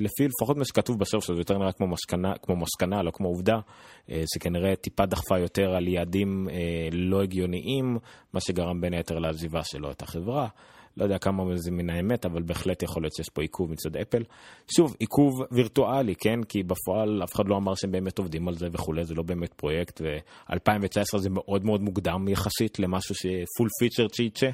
לפי 0.00 0.28
לפחות 0.28 0.56
מה 0.56 0.64
שכתוב 0.64 0.98
בסוף, 0.98 1.24
שזה 1.24 1.40
יותר 1.40 1.58
נראה 1.58 1.72
כמו 1.72 1.86
מסקנה, 1.86 2.32
כמו 2.42 2.56
מסקנה, 2.56 3.02
לא 3.02 3.10
כמו 3.10 3.28
עובדה, 3.28 3.56
זה 4.08 4.40
כנראה 4.40 4.76
טיפה 4.76 5.06
דחפה 5.06 5.38
יותר 5.38 5.74
על 5.74 5.88
יעדים 5.88 6.48
לא 6.92 7.22
הגיוניים, 7.22 7.98
מה 8.32 8.40
שגרם 8.40 8.80
בין 8.80 8.94
היתר 8.94 9.18
לעזיבה 9.18 9.64
שלו 9.64 9.90
את 9.90 10.02
החברה. 10.02 10.48
לא 10.96 11.04
יודע 11.04 11.18
כמה 11.18 11.56
זה 11.56 11.70
מן 11.70 11.90
האמת, 11.90 12.26
אבל 12.26 12.42
בהחלט 12.42 12.82
יכול 12.82 13.02
להיות 13.02 13.14
שיש 13.14 13.28
פה 13.28 13.42
עיכוב 13.42 13.70
מצד 13.70 13.96
אפל. 13.96 14.22
שוב, 14.76 14.96
עיכוב 14.98 15.32
וירטואלי, 15.50 16.14
כן? 16.14 16.42
כי 16.48 16.62
בפועל 16.62 17.22
אף 17.24 17.34
אחד 17.34 17.48
לא 17.48 17.56
אמר 17.56 17.74
שהם 17.74 17.92
באמת 17.92 18.18
עובדים 18.18 18.48
על 18.48 18.54
זה 18.54 18.68
וכולי, 18.72 19.04
זה 19.04 19.14
לא 19.14 19.22
באמת 19.22 19.54
פרויקט, 19.54 20.00
ו-2019 20.00 21.18
זה 21.18 21.30
מאוד 21.30 21.64
מאוד 21.64 21.82
מוקדם 21.82 22.28
יחסית 22.28 22.78
למשהו 22.78 23.14
שפול 23.14 23.68
פיצ'ר 23.80 24.08
צ'יצ'ה, 24.08 24.50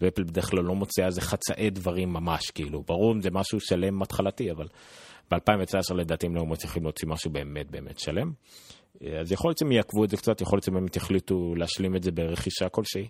ואפל 0.00 0.22
בדרך 0.22 0.50
כלל 0.50 0.64
לא 0.64 0.74
מוציאה 0.74 1.06
איזה 1.06 1.20
חצאי 1.20 1.70
דברים 1.70 2.12
ממש, 2.12 2.50
כאילו, 2.50 2.82
ברור 2.82 3.14
זה 3.20 3.30
משהו 3.30 3.60
שלם 3.60 4.02
התחלתי, 4.02 4.50
אבל 4.50 4.66
ב-2019 5.30 5.94
לדעתי 5.94 6.26
הם 6.26 6.36
לא 6.36 6.46
מצליחים 6.46 6.82
להוציא 6.82 7.08
משהו 7.08 7.30
באמת 7.30 7.70
באמת 7.70 7.98
שלם. 7.98 8.32
אז 9.20 9.32
יכול 9.32 9.48
להיות 9.48 9.58
שהם 9.58 9.72
יעכבו 9.72 10.04
את 10.04 10.10
זה 10.10 10.16
קצת, 10.16 10.40
יכול 10.40 10.56
להיות 10.56 10.64
שהם 10.64 10.86
יחליטו 10.96 11.54
להשלים 11.56 11.96
את 11.96 12.02
זה 12.02 12.10
ברכישה 12.10 12.68
כלשהי. 12.68 13.08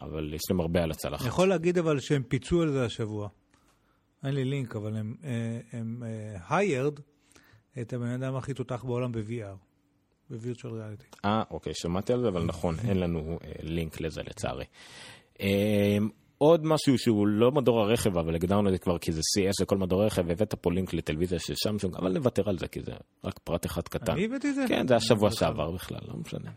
אבל 0.00 0.34
יש 0.34 0.42
להם 0.50 0.60
הרבה 0.60 0.82
על 0.82 0.90
הצלחת. 0.90 1.20
אני 1.20 1.28
יכול 1.28 1.48
להגיד 1.48 1.78
אבל 1.78 2.00
שהם 2.00 2.22
פיצו 2.22 2.62
על 2.62 2.72
זה 2.72 2.84
השבוע. 2.84 3.28
אין 4.24 4.34
לי 4.34 4.44
לינק, 4.44 4.76
אבל 4.76 4.96
הם, 4.96 5.14
אה, 5.24 5.60
הם 5.72 6.02
uh, 6.02 6.50
hired 6.50 7.00
את 7.80 7.92
הבן 7.92 8.06
אדם 8.06 8.36
הכי 8.36 8.54
תותח 8.54 8.84
בעולם 8.84 9.12
ב-VR, 9.12 9.56
ב-Virtual 10.30 10.64
Reality. 10.64 11.18
אה, 11.24 11.42
אוקיי, 11.50 11.74
שמעתי 11.74 12.12
על 12.12 12.20
זה, 12.20 12.28
אבל 12.28 12.44
נכון, 12.44 12.76
אין 12.88 13.00
לנו 13.00 13.38
uh, 13.42 13.46
לינק 13.62 14.00
לזה 14.00 14.22
לצערי. 14.22 14.64
עוד 16.44 16.66
משהו 16.66 16.98
שהוא 16.98 17.26
לא 17.26 17.52
מדור 17.52 17.80
הרכב, 17.80 18.18
אבל 18.18 18.34
הגדרנו 18.34 18.68
את 18.68 18.72
זה 18.72 18.78
כבר 18.78 18.98
כי 18.98 19.12
זה 19.12 19.20
CS 19.20 19.62
לכל 19.62 19.76
מדור 19.76 20.02
הרכב, 20.02 20.30
הבאת 20.30 20.54
פה 20.54 20.72
לינק 20.72 20.94
לטלוויזיה 20.94 21.38
של 21.38 21.54
שמשונג, 21.56 21.96
אבל 21.96 22.12
נוותר 22.12 22.42
על 22.48 22.58
זה 22.58 22.68
כי 22.68 22.80
זה 22.80 22.92
רק 23.24 23.38
פרט 23.38 23.66
אחד 23.66 23.82
קטן. 23.82 24.12
אני 24.12 24.24
הבאתי 24.24 24.50
את 24.50 24.54
זה? 24.54 24.64
כן, 24.68 24.88
זה 24.88 24.96
השבוע 24.96 25.30
שעבר 25.30 25.70
בכלל, 25.70 25.98
לא 26.08 26.14
משנה. 26.16 26.50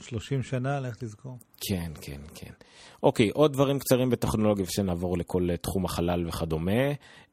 30 0.00 0.38
אמ, 0.38 0.42
שנה, 0.42 0.80
לך 0.80 0.96
תזכור. 0.96 1.38
כן, 1.60 1.92
כן, 2.00 2.20
כן. 2.34 2.52
אוקיי, 3.02 3.30
עוד 3.30 3.52
דברים 3.52 3.78
קצרים 3.78 4.10
בטכנולוגיה 4.10 4.64
ושנעבור 4.64 5.18
לכל 5.18 5.50
אה, 5.50 5.56
תחום 5.56 5.84
החלל 5.84 6.28
וכדומה. 6.28 6.82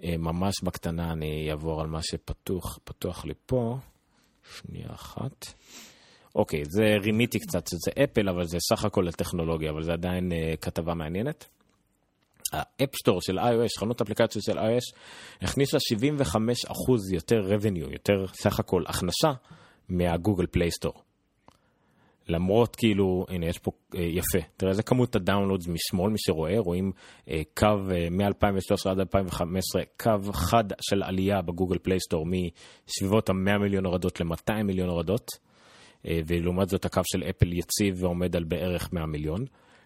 אה, 0.04 0.18
ממש 0.18 0.54
בקטנה 0.64 1.12
אני 1.12 1.52
אעבור 1.52 1.82
על 1.82 1.88
מה 1.88 2.00
שפתוח, 2.02 2.80
פתוח 2.84 3.26
לי 3.26 3.34
פה. 3.46 3.78
שנייה 4.58 4.90
אחת. 4.94 5.46
אוקיי, 6.36 6.66
זה 6.66 6.84
רימיתי 7.02 7.40
קצת, 7.40 7.68
זה 7.68 7.92
אפל, 8.04 8.30
אבל 8.30 8.44
זה 8.46 8.58
סך 8.60 8.86
הכל 8.86 9.06
לטכנולוגיה, 9.08 9.72
אבל 9.72 9.84
זה 9.84 9.94
עדיין 9.94 10.32
uh, 10.32 10.58
כתבה 10.58 10.94
מעניינת. 10.94 11.46
ה-App 12.54 12.88
Store 12.88 13.22
של 13.22 13.40
iOS, 13.40 13.80
חנות 13.80 14.02
אפליקציות 14.02 14.44
של 14.44 14.60
iOS, 14.60 14.96
הכניסה 15.42 15.78
75% 15.78 17.14
יותר 17.14 17.42
revenue, 17.42 17.94
יותר 17.94 18.28
סך 18.28 18.60
הכל 18.60 18.84
הכנסה, 18.88 19.32
מה-Google 19.90 20.46
Play 20.46 20.65
Store. 20.65 20.94
למרות 22.28 22.76
כאילו, 22.76 23.26
הנה 23.30 23.46
יש 23.46 23.58
פה 23.58 23.72
אה, 23.96 24.02
יפה, 24.02 24.48
תראה 24.58 24.72
איזה 24.72 24.84
כמות 24.84 25.16
ה-downloads 25.16 25.68
משמאל, 25.68 26.12
מי 26.12 26.18
שרואה, 26.18 26.60
רואים 26.60 26.92
אה, 27.30 27.42
קו 27.58 27.68
אה, 27.92 28.08
מ-2013 28.12 28.90
עד 28.90 29.00
2015, 29.00 29.82
קו 30.00 30.34
חד 30.34 30.64
של 30.82 31.04
עלייה 31.04 31.42
ב-Google 31.42 31.78
Play 31.78 31.99
Store 31.99 32.26
מסביבות 32.26 33.30
ה-100 33.30 33.58
מיליון 33.58 33.86
הורדות 33.86 34.20
ל-200 34.20 34.64
מיליון 34.64 34.90
הורדות, 34.90 35.32
ולעומת 36.06 36.70
זאת 36.70 36.86
הקו 36.86 37.02
של 37.04 37.24
אפל 37.24 37.54
יציב 37.54 38.04
ועומד 38.04 38.36
על 38.36 38.44
בערך 38.44 38.94
100 38.94 39.06
מיליון. 39.06 39.46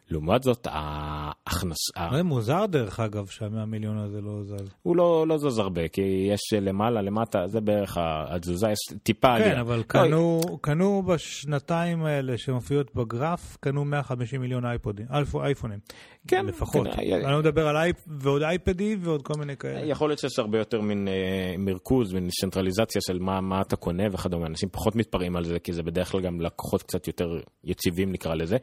לעומת 0.10 0.44
זאת, 0.44 0.68
ההכנסה... 0.72 2.08
זה 2.12 2.24
מוזר 2.24 2.66
דרך 2.66 3.00
אגב 3.00 3.28
שהמאה 3.28 3.66
מיליון 3.66 3.98
הזה 3.98 4.22
לא 4.22 4.44
זז. 4.44 4.70
הוא 4.84 4.96
לא, 4.96 5.26
לא 5.28 5.38
זז 5.38 5.60
הרבה, 5.60 5.88
כי 5.88 6.02
יש 6.32 6.42
למעלה, 6.62 7.02
למטה, 7.02 7.48
זה 7.48 7.62
בערך 7.62 7.98
התזוזה, 8.02 8.68
יש 8.70 8.98
טיפה 9.04 9.28
עלייה. 9.28 9.54
כן, 9.54 9.60
אבל 9.60 9.84
קנו, 9.84 10.42
לא... 10.50 10.58
קנו 10.62 11.04
בשנתיים 11.04 12.06
האלה 12.06 12.38
שמופיעות 12.38 12.96
בגרף, 12.96 13.58
קנו 13.60 13.86
150 13.86 14.42
מיליון 14.42 14.66
אייפודים, 14.66 15.06
אייפונים. 15.44 15.80
כן. 16.28 16.46
לפחות. 16.46 16.88
כן, 16.88 17.14
אני 17.24 17.32
לא 17.32 17.40
מדבר 17.40 17.68
על 17.68 17.78
אייפ, 17.78 17.96
ועוד 18.08 18.44
אייפדי 18.44 18.96
ועוד 19.00 19.22
כל 19.22 19.34
מיני 19.40 19.58
כאלה. 19.58 19.86
יכול 19.86 20.10
להיות 20.10 20.20
שיש 20.20 20.40
הרבה 20.40 20.58
יותר 20.58 20.82
מין 20.82 21.08
אה, 21.08 21.56
מרכוז, 21.58 22.14
מין 22.14 22.30
צנטרליזציה 22.42 23.02
של 23.02 23.20
מה, 23.20 23.42
מה 23.42 23.62
אתה 23.62 23.76
קונה 23.76 24.04
וכדומה. 24.12 24.48
אנשים 24.48 24.70
פחות 24.70 24.96
מתפרעים 24.96 25.36
על 25.36 25.44
זה, 25.44 25.60
כי 25.60 25.74
זה 25.74 25.84
בדרך 25.84 26.12
כלל 26.12 26.22
גם 26.22 26.42
לקוחות 26.42 26.84
קצת 26.84 27.08
יותר 27.08 27.40
יציבים 27.64 28.12
נקרא 28.12 28.36
לזה. 28.36 28.58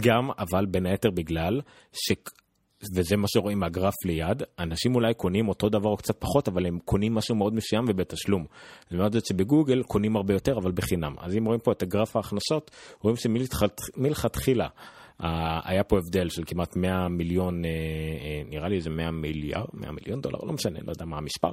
גם, 0.00 0.30
אבל 0.38 0.66
בין 0.66 0.86
היתר 0.90 1.10
בגלל 1.10 1.60
ש... 1.92 2.12
וזה 2.96 3.16
מה 3.16 3.28
שרואים 3.28 3.58
מהגרף 3.58 3.94
ליד, 4.04 4.42
אנשים 4.58 4.94
אולי 4.94 5.14
קונים 5.14 5.48
אותו 5.48 5.68
דבר 5.68 5.88
או 5.88 5.96
קצת 5.96 6.16
פחות, 6.18 6.48
אבל 6.48 6.66
הם 6.66 6.78
קונים 6.84 7.14
משהו 7.14 7.34
מאוד 7.34 7.54
מסוים 7.54 7.84
ובתשלום. 7.88 8.46
זאת 8.90 9.26
שבגוגל 9.26 9.82
קונים 9.82 10.16
הרבה 10.16 10.34
יותר, 10.34 10.58
אבל 10.58 10.72
בחינם. 10.72 11.14
אז 11.18 11.36
אם 11.36 11.44
רואים 11.44 11.60
פה 11.60 11.72
את 11.72 11.82
הגרף 11.82 12.16
ההכנסות, 12.16 12.70
רואים 13.00 13.16
שמלכתחילה 13.16 14.68
היה 15.64 15.84
פה 15.84 15.98
הבדל 15.98 16.28
של 16.28 16.42
כמעט 16.46 16.76
100 16.76 17.08
מיליון, 17.08 17.64
אה, 17.64 17.70
אה, 17.70 18.42
נראה 18.46 18.68
לי 18.68 18.76
איזה 18.76 18.90
100 18.90 19.10
מיליארד, 19.10 19.66
100 19.74 19.92
מיליון 19.92 20.20
דולר, 20.20 20.38
לא 20.42 20.52
משנה, 20.52 20.78
לא 20.86 20.92
יודע 20.92 21.04
מה 21.04 21.16
המספר, 21.16 21.50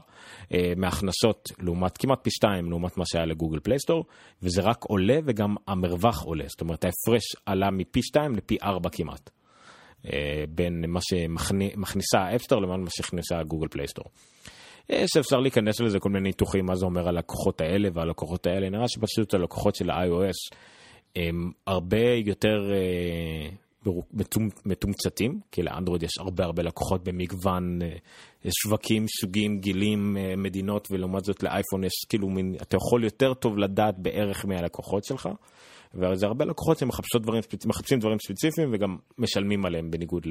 אה, 0.54 0.74
מהכנסות 0.78 1.52
לעומת, 1.60 1.98
כמעט 1.98 2.20
פי 2.24 2.32
שתיים 2.32 2.70
לעומת 2.70 2.98
מה 2.98 3.04
שהיה 3.06 3.26
ל-Google 3.26 3.60
Play 3.60 3.78
Store, 3.78 4.06
וזה 4.44 4.62
רק 4.62 4.84
עולה 4.84 5.20
וגם 5.26 5.56
המרווח 5.68 6.24
עולה, 6.24 6.46
זאת 6.48 6.62
אומרת 6.62 6.86
ההפרש 6.86 7.24
עלה 7.46 7.72
מפי 7.72 8.02
שתיים 8.02 8.36
לפי 8.36 8.58
ארבע 8.64 8.90
כמעט. 8.90 9.30
בין 10.50 10.86
מה 10.88 11.00
שמכניסה 11.02 12.20
ה-App 12.20 12.41
Store 12.41 12.62
לבין 12.62 12.80
מה 12.80 12.90
שהכניסה 12.90 13.44
Google 13.44 13.68
Play 13.68 13.83
Store. 13.83 14.06
יש 14.90 15.18
אפשר 15.20 15.38
להיכנס 15.38 15.80
לזה 15.82 16.00
כל 16.00 16.10
מיני 16.10 16.24
ניתוחים, 16.24 16.66
מה 16.66 16.76
זה 16.76 16.86
אומר 16.86 17.08
על 17.08 17.18
הלקוחות 17.18 17.62
האלה 17.62 17.90
והלקוחות 17.94 18.48
האלה. 18.48 18.70
נראה 18.70 18.88
שפשוט 18.88 19.34
הלקוחות 19.34 19.76
של 19.76 19.90
ה-iOS 19.90 20.56
הם 21.18 21.52
הרבה 21.68 22.14
יותר 22.26 22.72
אה, 22.74 23.50
מתומצתים, 24.66 25.40
כי 25.52 25.62
לאנדרואיד 25.62 26.04
יש 26.04 26.18
הרבה 26.20 26.44
הרבה 26.44 26.64
לקוחות 26.64 27.04
במגוון 27.04 27.80
אה, 27.82 28.52
שווקים, 28.64 29.06
סוגים, 29.22 29.60
גילים, 29.60 30.18
אה, 30.18 30.36
מדינות, 30.38 30.88
ולעומת 30.92 31.26
זאת 31.26 31.44
לאייפון 31.44 31.84
יש 31.84 31.94
כאילו 32.10 32.30
מין, 32.30 32.56
אתה 32.62 32.78
יכול 32.78 33.04
יותר 33.04 33.34
טוב 33.34 33.58
לדעת 33.58 34.00
בערך 34.00 34.46
מי 34.46 34.56
הלקוחות 34.56 35.04
שלך. 35.04 35.30
וזה 35.94 36.26
הרבה 36.26 36.46
לקוחות 36.46 36.78
שמחפשים 36.78 37.22
דברים, 37.22 37.42
דברים 38.00 38.18
ספציפיים 38.20 38.70
וגם 38.74 38.98
משלמים 39.18 39.66
עליהם 39.66 39.92
בניגוד 39.92 40.28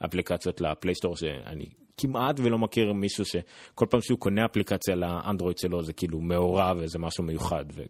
לאפליקציות 0.00 0.60
לפלייסטור 0.60 1.16
שאני 1.16 1.66
כמעט 1.96 2.40
ולא 2.40 2.58
מכיר 2.58 2.92
מישהו 2.92 3.24
שכל 3.24 3.86
פעם 3.90 4.00
שהוא 4.00 4.18
קונה 4.18 4.44
אפליקציה 4.44 4.94
לאנדרואיד 4.94 5.58
שלו 5.58 5.82
זה 5.82 5.92
כאילו 5.92 6.20
מעורב 6.20 6.76
וזה 6.80 6.98
משהו 6.98 7.24
מיוחד. 7.24 7.64
ו... 7.74 7.82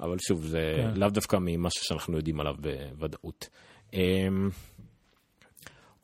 אבל 0.00 0.16
שוב, 0.28 0.44
זה 0.44 0.72
כן. 0.76 1.00
לאו 1.00 1.08
דווקא 1.08 1.36
ממשהו 1.40 1.84
שאנחנו 1.84 2.16
יודעים 2.16 2.40
עליו 2.40 2.54
בוודאות. 2.58 3.48
אמ, 3.92 4.50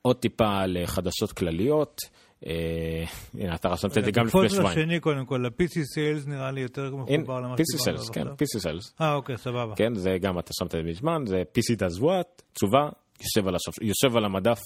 עוד 0.03 0.17
טיפה 0.17 0.67
לחדשות 0.67 1.33
כלליות. 1.33 2.01
אה, 2.47 3.05
הנה, 3.35 3.55
אתה 3.55 3.69
רשמת 3.69 3.99
את 3.99 4.05
זה 4.05 4.11
גם 4.11 4.27
לפני 4.27 4.49
שבועיים. 4.49 4.69
לקפוץ 4.69 4.77
לשני 4.77 5.01
קודם 5.01 5.27
כל, 5.27 5.47
ל-PC 5.47 5.73
Sales 5.73 6.29
נראה 6.29 6.51
לי 6.51 6.61
יותר 6.61 6.97
מחובר 6.97 7.41
למה 7.41 7.57
שדיברנו 7.57 7.91
עליו. 7.91 8.05
כן, 8.13 8.27
PC 8.27 8.61
Sales. 8.63 8.93
אה, 9.01 9.15
אוקיי, 9.15 9.37
סבבה. 9.37 9.77
כן, 9.77 9.95
זה 9.95 10.11
גם 10.21 10.39
אתה 10.39 10.51
שמת 10.59 10.75
את 10.75 10.81
זה 10.85 10.91
מזמן, 10.91 11.23
זה 11.27 11.43
PC 11.59 11.77
does 11.77 12.01
what, 12.03 12.43
תשובה, 12.53 12.89
יושב 13.21 13.49
על, 13.49 13.55
השופ... 13.55 13.83
יושב 13.83 14.17
על 14.17 14.25
המדף 14.25 14.61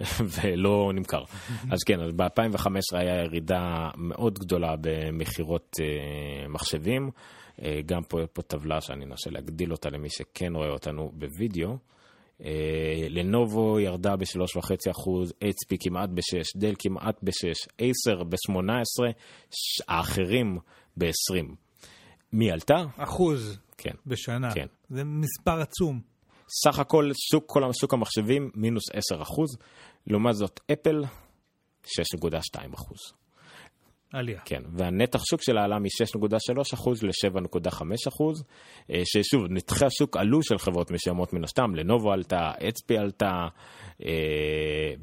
ולא 0.42 0.92
נמכר. 0.94 1.22
אז 1.70 1.78
כן, 1.86 2.00
אז 2.00 2.12
ב-2015 2.12 2.98
היה 2.98 3.22
ירידה 3.22 3.88
מאוד 3.96 4.38
גדולה 4.38 4.74
במכירות 4.80 5.76
אה, 5.80 6.48
מחשבים. 6.48 7.10
אה, 7.62 7.80
גם 7.86 8.02
פה, 8.02 8.18
פה 8.32 8.42
טבלה 8.42 8.80
שאני 8.80 9.04
אנסה 9.04 9.30
להגדיל 9.30 9.72
אותה 9.72 9.90
למי 9.90 10.10
שכן 10.10 10.54
רואה 10.54 10.68
אותנו 10.68 11.10
בווידאו. 11.14 11.76
אה, 12.44 13.06
לנובו 13.10 13.80
ירדה 13.80 14.16
ב-3.5%, 14.16 15.32
HP 15.44 15.76
כמעט 15.80 16.08
ב-6%, 16.08 16.60
דל 16.60 16.74
כמעט 16.78 17.18
ב-6%, 17.22 17.72
10 17.78 18.24
ב-18%, 18.24 19.12
האחרים 19.88 20.58
ב-20%. 20.96 21.54
מי 22.32 22.50
עלתה? 22.50 22.84
אחוז. 22.96 23.58
כן. 23.78 23.94
בשנה. 24.06 24.54
כן. 24.54 24.66
זה 24.90 25.04
מספר 25.04 25.60
עצום. 25.60 26.00
סך 26.64 26.78
הכל 26.78 27.10
שוק, 27.30 27.44
כל 27.46 27.60
שוק 27.80 27.94
המחשבים 27.94 28.50
מינוס 28.54 28.84
10 28.92 29.22
אחוז, 29.22 29.56
לעומת 30.06 30.34
זאת 30.34 30.60
אפל 30.72 31.04
6.2 31.84 32.74
אחוז. 32.74 33.23
עלייה. 34.14 34.40
כן, 34.44 34.62
והנתח 34.72 35.20
שוק 35.30 35.42
שלה 35.42 35.64
עלה 35.64 35.78
מ-6.3% 35.78 36.90
ל-7.5%, 37.02 38.44
אה, 38.90 39.02
ששוב, 39.04 39.42
נתחי 39.50 39.84
השוק 39.86 40.16
עלו 40.16 40.42
של 40.42 40.58
חברות 40.58 40.90
מסוימות 40.90 41.32
מן 41.32 41.44
הסתם, 41.44 41.74
לנובו 41.74 42.12
עלתה, 42.12 42.52
אצפי 42.68 42.98
עלתה, 42.98 43.48
אה, 44.04 44.10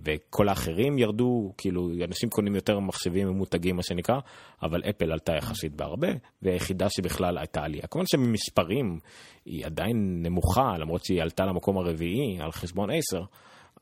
וכל 0.06 0.50
האחרים 0.50 1.00
ירדו, 1.00 1.54
כאילו, 1.58 1.90
אנשים 2.08 2.30
קונים 2.30 2.56
יותר 2.56 2.80
מחשבים 2.80 3.28
ממותגים, 3.28 3.76
מה 3.76 3.84
שנקרא, 3.84 4.20
אבל 4.64 4.82
אפל 4.90 5.12
עלתה 5.12 5.34
יחסית 5.34 5.76
בהרבה, 5.76 6.10
והיחידה 6.42 6.88
שבכלל 6.90 7.38
הייתה 7.38 7.64
עלייה. 7.64 7.88
כמובן 7.88 8.06
שממספרים 8.08 9.00
היא 9.46 9.66
עדיין 9.66 10.24
נמוכה, 10.24 10.78
למרות 10.78 11.06
שהיא 11.06 11.22
עלתה 11.22 11.46
למקום 11.46 11.78
הרביעי 11.78 12.38
על 12.40 12.52
חשבון 12.52 12.90
10, 12.92 13.22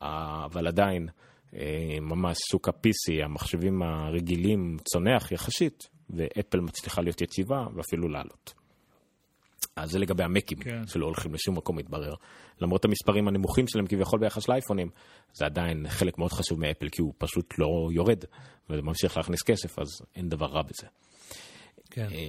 אבל 0.00 0.66
עדיין... 0.66 1.08
אה, 1.54 2.00
ממש 2.00 2.38
שוק 2.50 2.68
ה-PC, 2.68 3.24
המחשבים 3.24 3.82
הרגילים, 3.82 4.76
צונח 4.92 5.32
יחסית, 5.32 5.88
ואפל 6.10 6.60
מצליחה 6.60 7.02
להיות 7.02 7.20
יציבה 7.20 7.66
ואפילו 7.74 8.08
לעלות. 8.08 8.54
אז 9.76 9.90
זה 9.90 9.98
לגבי 9.98 10.24
המקים, 10.24 10.58
כן. 10.58 10.86
שלא 10.86 11.06
הולכים 11.06 11.34
לשום 11.34 11.56
מקום 11.56 11.76
מתברר. 11.76 12.14
למרות 12.60 12.84
המספרים 12.84 13.28
הנמוכים 13.28 13.68
שלהם 13.68 13.86
כביכול 13.86 14.20
ביחס 14.20 14.48
לאייפונים, 14.48 14.90
זה 15.32 15.44
עדיין 15.44 15.88
חלק 15.88 16.18
מאוד 16.18 16.32
חשוב 16.32 16.60
מאפל, 16.60 16.88
כי 16.88 17.02
הוא 17.02 17.14
פשוט 17.18 17.58
לא 17.58 17.88
יורד, 17.92 18.24
וממשיך 18.70 19.16
להכניס 19.16 19.42
כסף, 19.42 19.78
אז 19.78 19.88
אין 20.16 20.28
דבר 20.28 20.46
רע 20.46 20.62
בזה. 20.62 20.86
כן. 21.90 22.08
אה, 22.12 22.26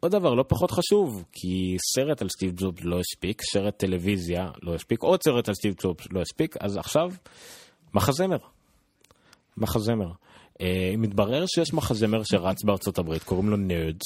עוד 0.00 0.12
דבר 0.12 0.34
לא 0.34 0.44
פחות 0.48 0.70
חשוב, 0.70 1.24
כי 1.32 1.76
סרט 1.94 2.22
על 2.22 2.28
סטיב 2.28 2.52
ג'ובס 2.56 2.84
לא 2.84 3.00
הספיק, 3.00 3.42
סרט 3.52 3.78
טלוויזיה 3.78 4.50
לא 4.62 4.74
הספיק, 4.74 5.02
עוד 5.02 5.22
סרט 5.22 5.48
על 5.48 5.54
סטיב 5.54 5.74
ג'ובס 5.82 6.06
לא 6.10 6.20
הספיק, 6.20 6.56
אז 6.60 6.76
עכשיו 6.76 7.10
מחזמר. 7.94 8.36
מחזמר. 9.56 10.12
Uh, 10.52 10.64
מתברר 10.98 11.44
שיש 11.46 11.74
מחזמר 11.74 12.22
שרץ 12.22 12.62
בארצות 12.62 12.98
הברית, 12.98 13.22
קוראים 13.22 13.50
לו 13.50 13.56
נרדס, 13.56 14.04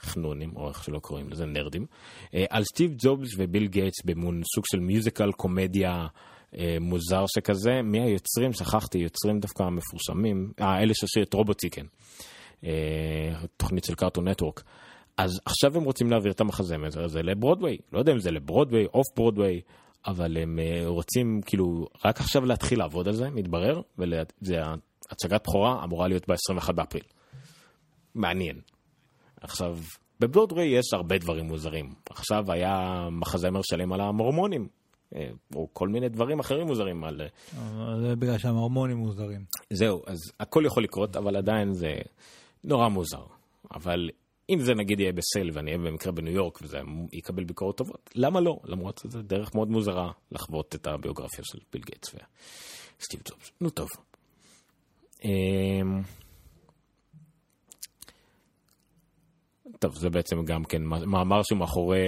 חנונים, 0.00 0.52
או 0.56 0.68
איך 0.68 0.84
שלא 0.84 0.98
קוראים 0.98 1.30
לזה, 1.30 1.46
נרדים, 1.46 1.86
uh, 2.26 2.28
על 2.50 2.64
סטיב 2.64 2.94
ג'ובס 2.98 3.28
וביל 3.36 3.66
גייטס 3.66 4.02
במין 4.04 4.42
סוג 4.54 4.64
של 4.66 4.80
musical 4.80 5.32
קומדיה 5.32 6.06
uh, 6.52 6.56
מוזר 6.80 7.24
שכזה. 7.26 7.82
מי 7.82 8.00
היוצרים? 8.00 8.52
שכחתי, 8.52 8.98
יוצרים 8.98 9.40
דווקא 9.40 9.62
מפורסמים, 9.62 10.52
אה, 10.60 10.82
אלה 10.82 10.94
שעשו 10.94 11.22
את 11.22 11.34
רובוט 11.34 11.56
צ'יקן, 11.56 11.86
תוכנית 13.56 13.84
של 13.84 13.94
קארטון 13.94 14.28
נטוורק. 14.28 14.62
אז 15.16 15.40
עכשיו 15.44 15.76
הם 15.76 15.84
רוצים 15.84 16.10
להעביר 16.10 16.32
את 16.32 16.40
המחזמר 16.40 17.04
הזה 17.04 17.22
לברודוויי. 17.22 17.78
לא 17.92 17.98
יודע 17.98 18.12
אם 18.12 18.18
זה 18.18 18.30
לברודוויי, 18.30 18.86
off 18.86 19.06
ברודוויי, 19.16 19.60
אבל 20.06 20.36
הם 20.36 20.58
uh, 20.58 20.88
רוצים 20.88 21.40
כאילו 21.46 21.88
רק 22.04 22.20
עכשיו 22.20 22.44
להתחיל 22.44 22.78
לעבוד 22.78 23.08
על 23.08 23.14
זה, 23.14 23.30
מתברר, 23.30 23.80
וזה 23.98 24.60
הצגת 25.10 25.48
בכורה 25.48 25.84
אמורה 25.84 26.08
להיות 26.08 26.28
ב-21 26.28 26.72
באפריל. 26.72 27.04
מעניין. 28.14 28.60
עכשיו, 29.40 29.78
בבלודריי 30.20 30.78
יש 30.78 30.92
הרבה 30.92 31.18
דברים 31.18 31.44
מוזרים. 31.44 31.94
עכשיו 32.10 32.52
היה 32.52 33.08
מחזמר 33.10 33.60
שלם 33.62 33.92
על 33.92 34.00
המורמונים, 34.00 34.68
אה, 35.14 35.28
או 35.54 35.68
כל 35.72 35.88
מיני 35.88 36.08
דברים 36.08 36.40
אחרים 36.40 36.66
מוזרים 36.66 37.04
על... 37.04 37.20
אה, 37.20 38.00
זה 38.00 38.16
בגלל 38.16 38.38
שהמורמונים 38.38 38.96
מוזרים. 38.96 39.44
זהו, 39.70 40.02
אז 40.06 40.18
הכל 40.40 40.62
יכול 40.66 40.84
לקרות, 40.84 41.16
אבל 41.16 41.36
עדיין 41.36 41.72
זה 41.72 41.92
נורא 42.64 42.88
מוזר. 42.88 43.24
אבל 43.74 44.10
אם 44.50 44.58
זה 44.60 44.74
נגיד 44.74 45.00
יהיה 45.00 45.12
בסייל 45.12 45.50
ואני 45.52 45.70
אהיה 45.70 45.90
במקרה 45.90 46.12
בניו 46.12 46.32
יורק 46.32 46.58
וזה 46.62 46.78
יקבל 47.12 47.44
ביקורות 47.44 47.76
טובות, 47.76 48.10
למה 48.14 48.40
לא? 48.40 48.58
למרות 48.64 48.98
שזה 48.98 49.22
דרך 49.22 49.54
מאוד 49.54 49.70
מוזרה 49.70 50.12
לחוות 50.32 50.74
את 50.74 50.86
הביוגרפיה 50.86 51.44
של 51.44 51.58
ביל 51.72 51.82
גייטס 51.82 52.14
וסטיב 53.00 53.20
ג'ובס. 53.30 53.52
נו 53.60 53.70
טוב. 53.70 53.88
אמ, 55.24 56.02
טוב, 59.78 59.96
זה 59.96 60.10
בעצם 60.10 60.44
גם 60.44 60.64
כן 60.64 60.82
מאמר 60.82 61.42
שהוא 61.42 61.58
מאחורי 61.58 61.98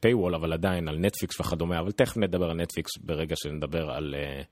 פייוול, 0.00 0.34
אבל 0.34 0.52
עדיין 0.52 0.88
על 0.88 0.98
נטפליקס 0.98 1.40
וכדומה, 1.40 1.80
אבל 1.80 1.92
תכף 1.92 2.16
נדבר 2.16 2.50
על 2.50 2.56
נטפליקס 2.56 2.90
ברגע 3.00 3.34
שנדבר 3.36 3.90
על, 3.90 4.14
אה, 4.14 4.42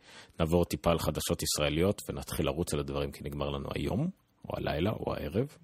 נעבור 0.40 0.65
טיפה 0.65 0.90
על 0.90 0.98
חדשות 0.98 1.43
ישראליות 1.43 2.03
ונתחיל 2.09 2.47
לרוץ 2.47 2.74
על 2.74 2.81
הדברים 2.81 3.12
כי 3.12 3.24
נגמר 3.24 3.51
לנו 3.51 3.69
היום, 3.74 4.11
או 4.48 4.57
הלילה, 4.57 4.90
או 4.90 5.15
הערב. 5.15 5.57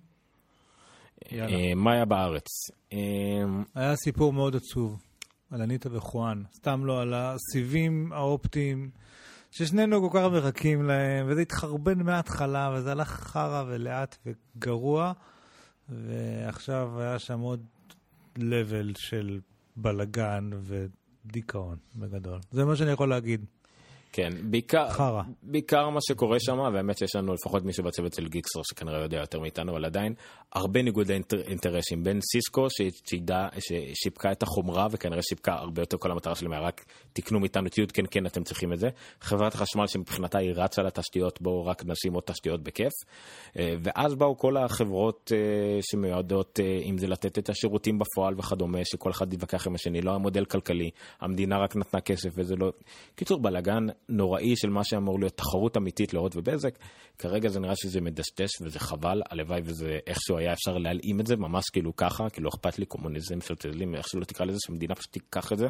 אה, 1.32 1.74
מה 1.76 1.92
היה 1.92 2.04
בארץ? 2.04 2.46
אה, 2.92 2.98
היה 3.74 3.96
סיפור 3.96 4.32
מאוד 4.32 4.56
עצוב 4.56 5.02
על 5.50 5.62
אניטה 5.62 5.88
וחואן, 5.92 6.42
סתם 6.54 6.84
לא 6.84 7.02
על 7.02 7.14
הסיבים 7.14 8.12
האופטיים, 8.12 8.90
ששנינו 9.50 10.10
כל 10.10 10.18
כך 10.18 10.32
מחכים 10.32 10.82
להם, 10.82 11.26
וזה 11.28 11.40
התחרבן 11.40 12.02
מההתחלה, 12.02 12.74
וזה 12.74 12.92
הלך 12.92 13.08
חרא 13.08 13.64
ולאט 13.66 14.16
וגרוע, 14.26 15.12
ועכשיו 15.88 17.00
היה 17.00 17.18
שם 17.18 17.40
עוד 17.40 17.66
לבל 18.36 18.92
של 18.96 19.40
בלגן 19.76 20.50
ודיכאון 20.62 21.76
בגדול. 21.96 22.40
זה 22.50 22.64
מה 22.64 22.76
שאני 22.76 22.90
יכול 22.90 23.08
להגיד. 23.08 23.44
כן, 24.12 24.30
בעיקר. 24.42 24.86
בעיקר 25.42 25.88
מה 25.88 25.98
שקורה 26.08 26.40
שם, 26.40 26.58
והאמת 26.58 26.98
שיש 26.98 27.16
לנו 27.16 27.34
לפחות 27.34 27.64
מישהו 27.64 27.84
בצוות 27.84 28.14
של 28.14 28.28
גיקסטר 28.28 28.60
שכנראה 28.62 29.02
יודע 29.02 29.18
יותר 29.18 29.40
מאיתנו, 29.40 29.72
אבל 29.72 29.84
עדיין 29.84 30.14
הרבה 30.52 30.82
ניגודי 30.82 31.12
אינטר, 31.12 31.40
אינטרסים 31.40 32.04
בין 32.04 32.20
סיסקו 32.32 32.66
ששידע, 32.70 33.48
ששיפקה 33.58 34.32
את 34.32 34.42
החומרה 34.42 34.86
וכנראה 34.90 35.22
שיפקה 35.22 35.52
הרבה 35.52 35.82
יותר 35.82 35.96
כל 35.96 36.10
המטרה 36.10 36.34
שלהם, 36.34 36.52
רק 36.52 36.84
תקנו 37.12 37.40
מאיתנו 37.40 37.70
ציוד, 37.70 37.92
כן 37.92 38.02
כן 38.10 38.26
אתם 38.26 38.44
צריכים 38.44 38.72
את 38.72 38.78
זה. 38.78 38.88
חברת 39.20 39.54
החשמל 39.54 39.86
שמבחינתה 39.86 40.38
היא 40.38 40.52
רצה 40.54 40.82
לתשתיות, 40.82 41.42
בואו 41.42 41.66
רק 41.66 41.82
נשים 41.86 42.14
עוד 42.14 42.22
תשתיות 42.26 42.62
בכיף. 42.62 42.92
אה, 43.58 43.74
ואז 43.82 44.14
באו 44.14 44.38
כל 44.38 44.56
החברות 44.56 45.32
אה, 45.34 45.78
שמיועדות, 45.82 46.60
אה, 46.62 46.80
אם 46.84 46.98
זה 46.98 47.06
לתת 47.06 47.38
את 47.38 47.48
השירותים 47.48 47.98
בפועל 47.98 48.34
וכדומה, 48.38 48.78
שכל 48.84 49.10
אחד 49.10 49.32
יתווכח 49.32 49.66
עם 49.66 49.74
השני, 49.74 50.00
לא 50.00 50.14
המודל 50.14 50.44
כלכלי, 50.44 50.90
המדינה 51.20 51.58
רק 51.58 51.76
נתנה 51.76 52.00
כסף 52.00 52.30
וזה 52.36 52.56
לא... 52.56 52.72
קיצור, 53.14 53.40
בלאגן 53.40 53.86
נוראי 54.08 54.56
של 54.56 54.70
מה 54.70 54.84
שאמור 54.84 55.18
להיות 55.18 55.36
תחרות 55.36 55.76
אמיתית 55.76 56.14
להוט 56.14 56.36
ובזק. 56.36 56.78
כרגע 57.18 57.48
זה 57.48 57.60
נראה 57.60 57.76
שזה 57.76 58.00
מדשדש 58.00 58.50
וזה 58.62 58.78
חבל, 58.78 59.22
הלוואי 59.30 59.60
וזה 59.64 59.98
איכשהו 60.06 60.38
היה 60.38 60.52
אפשר 60.52 60.78
להלאים 60.78 61.20
את 61.20 61.26
זה, 61.26 61.36
ממש 61.36 61.64
כאילו 61.72 61.96
ככה, 61.96 62.30
כאילו 62.30 62.48
אכפת 62.48 62.78
לי 62.78 62.86
קומוניזם, 62.86 63.40
סוציאליזם, 63.40 63.94
איך 63.94 64.08
שלא 64.08 64.24
תקרא 64.24 64.46
לזה, 64.46 64.58
שהמדינה 64.66 64.94
פשוט 64.94 65.12
תיקח 65.12 65.52
את 65.52 65.58
זה. 65.58 65.66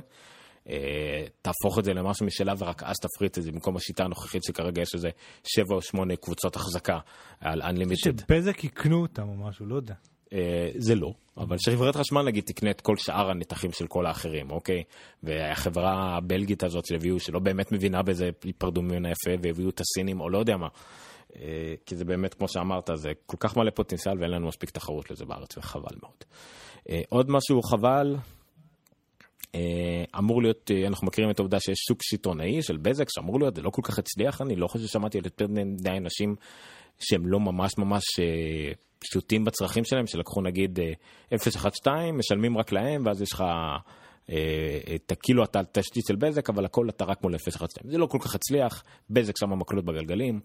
אה, 0.69 1.25
תהפוך 1.43 1.79
את 1.79 1.85
זה 1.85 1.93
למשהו 1.93 2.27
משלה 2.27 2.55
ורק 2.59 2.83
אז 2.83 2.97
תפריט 2.97 3.39
את 3.39 3.43
זה 3.43 3.53
במקום 3.53 3.77
השיטה 3.77 4.05
הנוכחית 4.05 4.43
שכרגע 4.45 4.83
יש 4.83 4.95
איזה 4.95 5.11
שבע 5.45 5.75
או 5.75 5.83
שמונה 5.83 6.17
קבוצות 6.17 6.57
החזקה 6.57 6.99
על 7.41 7.63
Unlimited. 7.63 8.21
שבזק 8.29 8.65
יקנו 8.65 9.03
אותם 9.03 9.29
או 9.29 9.35
משהו, 9.35 9.67
לא 9.67 9.75
יודע. 9.75 9.95
אה, 10.33 10.69
זה 10.75 10.95
לא, 10.95 11.13
אבל 11.37 11.57
שחברת 11.59 11.97
חשמל 11.97 12.23
נגיד 12.23 12.45
תקנה 12.45 12.71
את 12.71 12.81
כל 12.81 12.97
שאר 12.97 13.31
הנתחים 13.31 13.73
של 13.73 13.87
כל 13.87 14.07
האחרים, 14.07 14.51
אוקיי? 14.51 14.83
והחברה 15.23 16.17
הבלגית 16.17 16.65
הזאת 16.65 16.87
שהביאו, 16.87 17.21
שלא 17.21 17.39
באמת 17.39 17.73
מבינה 17.73 18.03
בזה, 18.03 18.31
ייפרדו 18.45 18.83
ממנה 18.83 19.11
יפה 19.11 19.31
והביאו 19.43 19.69
את 19.69 19.81
הסינים 19.81 20.21
או 20.21 20.31
לא 20.31 20.39
יודע 20.39 20.57
מה. 20.57 20.69
אה, 21.37 21.75
כי 21.87 21.97
זה 21.97 22.05
באמת, 22.05 22.35
כמו 22.35 22.49
שאמרת, 22.49 22.91
זה 22.95 23.11
כל 23.27 23.37
כך 23.41 23.57
מלא 23.57 23.71
פוטנציאל 23.71 24.19
ואין 24.19 24.31
לנו 24.31 24.49
מספיק 24.49 24.71
תחרות 24.71 25.11
לזה 25.11 25.25
בארץ, 25.25 25.59
וחבל 25.59 25.97
מאוד. 26.03 26.25
עוד 27.09 27.31
משהו 27.31 27.63
חבל, 27.63 28.17
אמור 30.19 30.43
להיות, 30.43 30.71
אנחנו 30.87 31.07
מכירים 31.07 31.31
את 31.31 31.39
העובדה 31.39 31.61
שיש 31.61 31.79
שוק 31.89 32.03
סיטונאי 32.11 32.63
של 32.63 32.77
בזק, 32.77 33.07
שאמור 33.15 33.41
להיות, 33.41 33.57
זה 33.57 33.63
לא 33.63 33.71
כל 33.71 33.83
כך 33.85 33.99
הצליח, 33.99 34.41
אני 34.41 34.57
לא 34.57 34.67
חושב 34.67 34.87
ששמעתי 34.87 35.19
על 35.19 35.25
יותר 35.25 35.47
מדי 35.49 35.91
אנשים 35.91 36.37
שהם 36.99 37.27
לא 37.27 37.41
ממש 37.41 37.79
ממש 37.79 38.03
פשוטים 38.99 39.45
בצרכים 39.45 39.85
שלהם, 39.85 40.07
שלקחו 40.07 40.41
נגיד 40.41 40.79
012, 41.39 42.13
משלמים 42.13 42.59
רק 42.59 42.73
להם, 42.73 43.07
ואז 43.07 43.23
יש 43.23 43.33
לך 43.33 43.45
את 44.95 45.13
כאילו 45.23 45.45
אתה 45.45 45.61
תשתית 45.73 46.05
של 46.07 46.17
בזק, 46.17 46.51
אבל 46.51 46.65
הכל 46.65 46.89
אתה 46.89 47.05
רק 47.05 47.23
מול 47.23 47.39
012. 47.39 47.91
זה 47.91 47.99
לא 47.99 48.07
כל 48.07 48.19
כך 48.21 48.35
הצליח, 48.35 48.83
בזק 49.11 49.37
שם 49.37 49.59
מקלות 49.59 49.85
בגלגלים. 49.85 50.41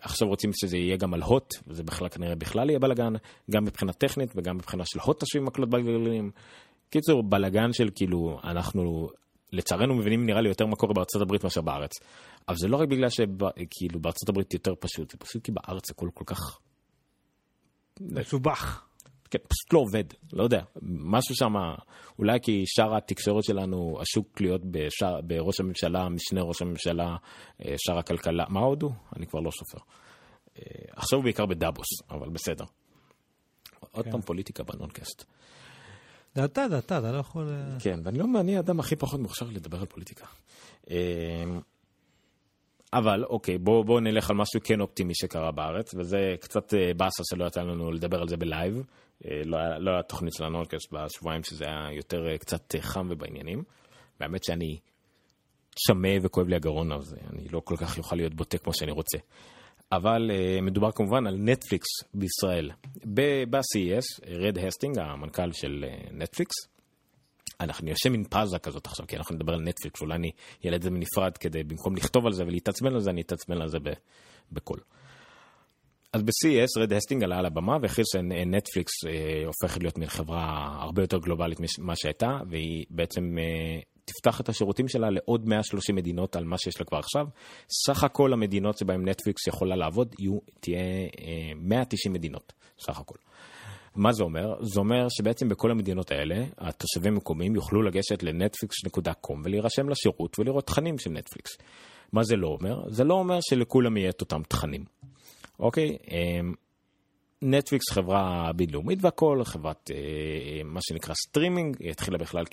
עכשיו 0.00 0.28
רוצים 0.28 0.50
שזה 0.54 0.76
יהיה 0.76 0.96
גם 0.96 1.14
על 1.14 1.22
הוט, 1.22 1.54
וזה 1.66 1.82
בכלל 1.82 2.08
כנראה 2.08 2.34
בכלל 2.34 2.70
יהיה 2.70 2.78
בלאגן, 2.78 3.12
גם 3.50 3.64
מבחינה 3.64 3.92
טכנית 3.92 4.32
וגם 4.36 4.56
מבחינה 4.56 4.84
של 4.86 4.98
הוט 5.00 5.24
תשווים 5.24 5.46
מקלות 5.46 5.70
בגלגלים. 5.70 6.30
קיצור, 6.90 7.22
בלאגן 7.22 7.72
של 7.72 7.88
כאילו, 7.94 8.38
אנחנו 8.44 9.08
לצערנו 9.52 9.94
מבינים 9.94 10.26
נראה 10.26 10.40
לי 10.40 10.48
יותר 10.48 10.66
מה 10.66 10.76
קורה 10.76 10.94
בארצות 10.94 11.22
הברית 11.22 11.44
מאשר 11.44 11.60
בארץ. 11.60 11.90
אבל 12.48 12.56
זה 12.56 12.68
לא 12.68 12.76
רק 12.76 12.88
בגלל 12.88 13.08
שכאילו 13.08 14.00
בארצות 14.00 14.28
הברית 14.28 14.54
יותר 14.54 14.74
פשוט, 14.80 15.10
זה 15.10 15.18
פשוט 15.18 15.44
כי 15.44 15.52
בארץ 15.52 15.90
הכל 15.90 16.08
כל 16.14 16.24
כך... 16.26 16.58
מסובך. 18.00 18.84
כן, 19.30 19.38
פשוט 19.38 19.72
לא 19.72 19.78
עובד, 19.78 20.04
לא 20.32 20.42
יודע, 20.42 20.62
משהו 20.82 21.34
שם, 21.34 21.54
אולי 22.18 22.38
כי 22.42 22.62
שאר 22.66 22.96
התקשורת 22.96 23.44
שלנו, 23.44 23.98
השוק 24.00 24.40
להיות 24.40 24.60
בשאר, 24.64 25.20
בראש 25.20 25.60
הממשלה, 25.60 26.08
משנה 26.08 26.42
ראש 26.42 26.62
הממשלה, 26.62 27.16
שאר 27.76 27.98
הכלכלה, 27.98 28.44
מה 28.48 28.60
עוד 28.60 28.82
הוא? 28.82 28.92
אני 29.16 29.26
כבר 29.26 29.40
לא 29.40 29.50
סופר. 29.50 29.78
עכשיו 30.96 31.18
הוא 31.18 31.24
בעיקר 31.24 31.46
בדאבוס, 31.46 31.86
אבל 32.10 32.28
בסדר. 32.28 32.64
עוד 33.90 34.06
פעם 34.10 34.20
פוליטיקה 34.20 34.62
בנונקאסט. 34.62 35.24
זה 36.38 36.44
אתה, 36.44 36.68
זה 36.68 36.78
אתה, 36.78 36.98
אתה 36.98 37.12
לא 37.12 37.18
יכול... 37.18 37.52
כן, 37.78 38.00
ואני 38.04 38.18
לא, 38.18 38.24
אני 38.40 38.56
האדם 38.56 38.80
הכי 38.80 38.96
פחות 38.96 39.20
מוכשר 39.20 39.46
לדבר 39.52 39.80
על 39.80 39.86
פוליטיקה. 39.86 40.26
אבל 42.92 43.24
אוקיי, 43.24 43.58
בואו 43.58 43.84
בוא 43.84 44.00
נלך 44.00 44.30
על 44.30 44.36
משהו 44.36 44.60
כן 44.64 44.80
אופטימי 44.80 45.14
שקרה 45.14 45.52
בארץ, 45.52 45.94
וזה 45.94 46.34
קצת 46.40 46.74
באסה 46.96 47.22
שלא 47.30 47.44
יצא 47.44 47.60
לנו 47.60 47.92
לדבר 47.92 48.20
על 48.20 48.28
זה 48.28 48.36
בלייב. 48.36 48.82
לא 49.44 49.56
היה 49.56 49.78
לא 49.78 50.02
תוכנית 50.02 50.34
של 50.34 50.44
הנונקאסט 50.44 50.92
בשבועיים 50.92 51.42
שזה 51.42 51.64
היה 51.64 51.92
יותר 51.92 52.36
קצת 52.36 52.74
חם 52.80 53.08
ובעניינים. 53.10 53.62
והאמת 54.20 54.44
שאני 54.44 54.78
צמא 55.74 56.08
וכואב 56.22 56.48
לי 56.48 56.56
הגרון, 56.56 56.92
אז 56.92 57.16
אני 57.32 57.48
לא 57.48 57.60
כל 57.60 57.76
כך 57.76 57.98
יוכל 57.98 58.16
להיות 58.16 58.34
בוטה 58.34 58.58
כמו 58.58 58.74
שאני 58.74 58.92
רוצה. 58.92 59.18
אבל 59.92 60.30
uh, 60.30 60.62
מדובר 60.62 60.92
כמובן 60.92 61.26
על 61.26 61.36
נטפליקס 61.38 61.86
בישראל. 62.14 62.70
ב-CES, 63.50 64.26
רד 64.26 64.58
הסטינג, 64.58 64.98
המנכ"ל 64.98 65.52
של 65.52 65.84
נטפליקס, 66.12 66.54
אנחנו 67.60 67.86
נרשם 67.86 68.12
מין 68.12 68.24
פאוזה 68.24 68.58
כזאת 68.58 68.86
עכשיו, 68.86 69.06
כי 69.06 69.16
אנחנו 69.16 69.34
נדבר 69.34 69.54
על 69.54 69.60
נטפליקס, 69.60 70.00
אולי 70.00 70.14
אני 70.14 70.30
אעלה 70.64 70.76
את 70.76 70.82
זה 70.82 70.90
בנפרד 70.90 71.36
כדי, 71.36 71.64
במקום 71.64 71.96
לכתוב 71.96 72.26
על 72.26 72.32
זה 72.32 72.44
ולהתעצבן 72.44 72.94
על 72.94 73.00
זה, 73.00 73.10
אני 73.10 73.20
אתעצבן 73.20 73.62
על 73.62 73.68
זה 73.68 73.78
בקול. 74.52 74.78
אז 76.12 76.22
ב-CES 76.22 76.80
רד 76.80 76.92
הסטינג 76.92 77.24
עלה 77.24 77.38
על 77.38 77.46
הבמה 77.46 77.76
והכריז 77.82 78.06
שנטפליקס 78.12 78.92
אה, 79.06 79.46
הופכת 79.46 79.82
להיות 79.82 79.98
מין 79.98 80.08
חברה 80.08 80.76
הרבה 80.82 81.02
יותר 81.02 81.18
גלובלית 81.18 81.58
ממה 81.78 81.96
שהייתה, 81.96 82.38
והיא 82.50 82.84
בעצם 82.90 83.38
אה, 83.38 83.80
תפתח 84.08 84.40
את 84.40 84.48
השירותים 84.48 84.88
שלה 84.88 85.10
לעוד 85.10 85.48
130 85.48 85.96
מדינות 85.96 86.36
על 86.36 86.44
מה 86.44 86.58
שיש 86.58 86.80
לה 86.80 86.86
כבר 86.86 86.98
עכשיו. 86.98 87.26
סך 87.86 88.04
הכל 88.04 88.32
המדינות 88.32 88.78
שבהן 88.78 89.08
נטפליקס 89.08 89.46
יכולה 89.46 89.76
לעבוד 89.76 90.14
יהיו, 90.18 90.38
תהיה 90.60 90.80
אה, 90.80 91.52
190 91.56 92.12
מדינות, 92.12 92.52
סך 92.78 93.00
הכל. 93.00 93.14
מה 93.96 94.12
זה 94.12 94.22
אומר? 94.22 94.54
זה 94.60 94.80
אומר 94.80 95.06
שבעצם 95.08 95.48
בכל 95.48 95.70
המדינות 95.70 96.10
האלה, 96.10 96.44
התושבים 96.58 97.12
המקומיים 97.12 97.54
יוכלו 97.54 97.82
לגשת 97.82 98.22
לנטפליקס.com 98.22 99.42
ולהירשם 99.44 99.88
לשירות 99.88 100.38
ולראות 100.38 100.66
תכנים 100.66 100.98
של 100.98 101.10
נטפליקס. 101.10 101.50
מה 102.12 102.22
זה 102.22 102.36
לא 102.36 102.48
אומר? 102.48 102.80
זה 102.88 103.04
לא 103.04 103.14
אומר 103.14 103.38
שלכולם 103.40 103.96
יהיה 103.96 104.10
את 104.10 104.20
אותם 104.20 104.42
תכנים. 104.48 104.84
אוקיי? 105.60 105.96
נטפליקס 107.42 107.92
חברה 107.92 108.50
בינלאומית 108.56 108.98
והכל, 109.02 109.42
חברת 109.44 109.90
אה, 109.94 110.64
מה 110.64 110.80
שנקרא 110.82 111.14
סטרימינג, 111.14 111.76
היא 111.80 111.90
התחילה 111.90 112.18
בכלל 112.18 112.44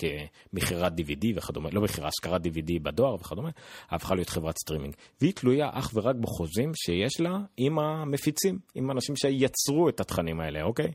כמכירת 0.53 0.93
DVD 0.99 1.25
וכדומה, 1.35 1.69
לא 1.73 1.81
מכירה, 1.81 2.07
השכרת 2.07 2.41
DVD 2.45 2.79
בדואר 2.81 3.15
וכדומה, 3.15 3.49
הפכה 3.89 4.15
להיות 4.15 4.29
חברת 4.29 4.57
סטרימינג. 4.57 4.93
והיא 5.21 5.33
תלויה 5.33 5.69
אך 5.73 5.91
ורק 5.93 6.15
בחוזים 6.15 6.71
שיש 6.75 7.19
לה 7.19 7.37
עם 7.57 7.79
המפיצים, 7.79 8.59
עם 8.75 8.91
אנשים 8.91 9.15
שיצרו 9.15 9.89
את 9.89 9.99
התכנים 9.99 10.39
האלה, 10.39 10.63
אוקיי? 10.63 10.91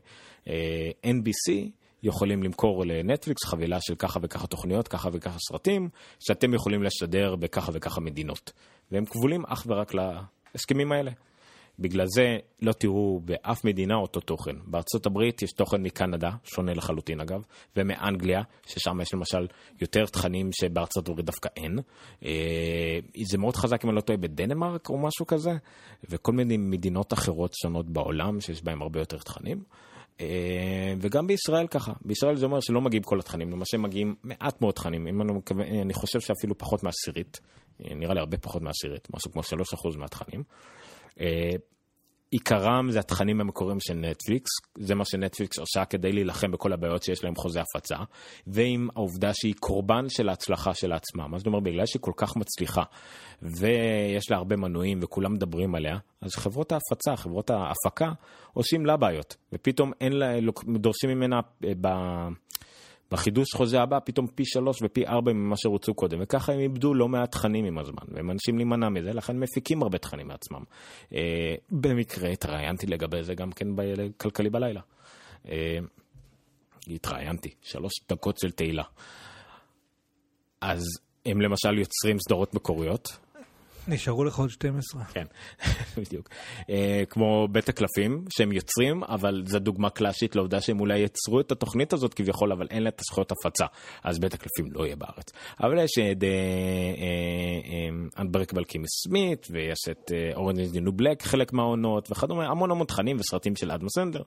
אה, 0.47 0.89
NBC 1.05 1.51
יכולים 2.03 2.43
למכור 2.43 2.85
לנטפליקס 2.85 3.45
חבילה 3.45 3.77
של 3.81 3.95
ככה 3.95 4.19
וככה 4.23 4.47
תוכניות, 4.47 4.87
ככה 4.87 5.09
וככה 5.13 5.37
סרטים, 5.49 5.89
שאתם 6.19 6.53
יכולים 6.53 6.83
לשדר 6.83 7.35
בככה 7.35 7.71
וככה 7.75 8.01
מדינות. 8.01 8.51
והם 8.91 9.05
כבולים 9.05 9.45
אך 9.45 9.65
ורק 9.67 9.91
להסכמים 9.93 10.91
האלה. 10.91 11.11
בגלל 11.79 12.05
זה 12.07 12.37
לא 12.61 12.73
תראו 12.73 13.21
באף 13.25 13.65
מדינה 13.65 13.95
אותו 13.95 14.19
תוכן. 14.19 14.55
בארצות 14.65 15.05
הברית 15.05 15.41
יש 15.41 15.51
תוכן, 15.51 15.83
מקנדה, 15.83 16.29
שונה 16.43 16.73
לחלוטין 16.73 17.21
אגב, 17.21 17.41
ומאנגליה, 17.75 18.41
ששם 18.67 19.01
יש 19.01 19.13
למשל 19.13 19.47
יותר 19.81 20.05
תכנים 20.05 20.49
שבארצות 20.51 21.09
הברית 21.09 21.25
דווקא 21.25 21.49
אין. 21.55 21.79
אה, 22.25 22.99
זה 23.31 23.37
מאוד 23.37 23.55
חזק 23.55 23.83
אם 23.85 23.89
אני 23.89 23.95
לא 23.95 24.01
טועה 24.01 24.17
בדנמרק 24.17 24.89
או 24.89 24.97
משהו 24.97 25.27
כזה, 25.27 25.51
וכל 26.09 26.31
מיני 26.31 26.57
מדינות 26.57 27.13
אחרות 27.13 27.53
שונות 27.53 27.89
בעולם 27.89 28.41
שיש 28.41 28.63
בהן 28.63 28.81
הרבה 28.81 28.99
יותר 28.99 29.17
תכנים. 29.17 29.63
אה, 30.21 30.93
וגם 31.01 31.27
בישראל 31.27 31.67
ככה, 31.67 31.93
בישראל 32.05 32.35
זה 32.35 32.45
אומר 32.45 32.59
שלא 32.59 32.81
מגיעים 32.81 33.03
כל 33.03 33.19
התכנים, 33.19 33.51
למעשה 33.51 33.77
מגיעים 33.77 34.15
מעט 34.23 34.61
מאוד 34.61 34.73
תכנים, 34.73 35.07
אם 35.07 35.21
אני, 35.21 35.33
מקווה, 35.33 35.65
אני 35.65 35.93
חושב 35.93 36.19
שאפילו 36.19 36.57
פחות 36.57 36.83
מעשירית, 36.83 37.39
אה, 37.85 37.95
נראה 37.95 38.13
לי 38.13 38.19
הרבה 38.19 38.37
פחות 38.37 38.61
מעשירית, 38.61 39.07
משהו 39.13 39.31
כמו 39.31 39.43
3% 39.43 39.97
מהתכנים. 39.97 40.43
עיקרם 42.31 42.91
זה 42.91 42.99
התכנים 42.99 43.41
המקוריים 43.41 43.79
של 43.79 43.93
נטפליקס, 43.93 44.49
זה 44.77 44.95
מה 44.95 45.05
שנטפליקס 45.05 45.59
עושה 45.59 45.85
כדי 45.85 46.11
להילחם 46.11 46.51
בכל 46.51 46.73
הבעיות 46.73 47.03
שיש 47.03 47.23
להם 47.23 47.35
חוזה 47.35 47.61
הפצה, 47.61 47.95
ועם 48.47 48.87
העובדה 48.95 49.33
שהיא 49.33 49.53
קורבן 49.59 50.09
של 50.09 50.29
ההצלחה 50.29 50.73
של 50.73 50.91
עצמה. 50.91 51.27
מה 51.27 51.37
זאת 51.37 51.47
אומרת, 51.47 51.63
בגלל 51.63 51.85
שהיא 51.85 52.01
כל 52.01 52.11
כך 52.15 52.35
מצליחה, 52.35 52.83
ויש 53.41 54.31
לה 54.31 54.37
הרבה 54.37 54.55
מנויים 54.55 54.99
וכולם 55.01 55.33
מדברים 55.33 55.75
עליה, 55.75 55.97
אז 56.21 56.31
חברות 56.35 56.71
ההפצה, 56.71 57.15
חברות 57.15 57.49
ההפקה, 57.49 58.11
עושים 58.53 58.85
לה 58.85 58.97
בעיות, 58.97 59.35
ופתאום 59.53 59.91
אין 60.01 60.13
לה, 60.13 60.39
דורשים 60.79 61.09
ממנה 61.09 61.39
ב... 61.81 61.87
בחידוש 63.11 63.53
חוזה 63.55 63.81
הבא 63.81 63.99
פתאום 63.99 64.27
פי 64.27 64.45
שלוש 64.45 64.81
ופי 64.81 65.07
ארבע 65.07 65.33
ממה 65.33 65.57
שרוצו 65.57 65.93
קודם, 65.93 66.17
וככה 66.21 66.53
הם 66.53 66.59
איבדו 66.59 66.93
לא 66.93 67.07
מעט 67.07 67.31
תכנים 67.31 67.65
עם 67.65 67.77
הזמן, 67.77 68.03
והם 68.07 68.31
אנשים 68.31 68.55
להימנע 68.57 68.89
מזה, 68.89 69.13
לכן 69.13 69.39
מפיקים 69.39 69.83
הרבה 69.83 69.97
תכנים 69.97 70.27
מעצמם. 70.27 70.63
אה, 71.13 71.55
במקרה 71.71 72.29
התראיינתי 72.29 72.87
לגבי 72.87 73.23
זה 73.23 73.35
גם 73.35 73.51
כן 73.51 73.67
בכלכלי 73.75 74.49
בלילה. 74.49 74.81
אה, 75.49 75.77
התראיינתי, 76.87 77.49
שלוש 77.61 77.91
דקות 78.09 78.37
של 78.37 78.51
תהילה. 78.51 78.83
אז 80.61 80.81
הם 81.25 81.41
למשל 81.41 81.77
יוצרים 81.77 82.17
סדרות 82.19 82.53
מקוריות, 82.53 83.17
נשארו 83.87 84.23
לך 84.23 84.39
עוד 84.39 84.49
12. 84.49 85.03
כן, 85.03 85.25
בדיוק. 85.97 86.29
אה, 86.69 87.03
כמו 87.09 87.47
בית 87.51 87.69
הקלפים 87.69 88.25
שהם 88.29 88.51
יוצרים, 88.51 89.03
אבל 89.03 89.43
זו 89.45 89.59
דוגמה 89.59 89.89
קלאסית 89.89 90.35
לעובדה 90.35 90.61
שהם 90.61 90.79
אולי 90.79 90.99
יצרו 90.99 91.39
את 91.39 91.51
התוכנית 91.51 91.93
הזאת 91.93 92.13
כביכול, 92.13 92.51
אבל 92.51 92.67
אין 92.69 92.83
לה 92.83 92.89
את 92.89 92.99
הזכויות 92.99 93.31
הפצה, 93.31 93.65
אז 94.03 94.19
בית 94.19 94.33
הקלפים 94.33 94.71
לא 94.71 94.85
יהיה 94.85 94.95
בארץ. 94.95 95.31
אבל 95.59 95.79
יש 95.79 95.91
את 96.11 96.23
Unbreakable 98.17 98.63
קימי 98.63 98.87
סמית, 98.87 99.47
ויש 99.51 99.79
את 99.91 100.11
Orange 100.35 100.77
New 100.79 100.91
Black, 100.91 101.23
חלק 101.23 101.53
מהעונות 101.53 102.11
וכדומה, 102.11 102.45
המון 102.47 102.71
המון 102.71 102.87
תכנים 102.87 103.17
וסרטים 103.19 103.55
של 103.55 103.71
אדם 103.71 103.89
סנדלר, 103.89 104.21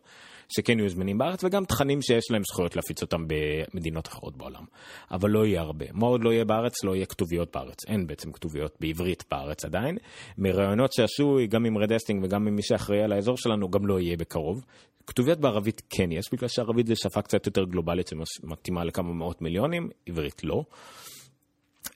שכן 0.49 0.79
יהיו 0.79 0.89
זמינים 0.89 1.19
בארץ, 1.19 1.45
וגם 1.45 1.65
תכנים 1.65 2.03
שיש 2.03 2.25
להם 2.31 2.43
זכויות 2.53 2.77
להפיץ 2.77 3.03
אותם 3.03 3.25
במדינות 3.27 4.09
אחרות 4.09 4.37
בעולם. 4.37 4.65
אבל 5.11 5.31
לא 5.31 5.47
יהיה 5.47 5.61
הרבה. 5.61 5.87
מה 5.93 6.07
עוד 6.07 6.25
לא 6.25 6.33
יהיה 6.33 6.45
בארץ? 6.45 6.85
לא 6.85 6.97
יהיה 6.97 7.07
כתוביות 7.07 7.57
בארץ. 7.57 7.77
אין 7.89 8.07
בעצם 8.07 8.33
כתוביות 8.33 8.77
בעברית 8.81 9.25
בארץ 9.31 9.65
עדיין. 9.65 9.99
מראיונות 10.39 10.93
שעשו 10.93 11.39
גם 11.49 11.65
עם 11.65 11.79
רדסטינג 11.79 12.25
וגם 12.25 12.47
עם 12.47 12.55
מי 12.55 12.63
שאחראי 12.63 13.03
על 13.03 13.13
האזור 13.13 13.37
שלנו, 13.37 13.71
גם 13.71 13.87
לא 13.87 14.01
יהיה 14.01 14.17
בקרוב. 14.17 14.65
כתוביות 15.07 15.39
בערבית 15.39 15.83
כן 15.91 16.13
יש, 16.13 16.25
בגלל 16.33 16.49
שערבית 16.49 16.87
זה 16.87 16.97
שפה 16.97 17.23
קצת 17.23 17.47
יותר 17.47 17.65
גלובלית 17.65 18.09
שמתאימה 18.09 18.85
לכמה 18.85 19.13
מאות 19.13 19.43
מיליונים, 19.43 19.89
עברית 20.07 20.45
לא. 20.45 20.65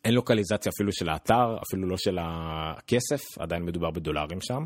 אין 0.04 0.14
לוקליזציה 0.14 0.72
אפילו 0.76 0.92
של 0.92 1.08
האתר, 1.08 1.56
אפילו 1.68 1.88
לא 1.88 1.96
של 1.96 2.18
הכסף, 2.20 3.38
עדיין 3.38 3.62
מדובר 3.62 3.90
בדולרים 3.90 4.40
שם, 4.40 4.62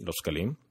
לא 0.00 0.12
שקלים. 0.12 0.67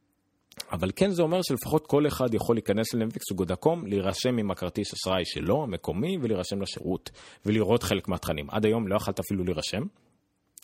אבל 0.72 0.92
כן 0.96 1.12
זה 1.12 1.22
אומר 1.22 1.42
שלפחות 1.42 1.88
כל 1.88 2.08
אחד 2.08 2.34
יכול 2.34 2.56
להיכנס 2.56 2.94
לנטפליקס 2.94 3.32
וגודקום, 3.32 3.86
להירשם 3.86 4.38
עם 4.38 4.52
הכרטיס 4.52 4.94
אשראי 4.94 5.26
שלו, 5.26 5.64
המקומי, 5.64 6.18
ולהירשם 6.22 6.62
לשירות, 6.62 7.10
ולראות 7.46 7.84
חלק 7.84 8.08
מהתכנים. 8.08 8.50
עד 8.50 8.66
היום 8.66 8.88
לא 8.88 8.96
יכלת 8.96 9.20
אפילו 9.20 9.44
להירשם. 9.44 9.84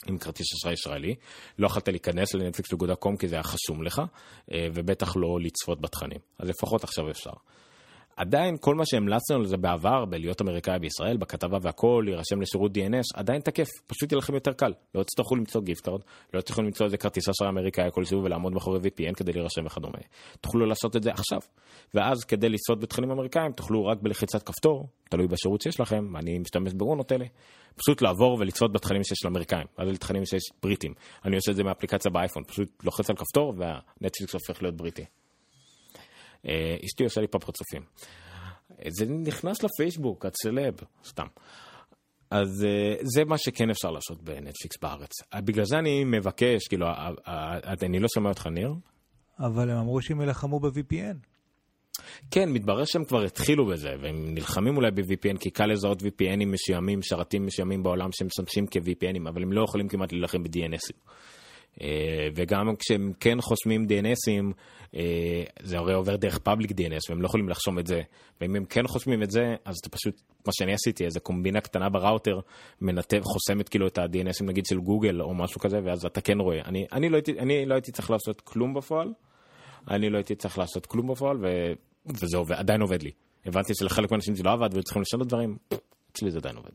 עם 0.07 0.17
כרטיס 0.17 0.47
אשראי 0.53 0.73
ישראלי, 0.73 1.15
לא 1.59 1.67
יכלת 1.67 1.87
להיכנס 1.87 2.33
לנטפליקס 2.33 2.73
וגודקום 2.73 3.17
כי 3.17 3.27
זה 3.27 3.35
היה 3.35 3.43
חשום 3.43 3.83
לך, 3.83 4.01
אה, 4.53 4.67
ובטח 4.73 5.15
לא 5.15 5.39
לצפות 5.41 5.81
בתכנים. 5.81 6.19
אז 6.39 6.49
לפחות 6.49 6.83
עכשיו 6.83 7.11
אפשר. 7.11 7.31
עדיין 8.15 8.57
כל 8.59 8.75
מה 8.75 8.85
שהמלצנו 8.85 9.35
על 9.35 9.45
זה 9.45 9.57
בעבר, 9.57 10.05
בלהיות 10.05 10.41
אמריקאי 10.41 10.79
בישראל, 10.79 11.17
בכתבה 11.17 11.57
והכל, 11.61 12.03
להירשם 12.05 12.41
לשירות 12.41 12.71
DNS, 12.77 13.19
עדיין 13.19 13.41
תקף, 13.41 13.67
פשוט 13.87 14.11
יהיה 14.11 14.17
לכם 14.17 14.33
יותר 14.33 14.53
קל. 14.53 14.73
לא 14.95 15.03
תצטרכו 15.03 15.35
למצוא 15.35 15.61
גיפטרד, 15.61 15.99
לא 16.33 16.41
תצטרכו 16.41 16.61
למצוא 16.61 16.85
איזה 16.85 16.97
כרטיס 16.97 17.29
אשראי 17.29 17.49
אמריקאי 17.49 17.89
כלשהו 17.93 18.23
ולעמוד 18.23 18.53
מאחורי 18.53 18.79
VPN 18.79 19.13
כדי 19.15 19.33
להירשם 19.33 19.65
וכדומה. 19.65 19.97
תוכלו 20.41 20.65
לעשות 20.65 20.95
את 20.95 21.03
זה 21.03 21.11
עכשיו. 21.11 21.39
ואז 21.93 22.23
כדי 22.23 22.49
לצפות 22.49 22.79
בתכנים 22.79 23.11
אמריקאים, 23.11 23.51
תוכלו 23.51 23.85
רק 23.85 23.97
בלחיצת 24.01 24.43
כפתור, 24.43 24.87
תלוי 25.09 25.27
בשירות 25.27 25.61
שיש 25.61 25.79
לכם, 25.79 26.17
אני 26.17 26.39
משתמש 26.39 26.73
ברונות 26.73 27.11
אלה, 27.11 27.25
פשוט 27.75 28.01
לעבור 28.01 28.37
ולצפות 28.39 28.71
בתכנים 28.73 29.03
שיש 29.03 29.25
לאמריקאים, 29.25 29.67
אז 29.77 29.87
לתכנים 29.87 30.25
שיש 30.25 30.43
בריטים. 30.63 30.93
אני 31.25 31.35
עושה 31.35 31.51
את 31.51 31.55
זה 31.55 31.63
מאפליקציה 31.63 32.11
באייפון, 32.11 32.43
פשוט 32.43 32.83
לוחץ 32.83 33.09
על 33.09 33.15
כפתור 33.15 33.53
והנטפליקס 33.57 34.33
הופך 34.33 34.61
להיות 34.61 34.75
בריטי. 34.75 35.05
אה, 36.47 36.75
אשתי 36.85 37.03
עושה 37.03 37.21
לי 37.21 37.27
פה 37.27 37.39
פרצופים. 37.39 37.81
זה 38.87 39.05
נכנס 39.05 39.63
לפייסבוק, 39.63 40.25
הצלב, 40.25 40.73
סתם. 41.05 41.27
אז 42.31 42.65
אה, 42.65 42.95
זה 43.01 43.25
מה 43.25 43.37
שכן 43.37 43.69
אפשר 43.69 43.91
לעשות 43.91 44.21
בנטפליקס 44.23 44.77
בארץ. 44.81 45.11
בגלל 45.35 45.65
זה 45.65 45.79
אני 45.79 46.03
מבקש, 46.03 46.67
כאילו, 46.67 46.87
אני 47.81 47.99
לא 47.99 48.07
שומע 48.07 48.29
אותך, 48.29 48.47
ניר? 48.47 48.73
אבל 49.39 49.69
הם 49.69 49.77
אמרו 49.77 50.01
שהם 50.01 50.21
ילחמו 50.21 50.59
ב-VPN. 50.59 51.17
כן, 52.31 52.49
מתברר 52.49 52.85
שהם 52.85 53.05
כבר 53.05 53.23
התחילו 53.23 53.65
בזה, 53.65 53.89
והם 54.01 54.33
נלחמים 54.33 54.77
אולי 54.77 54.91
ב-VPN, 54.91 55.37
כי 55.39 55.49
קל 55.49 55.65
לזהות 55.65 56.01
VPNים 56.01 56.45
מסוימים, 56.45 57.01
שרתים 57.01 57.45
מסוימים 57.45 57.83
בעולם 57.83 58.09
שהם 58.11 58.27
משמשים 58.27 58.67
כ-VPNים, 58.71 59.29
אבל 59.29 59.43
הם 59.43 59.53
לא 59.53 59.63
יכולים 59.63 59.87
כמעט 59.87 60.11
להילחם 60.11 60.43
ב-DNSים. 60.43 61.11
אה, 61.81 62.27
וגם 62.35 62.75
כשהם 62.79 63.11
כן 63.19 63.41
חוסמים 63.41 63.85
DNSים, 63.85 64.53
אה, 64.95 65.43
זה 65.59 65.77
הרי 65.77 65.93
עובר 65.93 66.15
דרך 66.15 66.37
פאבליק 66.37 66.71
DNS, 66.71 67.09
והם 67.09 67.21
לא 67.21 67.25
יכולים 67.25 67.49
לחסום 67.49 67.79
את 67.79 67.87
זה. 67.87 68.01
ואם 68.41 68.55
הם 68.55 68.65
כן 68.65 68.87
חוסמים 68.87 69.23
את 69.23 69.31
זה, 69.31 69.55
אז 69.65 69.75
זה 69.83 69.89
פשוט, 69.91 70.21
מה 70.45 70.53
שאני 70.53 70.73
עשיתי, 70.73 71.05
איזה 71.05 71.19
קומבינה 71.19 71.61
קטנה 71.61 71.89
בראוטר, 71.89 72.39
מנתב, 72.81 73.21
חוסמת 73.23 73.69
כאילו 73.69 73.87
את 73.87 73.97
ה-DNSים 73.97 74.43
נגיד 74.45 74.65
של 74.65 74.79
גוגל 74.79 75.21
או 75.21 75.33
משהו 75.33 75.59
כזה, 75.59 75.79
ואז 75.83 76.05
אתה 76.05 76.21
כן 76.21 76.39
רואה. 76.39 76.61
אני, 76.65 76.85
אני, 76.91 77.09
לא, 77.09 77.15
הייתי, 77.15 77.39
אני 77.39 77.65
לא 77.65 77.73
הייתי 77.73 77.91
צריך 77.91 78.11
לעשות 78.11 78.41
כלום 78.41 78.73
בפועל, 78.73 79.13
אני 79.91 80.09
לא 80.09 80.17
הייתי 80.17 80.35
צריך 80.35 80.57
לעשות 80.57 80.85
כלום 80.85 81.07
בפועל, 81.07 81.37
ו, 81.41 81.73
וזה 82.05 82.37
עובד, 82.37 82.55
עדיין 82.55 82.81
עובד 82.81 83.03
לי. 83.03 83.11
הבנתי 83.45 83.73
שלחלק 83.75 84.11
מהאנשים 84.11 84.35
זה 84.35 84.43
לא 84.43 84.51
עבד 84.51 84.69
והיו 84.71 84.83
צריכים 84.83 85.01
לשנות 85.01 85.27
דברים, 85.27 85.57
אצלי 86.11 86.31
זה 86.31 86.37
עדיין 86.37 86.55
עובד. 86.55 86.71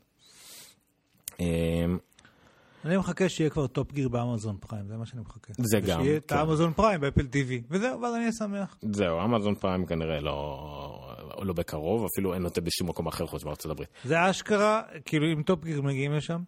אני 2.85 2.97
מחכה 2.97 3.29
שיהיה 3.29 3.51
כבר 3.51 3.67
Top 3.66 3.93
Gear 3.93 4.09
באמזון 4.09 4.57
Prime, 4.61 4.87
זה 4.89 4.97
מה 4.97 5.07
שאני 5.07 5.23
מחכה. 5.23 5.53
זה 5.59 5.81
גם. 5.81 6.03
שיהיה 6.03 6.17
את 6.17 6.29
כן. 6.29 6.37
האמזון 6.37 6.73
Prime 6.73 7.01
באפל 7.01 7.27
TV, 7.27 7.62
וזהו, 7.71 8.01
ואז 8.01 8.15
אני 8.15 8.21
אהיה 8.21 8.33
שמח. 8.33 8.79
זהו, 8.93 9.25
אמזון 9.25 9.55
Prime 9.55 9.87
כנראה 9.87 10.21
לא, 10.21 11.15
לא 11.43 11.53
בקרוב, 11.53 12.05
אפילו 12.05 12.35
אין 12.35 12.45
אותה 12.45 12.61
בשום 12.61 12.89
מקום 12.89 13.07
אחר 13.07 13.27
חוץ 13.27 13.45
מארצות 13.45 13.71
הברית. 13.71 13.89
זה 14.05 14.31
אשכרה, 14.31 14.83
כאילו 15.05 15.33
אם 15.33 15.43
Top 15.43 15.65
Gear 15.65 15.83
מגיעים 15.83 16.13
לשם, 16.13 16.43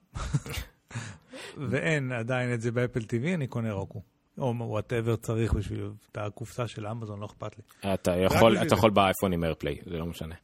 ואין 1.71 2.13
עדיין 2.13 2.55
את 2.55 2.61
זה 2.61 2.73
באפל 2.73 3.03
TV, 3.03 3.35
אני 3.35 3.47
קונה 3.47 3.73
רוקו. 3.73 4.03
או 4.41 4.55
whatever 4.59 5.17
צריך 5.17 5.53
בשביל 5.53 5.91
את 6.13 6.19
הקופסה 6.19 6.69
של 6.69 6.87
אמזון, 6.87 7.21
לא 7.21 7.27
אכפת 7.27 7.57
לי. 7.59 7.93
אתה 7.95 8.13
יכול, 8.17 8.59
אתה 8.59 8.75
יכול 8.75 8.91
באייפון 8.91 9.33
עם 9.33 9.45
AirPlay, 9.45 9.77
זה 9.87 9.99
לא 9.99 10.07
משנה. 10.07 10.35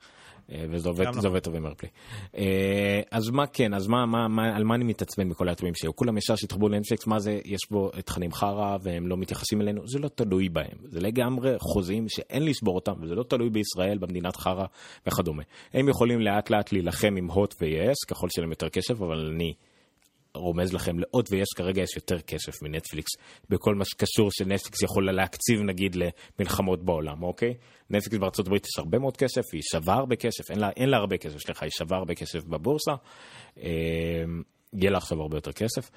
אה, 0.52 0.64
וזה 0.70 0.89
עובד, 0.89 1.06
זה 1.20 1.28
עובד 1.28 1.40
טוב 1.40 1.55
עם 1.55 1.64
AirPlay. 1.65 1.91
אה, 2.36 3.01
אז 3.10 3.31
מה 3.31 3.47
כן, 3.47 3.74
אז 3.74 3.86
מה, 3.86 4.06
מה, 4.06 4.28
מה, 4.28 4.56
על 4.56 4.64
מה 4.64 4.74
אני 4.74 4.85
מתעצבן 4.85 5.28
בכל 5.28 5.48
האטומים 5.48 5.74
שהיו? 5.74 5.97
כולם 5.97 6.18
ישר 6.18 6.36
שהתחברו 6.36 6.68
לנטפליקס, 6.68 7.06
מה 7.06 7.18
זה, 7.18 7.40
יש 7.44 7.60
בו 7.70 7.90
תכנים 8.05 8.32
חרא 8.32 8.77
והם 8.82 9.06
לא 9.06 9.16
מתייחסים 9.16 9.60
אלינו, 9.60 9.89
זה 9.89 9.98
לא 9.98 10.09
תלוי 10.09 10.48
בהם. 10.48 10.78
זה 10.82 11.01
לגמרי 11.01 11.55
חוזים 11.59 12.09
שאין 12.09 12.44
לשבור 12.44 12.74
אותם, 12.74 12.93
וזה 13.01 13.14
לא 13.14 13.23
תלוי 13.23 13.51
בישראל, 13.51 13.98
במדינת 13.98 14.36
חרא 14.36 14.66
וכדומה. 15.06 15.43
הם 15.74 15.89
יכולים 15.89 16.20
לאט 16.20 16.51
לאט 16.51 16.73
להילחם 16.73 17.14
עם 17.18 17.31
הוט 17.31 17.55
ו-yes, 17.60 18.09
ככל 18.09 18.28
שלהם 18.31 18.51
יותר 18.51 18.68
קשב, 18.68 19.02
אבל 19.02 19.31
אני... 19.35 19.55
רומז 20.37 20.73
לכם 20.73 20.99
לעוד 20.99 21.29
ויש 21.31 21.49
כרגע 21.57 21.83
יש 21.83 21.97
יותר 21.97 22.21
כסף 22.21 22.63
מנטפליקס 22.63 23.11
בכל 23.51 23.75
מה 23.75 23.85
שקשור 23.85 24.31
שנטפליקס 24.33 24.83
יכולה 24.83 25.13
להקציב 25.13 25.61
נגיד 25.63 25.97
למלחמות 25.97 26.85
בעולם, 26.85 27.23
אוקיי? 27.23 27.55
נטפליקס 27.91 28.19
בארצות 28.19 28.47
הברית 28.47 28.67
יש 28.67 28.79
הרבה 28.79 28.99
מאוד 28.99 29.17
כסף, 29.17 29.43
היא 29.53 29.63
שווה 29.73 29.95
הרבה 29.95 30.17
כסף, 30.17 30.51
אין 30.51 30.61
לה, 30.61 30.71
אין 30.77 30.89
לה 30.89 30.97
הרבה 30.97 31.17
כסף, 31.17 31.39
סליחה, 31.39 31.65
היא 31.65 31.73
שווה 31.79 31.99
הרבה 31.99 32.15
כסף 32.15 32.45
בבורסה, 32.45 32.93
אה, 33.63 33.69
יהיה 34.73 34.91
לה 34.91 34.99
עכשיו 34.99 35.21
הרבה 35.21 35.37
יותר 35.37 35.53
כסף. 35.53 35.91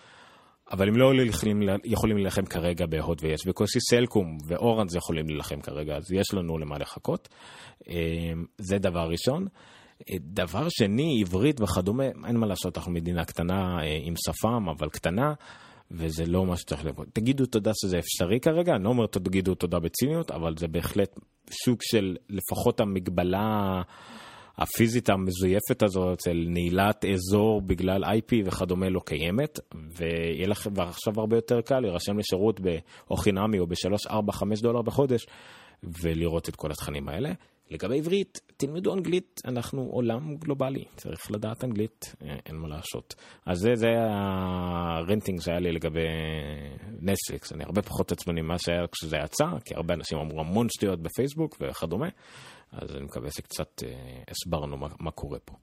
אבל 0.72 0.88
הם 0.88 0.98
לא 0.98 1.24
יכולים, 1.24 1.62
יכולים 1.84 2.18
להילחם 2.18 2.46
כרגע 2.46 2.86
בהוט 2.86 3.24
ויש, 3.24 3.48
בקושי 3.48 3.80
סלקום 3.80 4.38
ואורנד 4.48 4.96
יכולים 4.96 5.28
להילחם 5.28 5.62
כרגע, 5.62 5.96
אז 5.96 6.12
יש 6.12 6.34
לנו 6.34 6.58
למה 6.58 6.78
לחכות. 6.78 7.30
אה, 7.90 7.96
זה 8.58 8.78
דבר 8.78 9.10
ראשון. 9.10 9.48
דבר 10.20 10.68
שני, 10.70 11.22
עברית 11.22 11.62
וכדומה, 11.62 12.04
אין 12.28 12.38
מה 12.38 12.48
לעשות, 12.48 12.78
אנחנו 12.78 12.92
מדינה 12.92 13.26
קטנה 13.26 13.78
אה, 13.82 14.00
עם 14.04 14.14
שפם, 14.26 14.70
אבל 14.70 14.90
קטנה, 14.90 15.34
וזה 15.92 16.26
לא 16.26 16.46
מה 16.46 16.58
שצריך 16.58 16.86
לבוא. 16.86 17.06
תגידו 17.14 17.46
תודה 17.46 17.72
שזה 17.82 18.00
אפשרי 18.00 18.40
כרגע, 18.40 18.76
אני 18.76 18.84
לא 18.84 18.90
אומר 18.90 19.06
תגידו 19.08 19.56
תודה 19.56 19.80
בציניות, 19.80 20.32
אבל 20.32 20.58
זה 20.58 20.68
בהחלט 20.68 21.20
סוג 21.66 21.78
של 21.82 22.16
לפחות 22.30 22.80
המגבלה 22.80 23.82
הפיזית 24.58 25.10
המזויפת 25.10 25.84
הזאת 25.84 26.20
של 26.22 26.46
נעילת 26.48 27.06
אזור 27.06 27.62
בגלל 27.62 28.04
IP 28.04 28.36
וכדומה 28.46 28.90
לא 28.90 29.00
קיימת, 29.06 29.60
ויהיה 29.98 30.48
לכם 30.48 30.70
עכשיו 30.80 31.14
הרבה 31.18 31.38
יותר 31.38 31.62
קל 31.62 31.80
להירשם 31.80 32.20
לשירות 32.20 32.60
או 33.12 33.16
חינמי 33.16 33.60
או 33.60 33.68
ב-3, 33.68 34.10
4, 34.12 34.34
5 34.34 34.62
דולר 34.62 34.82
בחודש, 34.82 35.26
ולראות 35.84 36.50
את 36.50 36.56
כל 36.56 36.72
התכנים 36.72 37.10
האלה. 37.10 37.30
לגבי 37.70 37.98
עברית, 37.98 38.42
תלמדו 38.58 38.94
אנגלית, 38.94 39.42
אנחנו 39.46 39.82
עולם 39.82 40.36
גלובלי, 40.36 40.86
צריך 40.96 41.32
לדעת 41.32 41.64
אנגלית, 41.64 42.16
אה, 42.22 42.36
אין 42.46 42.56
מה 42.56 42.68
לעשות. 42.68 43.16
אז 43.46 43.58
זה, 43.58 43.76
זה 43.76 43.88
הרנטינג 44.00 45.42
שהיה 45.42 45.60
לי 45.60 45.72
לגבי 45.72 46.08
נטפליקס, 47.02 47.54
אני 47.54 47.64
הרבה 47.64 47.82
פחות 47.82 48.12
עצבני 48.12 48.42
ממה 48.42 48.58
שהיה 48.58 48.88
כשזה 48.92 49.18
יצא, 49.26 49.46
כי 49.66 49.76
הרבה 49.76 49.94
אנשים 49.94 50.18
אמרו 50.18 50.40
המון 50.40 50.68
שטויות 50.70 51.02
בפייסבוק 51.02 51.58
וכדומה, 51.62 52.10
אז 52.72 52.96
אני 52.96 53.04
מקווה 53.04 53.32
שקצת 53.32 53.84
אה, 53.84 54.22
הסברנו 54.28 54.78
מה, 54.78 54.88
מה 55.00 55.12
קורה 55.12 55.40
פה. 55.40 55.56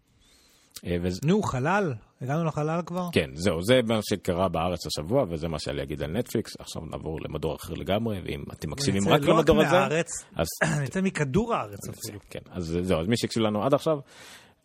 אה, 0.84 0.96
וזה... 1.02 1.20
נו, 1.24 1.42
חלל? 1.42 1.94
הגענו 2.20 2.44
לחלל 2.44 2.82
כבר? 2.86 3.08
כן, 3.12 3.30
זהו, 3.34 3.62
זה 3.62 3.80
מה 3.86 4.00
שקרה 4.02 4.48
בארץ 4.48 4.86
השבוע, 4.86 5.24
וזה 5.28 5.48
מה 5.48 5.56
לי 5.66 5.72
להגיד 5.72 6.02
על 6.02 6.10
נטפליקס. 6.10 6.56
עכשיו 6.58 6.82
נעבור 6.82 7.20
למדור 7.20 7.56
אחר 7.56 7.74
לגמרי, 7.74 8.20
ואם 8.24 8.44
אתם 8.52 8.70
מקשיבים 8.70 9.08
רק 9.08 9.20
לא 9.22 9.36
למדור 9.36 9.62
הזה... 9.62 9.70
מהארץ, 9.70 10.24
אז... 10.36 10.46
נצא 10.82 11.00
מכדור 11.00 11.54
הארץ 11.54 11.88
אפילו. 11.88 12.20
כן, 12.30 12.40
אז 12.50 12.78
זהו, 12.82 13.00
אז 13.00 13.06
מי 13.06 13.16
שהקשיב 13.16 13.42
לנו 13.42 13.64
עד 13.64 13.74
עכשיו, 13.74 13.98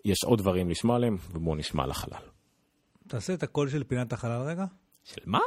יש 0.06 0.18
עוד 0.26 0.40
דברים 0.40 0.70
לשמוע 0.70 0.96
עליהם, 0.96 1.18
ובואו 1.34 1.56
נשמע 1.56 1.84
על 1.84 1.92
החלל. 1.92 2.24
תעשה 3.08 3.34
את 3.34 3.44
הקול 3.44 3.70
של 3.70 3.84
פינת 3.84 4.14
החלל 4.14 4.42
רגע. 4.42 4.66
של 5.04 5.22
מה? 5.26 5.40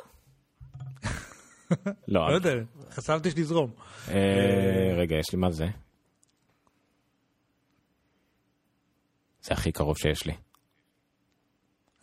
לא, 2.08 2.28
לא 2.28 2.34
יודע, 2.34 2.50
חשבתי 2.90 3.30
שתזרום. 3.30 3.70
אה, 4.08 4.94
רגע, 4.96 5.16
יש 5.16 5.32
לי 5.32 5.38
מה 5.38 5.50
זה? 5.50 5.66
זה 9.42 9.54
הכי 9.54 9.72
קרוב 9.72 9.98
שיש 9.98 10.26
לי. 10.26 10.34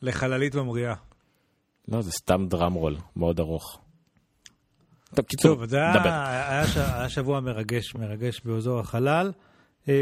לחללית 0.02 0.56
ממריאה. 0.56 0.94
לא, 1.88 2.02
זה 2.02 2.12
סתם 2.12 2.46
דראם 2.50 2.74
רול, 2.74 2.98
מאוד 3.16 3.40
ארוך. 3.40 3.80
טוב, 5.16 5.26
קיצור, 5.26 5.56
טוב, 5.56 5.66
זה 5.66 5.78
היה, 5.78 6.50
היה, 6.50 6.68
ש- 6.68 6.78
היה 6.78 7.10
שבוע 7.10 7.40
מרגש, 7.40 7.96
מרגש 7.96 8.42
באזור 8.46 8.80
החלל. 8.80 9.32
אה, 9.90 9.94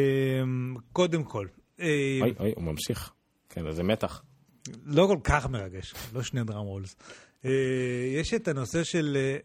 קודם 0.94 1.24
כל, 1.24 1.48
אה, 1.80 2.20
אוי, 2.22 2.34
אוי, 2.40 2.54
הוא 2.56 2.64
ממשיך. 2.64 3.12
כן, 3.50 3.68
איזה 3.68 3.84
מתח. 3.84 4.24
לא 4.86 5.06
כל 5.08 5.18
כך 5.24 5.50
מרגש, 5.50 5.94
לא 6.14 6.22
שני 6.24 6.44
דראם 6.44 6.66
רולס. 6.66 6.96
אה, 7.46 7.52
יש 8.16 8.34
את 8.34 8.48
הנושא 8.48 8.84
של 8.84 9.18
אה, 9.18 9.38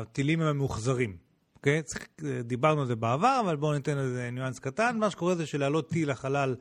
הטילים 0.00 0.40
הממוחזרים. 0.40 1.16
אוקיי? 1.56 1.82
אה, 2.24 2.42
דיברנו 2.42 2.80
על 2.80 2.86
זה 2.86 2.96
בעבר, 2.96 3.40
אבל 3.44 3.56
בואו 3.56 3.72
ניתן 3.72 3.98
איזה 3.98 4.28
ניואנס 4.32 4.58
קטן. 4.58 4.96
מה 4.98 5.10
שקורה 5.10 5.34
זה 5.34 5.46
שלהעלות 5.46 5.88
טיל 5.88 6.10
לחלל 6.10 6.54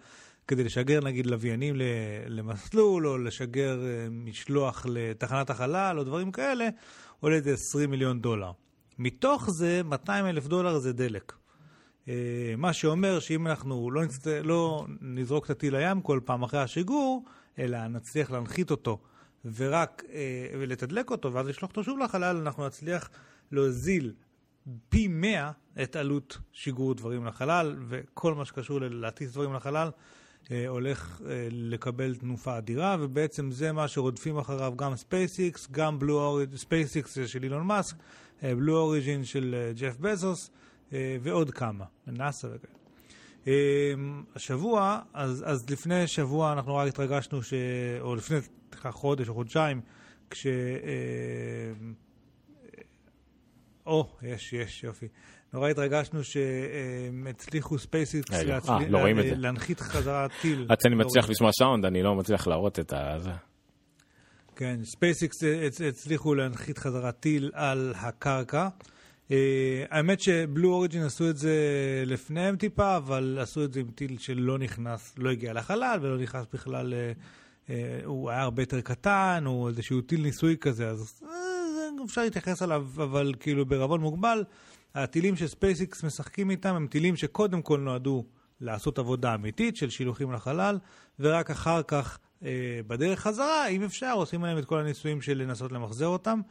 כדי 0.48 0.64
לשגר 0.64 1.00
נגיד 1.04 1.26
לוויינים 1.26 1.76
למסלול, 2.28 3.08
או 3.08 3.18
לשגר 3.18 3.80
אה, 3.84 4.08
משלוח 4.12 4.86
לתחנת 4.90 5.50
החלל, 5.50 6.00
או 6.00 6.04
דברים 6.04 6.32
כאלה, 6.32 6.70
עולה 7.20 7.36
איזה 7.36 7.54
20 7.54 7.92
מיליון 7.92 8.22
דולר. 8.22 8.52
מתוך 9.00 9.50
זה, 9.50 9.82
200 9.84 10.26
אלף 10.26 10.48
דולר 10.48 10.80
זה 10.80 10.94
דלק. 10.94 11.34
אה, 12.08 12.54
מה 12.58 12.74
שאומר 12.74 13.20
שאם 13.20 13.48
אנחנו 13.48 13.92
לא, 13.92 14.04
נצט... 14.04 14.28
לא 14.28 14.86
נזרוק 15.02 15.46
את 15.46 15.50
הטיל 15.50 15.78
לים 15.78 16.02
כל 16.02 16.20
פעם 16.26 16.44
אחרי 16.44 16.60
השיגור, 16.60 17.26
אלא 17.60 17.88
נצליח 17.88 18.32
להנחית 18.32 18.72
אותו 18.72 19.02
ורק 19.56 20.04
אה, 20.14 20.48
ולתדלק 20.60 21.12
אותו 21.12 21.34
ואז 21.34 21.48
לשלוח 21.48 21.72
אותו 21.72 21.84
שוב 21.84 22.00
לחלל, 22.00 22.38
אנחנו 22.38 22.68
נצליח 22.68 23.10
להוזיל 23.52 24.14
פי 24.90 25.08
100 25.08 25.52
את 25.84 25.96
עלות 25.96 26.38
שיגור 26.52 26.94
דברים 26.94 27.26
לחלל, 27.26 27.76
וכל 27.88 28.34
מה 28.34 28.46
שקשור 28.46 28.80
להטיס 28.82 29.32
דברים 29.32 29.54
לחלל 29.54 29.90
הולך 30.68 31.22
אה, 31.26 31.48
לקבל 31.52 32.16
תנופה 32.16 32.58
אדירה, 32.58 32.98
ובעצם 33.00 33.52
זה 33.52 33.72
מה 33.72 33.88
שרודפים 33.88 34.38
אחריו 34.38 34.74
גם 34.76 34.96
ספייסיקס, 34.96 35.68
גם 35.72 36.00
בלו 36.00 36.22
אוריג'ין, 36.22 36.56
ספייסיקס 36.56 37.18
של 37.26 37.44
אילון 37.44 37.68
מאסק, 37.68 37.96
בלו 38.42 38.78
אוריג'ין 38.78 39.24
של 39.24 39.56
אה, 39.58 39.74
ג'ף 39.74 39.98
בזוס, 39.98 40.52
אה, 40.94 41.18
ועוד 41.22 41.52
כמה, 41.52 41.86
נאסא 42.08 42.48
וכאלה. 42.48 42.74
אה, 43.48 43.94
השבוע, 44.36 45.00
אז, 45.14 45.44
אז 45.48 45.70
לפני 45.70 46.08
שבוע 46.08 46.54
אנחנו 46.54 46.76
רק 46.76 46.88
התרגשנו, 46.88 47.44
ש... 47.44 47.54
או 48.02 48.16
לפני 48.16 48.38
חודש 48.90 49.30
או 49.30 49.34
חודשיים, 49.34 49.82
כש... 50.30 50.48
אה, 50.48 51.74
או, 53.86 54.10
יש, 54.22 54.54
יש, 54.54 54.84
יופי. 54.84 55.08
נורא 55.54 55.70
התרגשנו 55.70 56.24
שהם 56.24 57.28
הצליחו 57.30 57.78
SpaceX 57.78 58.32
אה, 58.34 58.60
לא. 58.90 59.00
להנחית 59.38 59.80
חזרה 59.80 60.28
טיל. 60.42 60.66
עד 60.70 60.78
שאני 60.82 60.96
לא 60.96 61.06
מצליח. 61.06 61.30
לשמוע 61.30 61.52
סאונד, 61.60 61.86
אני 61.86 62.04
לא 62.04 62.16
מצליח 62.16 62.48
להראות 62.48 62.80
את 62.80 62.94
ה... 62.94 63.18
כן, 64.56 64.80
SpaceX 64.84 65.44
הצ- 65.44 65.84
הצליחו 65.90 66.36
להנחית 66.36 66.78
חזרה 66.78 67.12
טיל 67.12 67.52
על 67.54 67.94
הקרקע. 67.98 68.68
אה, 69.32 69.84
האמת 69.90 70.22
ש 70.22 70.39
Blue 70.39 70.74
Origin 70.74 71.04
עשו 71.04 71.30
את 71.30 71.38
זה 71.38 71.54
לפניהם 72.06 72.56
טיפה, 72.56 72.98
אבל 72.98 73.38
עשו 73.42 73.64
את 73.64 73.74
זה 73.74 73.80
עם 73.80 73.88
טיל 73.96 74.18
שלא 74.18 74.58
נכנס, 74.58 75.14
לא 75.18 75.30
הגיע 75.30 75.54
לחלל 75.54 76.00
ולא 76.02 76.18
נכנס 76.18 76.46
בכלל, 76.54 76.94
אה, 77.70 78.00
הוא 78.06 78.30
היה 78.30 78.42
הרבה 78.42 78.62
יותר 78.62 78.82
קטן, 78.82 79.44
הוא 79.46 79.70
איזשהו 79.70 80.02
טיל 80.02 80.22
ניסוי 80.22 80.58
כזה, 80.62 80.88
אז 80.88 81.22
אפשר 82.06 82.22
להתייחס 82.22 82.62
אליו, 82.64 82.86
אבל 82.96 83.34
כאילו 83.40 83.66
בערבון 83.66 84.02
מוגבל. 84.02 84.44
הטילים 84.96 85.36
ש 85.36 85.53
SpaceX 85.53 86.04
משחקים 86.04 86.50
איתם 86.50 86.76
הם 86.76 86.88
טילים 86.88 87.16
שקודם 87.16 87.62
כל 87.62 87.80
נועדו 87.80 88.26
לעשות 88.62 89.00
עבודה 89.00 89.36
אמיתית 89.36 89.78
של 89.78 89.90
שילוחים 89.90 90.32
לחלל, 90.32 90.80
ורק 91.20 91.52
אחר 91.52 91.84
כך, 91.84 92.20
אה, 92.44 92.50
בדרך 92.88 93.20
חזרה, 93.20 93.68
אם 93.68 93.84
אפשר, 93.84 94.14
עושים 94.16 94.44
להם 94.44 94.58
את 94.58 94.66
כל 94.66 94.80
הניסויים 94.80 95.22
של 95.22 95.38
לנסות 95.38 95.72
למחזר 95.72 96.08
אותם. 96.08 96.42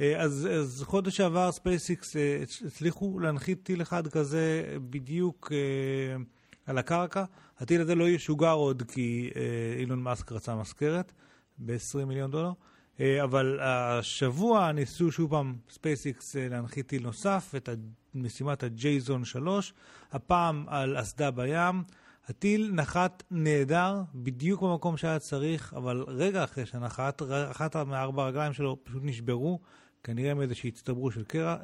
אה, 0.00 0.20
אז, 0.22 0.48
אז 0.52 0.82
חודש 0.86 1.16
שעבר 1.16 1.52
SpaceX 1.52 2.16
אה, 2.16 2.42
הצ- 2.42 2.66
הצליחו 2.66 3.18
להנחית 3.18 3.62
טיל 3.62 3.82
אחד 3.82 4.08
כזה 4.08 4.64
בדיוק 4.90 5.52
אה, 5.52 6.22
על 6.66 6.78
הקרקע. 6.78 7.24
הטיל 7.58 7.80
הזה 7.80 7.94
לא 7.94 8.08
ישוגר 8.08 8.52
עוד 8.52 8.82
כי 8.88 9.30
אה, 9.36 9.42
אילון 9.80 10.02
מאסק 10.02 10.32
רצה 10.32 10.54
מזכרת 10.56 11.12
ב-20 11.58 12.04
מיליון 12.04 12.30
דולר. 12.30 12.48
אה, 12.48 12.52
אבל 13.00 13.58
השבוע 13.62 14.72
ניסו 14.72 15.12
שוב 15.12 15.30
פעם 15.30 15.56
SpaceX 15.70 16.36
אה, 16.36 16.48
להנחית 16.48 16.86
טיל 16.86 17.02
נוסף, 17.02 17.52
את 17.56 17.68
משימת 18.14 18.62
ה 18.62 18.72
Jason 18.72 19.24
3, 19.24 19.74
הפעם 20.12 20.64
על 20.68 21.00
אסדה 21.00 21.30
בים. 21.30 21.82
הטיל 22.28 22.70
נחת 22.74 23.22
נהדר, 23.30 24.02
בדיוק 24.14 24.62
במקום 24.62 24.96
שהיה 24.96 25.18
צריך, 25.18 25.74
אבל 25.74 26.04
רגע 26.08 26.44
אחרי 26.44 26.66
שנחת, 26.66 27.22
אחת 27.50 27.76
מארבע 27.76 28.22
הרגליים 28.22 28.52
שלו 28.52 28.84
פשוט 28.84 29.02
נשברו, 29.04 29.60
כנראה 30.04 30.34
מאיזושהי 30.34 30.68
הצטברות 30.68 31.12
של 31.12 31.24
קרח, 31.24 31.60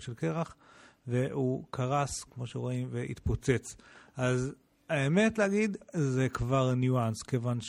של 0.00 0.14
קרח, 0.14 0.56
והוא 1.06 1.64
קרס, 1.70 2.24
כמו 2.24 2.46
שרואים, 2.46 2.88
והתפוצץ. 2.90 3.76
אז 4.16 4.54
האמת 4.88 5.38
להגיד, 5.38 5.76
זה 5.92 6.28
כבר 6.28 6.74
ניואנס, 6.74 7.22
כיוון 7.22 7.60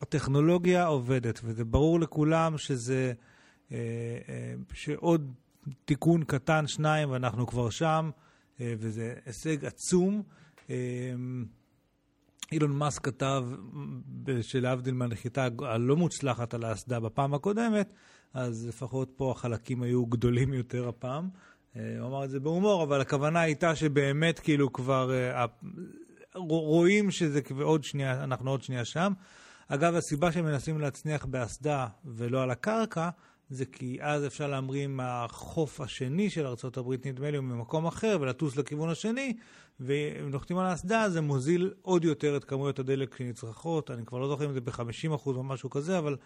שהטכנולוגיה 0.00 0.86
עובדת, 0.86 1.40
וזה 1.44 1.64
ברור 1.64 2.00
לכולם 2.00 2.58
שזה, 2.58 3.12
אה, 3.72 3.76
אה, 4.28 4.54
שעוד 4.72 5.32
תיקון 5.84 6.24
קטן, 6.24 6.66
שניים, 6.66 7.10
ואנחנו 7.10 7.46
כבר 7.46 7.70
שם, 7.70 8.10
אה, 8.60 8.74
וזה 8.78 9.14
הישג 9.26 9.64
עצום. 9.64 10.22
אילון 12.52 12.72
מאסק 12.72 13.04
כתב, 13.04 13.44
שלהבדיל 14.42 14.94
מהנחיתה 14.94 15.48
הלא 15.58 15.96
מוצלחת 15.96 16.54
על 16.54 16.64
האסדה 16.64 17.00
בפעם 17.00 17.34
הקודמת, 17.34 17.92
אז 18.34 18.66
לפחות 18.68 19.12
פה 19.16 19.30
החלקים 19.30 19.82
היו 19.82 20.06
גדולים 20.06 20.52
יותר 20.54 20.88
הפעם. 20.88 21.28
הוא 21.74 21.82
אמר 22.00 22.24
את 22.24 22.30
זה 22.30 22.40
בהומור, 22.40 22.82
אבל 22.82 23.00
הכוונה 23.00 23.40
הייתה 23.40 23.76
שבאמת 23.76 24.38
כאילו 24.38 24.72
כבר 24.72 25.10
רואים 26.34 27.10
שזה 27.10 27.40
עוד 27.60 27.84
שנייה, 27.84 28.24
אנחנו 28.24 28.50
עוד 28.50 28.62
שנייה 28.62 28.84
שם. 28.84 29.12
אגב, 29.68 29.94
הסיבה 29.94 30.32
שהם 30.32 30.44
מנסים 30.44 30.80
להצניח 30.80 31.26
באסדה 31.26 31.86
ולא 32.04 32.42
על 32.42 32.50
הקרקע, 32.50 33.10
זה 33.50 33.64
כי 33.64 33.98
אז 34.00 34.26
אפשר 34.26 34.46
להמריא 34.46 34.86
מהחוף 34.86 35.80
השני 35.80 36.30
של 36.30 36.46
ארה"ב, 36.46 37.06
נדמה 37.06 37.30
לי, 37.30 37.40
ממקום 37.40 37.86
אחר, 37.86 38.18
ולטוס 38.20 38.56
לכיוון 38.56 38.88
השני, 38.88 39.36
ואם 39.80 40.30
נוחתים 40.30 40.58
על 40.58 40.66
האסדה, 40.66 41.10
זה 41.10 41.20
מוזיל 41.20 41.74
עוד 41.82 42.04
יותר 42.04 42.36
את 42.36 42.44
כמויות 42.44 42.78
הדלק 42.78 43.16
שנצרכות. 43.18 43.90
אני 43.90 44.06
כבר 44.06 44.18
לא 44.18 44.28
זוכר 44.28 44.46
אם 44.46 44.52
זה 44.52 44.60
ב-50% 44.60 45.26
או 45.26 45.42
משהו 45.42 45.70
כזה, 45.70 45.98
אבל 45.98 46.16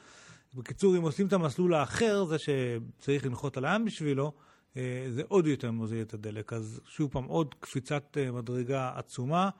בקיצור, 0.54 0.96
אם 0.96 1.02
עושים 1.02 1.26
את 1.26 1.32
המסלול 1.32 1.74
האחר, 1.74 2.24
זה 2.24 2.36
שצריך 2.38 3.26
לנחות 3.26 3.56
על 3.56 3.64
הים 3.64 3.84
בשבילו, 3.84 4.32
אה, 4.76 5.06
זה 5.10 5.22
עוד 5.28 5.46
יותר 5.46 5.70
מוזיל 5.70 6.02
את 6.02 6.14
הדלק. 6.14 6.52
אז 6.52 6.80
שוב 6.84 7.10
פעם, 7.10 7.24
עוד 7.24 7.54
קפיצת 7.60 8.16
אה, 8.16 8.32
מדרגה 8.32 8.92
עצומה. 8.94 9.50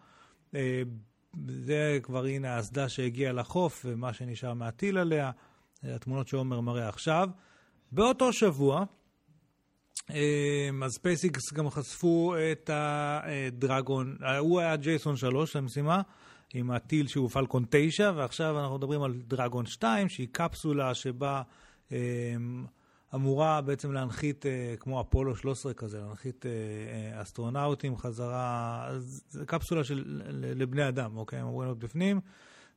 אה, 1.35 1.41
זה 1.49 1.99
כבר, 2.03 2.25
הנה 2.25 2.57
האסדה 2.57 2.89
שהגיעה 2.89 3.33
לחוף, 3.33 3.83
ומה 3.89 4.13
שנשאר 4.13 4.55
מהטיל 4.55 4.99
עליה, 4.99 5.31
אה, 5.85 5.95
התמונות 5.95 6.29
שעומר 6.29 6.61
מראה 6.61 6.89
עכשיו. 6.89 7.29
באותו 7.93 8.33
שבוע, 8.33 8.85
אה, 10.11 10.71
אז 10.85 10.93
SpaceX 10.93 11.53
גם 11.53 11.71
חשפו 11.71 12.35
את 12.53 12.71
ה 12.73 12.91
Dragon, 12.91 14.17
אה, 14.23 14.39
הוא 14.39 14.61
היה 14.61 14.77
Jason 14.77 15.17
3 15.17 15.57
למשימה, 15.57 16.03
עם 16.55 16.71
הטיל 16.71 17.07
שהוא 17.07 17.29
פלקון 17.29 17.65
9, 17.71 18.13
ועכשיו 18.17 18.61
אנחנו 18.61 18.79
מדברים 18.79 19.03
על 19.03 19.15
דרגון 19.27 19.67
2, 19.67 20.09
שהיא 20.09 20.29
קפסולה 20.33 20.95
שבה 20.95 21.43
אה, 21.93 21.99
אמורה 23.15 23.61
בעצם 23.61 23.93
להנחית, 23.93 24.47
אה, 24.47 24.75
כמו 24.81 25.01
אפולו 25.01 25.37
13 25.37 25.75
כזה, 25.75 26.01
להנחית 26.01 26.47
אה, 26.47 26.51
אה, 26.51 27.23
אסטרונאוטים 27.23 27.97
חזרה, 27.97 28.85
אז 28.89 29.25
זו 29.31 29.47
קפסולה 29.47 29.85
של, 29.85 30.23
לבני 30.57 30.89
אדם, 30.89 31.17
אוקיי? 31.17 31.39
הם 31.39 31.47
אמורים 31.47 31.69
להיות 31.69 31.79
בפנים, 31.79 32.21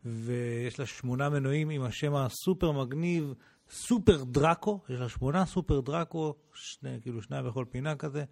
ויש 0.06 0.80
לה 0.80 0.86
שמונה 0.86 1.30
מנועים 1.30 1.70
עם 1.70 1.84
השם 1.84 2.16
הסופר 2.16 2.72
מגניב, 2.72 3.34
סופר 3.70 4.24
דראקו, 4.24 4.80
יש 4.90 5.00
לה 5.00 5.10
שמונה 5.10 5.46
סופר 5.46 5.80
דראקו, 5.80 6.36
שני, 6.54 6.98
כאילו 7.02 7.22
שניים 7.22 7.46
בכל 7.46 7.66
פינה 7.70 7.96
כזה, 7.96 8.24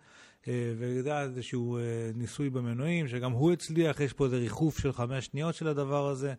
היה 0.46 1.22
איזשהו 1.22 1.78
ניסוי 2.16 2.50
במנועים, 2.50 3.08
שגם 3.08 3.32
הוא 3.32 3.52
הצליח, 3.52 4.00
יש 4.00 4.14
פה 4.14 4.26
איזה 4.26 4.38
ריחוף 4.38 4.80
של 4.80 4.94
חמש 4.94 5.26
שניות 5.26 5.56
של 5.56 5.68
הדבר 5.68 6.08
הזה. 6.08 6.34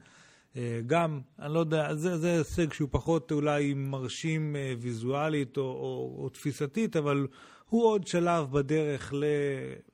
אה, 0.56 0.80
גם, 0.86 1.20
אני 1.38 1.54
לא 1.54 1.58
יודע, 1.58 1.94
זה, 1.94 2.18
זה 2.18 2.32
הישג 2.38 2.72
שהוא 2.72 2.88
פחות 2.92 3.32
אולי 3.32 3.74
מרשים 3.74 4.56
אה, 4.56 4.74
ויזואלית 4.78 5.56
או, 5.56 5.62
או, 5.62 6.16
או 6.22 6.28
תפיסתית, 6.28 6.96
אבל 6.96 7.26
הוא 7.68 7.84
עוד 7.84 8.06
שלב 8.06 8.50
בדרך 8.50 9.14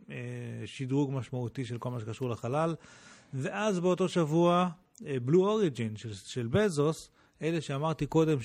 לשדרוג 0.09 1.13
משמעותי 1.13 1.65
של 1.65 1.79
כל 1.79 1.91
מה 1.91 2.01
שקשור 2.01 2.31
לחלל. 2.31 2.75
ואז 3.35 3.81
באותו 3.81 4.09
שבוע, 4.09 4.69
בלו 5.01 5.49
אוריג'ין 5.49 5.97
של, 5.97 6.15
של 6.15 6.47
בזוס, 6.47 7.11
אלה 7.43 7.61
שאמרתי 7.61 8.07
קודם 8.07 8.39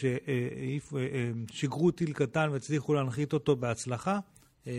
ששיגרו 1.52 1.92
טיל 1.92 2.14
קטן 2.14 2.50
והצליחו 2.52 2.94
להנחית 2.94 3.34
אותו 3.34 3.56
בהצלחה, 3.56 4.20
אה, 4.68 4.74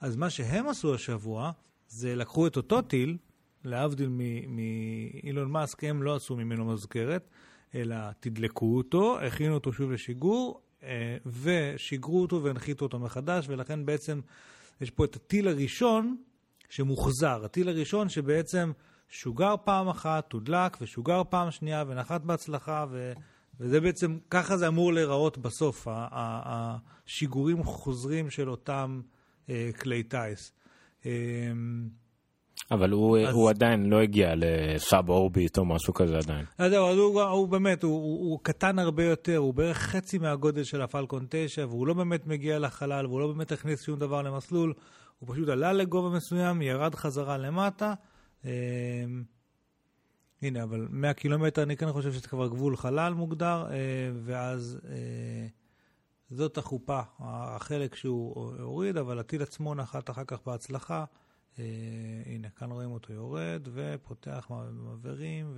אז 0.00 0.16
מה 0.16 0.30
שהם 0.30 0.68
עשו 0.68 0.94
השבוע, 0.94 1.50
זה 1.88 2.16
לקחו 2.16 2.46
את 2.46 2.56
אותו 2.56 2.82
טיל, 2.82 3.16
להבדיל 3.64 4.08
מאילון 4.48 5.50
מאסק, 5.50 5.84
הם 5.84 6.02
לא 6.02 6.16
עשו 6.16 6.36
ממנו 6.36 6.64
מזכרת, 6.64 7.28
אלא 7.74 7.96
תדלקו 8.20 8.76
אותו, 8.76 9.20
הכינו 9.20 9.54
אותו 9.54 9.72
שוב 9.72 9.92
לשיגור, 9.92 10.60
אה, 10.82 11.16
ושיגרו 11.26 12.22
אותו 12.22 12.42
והנחיתו 12.42 12.84
אותו 12.84 12.98
מחדש, 12.98 13.48
ולכן 13.48 13.86
בעצם 13.86 14.20
יש 14.80 14.90
פה 14.90 15.04
את 15.04 15.16
הטיל 15.16 15.48
הראשון 15.48 16.16
שמוחזר. 16.68 17.44
הטיל 17.44 17.68
הראשון 17.68 18.08
שבעצם 18.08 18.72
שוגר 19.08 19.54
פעם 19.64 19.88
אחת, 19.88 20.30
תודלק, 20.30 20.76
ושוגר 20.80 21.22
פעם 21.30 21.50
שנייה, 21.50 21.84
ונחת 21.88 22.20
בהצלחה, 22.20 22.86
ו... 22.90 23.12
וזה 23.60 23.80
בעצם, 23.80 24.18
ככה 24.30 24.56
זה 24.56 24.68
אמור 24.68 24.92
להיראות 24.92 25.38
בסוף, 25.38 25.86
השיגורים 25.90 27.64
חוזרים 27.64 28.30
של 28.30 28.50
אותם 28.50 29.00
אה, 29.50 29.70
כלי 29.80 30.02
טיס. 30.02 30.52
אה, 31.06 31.10
אבל 32.70 32.90
הוא, 32.90 33.18
אז... 33.18 33.34
הוא 33.34 33.50
עדיין 33.50 33.90
לא 33.90 34.00
הגיע 34.00 34.34
לסאב 34.36 35.08
אורביט 35.08 35.58
או 35.58 35.64
משהו 35.64 35.94
כזה 35.94 36.18
עדיין. 36.18 36.44
אז 36.58 36.70
זהו, 36.70 36.86
הוא, 36.86 37.22
הוא 37.22 37.48
באמת, 37.48 37.82
הוא, 37.82 37.92
הוא, 37.92 38.30
הוא 38.30 38.38
קטן 38.42 38.78
הרבה 38.78 39.04
יותר, 39.04 39.36
הוא 39.36 39.54
בערך 39.54 39.78
חצי 39.78 40.18
מהגודל 40.18 40.64
של 40.64 40.82
הפלקון 40.82 41.26
9, 41.30 41.66
והוא 41.66 41.86
לא 41.86 41.94
באמת 41.94 42.26
מגיע 42.26 42.58
לחלל, 42.58 43.06
והוא 43.06 43.20
לא 43.20 43.26
באמת 43.26 43.52
הכניס 43.52 43.82
שום 43.82 43.98
דבר 43.98 44.22
למסלול, 44.22 44.74
הוא 45.18 45.34
פשוט 45.34 45.48
עלה 45.48 45.72
לגובה 45.72 46.16
מסוים, 46.16 46.62
ירד 46.62 46.94
חזרה 46.94 47.38
למטה. 47.38 47.94
אה, 48.44 48.50
הנה, 50.42 50.62
אבל 50.62 50.86
100 50.90 51.14
קילומטר, 51.14 51.62
אני 51.62 51.76
כן 51.76 51.92
חושב 51.92 52.12
שזה 52.12 52.28
כבר 52.28 52.48
גבול 52.48 52.76
חלל 52.76 53.14
מוגדר, 53.14 53.66
אה, 53.70 53.76
ואז 54.24 54.78
אה, 54.88 55.46
זאת 56.30 56.58
החופה, 56.58 57.00
החלק 57.18 57.94
שהוא 57.94 58.52
הוריד, 58.60 58.96
אבל 58.96 59.18
הטיל 59.18 59.42
עצמו 59.42 59.74
נחת 59.74 60.10
אחר 60.10 60.24
כך 60.26 60.38
בהצלחה. 60.46 61.04
אה, 61.60 62.32
הנה, 62.32 62.50
כאן 62.50 62.70
רואים 62.70 62.90
אותו 62.90 63.12
יורד, 63.12 63.68
ופותח 63.72 64.46
מעברים, 64.50 65.54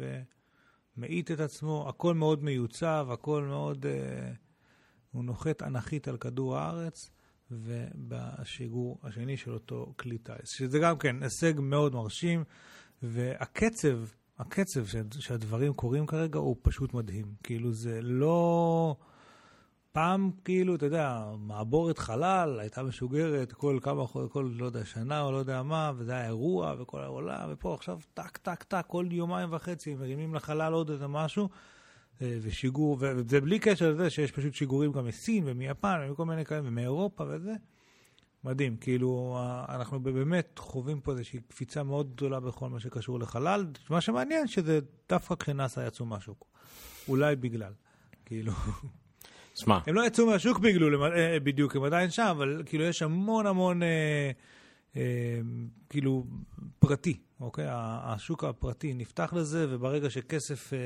ומאיט 0.97 1.31
את 1.31 1.41
עצמו. 1.41 1.89
הכל 1.89 2.15
מאוד 2.15 2.45
מיוצב, 2.45 3.09
הכל 3.11 3.43
מאוד... 3.43 3.87
הוא 5.11 5.25
נוחת 5.25 5.63
אנכית 5.63 6.09
על 6.09 6.17
כדור 6.17 6.57
הארץ. 6.57 7.11
ובשיגור 7.51 8.99
השני 9.03 9.37
של 9.37 9.53
אותו 9.53 9.95
כלי 9.99 10.19
טיס, 10.19 10.51
שזה 10.51 10.79
גם 10.79 10.99
כן 10.99 11.23
הישג 11.23 11.61
מאוד 11.61 11.95
מרשים, 11.95 12.45
והקצב 13.03 13.99
הקצב 14.39 14.85
שהדברים 15.19 15.73
קורים 15.73 16.07
כרגע 16.07 16.39
הוא 16.39 16.57
פשוט 16.63 16.95
מדהים. 16.95 17.35
כאילו 17.43 17.73
זה 17.73 18.03
לא... 18.03 18.97
פעם, 19.93 20.31
כאילו, 20.45 20.75
אתה 20.75 20.87
יודע, 20.87 21.25
מעבורת 21.39 21.99
חלל 21.99 22.61
הייתה 22.61 22.83
משוגרת 22.83 23.53
כל 23.53 23.79
כמה, 23.83 24.07
כל, 24.07 24.51
לא 24.57 24.67
יודע, 24.67 24.85
שנה 24.85 25.23
או 25.23 25.33
לא 25.33 25.37
יודע 25.37 25.63
מה, 25.63 25.93
וזה 25.97 26.13
היה 26.13 26.27
אירוע 26.27 26.75
וכל 26.79 27.01
העולם, 27.01 27.49
ופה 27.53 27.75
עכשיו 27.75 27.99
טק, 28.15 28.37
טק, 28.37 28.63
טק, 28.63 28.85
כל 28.87 29.07
יומיים 29.11 29.49
וחצי 29.53 29.95
מרימים 29.95 30.35
לחלל 30.35 30.73
עוד 30.73 30.91
איזה 30.91 31.07
משהו, 31.07 31.49
אה, 32.23 32.39
ושיגור, 32.43 32.97
וזה 33.01 33.41
בלי 33.41 33.59
קשר 33.59 33.91
לזה 33.91 34.11
שיש 34.11 34.33
פשוט 34.33 34.55
שיגורים 34.55 34.93
גם 34.93 35.07
מסין 35.07 35.45
ומיפן 35.47 36.01
ומכל 36.07 36.25
מיני 36.25 36.45
כאלה, 36.45 36.61
ומאירופה 36.65 37.25
וזה. 37.29 37.55
מדהים, 38.45 38.77
כאילו, 38.77 39.39
אנחנו 39.69 40.01
באמת 40.01 40.59
חווים 40.59 41.01
פה 41.01 41.13
איזושהי 41.13 41.41
קפיצה 41.49 41.83
מאוד 41.83 42.11
גדולה 42.11 42.41
בכל 42.41 42.69
מה 42.69 42.81
שקשור 42.81 43.21
לחלל. 43.21 43.67
מה 43.91 44.01
שמעניין 44.01 44.47
שזה 44.47 44.79
דווקא 45.09 45.35
כשנאסא 45.35 45.87
יצאו 45.87 46.07
מהשוק. 46.07 46.47
אולי 47.09 47.37
בגלל, 47.37 47.73
כאילו... 48.25 48.53
שמע. 49.55 49.79
הם 49.87 49.95
לא 49.95 50.07
יצאו 50.07 50.27
מהשוק 50.27 50.59
בגללו, 50.59 51.07
אה, 51.07 51.41
בדיוק, 51.41 51.77
הם 51.77 51.83
עדיין 51.83 52.11
שם, 52.11 52.27
אבל 52.31 52.63
כאילו 52.67 52.85
יש 52.85 53.03
המון 53.03 53.47
המון, 53.47 53.83
אה, 53.83 54.31
אה, 54.97 55.41
כאילו, 55.89 56.27
פרטי, 56.79 57.19
אוקיי? 57.41 57.67
השוק 57.71 58.45
הפרטי 58.45 58.95
נפתח 58.95 59.33
לזה, 59.37 59.67
וברגע 59.71 60.11
שכסף 60.11 60.73
אה, 60.73 60.79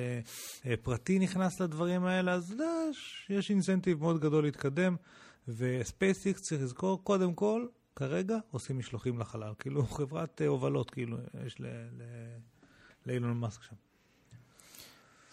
אה, 0.70 0.76
פרטי 0.76 1.18
נכנס 1.18 1.60
לדברים 1.60 2.04
האלה, 2.04 2.32
אז 2.32 2.54
יש, 2.90 3.26
יש 3.30 3.50
incentive 3.50 4.00
מאוד 4.00 4.20
גדול 4.20 4.44
להתקדם. 4.44 4.96
ו 5.48 5.60
SpaceX, 5.60 6.42
צריך 6.42 6.62
לזכור, 6.62 7.04
קודם 7.04 7.34
כל, 7.34 7.66
כרגע 7.96 8.38
עושים 8.50 8.78
משלוחים 8.78 9.18
לחלל. 9.18 9.52
כאילו, 9.58 9.86
חברת 9.86 10.42
אה, 10.42 10.46
הובלות, 10.46 10.90
כאילו, 10.90 11.16
יש 11.46 11.56
לאילון 13.06 13.40
מאסק 13.40 13.62
שם. 13.62 13.85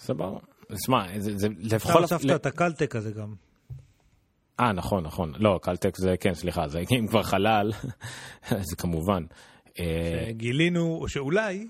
סבבה. 0.04 0.38
שמע, 0.86 1.20
זה, 1.20 1.38
זה 1.38 1.48
לפחות... 1.60 2.04
אתה 2.06 2.16
הוספת 2.16 2.36
את 2.36 2.46
הקלטק 2.46 2.96
הזה 2.96 3.12
גם. 3.12 3.34
אה, 4.60 4.72
נכון, 4.72 5.04
נכון. 5.04 5.34
לא, 5.40 5.60
קלטק 5.62 5.98
זה, 5.98 6.16
כן, 6.20 6.34
סליחה, 6.34 6.68
זה 6.68 6.80
אם 7.00 7.08
כבר 7.08 7.24
חלל, 7.24 7.72
זה 8.70 8.76
כמובן. 8.76 9.24
אה, 9.80 10.32
גילינו 10.32 11.06
שאולי 11.08 11.68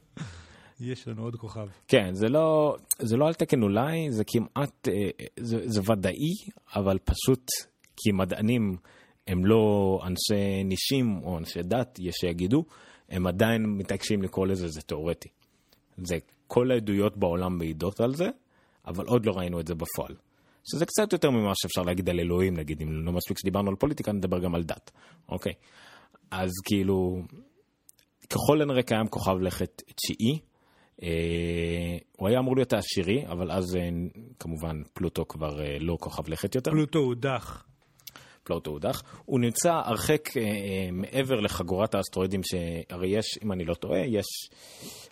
יש 0.80 1.08
לנו 1.08 1.22
עוד 1.22 1.36
כוכב. 1.36 1.68
כן, 1.88 2.14
זה 2.14 2.28
לא, 2.28 2.76
זה 2.98 3.16
לא 3.16 3.26
על 3.26 3.34
תקן 3.34 3.62
אולי, 3.62 4.12
זה 4.12 4.24
כמעט, 4.26 4.88
אה, 4.88 5.26
זה, 5.40 5.58
זה 5.64 5.80
ודאי, 5.92 6.32
אבל 6.76 6.98
פשוט 6.98 7.46
כי 7.96 8.12
מדענים 8.12 8.76
הם 9.26 9.46
לא 9.46 9.98
אנשי 10.06 10.64
נישים 10.64 11.20
או 11.22 11.38
אנשי 11.38 11.62
דת, 11.62 11.98
יש 11.98 12.14
שיגידו, 12.20 12.64
הם 13.08 13.26
עדיין 13.26 13.66
מתעקשים 13.66 14.22
לקרוא 14.22 14.46
לזה, 14.46 14.68
זה 14.68 14.82
תיאורטי. 14.82 15.28
זה, 15.96 16.16
כל 16.46 16.70
העדויות 16.70 17.16
בעולם 17.16 17.58
מעידות 17.58 18.00
על 18.00 18.14
זה, 18.14 18.28
אבל 18.86 19.04
עוד 19.06 19.26
לא 19.26 19.32
ראינו 19.32 19.60
את 19.60 19.66
זה 19.66 19.74
בפועל. 19.74 20.14
שזה 20.70 20.86
קצת 20.86 21.12
יותר 21.12 21.30
ממה 21.30 21.52
שאפשר 21.54 21.82
להגיד 21.82 22.10
על 22.10 22.20
אלוהים, 22.20 22.56
נגיד, 22.56 22.82
אם 22.82 22.92
לא 22.92 23.12
מספיק 23.12 23.38
שדיברנו 23.38 23.70
על 23.70 23.76
פוליטיקה, 23.76 24.12
נדבר 24.12 24.38
גם 24.38 24.54
על 24.54 24.62
דת, 24.62 24.90
אוקיי? 25.28 25.52
אז 26.30 26.50
כאילו, 26.64 27.22
ככל 28.30 28.62
הנראה 28.62 28.82
קיים 28.82 29.06
כוכב 29.06 29.38
לכת 29.40 29.82
תשיעי, 29.94 30.38
אה, 31.02 31.98
הוא 32.16 32.28
היה 32.28 32.38
אמור 32.38 32.56
להיות 32.56 32.72
העשירי, 32.72 33.26
אבל 33.26 33.50
אז 33.50 33.76
אה, 33.76 33.88
כמובן 34.38 34.82
פלוטו 34.92 35.28
כבר 35.28 35.60
אה, 35.60 35.76
לא 35.80 35.96
כוכב 36.00 36.28
לכת 36.28 36.54
יותר. 36.54 36.70
פלוטו 36.70 36.98
הודח. 36.98 37.64
פלוטו 38.46 38.70
הודח. 38.70 39.02
הוא 39.24 39.40
נמצא 39.40 39.72
הרחק 39.72 40.28
מעבר 40.92 41.40
לחגורת 41.40 41.94
האסטרואידים, 41.94 42.40
שהרי 42.42 43.08
יש, 43.08 43.38
אם 43.44 43.52
אני 43.52 43.64
לא 43.64 43.74
טועה, 43.74 44.00
יש, 44.00 44.26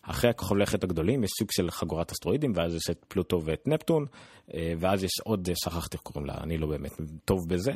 אחרי 0.02 0.31
הכוכב 0.31 0.56
לכת 0.56 0.85
הגדולים, 0.85 1.24
יש 1.24 1.31
סוג 1.39 1.48
של 1.51 1.70
חגורת 1.70 2.12
אסטרואידים, 2.12 2.52
ואז 2.55 2.74
יש 2.74 2.90
את 2.90 3.05
פלוטו 3.09 3.40
ואת 3.44 3.69
נפטון, 3.69 4.06
ואז 4.55 5.05
יש 5.05 5.20
עוד, 5.24 5.48
שכחתי 5.55 5.97
איך 5.97 6.02
קוראים 6.02 6.27
לה, 6.27 6.35
אני 6.43 6.59
לא 6.59 6.66
באמת 6.66 6.93
טוב 7.24 7.39
בזה. 7.48 7.73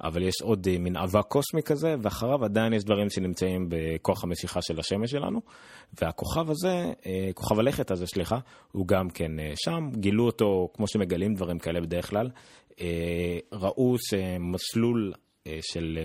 אבל 0.00 0.22
יש 0.22 0.34
עוד 0.42 0.66
אה, 0.70 0.78
מין 0.78 0.96
אבק 0.96 1.26
קוסמי 1.28 1.62
כזה, 1.62 1.94
ואחריו 2.02 2.44
עדיין 2.44 2.72
יש 2.72 2.84
דברים 2.84 3.10
שנמצאים 3.10 3.66
בכוח 3.68 4.24
המשיכה 4.24 4.62
של 4.62 4.80
השמש 4.80 5.10
שלנו. 5.10 5.40
והכוכב 6.02 6.50
הזה, 6.50 6.92
אה, 7.06 7.30
כוכב 7.34 7.58
הלכת 7.58 7.90
הזה, 7.90 8.06
סליחה, 8.06 8.38
הוא 8.72 8.86
גם 8.86 9.10
כן 9.10 9.40
אה, 9.40 9.52
שם. 9.56 9.90
גילו 9.94 10.26
אותו, 10.26 10.68
כמו 10.74 10.88
שמגלים 10.88 11.34
דברים 11.34 11.58
כאלה 11.58 11.80
בדרך 11.80 12.10
כלל, 12.10 12.30
ראו 13.52 13.96
שמסלול 13.98 15.12
של 15.60 15.98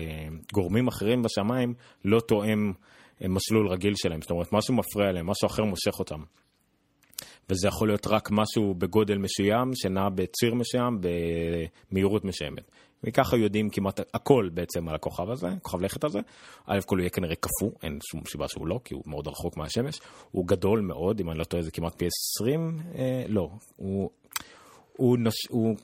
גורמים 0.52 0.88
אחרים 0.88 1.22
בשמיים 1.22 1.74
לא 2.04 2.20
תואם 2.20 2.72
מסלול 3.20 3.68
רגיל 3.68 3.94
שלהם. 3.96 4.22
זאת 4.22 4.30
אומרת, 4.30 4.52
משהו 4.52 4.74
מפריע 4.74 5.12
להם, 5.12 5.26
משהו 5.26 5.46
אחר 5.46 5.64
מושך 5.64 5.98
אותם. 5.98 6.22
וזה 7.50 7.68
יכול 7.68 7.88
להיות 7.88 8.06
רק 8.06 8.28
משהו 8.30 8.74
בגודל 8.74 9.18
מסוים, 9.18 9.70
שנע 9.74 10.08
בציר 10.08 10.54
מסוים, 10.54 11.00
במהירות 11.90 12.24
מסוימת. 12.24 12.70
וככה 13.04 13.36
יודעים 13.36 13.70
כמעט 13.70 14.00
הכל 14.14 14.48
בעצם 14.54 14.88
על 14.88 14.94
הכוכב 14.94 15.30
הזה, 15.30 15.48
כוכב 15.62 15.80
לכת 15.80 16.04
הזה. 16.04 16.18
א' 16.66 16.78
כל 16.86 16.96
הוא 16.96 17.00
יהיה 17.00 17.10
כנראה 17.10 17.34
קפוא, 17.34 17.70
אין 17.82 17.98
שום 18.10 18.20
סיבה 18.28 18.48
שהוא 18.48 18.66
לא, 18.66 18.80
כי 18.84 18.94
הוא 18.94 19.02
מאוד 19.06 19.28
רחוק 19.28 19.56
מהשמש. 19.56 20.00
הוא 20.30 20.46
גדול 20.46 20.80
מאוד, 20.80 21.20
אם 21.20 21.30
אני 21.30 21.38
לא 21.38 21.44
טועה 21.44 21.62
זה 21.62 21.70
כמעט 21.70 21.94
פי 21.98 22.06
20, 22.40 22.78
אה, 22.94 23.24
לא, 23.28 23.50
הוא, 23.76 24.10
הוא, 24.96 25.18
נוש, 25.18 25.34
הוא 25.48 25.76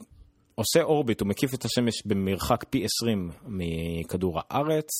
עושה 0.56 0.82
אורביט, 0.82 1.20
הוא 1.20 1.28
מקיף 1.28 1.54
את 1.54 1.64
השמש 1.64 2.02
במרחק 2.06 2.64
פי 2.70 2.84
20 2.84 3.30
מכדור 3.46 4.40
הארץ. 4.40 4.90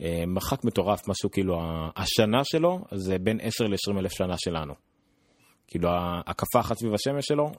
אה, 0.00 0.24
מרחק 0.26 0.64
מטורף, 0.64 1.08
משהו 1.08 1.30
כאילו, 1.30 1.60
השנה 1.96 2.44
שלו 2.44 2.84
זה 2.92 3.18
בין 3.18 3.38
10 3.42 3.64
ל-20 3.64 3.98
אלף 3.98 4.12
שנה 4.12 4.34
שלנו. 4.38 4.74
כאילו 5.66 5.88
הקפה 6.26 6.60
אחת 6.60 6.78
סביב 6.78 6.94
השמש 6.94 7.26
שלו, 7.26 7.52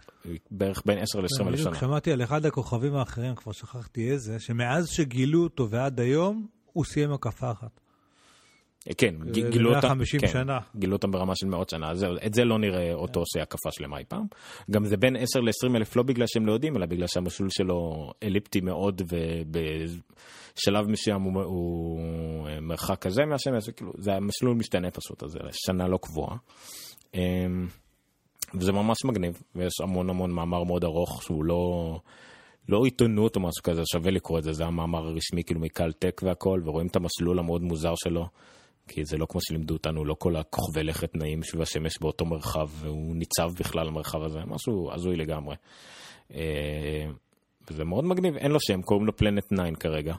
בערך 0.51 0.81
בין 0.85 0.97
10 0.97 1.19
ל-20 1.19 1.47
אלף 1.47 1.59
שנה. 1.59 1.75
שמעתי 1.75 2.11
על 2.11 2.23
אחד 2.23 2.45
הכוכבים 2.45 2.95
האחרים, 2.95 3.35
כבר 3.35 3.51
שכחתי 3.51 4.11
איזה, 4.11 4.39
שמאז 4.39 4.89
שגילו 4.89 5.43
אותו 5.43 5.69
ועד 5.69 5.99
היום, 5.99 6.47
הוא 6.73 6.85
סיים 6.85 7.13
הקפה 7.13 7.51
אחת. 7.51 7.80
כן, 8.97 9.15
גילו 9.31 9.75
אותם, 9.75 9.87
150 9.87 10.19
כן, 10.19 10.27
שנה. 10.27 10.59
גילו 10.75 10.95
אותם 10.95 11.11
ברמה 11.11 11.35
של 11.35 11.47
מאות 11.47 11.69
שנה, 11.69 11.95
זהו, 11.95 12.15
את 12.25 12.33
זה 12.33 12.43
לא 12.43 12.59
נראה 12.59 12.93
אותו 12.93 13.19
עושה 13.19 13.41
הקפה 13.41 13.71
שלמה 13.71 13.97
אי 13.97 14.03
פעם. 14.07 14.25
גם 14.71 14.85
זה 14.85 14.97
בין 14.97 15.15
10 15.15 15.39
ל-20 15.39 15.75
אלף 15.75 15.95
לא 15.95 16.03
בגלל 16.03 16.27
שהם 16.27 16.45
לא 16.45 16.53
יודעים, 16.53 16.77
אלא 16.77 16.85
בגלל 16.85 17.07
שהמסלול 17.07 17.49
שלו 17.49 18.11
אליפטי 18.23 18.61
מאוד, 18.61 19.01
ובשלב 19.01 20.87
מסוים 20.87 21.21
הוא, 21.21 21.41
הוא 21.43 21.99
מרחק 22.61 23.01
כזה 23.01 23.25
מהשמש, 23.25 23.69
וכאילו, 23.69 23.91
זה 23.97 24.13
המסלול 24.13 24.55
משתנה 24.55 24.91
פשוט, 24.91 25.23
אז 25.23 25.31
זה 25.31 25.39
שנה 25.51 25.87
לא 25.87 25.97
קבועה. 26.01 26.37
אמ, 27.13 27.67
וזה 28.59 28.71
ממש 28.71 28.97
מגניב, 29.05 29.41
ויש 29.55 29.73
המון 29.83 30.09
המון 30.09 30.31
מאמר 30.31 30.63
מאוד 30.63 30.83
ארוך 30.83 31.23
שהוא 31.23 31.43
לא, 31.43 31.99
לא 32.69 32.85
עיתונות 32.85 33.35
או 33.35 33.41
משהו 33.41 33.63
כזה, 33.63 33.81
שווה 33.91 34.11
לקרוא 34.11 34.39
את 34.39 34.43
זה, 34.43 34.53
זה 34.53 34.65
המאמר 34.65 35.07
הרשמי 35.07 35.43
כאילו 35.43 35.61
מקלטק 35.61 36.21
והכל, 36.23 36.61
ורואים 36.65 36.87
את 36.87 36.95
המסלול 36.95 37.39
המאוד 37.39 37.61
מוזר 37.61 37.93
שלו, 37.95 38.27
כי 38.91 39.05
זה 39.05 39.17
לא 39.17 39.25
כמו 39.29 39.41
שלימדו 39.41 39.73
אותנו, 39.73 40.05
לא 40.05 40.13
כל 40.13 40.35
הכוכבי 40.35 40.83
לכת 40.83 41.15
נעים 41.15 41.43
סביב 41.43 41.61
השמש 41.61 41.97
באותו 42.01 42.25
מרחב, 42.25 42.69
והוא 42.71 43.15
ניצב 43.15 43.51
בכלל 43.59 43.87
במרחב 43.87 44.23
הזה, 44.23 44.39
משהו 44.47 44.91
הזוי 44.93 45.15
לגמרי. 45.15 45.55
אה, 46.33 47.05
וזה 47.71 47.83
מאוד 47.83 48.03
מגניב, 48.03 48.35
אין 48.35 48.51
לו 48.51 48.59
שם, 48.59 48.81
קוראים 48.81 49.05
לו 49.05 49.15
פלנט 49.15 49.53
9 49.53 49.63
כרגע. 49.79 50.15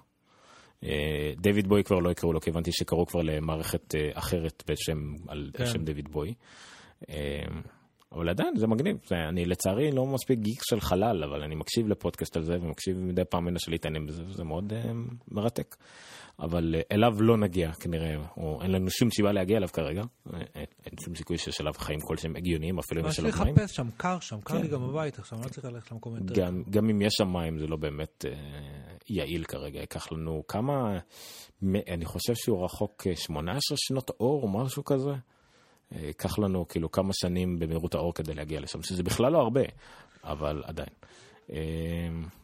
אה, 0.84 1.32
דיוויד 1.36 1.68
בוי 1.68 1.84
כבר 1.84 1.98
לא 1.98 2.10
יקראו 2.10 2.32
לו, 2.32 2.40
כי 2.40 2.50
הבנתי 2.50 2.72
שקראו 2.72 3.06
כבר 3.06 3.22
למערכת 3.22 3.94
אה, 3.94 4.10
אחרת 4.14 4.62
בשם, 4.70 4.98
על 5.28 5.50
כן. 5.52 5.66
שם 5.66 5.84
דיוויד 5.84 6.08
בוי. 6.08 6.34
אבל 8.12 8.28
עדיין 8.28 8.56
זה 8.56 8.66
מגניב, 8.66 8.96
זה, 9.06 9.16
אני 9.28 9.44
לצערי 9.44 9.92
לא 9.92 10.06
מספיק 10.06 10.38
גיק 10.38 10.60
של 10.62 10.80
חלל, 10.80 11.24
אבל 11.24 11.42
אני 11.42 11.54
מקשיב 11.54 11.88
לפודקאסט 11.88 12.36
על 12.36 12.42
זה 12.42 12.54
ומקשיב 12.60 12.98
מדי 12.98 13.24
פעם 13.24 13.44
מנסה 13.44 13.70
להתעניין 13.70 14.06
בזה, 14.06 14.22
וזה 14.26 14.44
מאוד 14.44 14.72
uh, 14.72 15.14
מרתק. 15.30 15.76
אבל 16.40 16.74
uh, 16.78 16.94
אליו 16.94 17.22
לא 17.22 17.36
נגיע 17.36 17.72
כנראה, 17.72 18.16
או 18.36 18.62
אין 18.62 18.70
לנו 18.70 18.90
שום 18.90 19.10
סיבה 19.10 19.32
להגיע 19.32 19.56
אליו 19.56 19.68
כרגע, 19.72 20.02
אין, 20.32 20.64
אין 20.86 20.94
שום 21.04 21.14
סיכוי 21.14 21.38
שיש 21.38 21.60
עליו 21.60 21.72
חיים 21.78 22.00
כלשהם 22.00 22.36
הגיוניים, 22.36 22.78
אפילו 22.78 23.00
אם 23.00 23.06
יש 23.06 23.18
עליו 23.18 23.32
מים. 23.44 23.54
לחפש 23.54 23.76
שם, 23.76 23.88
קר 23.96 24.20
שם, 24.20 24.40
קר 24.40 24.54
לי 24.54 24.62
כן. 24.62 24.68
גם 24.68 24.88
בבית 24.88 25.18
עכשיו, 25.18 25.38
אני 25.38 25.46
לא 25.46 25.50
צריך 25.52 25.64
ללכת 25.64 25.92
למקום 25.92 26.16
יותר. 26.16 26.34
גם, 26.34 26.62
גם 26.70 26.90
אם 26.90 27.02
יש 27.02 27.12
שם 27.14 27.32
מים 27.32 27.58
זה 27.58 27.66
לא 27.66 27.76
באמת 27.76 28.24
יעיל 29.08 29.44
כרגע, 29.44 29.80
ייקח 29.80 30.12
לנו 30.12 30.42
כמה, 30.48 30.98
מ- 31.62 31.92
אני 31.92 32.04
חושב 32.04 32.34
שהוא 32.34 32.64
רחוק 32.64 33.06
אה, 33.06 33.16
18 33.16 33.76
שנות 33.80 34.10
אור 34.20 34.42
או 34.42 34.48
משהו 34.48 34.84
כזה. 34.84 35.10
אה, 35.92 36.00
ייקח 36.00 36.38
לנו 36.38 36.68
כאילו 36.68 36.90
כמה 36.92 37.10
שנים 37.12 37.58
במהירות 37.58 37.94
האור 37.94 38.14
כדי 38.14 38.34
להגיע 38.34 38.60
לשם, 38.60 38.82
שזה 38.82 39.02
בכלל 39.02 39.32
לא 39.32 39.38
הרבה, 39.38 39.62
אבל 40.24 40.62
עדיין. 40.66 40.88
אה, 41.50 41.56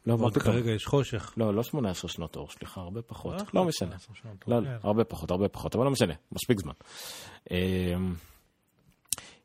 לא, 0.07 0.19
מה 0.19 0.31
פתאום? 0.31 0.45
כרגע 0.45 0.71
יש 0.71 0.87
חושך. 0.87 1.35
לא, 1.37 1.55
לא 1.55 1.63
18 1.63 2.11
שנות 2.11 2.37
אור, 2.37 2.51
סליחה, 2.51 2.81
הרבה 2.81 3.03
פחות. 3.03 3.35
לא, 3.35 3.47
לא 3.55 3.65
משנה. 3.65 3.99
18 3.99 4.17
שנות 4.17 4.49
לא, 4.49 4.59
לא, 4.59 4.65
כן. 4.65 4.77
הרבה 4.83 5.05
פחות, 5.05 5.31
הרבה 5.31 5.49
פחות, 5.49 5.75
אבל 5.75 5.85
לא 5.85 5.91
משנה, 5.91 6.15
מספיק 6.33 6.61
זמן. 6.61 6.73
אה, 7.51 7.57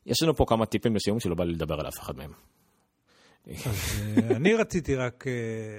יש 0.06 0.22
לנו 0.22 0.34
פה 0.34 0.44
כמה 0.48 0.66
טיפים 0.66 0.96
לסיום 0.96 1.20
שלא 1.20 1.34
בא 1.34 1.44
לי 1.44 1.52
לדבר 1.52 1.80
על 1.80 1.88
אף 1.88 2.00
אחד 2.00 2.16
מהם. 2.16 2.32
אה, 3.48 3.54
אני 4.36 4.54
רציתי 4.54 4.96
רק 4.96 5.26
אה, 5.26 5.32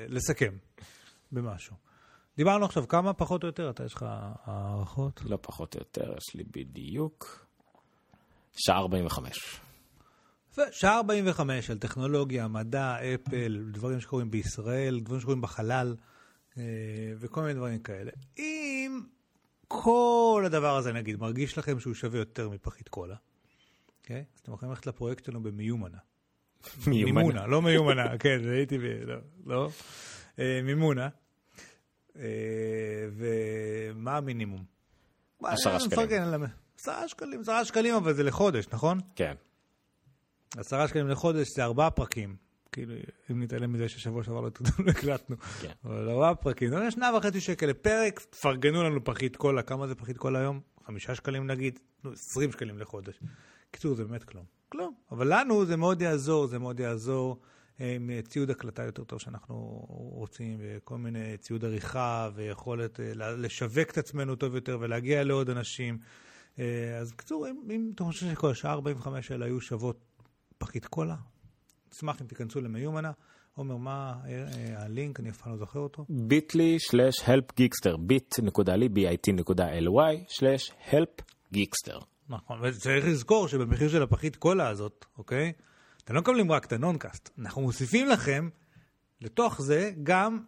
לסכם 0.10 0.54
במשהו. 1.32 1.76
דיברנו 2.38 2.66
עכשיו 2.66 2.88
כמה 2.88 3.14
פחות 3.14 3.44
או 3.44 3.48
יותר, 3.48 3.70
אתה 3.70 3.86
יש 3.86 3.94
לך 3.94 4.06
הערכות? 4.44 5.22
לא 5.26 5.38
פחות 5.42 5.76
או 5.76 5.80
יותר, 5.80 6.14
יש 6.18 6.36
לי 6.36 6.44
בדיוק 6.44 7.46
שעה 8.58 8.78
45. 8.78 9.60
יפה, 10.56 10.72
שעה 10.72 10.98
45 10.98 11.70
על 11.70 11.78
טכנולוגיה, 11.78 12.48
מדע, 12.48 12.96
אפל, 13.16 13.64
דברים 13.72 14.00
שקורים 14.00 14.32
בישראל, 14.32 15.00
דברים 15.00 15.22
שקורים 15.22 15.42
בחלל 15.42 15.96
אה, 16.58 16.64
וכל 17.20 17.42
מיני 17.42 17.54
דברים 17.54 17.80
כאלה. 17.80 18.12
אם 18.38 19.02
כל 19.68 20.44
הדבר 20.46 20.78
הזה, 20.78 20.94
נגיד, 20.94 21.20
מרגיש 21.20 21.58
לכם 21.58 21.80
שהוא 21.80 21.94
שווה 21.94 22.20
יותר 22.20 22.50
מפחית 22.50 22.90
קולה, 22.90 23.16
אוקיי? 24.02 24.24
אז 24.36 24.40
אתם 24.40 24.54
יכולים 24.54 24.72
ללכת 24.72 24.88
לפרויקט 24.88 25.26
שלנו 25.26 25.44
במיומנה. 25.44 25.98
מימונה, 26.88 27.48
לא 27.48 27.62
מיומנה, 27.62 28.18
כן, 28.24 28.40
הייתי 28.50 28.78
ב... 28.78 28.82
לא, 28.82 29.16
לא. 29.46 29.70
אה, 30.40 30.60
מימונה. 30.64 31.10
אה, 32.16 32.24
ומה 33.12 34.18
המינימום? 34.18 34.64
עשרה 35.44 35.80
שקלים. 35.80 36.44
עשרה 36.80 37.08
שקלים, 37.08 37.42
עשרה 37.42 37.66
שקלים, 37.66 37.96
אבל 37.96 38.14
זה 38.14 38.24
לחודש, 38.24 38.66
נכון? 38.74 39.00
כן. 39.16 39.34
עשרה 40.58 40.88
שקלים 40.88 41.08
לחודש 41.08 41.56
זה 41.56 41.64
ארבעה 41.64 41.92
פרקים. 41.92 42.36
כאילו, 42.72 42.94
אם 43.32 43.44
נתעלם 43.44 43.74
מזה 43.74 43.90
ששבוע 43.90 44.24
שעבר 44.24 44.42
לא 44.42 44.50
לא 44.80 44.92
הקלטנו. 44.92 45.36
כן. 45.62 45.72
אבל 45.86 46.10
ארבעה 46.10 46.36
פרקים, 46.36 46.70
זה 46.70 46.92
שנה 46.92 47.12
וחצי 47.18 47.42
שקל 47.42 47.66
לפרק, 47.66 48.20
תפרגנו 48.20 48.84
לנו 48.84 49.04
פחית 49.04 49.36
קולה, 49.36 49.62
כמה 49.62 49.88
זה 49.88 49.96
פחית 49.96 50.18
קולה 50.18 50.40
היום? 50.40 50.60
חמישה 50.86 51.16
שקלים 51.16 51.48
נגיד? 51.48 51.80
נו, 52.04 52.12
עשרים 52.12 52.52
שקלים 52.52 52.80
לחודש. 52.80 53.20
קיצור, 53.72 53.96
זה 53.96 54.06
באמת 54.06 54.24
כלום. 54.24 54.46
כלום. 54.70 54.94
אבל 55.12 55.40
לנו 55.40 55.66
זה 55.66 55.78
מאוד 55.78 56.02
יעזור, 56.02 56.48
זה 56.48 56.60
מאוד 56.60 56.80
יעזור 56.80 57.40
אה, 57.82 57.96
עם 57.96 58.10
ציוד 58.28 58.50
הקלטה 58.50 58.84
יותר 58.84 59.04
טוב 59.04 59.20
שאנחנו 59.20 59.56
רוצים, 59.90 60.58
וכל 60.60 60.98
מיני 60.98 61.38
ציוד 61.38 61.66
עריכה, 61.66 62.30
ויכולת 62.36 63.00
אה, 63.00 63.14
לשווק 63.16 63.92
את 63.92 63.98
עצמנו 63.98 64.36
טוב 64.36 64.56
יותר 64.56 64.78
ולהגיע 64.82 65.24
לעוד 65.24 65.50
אנשים. 65.50 65.98
אה, 66.60 66.98
אז 66.98 67.12
בקיצור, 67.12 67.48
אם, 67.50 67.56
אם 67.70 67.92
אתה 67.96 68.04
חושב 68.04 68.32
שכל 68.32 68.52
השעה 68.52 68.74
45 68.74 69.32
האלה 69.32 69.46
היו 69.46 69.62
שוות 69.62 70.15
פחית 70.58 70.86
קולה, 70.86 71.16
אשמח 71.94 72.22
אם 72.22 72.28
תיכנסו 72.28 72.62
למיומנה. 72.62 73.12
עומר, 73.56 73.78
מה 73.78 74.14
אה, 74.26 74.30
אה, 74.30 74.84
הלינק? 74.84 75.20
אני 75.20 75.30
אף 75.30 75.38
פעם 75.38 75.52
לא 75.52 75.58
זוכר 75.58 75.80
אותו. 75.80 76.06
ביטלי 76.10 76.80
שלש 76.80 77.20
help 77.20 77.56
גיקסטר, 77.56 77.96
bit.ly, 77.96 78.90
bit.ly, 78.96 80.26
שלש 80.28 80.72
help 80.92 81.22
גיקסטר. 81.52 82.00
נכון, 82.30 82.60
וצריך 82.64 83.06
לזכור 83.06 83.48
שבמחיר 83.48 83.90
של 83.90 84.04
הפחית 84.04 84.36
קולה 84.36 84.70
הזאת, 84.70 85.06
אוקיי? 85.18 85.54
אתם 86.04 86.14
לא 86.14 86.22
מקבלים 86.22 86.52
רק 86.52 86.66
את 86.66 86.74
ה 86.74 86.80
Noncast, 86.80 87.30
אנחנו 87.40 87.62
מוסיפים 87.62 88.08
לכם 88.08 88.50
לתוך 89.22 89.62
זה 89.62 89.92
גם, 90.04 90.40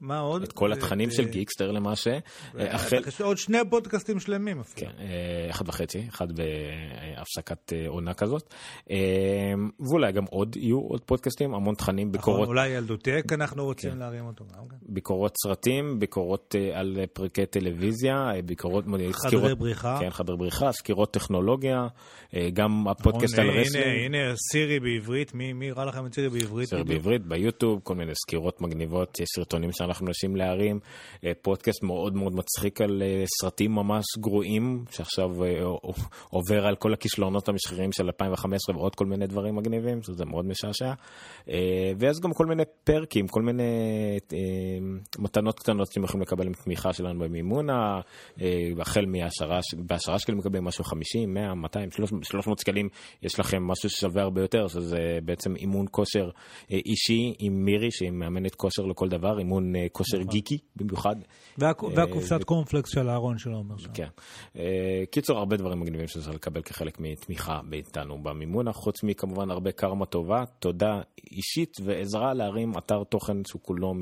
מה 0.00 0.18
עוד? 0.18 0.42
את 0.42 0.52
כל 0.52 0.72
התכנים 0.72 1.08
אה, 1.08 1.14
של 1.14 1.28
Geekster 1.28 1.70
למעשה. 1.70 2.18
אה, 2.58 2.76
יש 3.08 3.20
עוד 3.20 3.38
שני 3.38 3.58
פודקאסטים 3.70 4.20
שלמים 4.20 4.60
אפילו. 4.60 4.86
כן, 4.90 4.98
אה, 4.98 5.50
אחד 5.50 5.68
וחצי, 5.68 6.06
אחד 6.08 6.26
בהפסקת 7.16 7.72
אה, 7.72 7.88
עונה 7.88 8.14
כזאת. 8.14 8.54
אה, 8.90 8.96
ואולי 9.80 10.12
גם 10.12 10.24
עוד 10.30 10.56
יהיו 10.56 10.78
עוד 10.80 11.00
פודקאסטים, 11.00 11.54
המון 11.54 11.74
תכנים, 11.74 12.08
נכון, 12.08 12.12
ביקורות, 12.12 12.48
אולי 12.48 12.68
ילדותק 12.68 13.24
אנחנו 13.32 13.56
כן. 13.56 13.62
רוצים 13.62 13.98
להרים 13.98 14.26
אותו 14.26 14.44
גם 14.44 14.68
כן. 14.68 14.76
ביקורות 14.88 15.34
סרטים, 15.42 15.98
ביקורות 15.98 16.54
אה, 16.58 16.78
על 16.80 16.96
אה, 17.00 17.06
פרקי 17.06 17.46
טלוויזיה, 17.46 18.14
אה, 18.34 18.42
ביקורות, 18.42 18.84
חדרי 18.84 19.12
סקירות- 19.12 19.58
בריחה. 19.58 19.98
כן, 20.00 20.10
חדר 20.10 20.36
בריחה, 20.36 20.72
סקירות 20.72 21.12
טכנולוגיה, 21.12 21.86
אה, 22.36 22.50
גם 22.52 22.88
הפודקאסט 22.88 23.38
על 23.38 23.50
הנה, 23.50 23.60
wrestling. 23.60 23.86
הנה, 23.86 24.18
הנה, 24.18 24.34
Siri 24.52 24.80
בעברית, 24.80 25.34
מי 25.34 25.52
מי 25.52 25.70
הראה 25.70 25.84
לכם 25.84 26.06
את 26.06 26.14
Siri 26.14 26.28
בעברית? 26.28 26.72
בדיוק? 26.72 26.88
בעברית, 26.88 27.22
ביוטיוב, 27.26 27.80
כל 27.82 27.94
מיני 27.94 28.12
סקירות 28.14 28.60
מגניבות, 28.60 29.20
יש 29.20 29.28
סרטונים 29.66 29.72
שאנחנו 29.72 30.06
מנסים 30.06 30.36
להרים, 30.36 30.80
אה, 31.24 31.32
פודקאסט 31.42 31.82
מאוד 31.82 32.14
מאוד 32.16 32.34
מצחיק 32.34 32.80
על 32.80 33.02
אה, 33.02 33.24
סרטים 33.40 33.74
ממש 33.74 34.04
גרועים, 34.18 34.84
שעכשיו 34.90 35.44
אה, 35.44 35.48
עובר 36.30 36.66
על 36.66 36.76
כל 36.76 36.92
הכישלונות 36.92 37.48
המשחירים 37.48 37.92
של 37.92 38.06
2015 38.06 38.76
ועוד 38.76 38.94
כל 38.94 39.06
מיני 39.06 39.26
דברים 39.26 39.56
מגניבים, 39.56 40.02
שזה 40.02 40.24
מאוד 40.24 40.44
משעשע. 40.46 40.92
ויש 41.98 42.20
גם 42.20 42.32
כל 42.32 42.46
מיני 42.46 42.62
פרקים, 42.84 43.28
כל 43.28 43.42
מיני 43.42 43.62
מתנות 45.18 45.58
קטנות 45.58 45.86
שאתם 45.86 46.04
יכולים 46.04 46.22
לקבל 46.22 46.46
עם 46.46 46.52
תמיכה 46.52 46.92
שלנו 46.92 47.20
במימונה, 47.20 48.00
אה, 48.40 48.70
החל 48.80 49.06
מהשערה, 49.06 50.18
שקלים 50.18 50.38
מקבלים 50.38 50.64
משהו 50.64 50.84
50, 50.84 51.34
100, 51.34 51.54
200, 51.54 51.90
300, 51.90 52.24
300 52.24 52.58
שקלים, 52.58 52.88
יש 53.22 53.40
לכם 53.40 53.62
משהו 53.62 53.90
ששווה 53.90 54.22
הרבה 54.22 54.40
יותר, 54.40 54.68
שזה 54.68 55.18
בעצם 55.24 55.56
אימון 55.56 55.86
כושר 55.90 56.30
אישי 56.70 57.34
עם 57.38 57.64
מירי, 57.64 57.90
שהיא 57.90 58.10
מאמנת 58.10 58.54
כושר 58.54 58.82
לכל 58.82 59.08
דבר, 59.08 59.38
אימון 59.38 59.55
אה, 59.76 59.86
כושר 59.92 60.22
גיקי 60.22 60.58
במיוחד. 60.76 61.16
אה, 61.62 61.72
והקופסת 61.94 62.44
קורנפלקס 62.44 62.90
של 62.90 63.08
אהרון 63.08 63.38
של 63.38 63.50
עומר 63.50 63.78
שם. 63.78 63.92
כן. 63.94 64.08
אה, 64.56 65.04
קיצור, 65.10 65.38
הרבה 65.38 65.56
דברים 65.56 65.80
מגניבים 65.80 66.08
שאפשר 66.08 66.30
לקבל 66.30 66.62
כחלק 66.62 67.00
מתמיכה 67.00 67.60
מאיתנו 67.64 68.18
במימונה, 68.22 68.72
חוץ 68.72 69.02
מכמובן 69.02 69.50
הרבה 69.50 69.72
קרמה 69.72 70.06
טובה, 70.06 70.44
תודה 70.58 71.00
אישית 71.32 71.76
ועזרה 71.84 72.34
להרים 72.34 72.78
אתר 72.78 73.04
תוכן 73.04 73.44
שהוא 73.46 73.62
כולו 73.62 73.94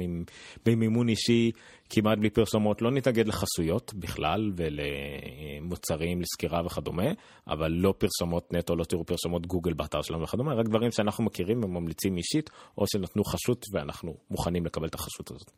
במימון 0.67 1.09
אישי, 1.09 1.51
כמעט 1.95 2.19
בלי 2.19 2.31
פרסומות. 2.31 2.83
לא 2.83 2.91
נתנגד 2.91 3.29
לחסויות 3.29 3.95
בכלל 3.95 4.53
ולמוצרים, 4.57 6.21
לסקירה 6.21 6.67
וכדומה, 6.67 7.07
אבל 7.47 7.71
לא 7.71 7.95
פרסומות 7.99 8.53
נטו, 8.53 8.77
לא 8.77 8.85
תראו 8.85 9.05
פרסומות 9.05 9.47
גוגל 9.47 9.73
באתר 9.73 10.03
שלנו 10.03 10.23
וכדומה, 10.23 10.55
רק 10.55 10.67
דברים 10.67 10.91
שאנחנו 10.91 11.25
מכירים 11.25 11.65
וממליצים 11.65 12.17
אישית, 12.17 12.51
או 12.79 12.85
שנתנו 12.87 13.25
חשות 13.25 13.67
ואנחנו 13.73 14.17
מוכנים 14.31 14.67
לקבל 14.67 14.87
את 14.87 14.95
החשות 14.95 15.31
הזאת. 15.31 15.51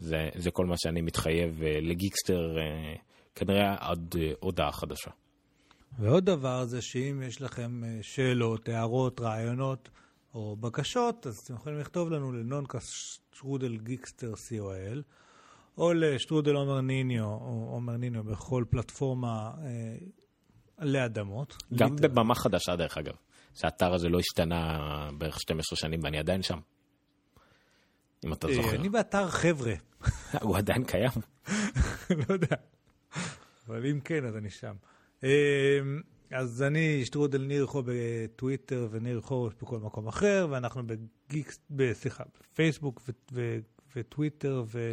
זה, 0.00 0.28
זה 0.34 0.50
כל 0.50 0.66
מה 0.66 0.74
שאני 0.78 1.00
מתחייב 1.00 1.62
אה, 1.62 1.78
לגיקסטר. 1.80 2.58
אה, 2.58 2.94
כנראה 3.34 3.76
עד 3.78 4.14
אה, 4.18 4.32
הודעה 4.40 4.72
חדשה. 4.72 5.10
ועוד 5.98 6.24
דבר 6.24 6.64
זה 6.64 6.82
שאם 6.82 7.22
יש 7.26 7.42
לכם 7.42 7.82
שאלות, 8.02 8.68
הערות, 8.68 9.20
רעיונות 9.20 9.88
או 10.34 10.56
בקשות, 10.56 11.26
אז 11.26 11.38
אתם 11.44 11.54
יכולים 11.54 11.78
לכתוב 11.78 12.10
לנו 12.10 12.32
לנונקאסט 12.32 12.88
שטרודל 12.88 13.76
גיקסטר 13.76 14.32
co.il 14.32 15.02
או 15.80 15.92
לשטרודל 15.92 16.54
עומר 16.54 16.80
ניניו 16.80 17.24
או 17.24 17.68
עומר 17.72 17.96
ניניו 17.96 18.24
בכל 18.24 18.64
פלטפורמה 18.70 19.50
אה, 19.64 19.96
לאדמות. 20.78 21.56
גם 21.74 21.94
ליטר. 21.94 22.08
בבמה 22.08 22.34
חדשה 22.34 22.76
דרך 22.76 22.98
אגב, 22.98 23.14
שהאתר 23.54 23.94
הזה 23.94 24.08
לא 24.08 24.18
השתנה 24.18 24.78
בערך 25.18 25.40
12 25.40 25.76
שנים 25.76 26.00
ואני 26.02 26.18
עדיין 26.18 26.42
שם. 26.42 26.58
אם 28.24 28.32
אתה 28.32 28.48
אה, 28.48 28.54
זוכר. 28.54 28.76
אני 28.76 28.88
באתר 28.88 29.28
חבר'ה, 29.28 29.72
הוא 30.42 30.56
עדיין 30.56 30.84
קיים. 30.84 31.10
לא 32.28 32.32
יודע. 32.34 32.56
אבל 33.66 33.86
אם 33.86 34.00
כן, 34.00 34.24
אז 34.24 34.36
אני 34.36 34.50
שם. 34.50 34.74
אה, 35.24 35.78
אז 36.30 36.62
אני 36.62 37.04
שטרודל 37.04 37.42
ניר 37.42 37.66
חו 37.66 37.82
בטוויטר 37.86 38.88
וניר 38.90 39.20
חורש 39.20 39.54
בכל 39.62 39.78
מקום 39.78 40.08
אחר, 40.08 40.46
ואנחנו 40.50 40.82
בגיקס, 40.86 41.60
סליחה, 41.92 42.24
בפייסבוק 42.40 43.00
ו- 43.08 43.12
ו- 43.32 43.58
וטוויטר 43.96 44.64
ו... 44.66 44.92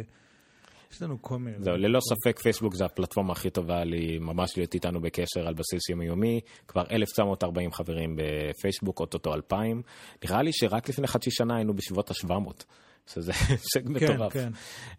יש 0.92 1.02
לנו 1.02 1.22
כל 1.22 1.38
מיני. 1.38 1.56
זהו, 1.60 1.76
ללא 1.76 2.00
ספק 2.00 2.38
פייסבוק 2.38 2.74
זה 2.74 2.84
הפלטפורמה 2.84 3.32
הכי 3.32 3.50
טובה 3.50 3.84
לי 3.84 4.18
ממש 4.18 4.56
להיות 4.56 4.74
איתנו 4.74 5.00
בקשר 5.00 5.46
על 5.46 5.54
בסיס 5.54 5.88
יומיומי. 5.88 6.40
כבר 6.68 6.84
1940 6.90 7.72
חברים 7.72 8.16
בפייסבוק, 8.16 9.00
אוטוטו 9.00 9.34
2000. 9.34 9.82
נראה 10.24 10.42
לי 10.42 10.50
שרק 10.52 10.88
לפני 10.88 11.06
חצי 11.06 11.30
שנה 11.30 11.56
היינו 11.56 11.74
בסביבות 11.74 12.10
ה-700. 12.10 12.64
שזה 13.08 13.32
הישג 13.48 13.86
כן, 13.86 13.92
מטורף. 13.92 14.32
כן. 14.32 14.52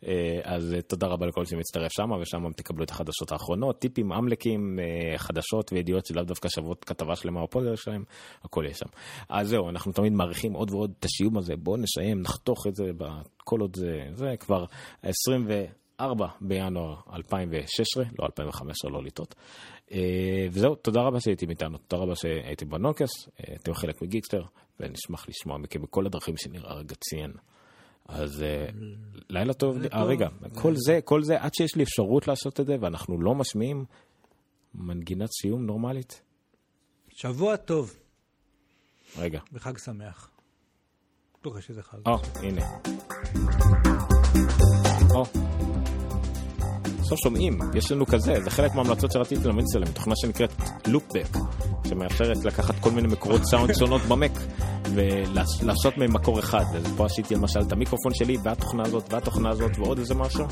אה, 0.08 0.40
אז 0.44 0.74
אה, 0.74 0.82
תודה 0.82 1.08
רבה 1.08 1.26
לכל 1.26 1.46
שמצטרף 1.46 1.92
שם, 1.92 2.12
ושם 2.22 2.52
תקבלו 2.56 2.84
את 2.84 2.92
החדשות 2.92 3.32
האחרונות, 3.32 3.80
טיפים, 3.80 4.12
אמלקים, 4.12 4.80
אה, 4.80 5.18
חדשות 5.18 5.74
וידיעות 5.74 6.06
שלאו 6.06 6.24
דווקא 6.24 6.50
שוות 6.50 6.86
כתבה 6.86 7.16
שלמה 7.16 7.42
או 7.42 7.50
פודר 7.50 7.76
שלהם, 7.76 8.04
הכל 8.44 8.66
יש 8.70 8.78
שם. 8.78 8.90
אז 9.30 9.48
זהו, 9.48 9.70
אנחנו 9.70 9.92
תמיד 9.92 10.14
מעריכים 10.14 10.54
עוד 10.54 10.72
ועוד 10.72 10.94
את 11.00 11.06
השיום 11.06 11.38
הזה, 11.38 11.56
בואו 11.56 11.78
נסיים, 11.78 12.22
נחתוך 12.22 12.68
את 12.68 12.76
זה, 12.76 12.92
כל 13.38 13.60
עוד 13.60 13.76
זה, 13.76 14.04
זה 14.14 14.36
כבר 14.40 14.66
24 16.00 16.28
בינואר 16.42 16.96
2016, 17.14 18.04
לא 18.20 18.26
2015, 18.26 18.92
לא 18.92 19.04
לטעות. 19.04 19.36
וזהו, 20.52 20.76
תודה 20.76 21.02
רבה 21.02 21.20
שהייתם 21.20 21.50
איתנו, 21.50 21.78
תודה 21.78 22.04
רבה 22.04 22.16
שהייתם 22.16 22.70
בנוקס, 22.70 23.10
אתם 23.56 23.74
חלק 23.74 24.02
מגיקסטר, 24.02 24.44
ונשמח 24.80 25.30
לשמוע 25.30 25.58
מכם 25.58 25.82
בכל 25.82 26.06
הדרכים 26.06 26.38
שנראה 26.38 26.74
רגע 26.74 26.96
ציין. 26.96 27.32
אז 28.08 28.44
אה, 28.44 28.66
לילה 29.30 29.54
טוב, 29.54 29.78
אה, 29.94 30.04
רגע, 30.04 30.28
כל 30.56 30.74
זה, 30.76 31.00
כל 31.04 31.24
זה, 31.24 31.42
עד 31.42 31.54
שיש 31.54 31.76
לי 31.76 31.84
אפשרות 31.84 32.28
לעשות 32.28 32.60
את 32.60 32.66
זה, 32.66 32.76
ואנחנו 32.82 33.22
לא 33.22 33.36
משמיעים 33.36 33.86
מנגינת 34.76 35.30
סיום 35.42 35.66
נורמלית. 35.66 36.22
שבוע 37.10 37.56
טוב. 37.58 37.96
רגע. 39.18 39.40
וחג 39.54 39.78
שמח. 39.78 40.32
בטוח 41.40 41.60
שזה 41.60 41.84
חג. 41.84 41.98
או, 42.06 42.18
הנה. 42.44 42.62
או. 45.16 45.59
סוף 47.10 47.20
שומעים, 47.20 47.60
יש 47.74 47.92
לנו 47.92 48.06
כזה, 48.06 48.44
זה 48.44 48.50
חלק 48.50 48.76
מההמלצות 48.76 49.12
שרציתי 49.12 49.48
להמליץ 49.48 49.76
עליהן, 49.76 49.92
תוכנה 49.92 50.14
שנקראת 50.16 50.50
לופבק, 50.88 51.38
שמאפשרת 51.88 52.46
לקחת 52.46 52.76
כל 52.80 52.92
מיני 52.92 53.08
מקורות 53.08 53.42
סאונד 53.46 53.74
שונות 53.80 54.02
במק 54.02 54.32
ולעשות 54.94 55.98
מהם 55.98 56.14
מקור 56.14 56.40
אחד. 56.40 56.64
אז 56.76 56.94
פה 56.98 57.06
עשיתי 57.06 57.36
למשל 57.36 57.60
את 57.68 57.72
המיקרופון 57.72 58.14
שלי 58.14 58.38
והתוכנה 58.44 58.84
הזאת 58.84 59.14
והתוכנה 59.14 59.50
הזאת 59.50 59.78
ועוד 59.78 60.00
איזה 60.00 60.16
משהו. 60.16 60.46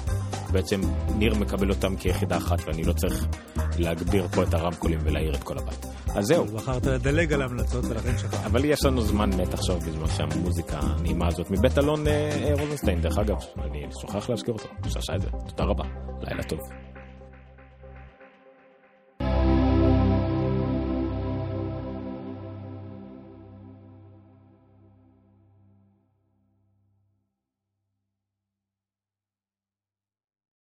בעצם 0.52 0.82
ניר 1.16 1.36
מקבל 1.36 1.70
אותם 1.70 1.96
כיחידה 1.96 2.38
אחת 2.38 2.68
ואני 2.68 2.84
לא 2.84 2.94
צריך 2.94 3.28
להגביר 3.80 4.28
פה 4.28 4.44
את 4.44 4.54
הרמקולים 4.54 5.00
ולהעיר 5.04 5.36
את 5.36 5.44
כל 5.44 5.58
הבית. 5.58 5.86
אז 6.16 6.26
זהו. 6.26 6.46
בחרת 6.46 6.86
לדלג 6.86 7.34
על 7.34 7.42
ההמלצות 7.42 7.86
ולכן 7.86 8.18
שכחת. 8.18 8.46
אבל 8.46 8.66
יש 8.66 8.86
לנו 8.86 9.02
זמן 9.02 9.30
מת 9.30 9.54
עכשיו 9.54 9.80
בזמן 9.80 10.08
שהמוזיקה 10.08 10.80
הנעימה 10.82 11.28
הזאת 11.28 11.52
מבית 11.52 11.78
אלון 11.78 12.08
אה, 12.08 12.54
רוזנשטיין, 12.60 13.02
דרך 13.02 13.18
אגב, 13.18 13.38
אני 13.64 13.86
שוכח 14.02 14.30
להזכיר 14.30 14.54
אותו, 14.54 14.68
שעשה 14.90 15.16
את 15.16 15.22
זה. 15.22 15.30
תודה 15.48 15.64
רבה, 15.64 15.84
לילה 16.22 16.44
טוב. 16.44 16.60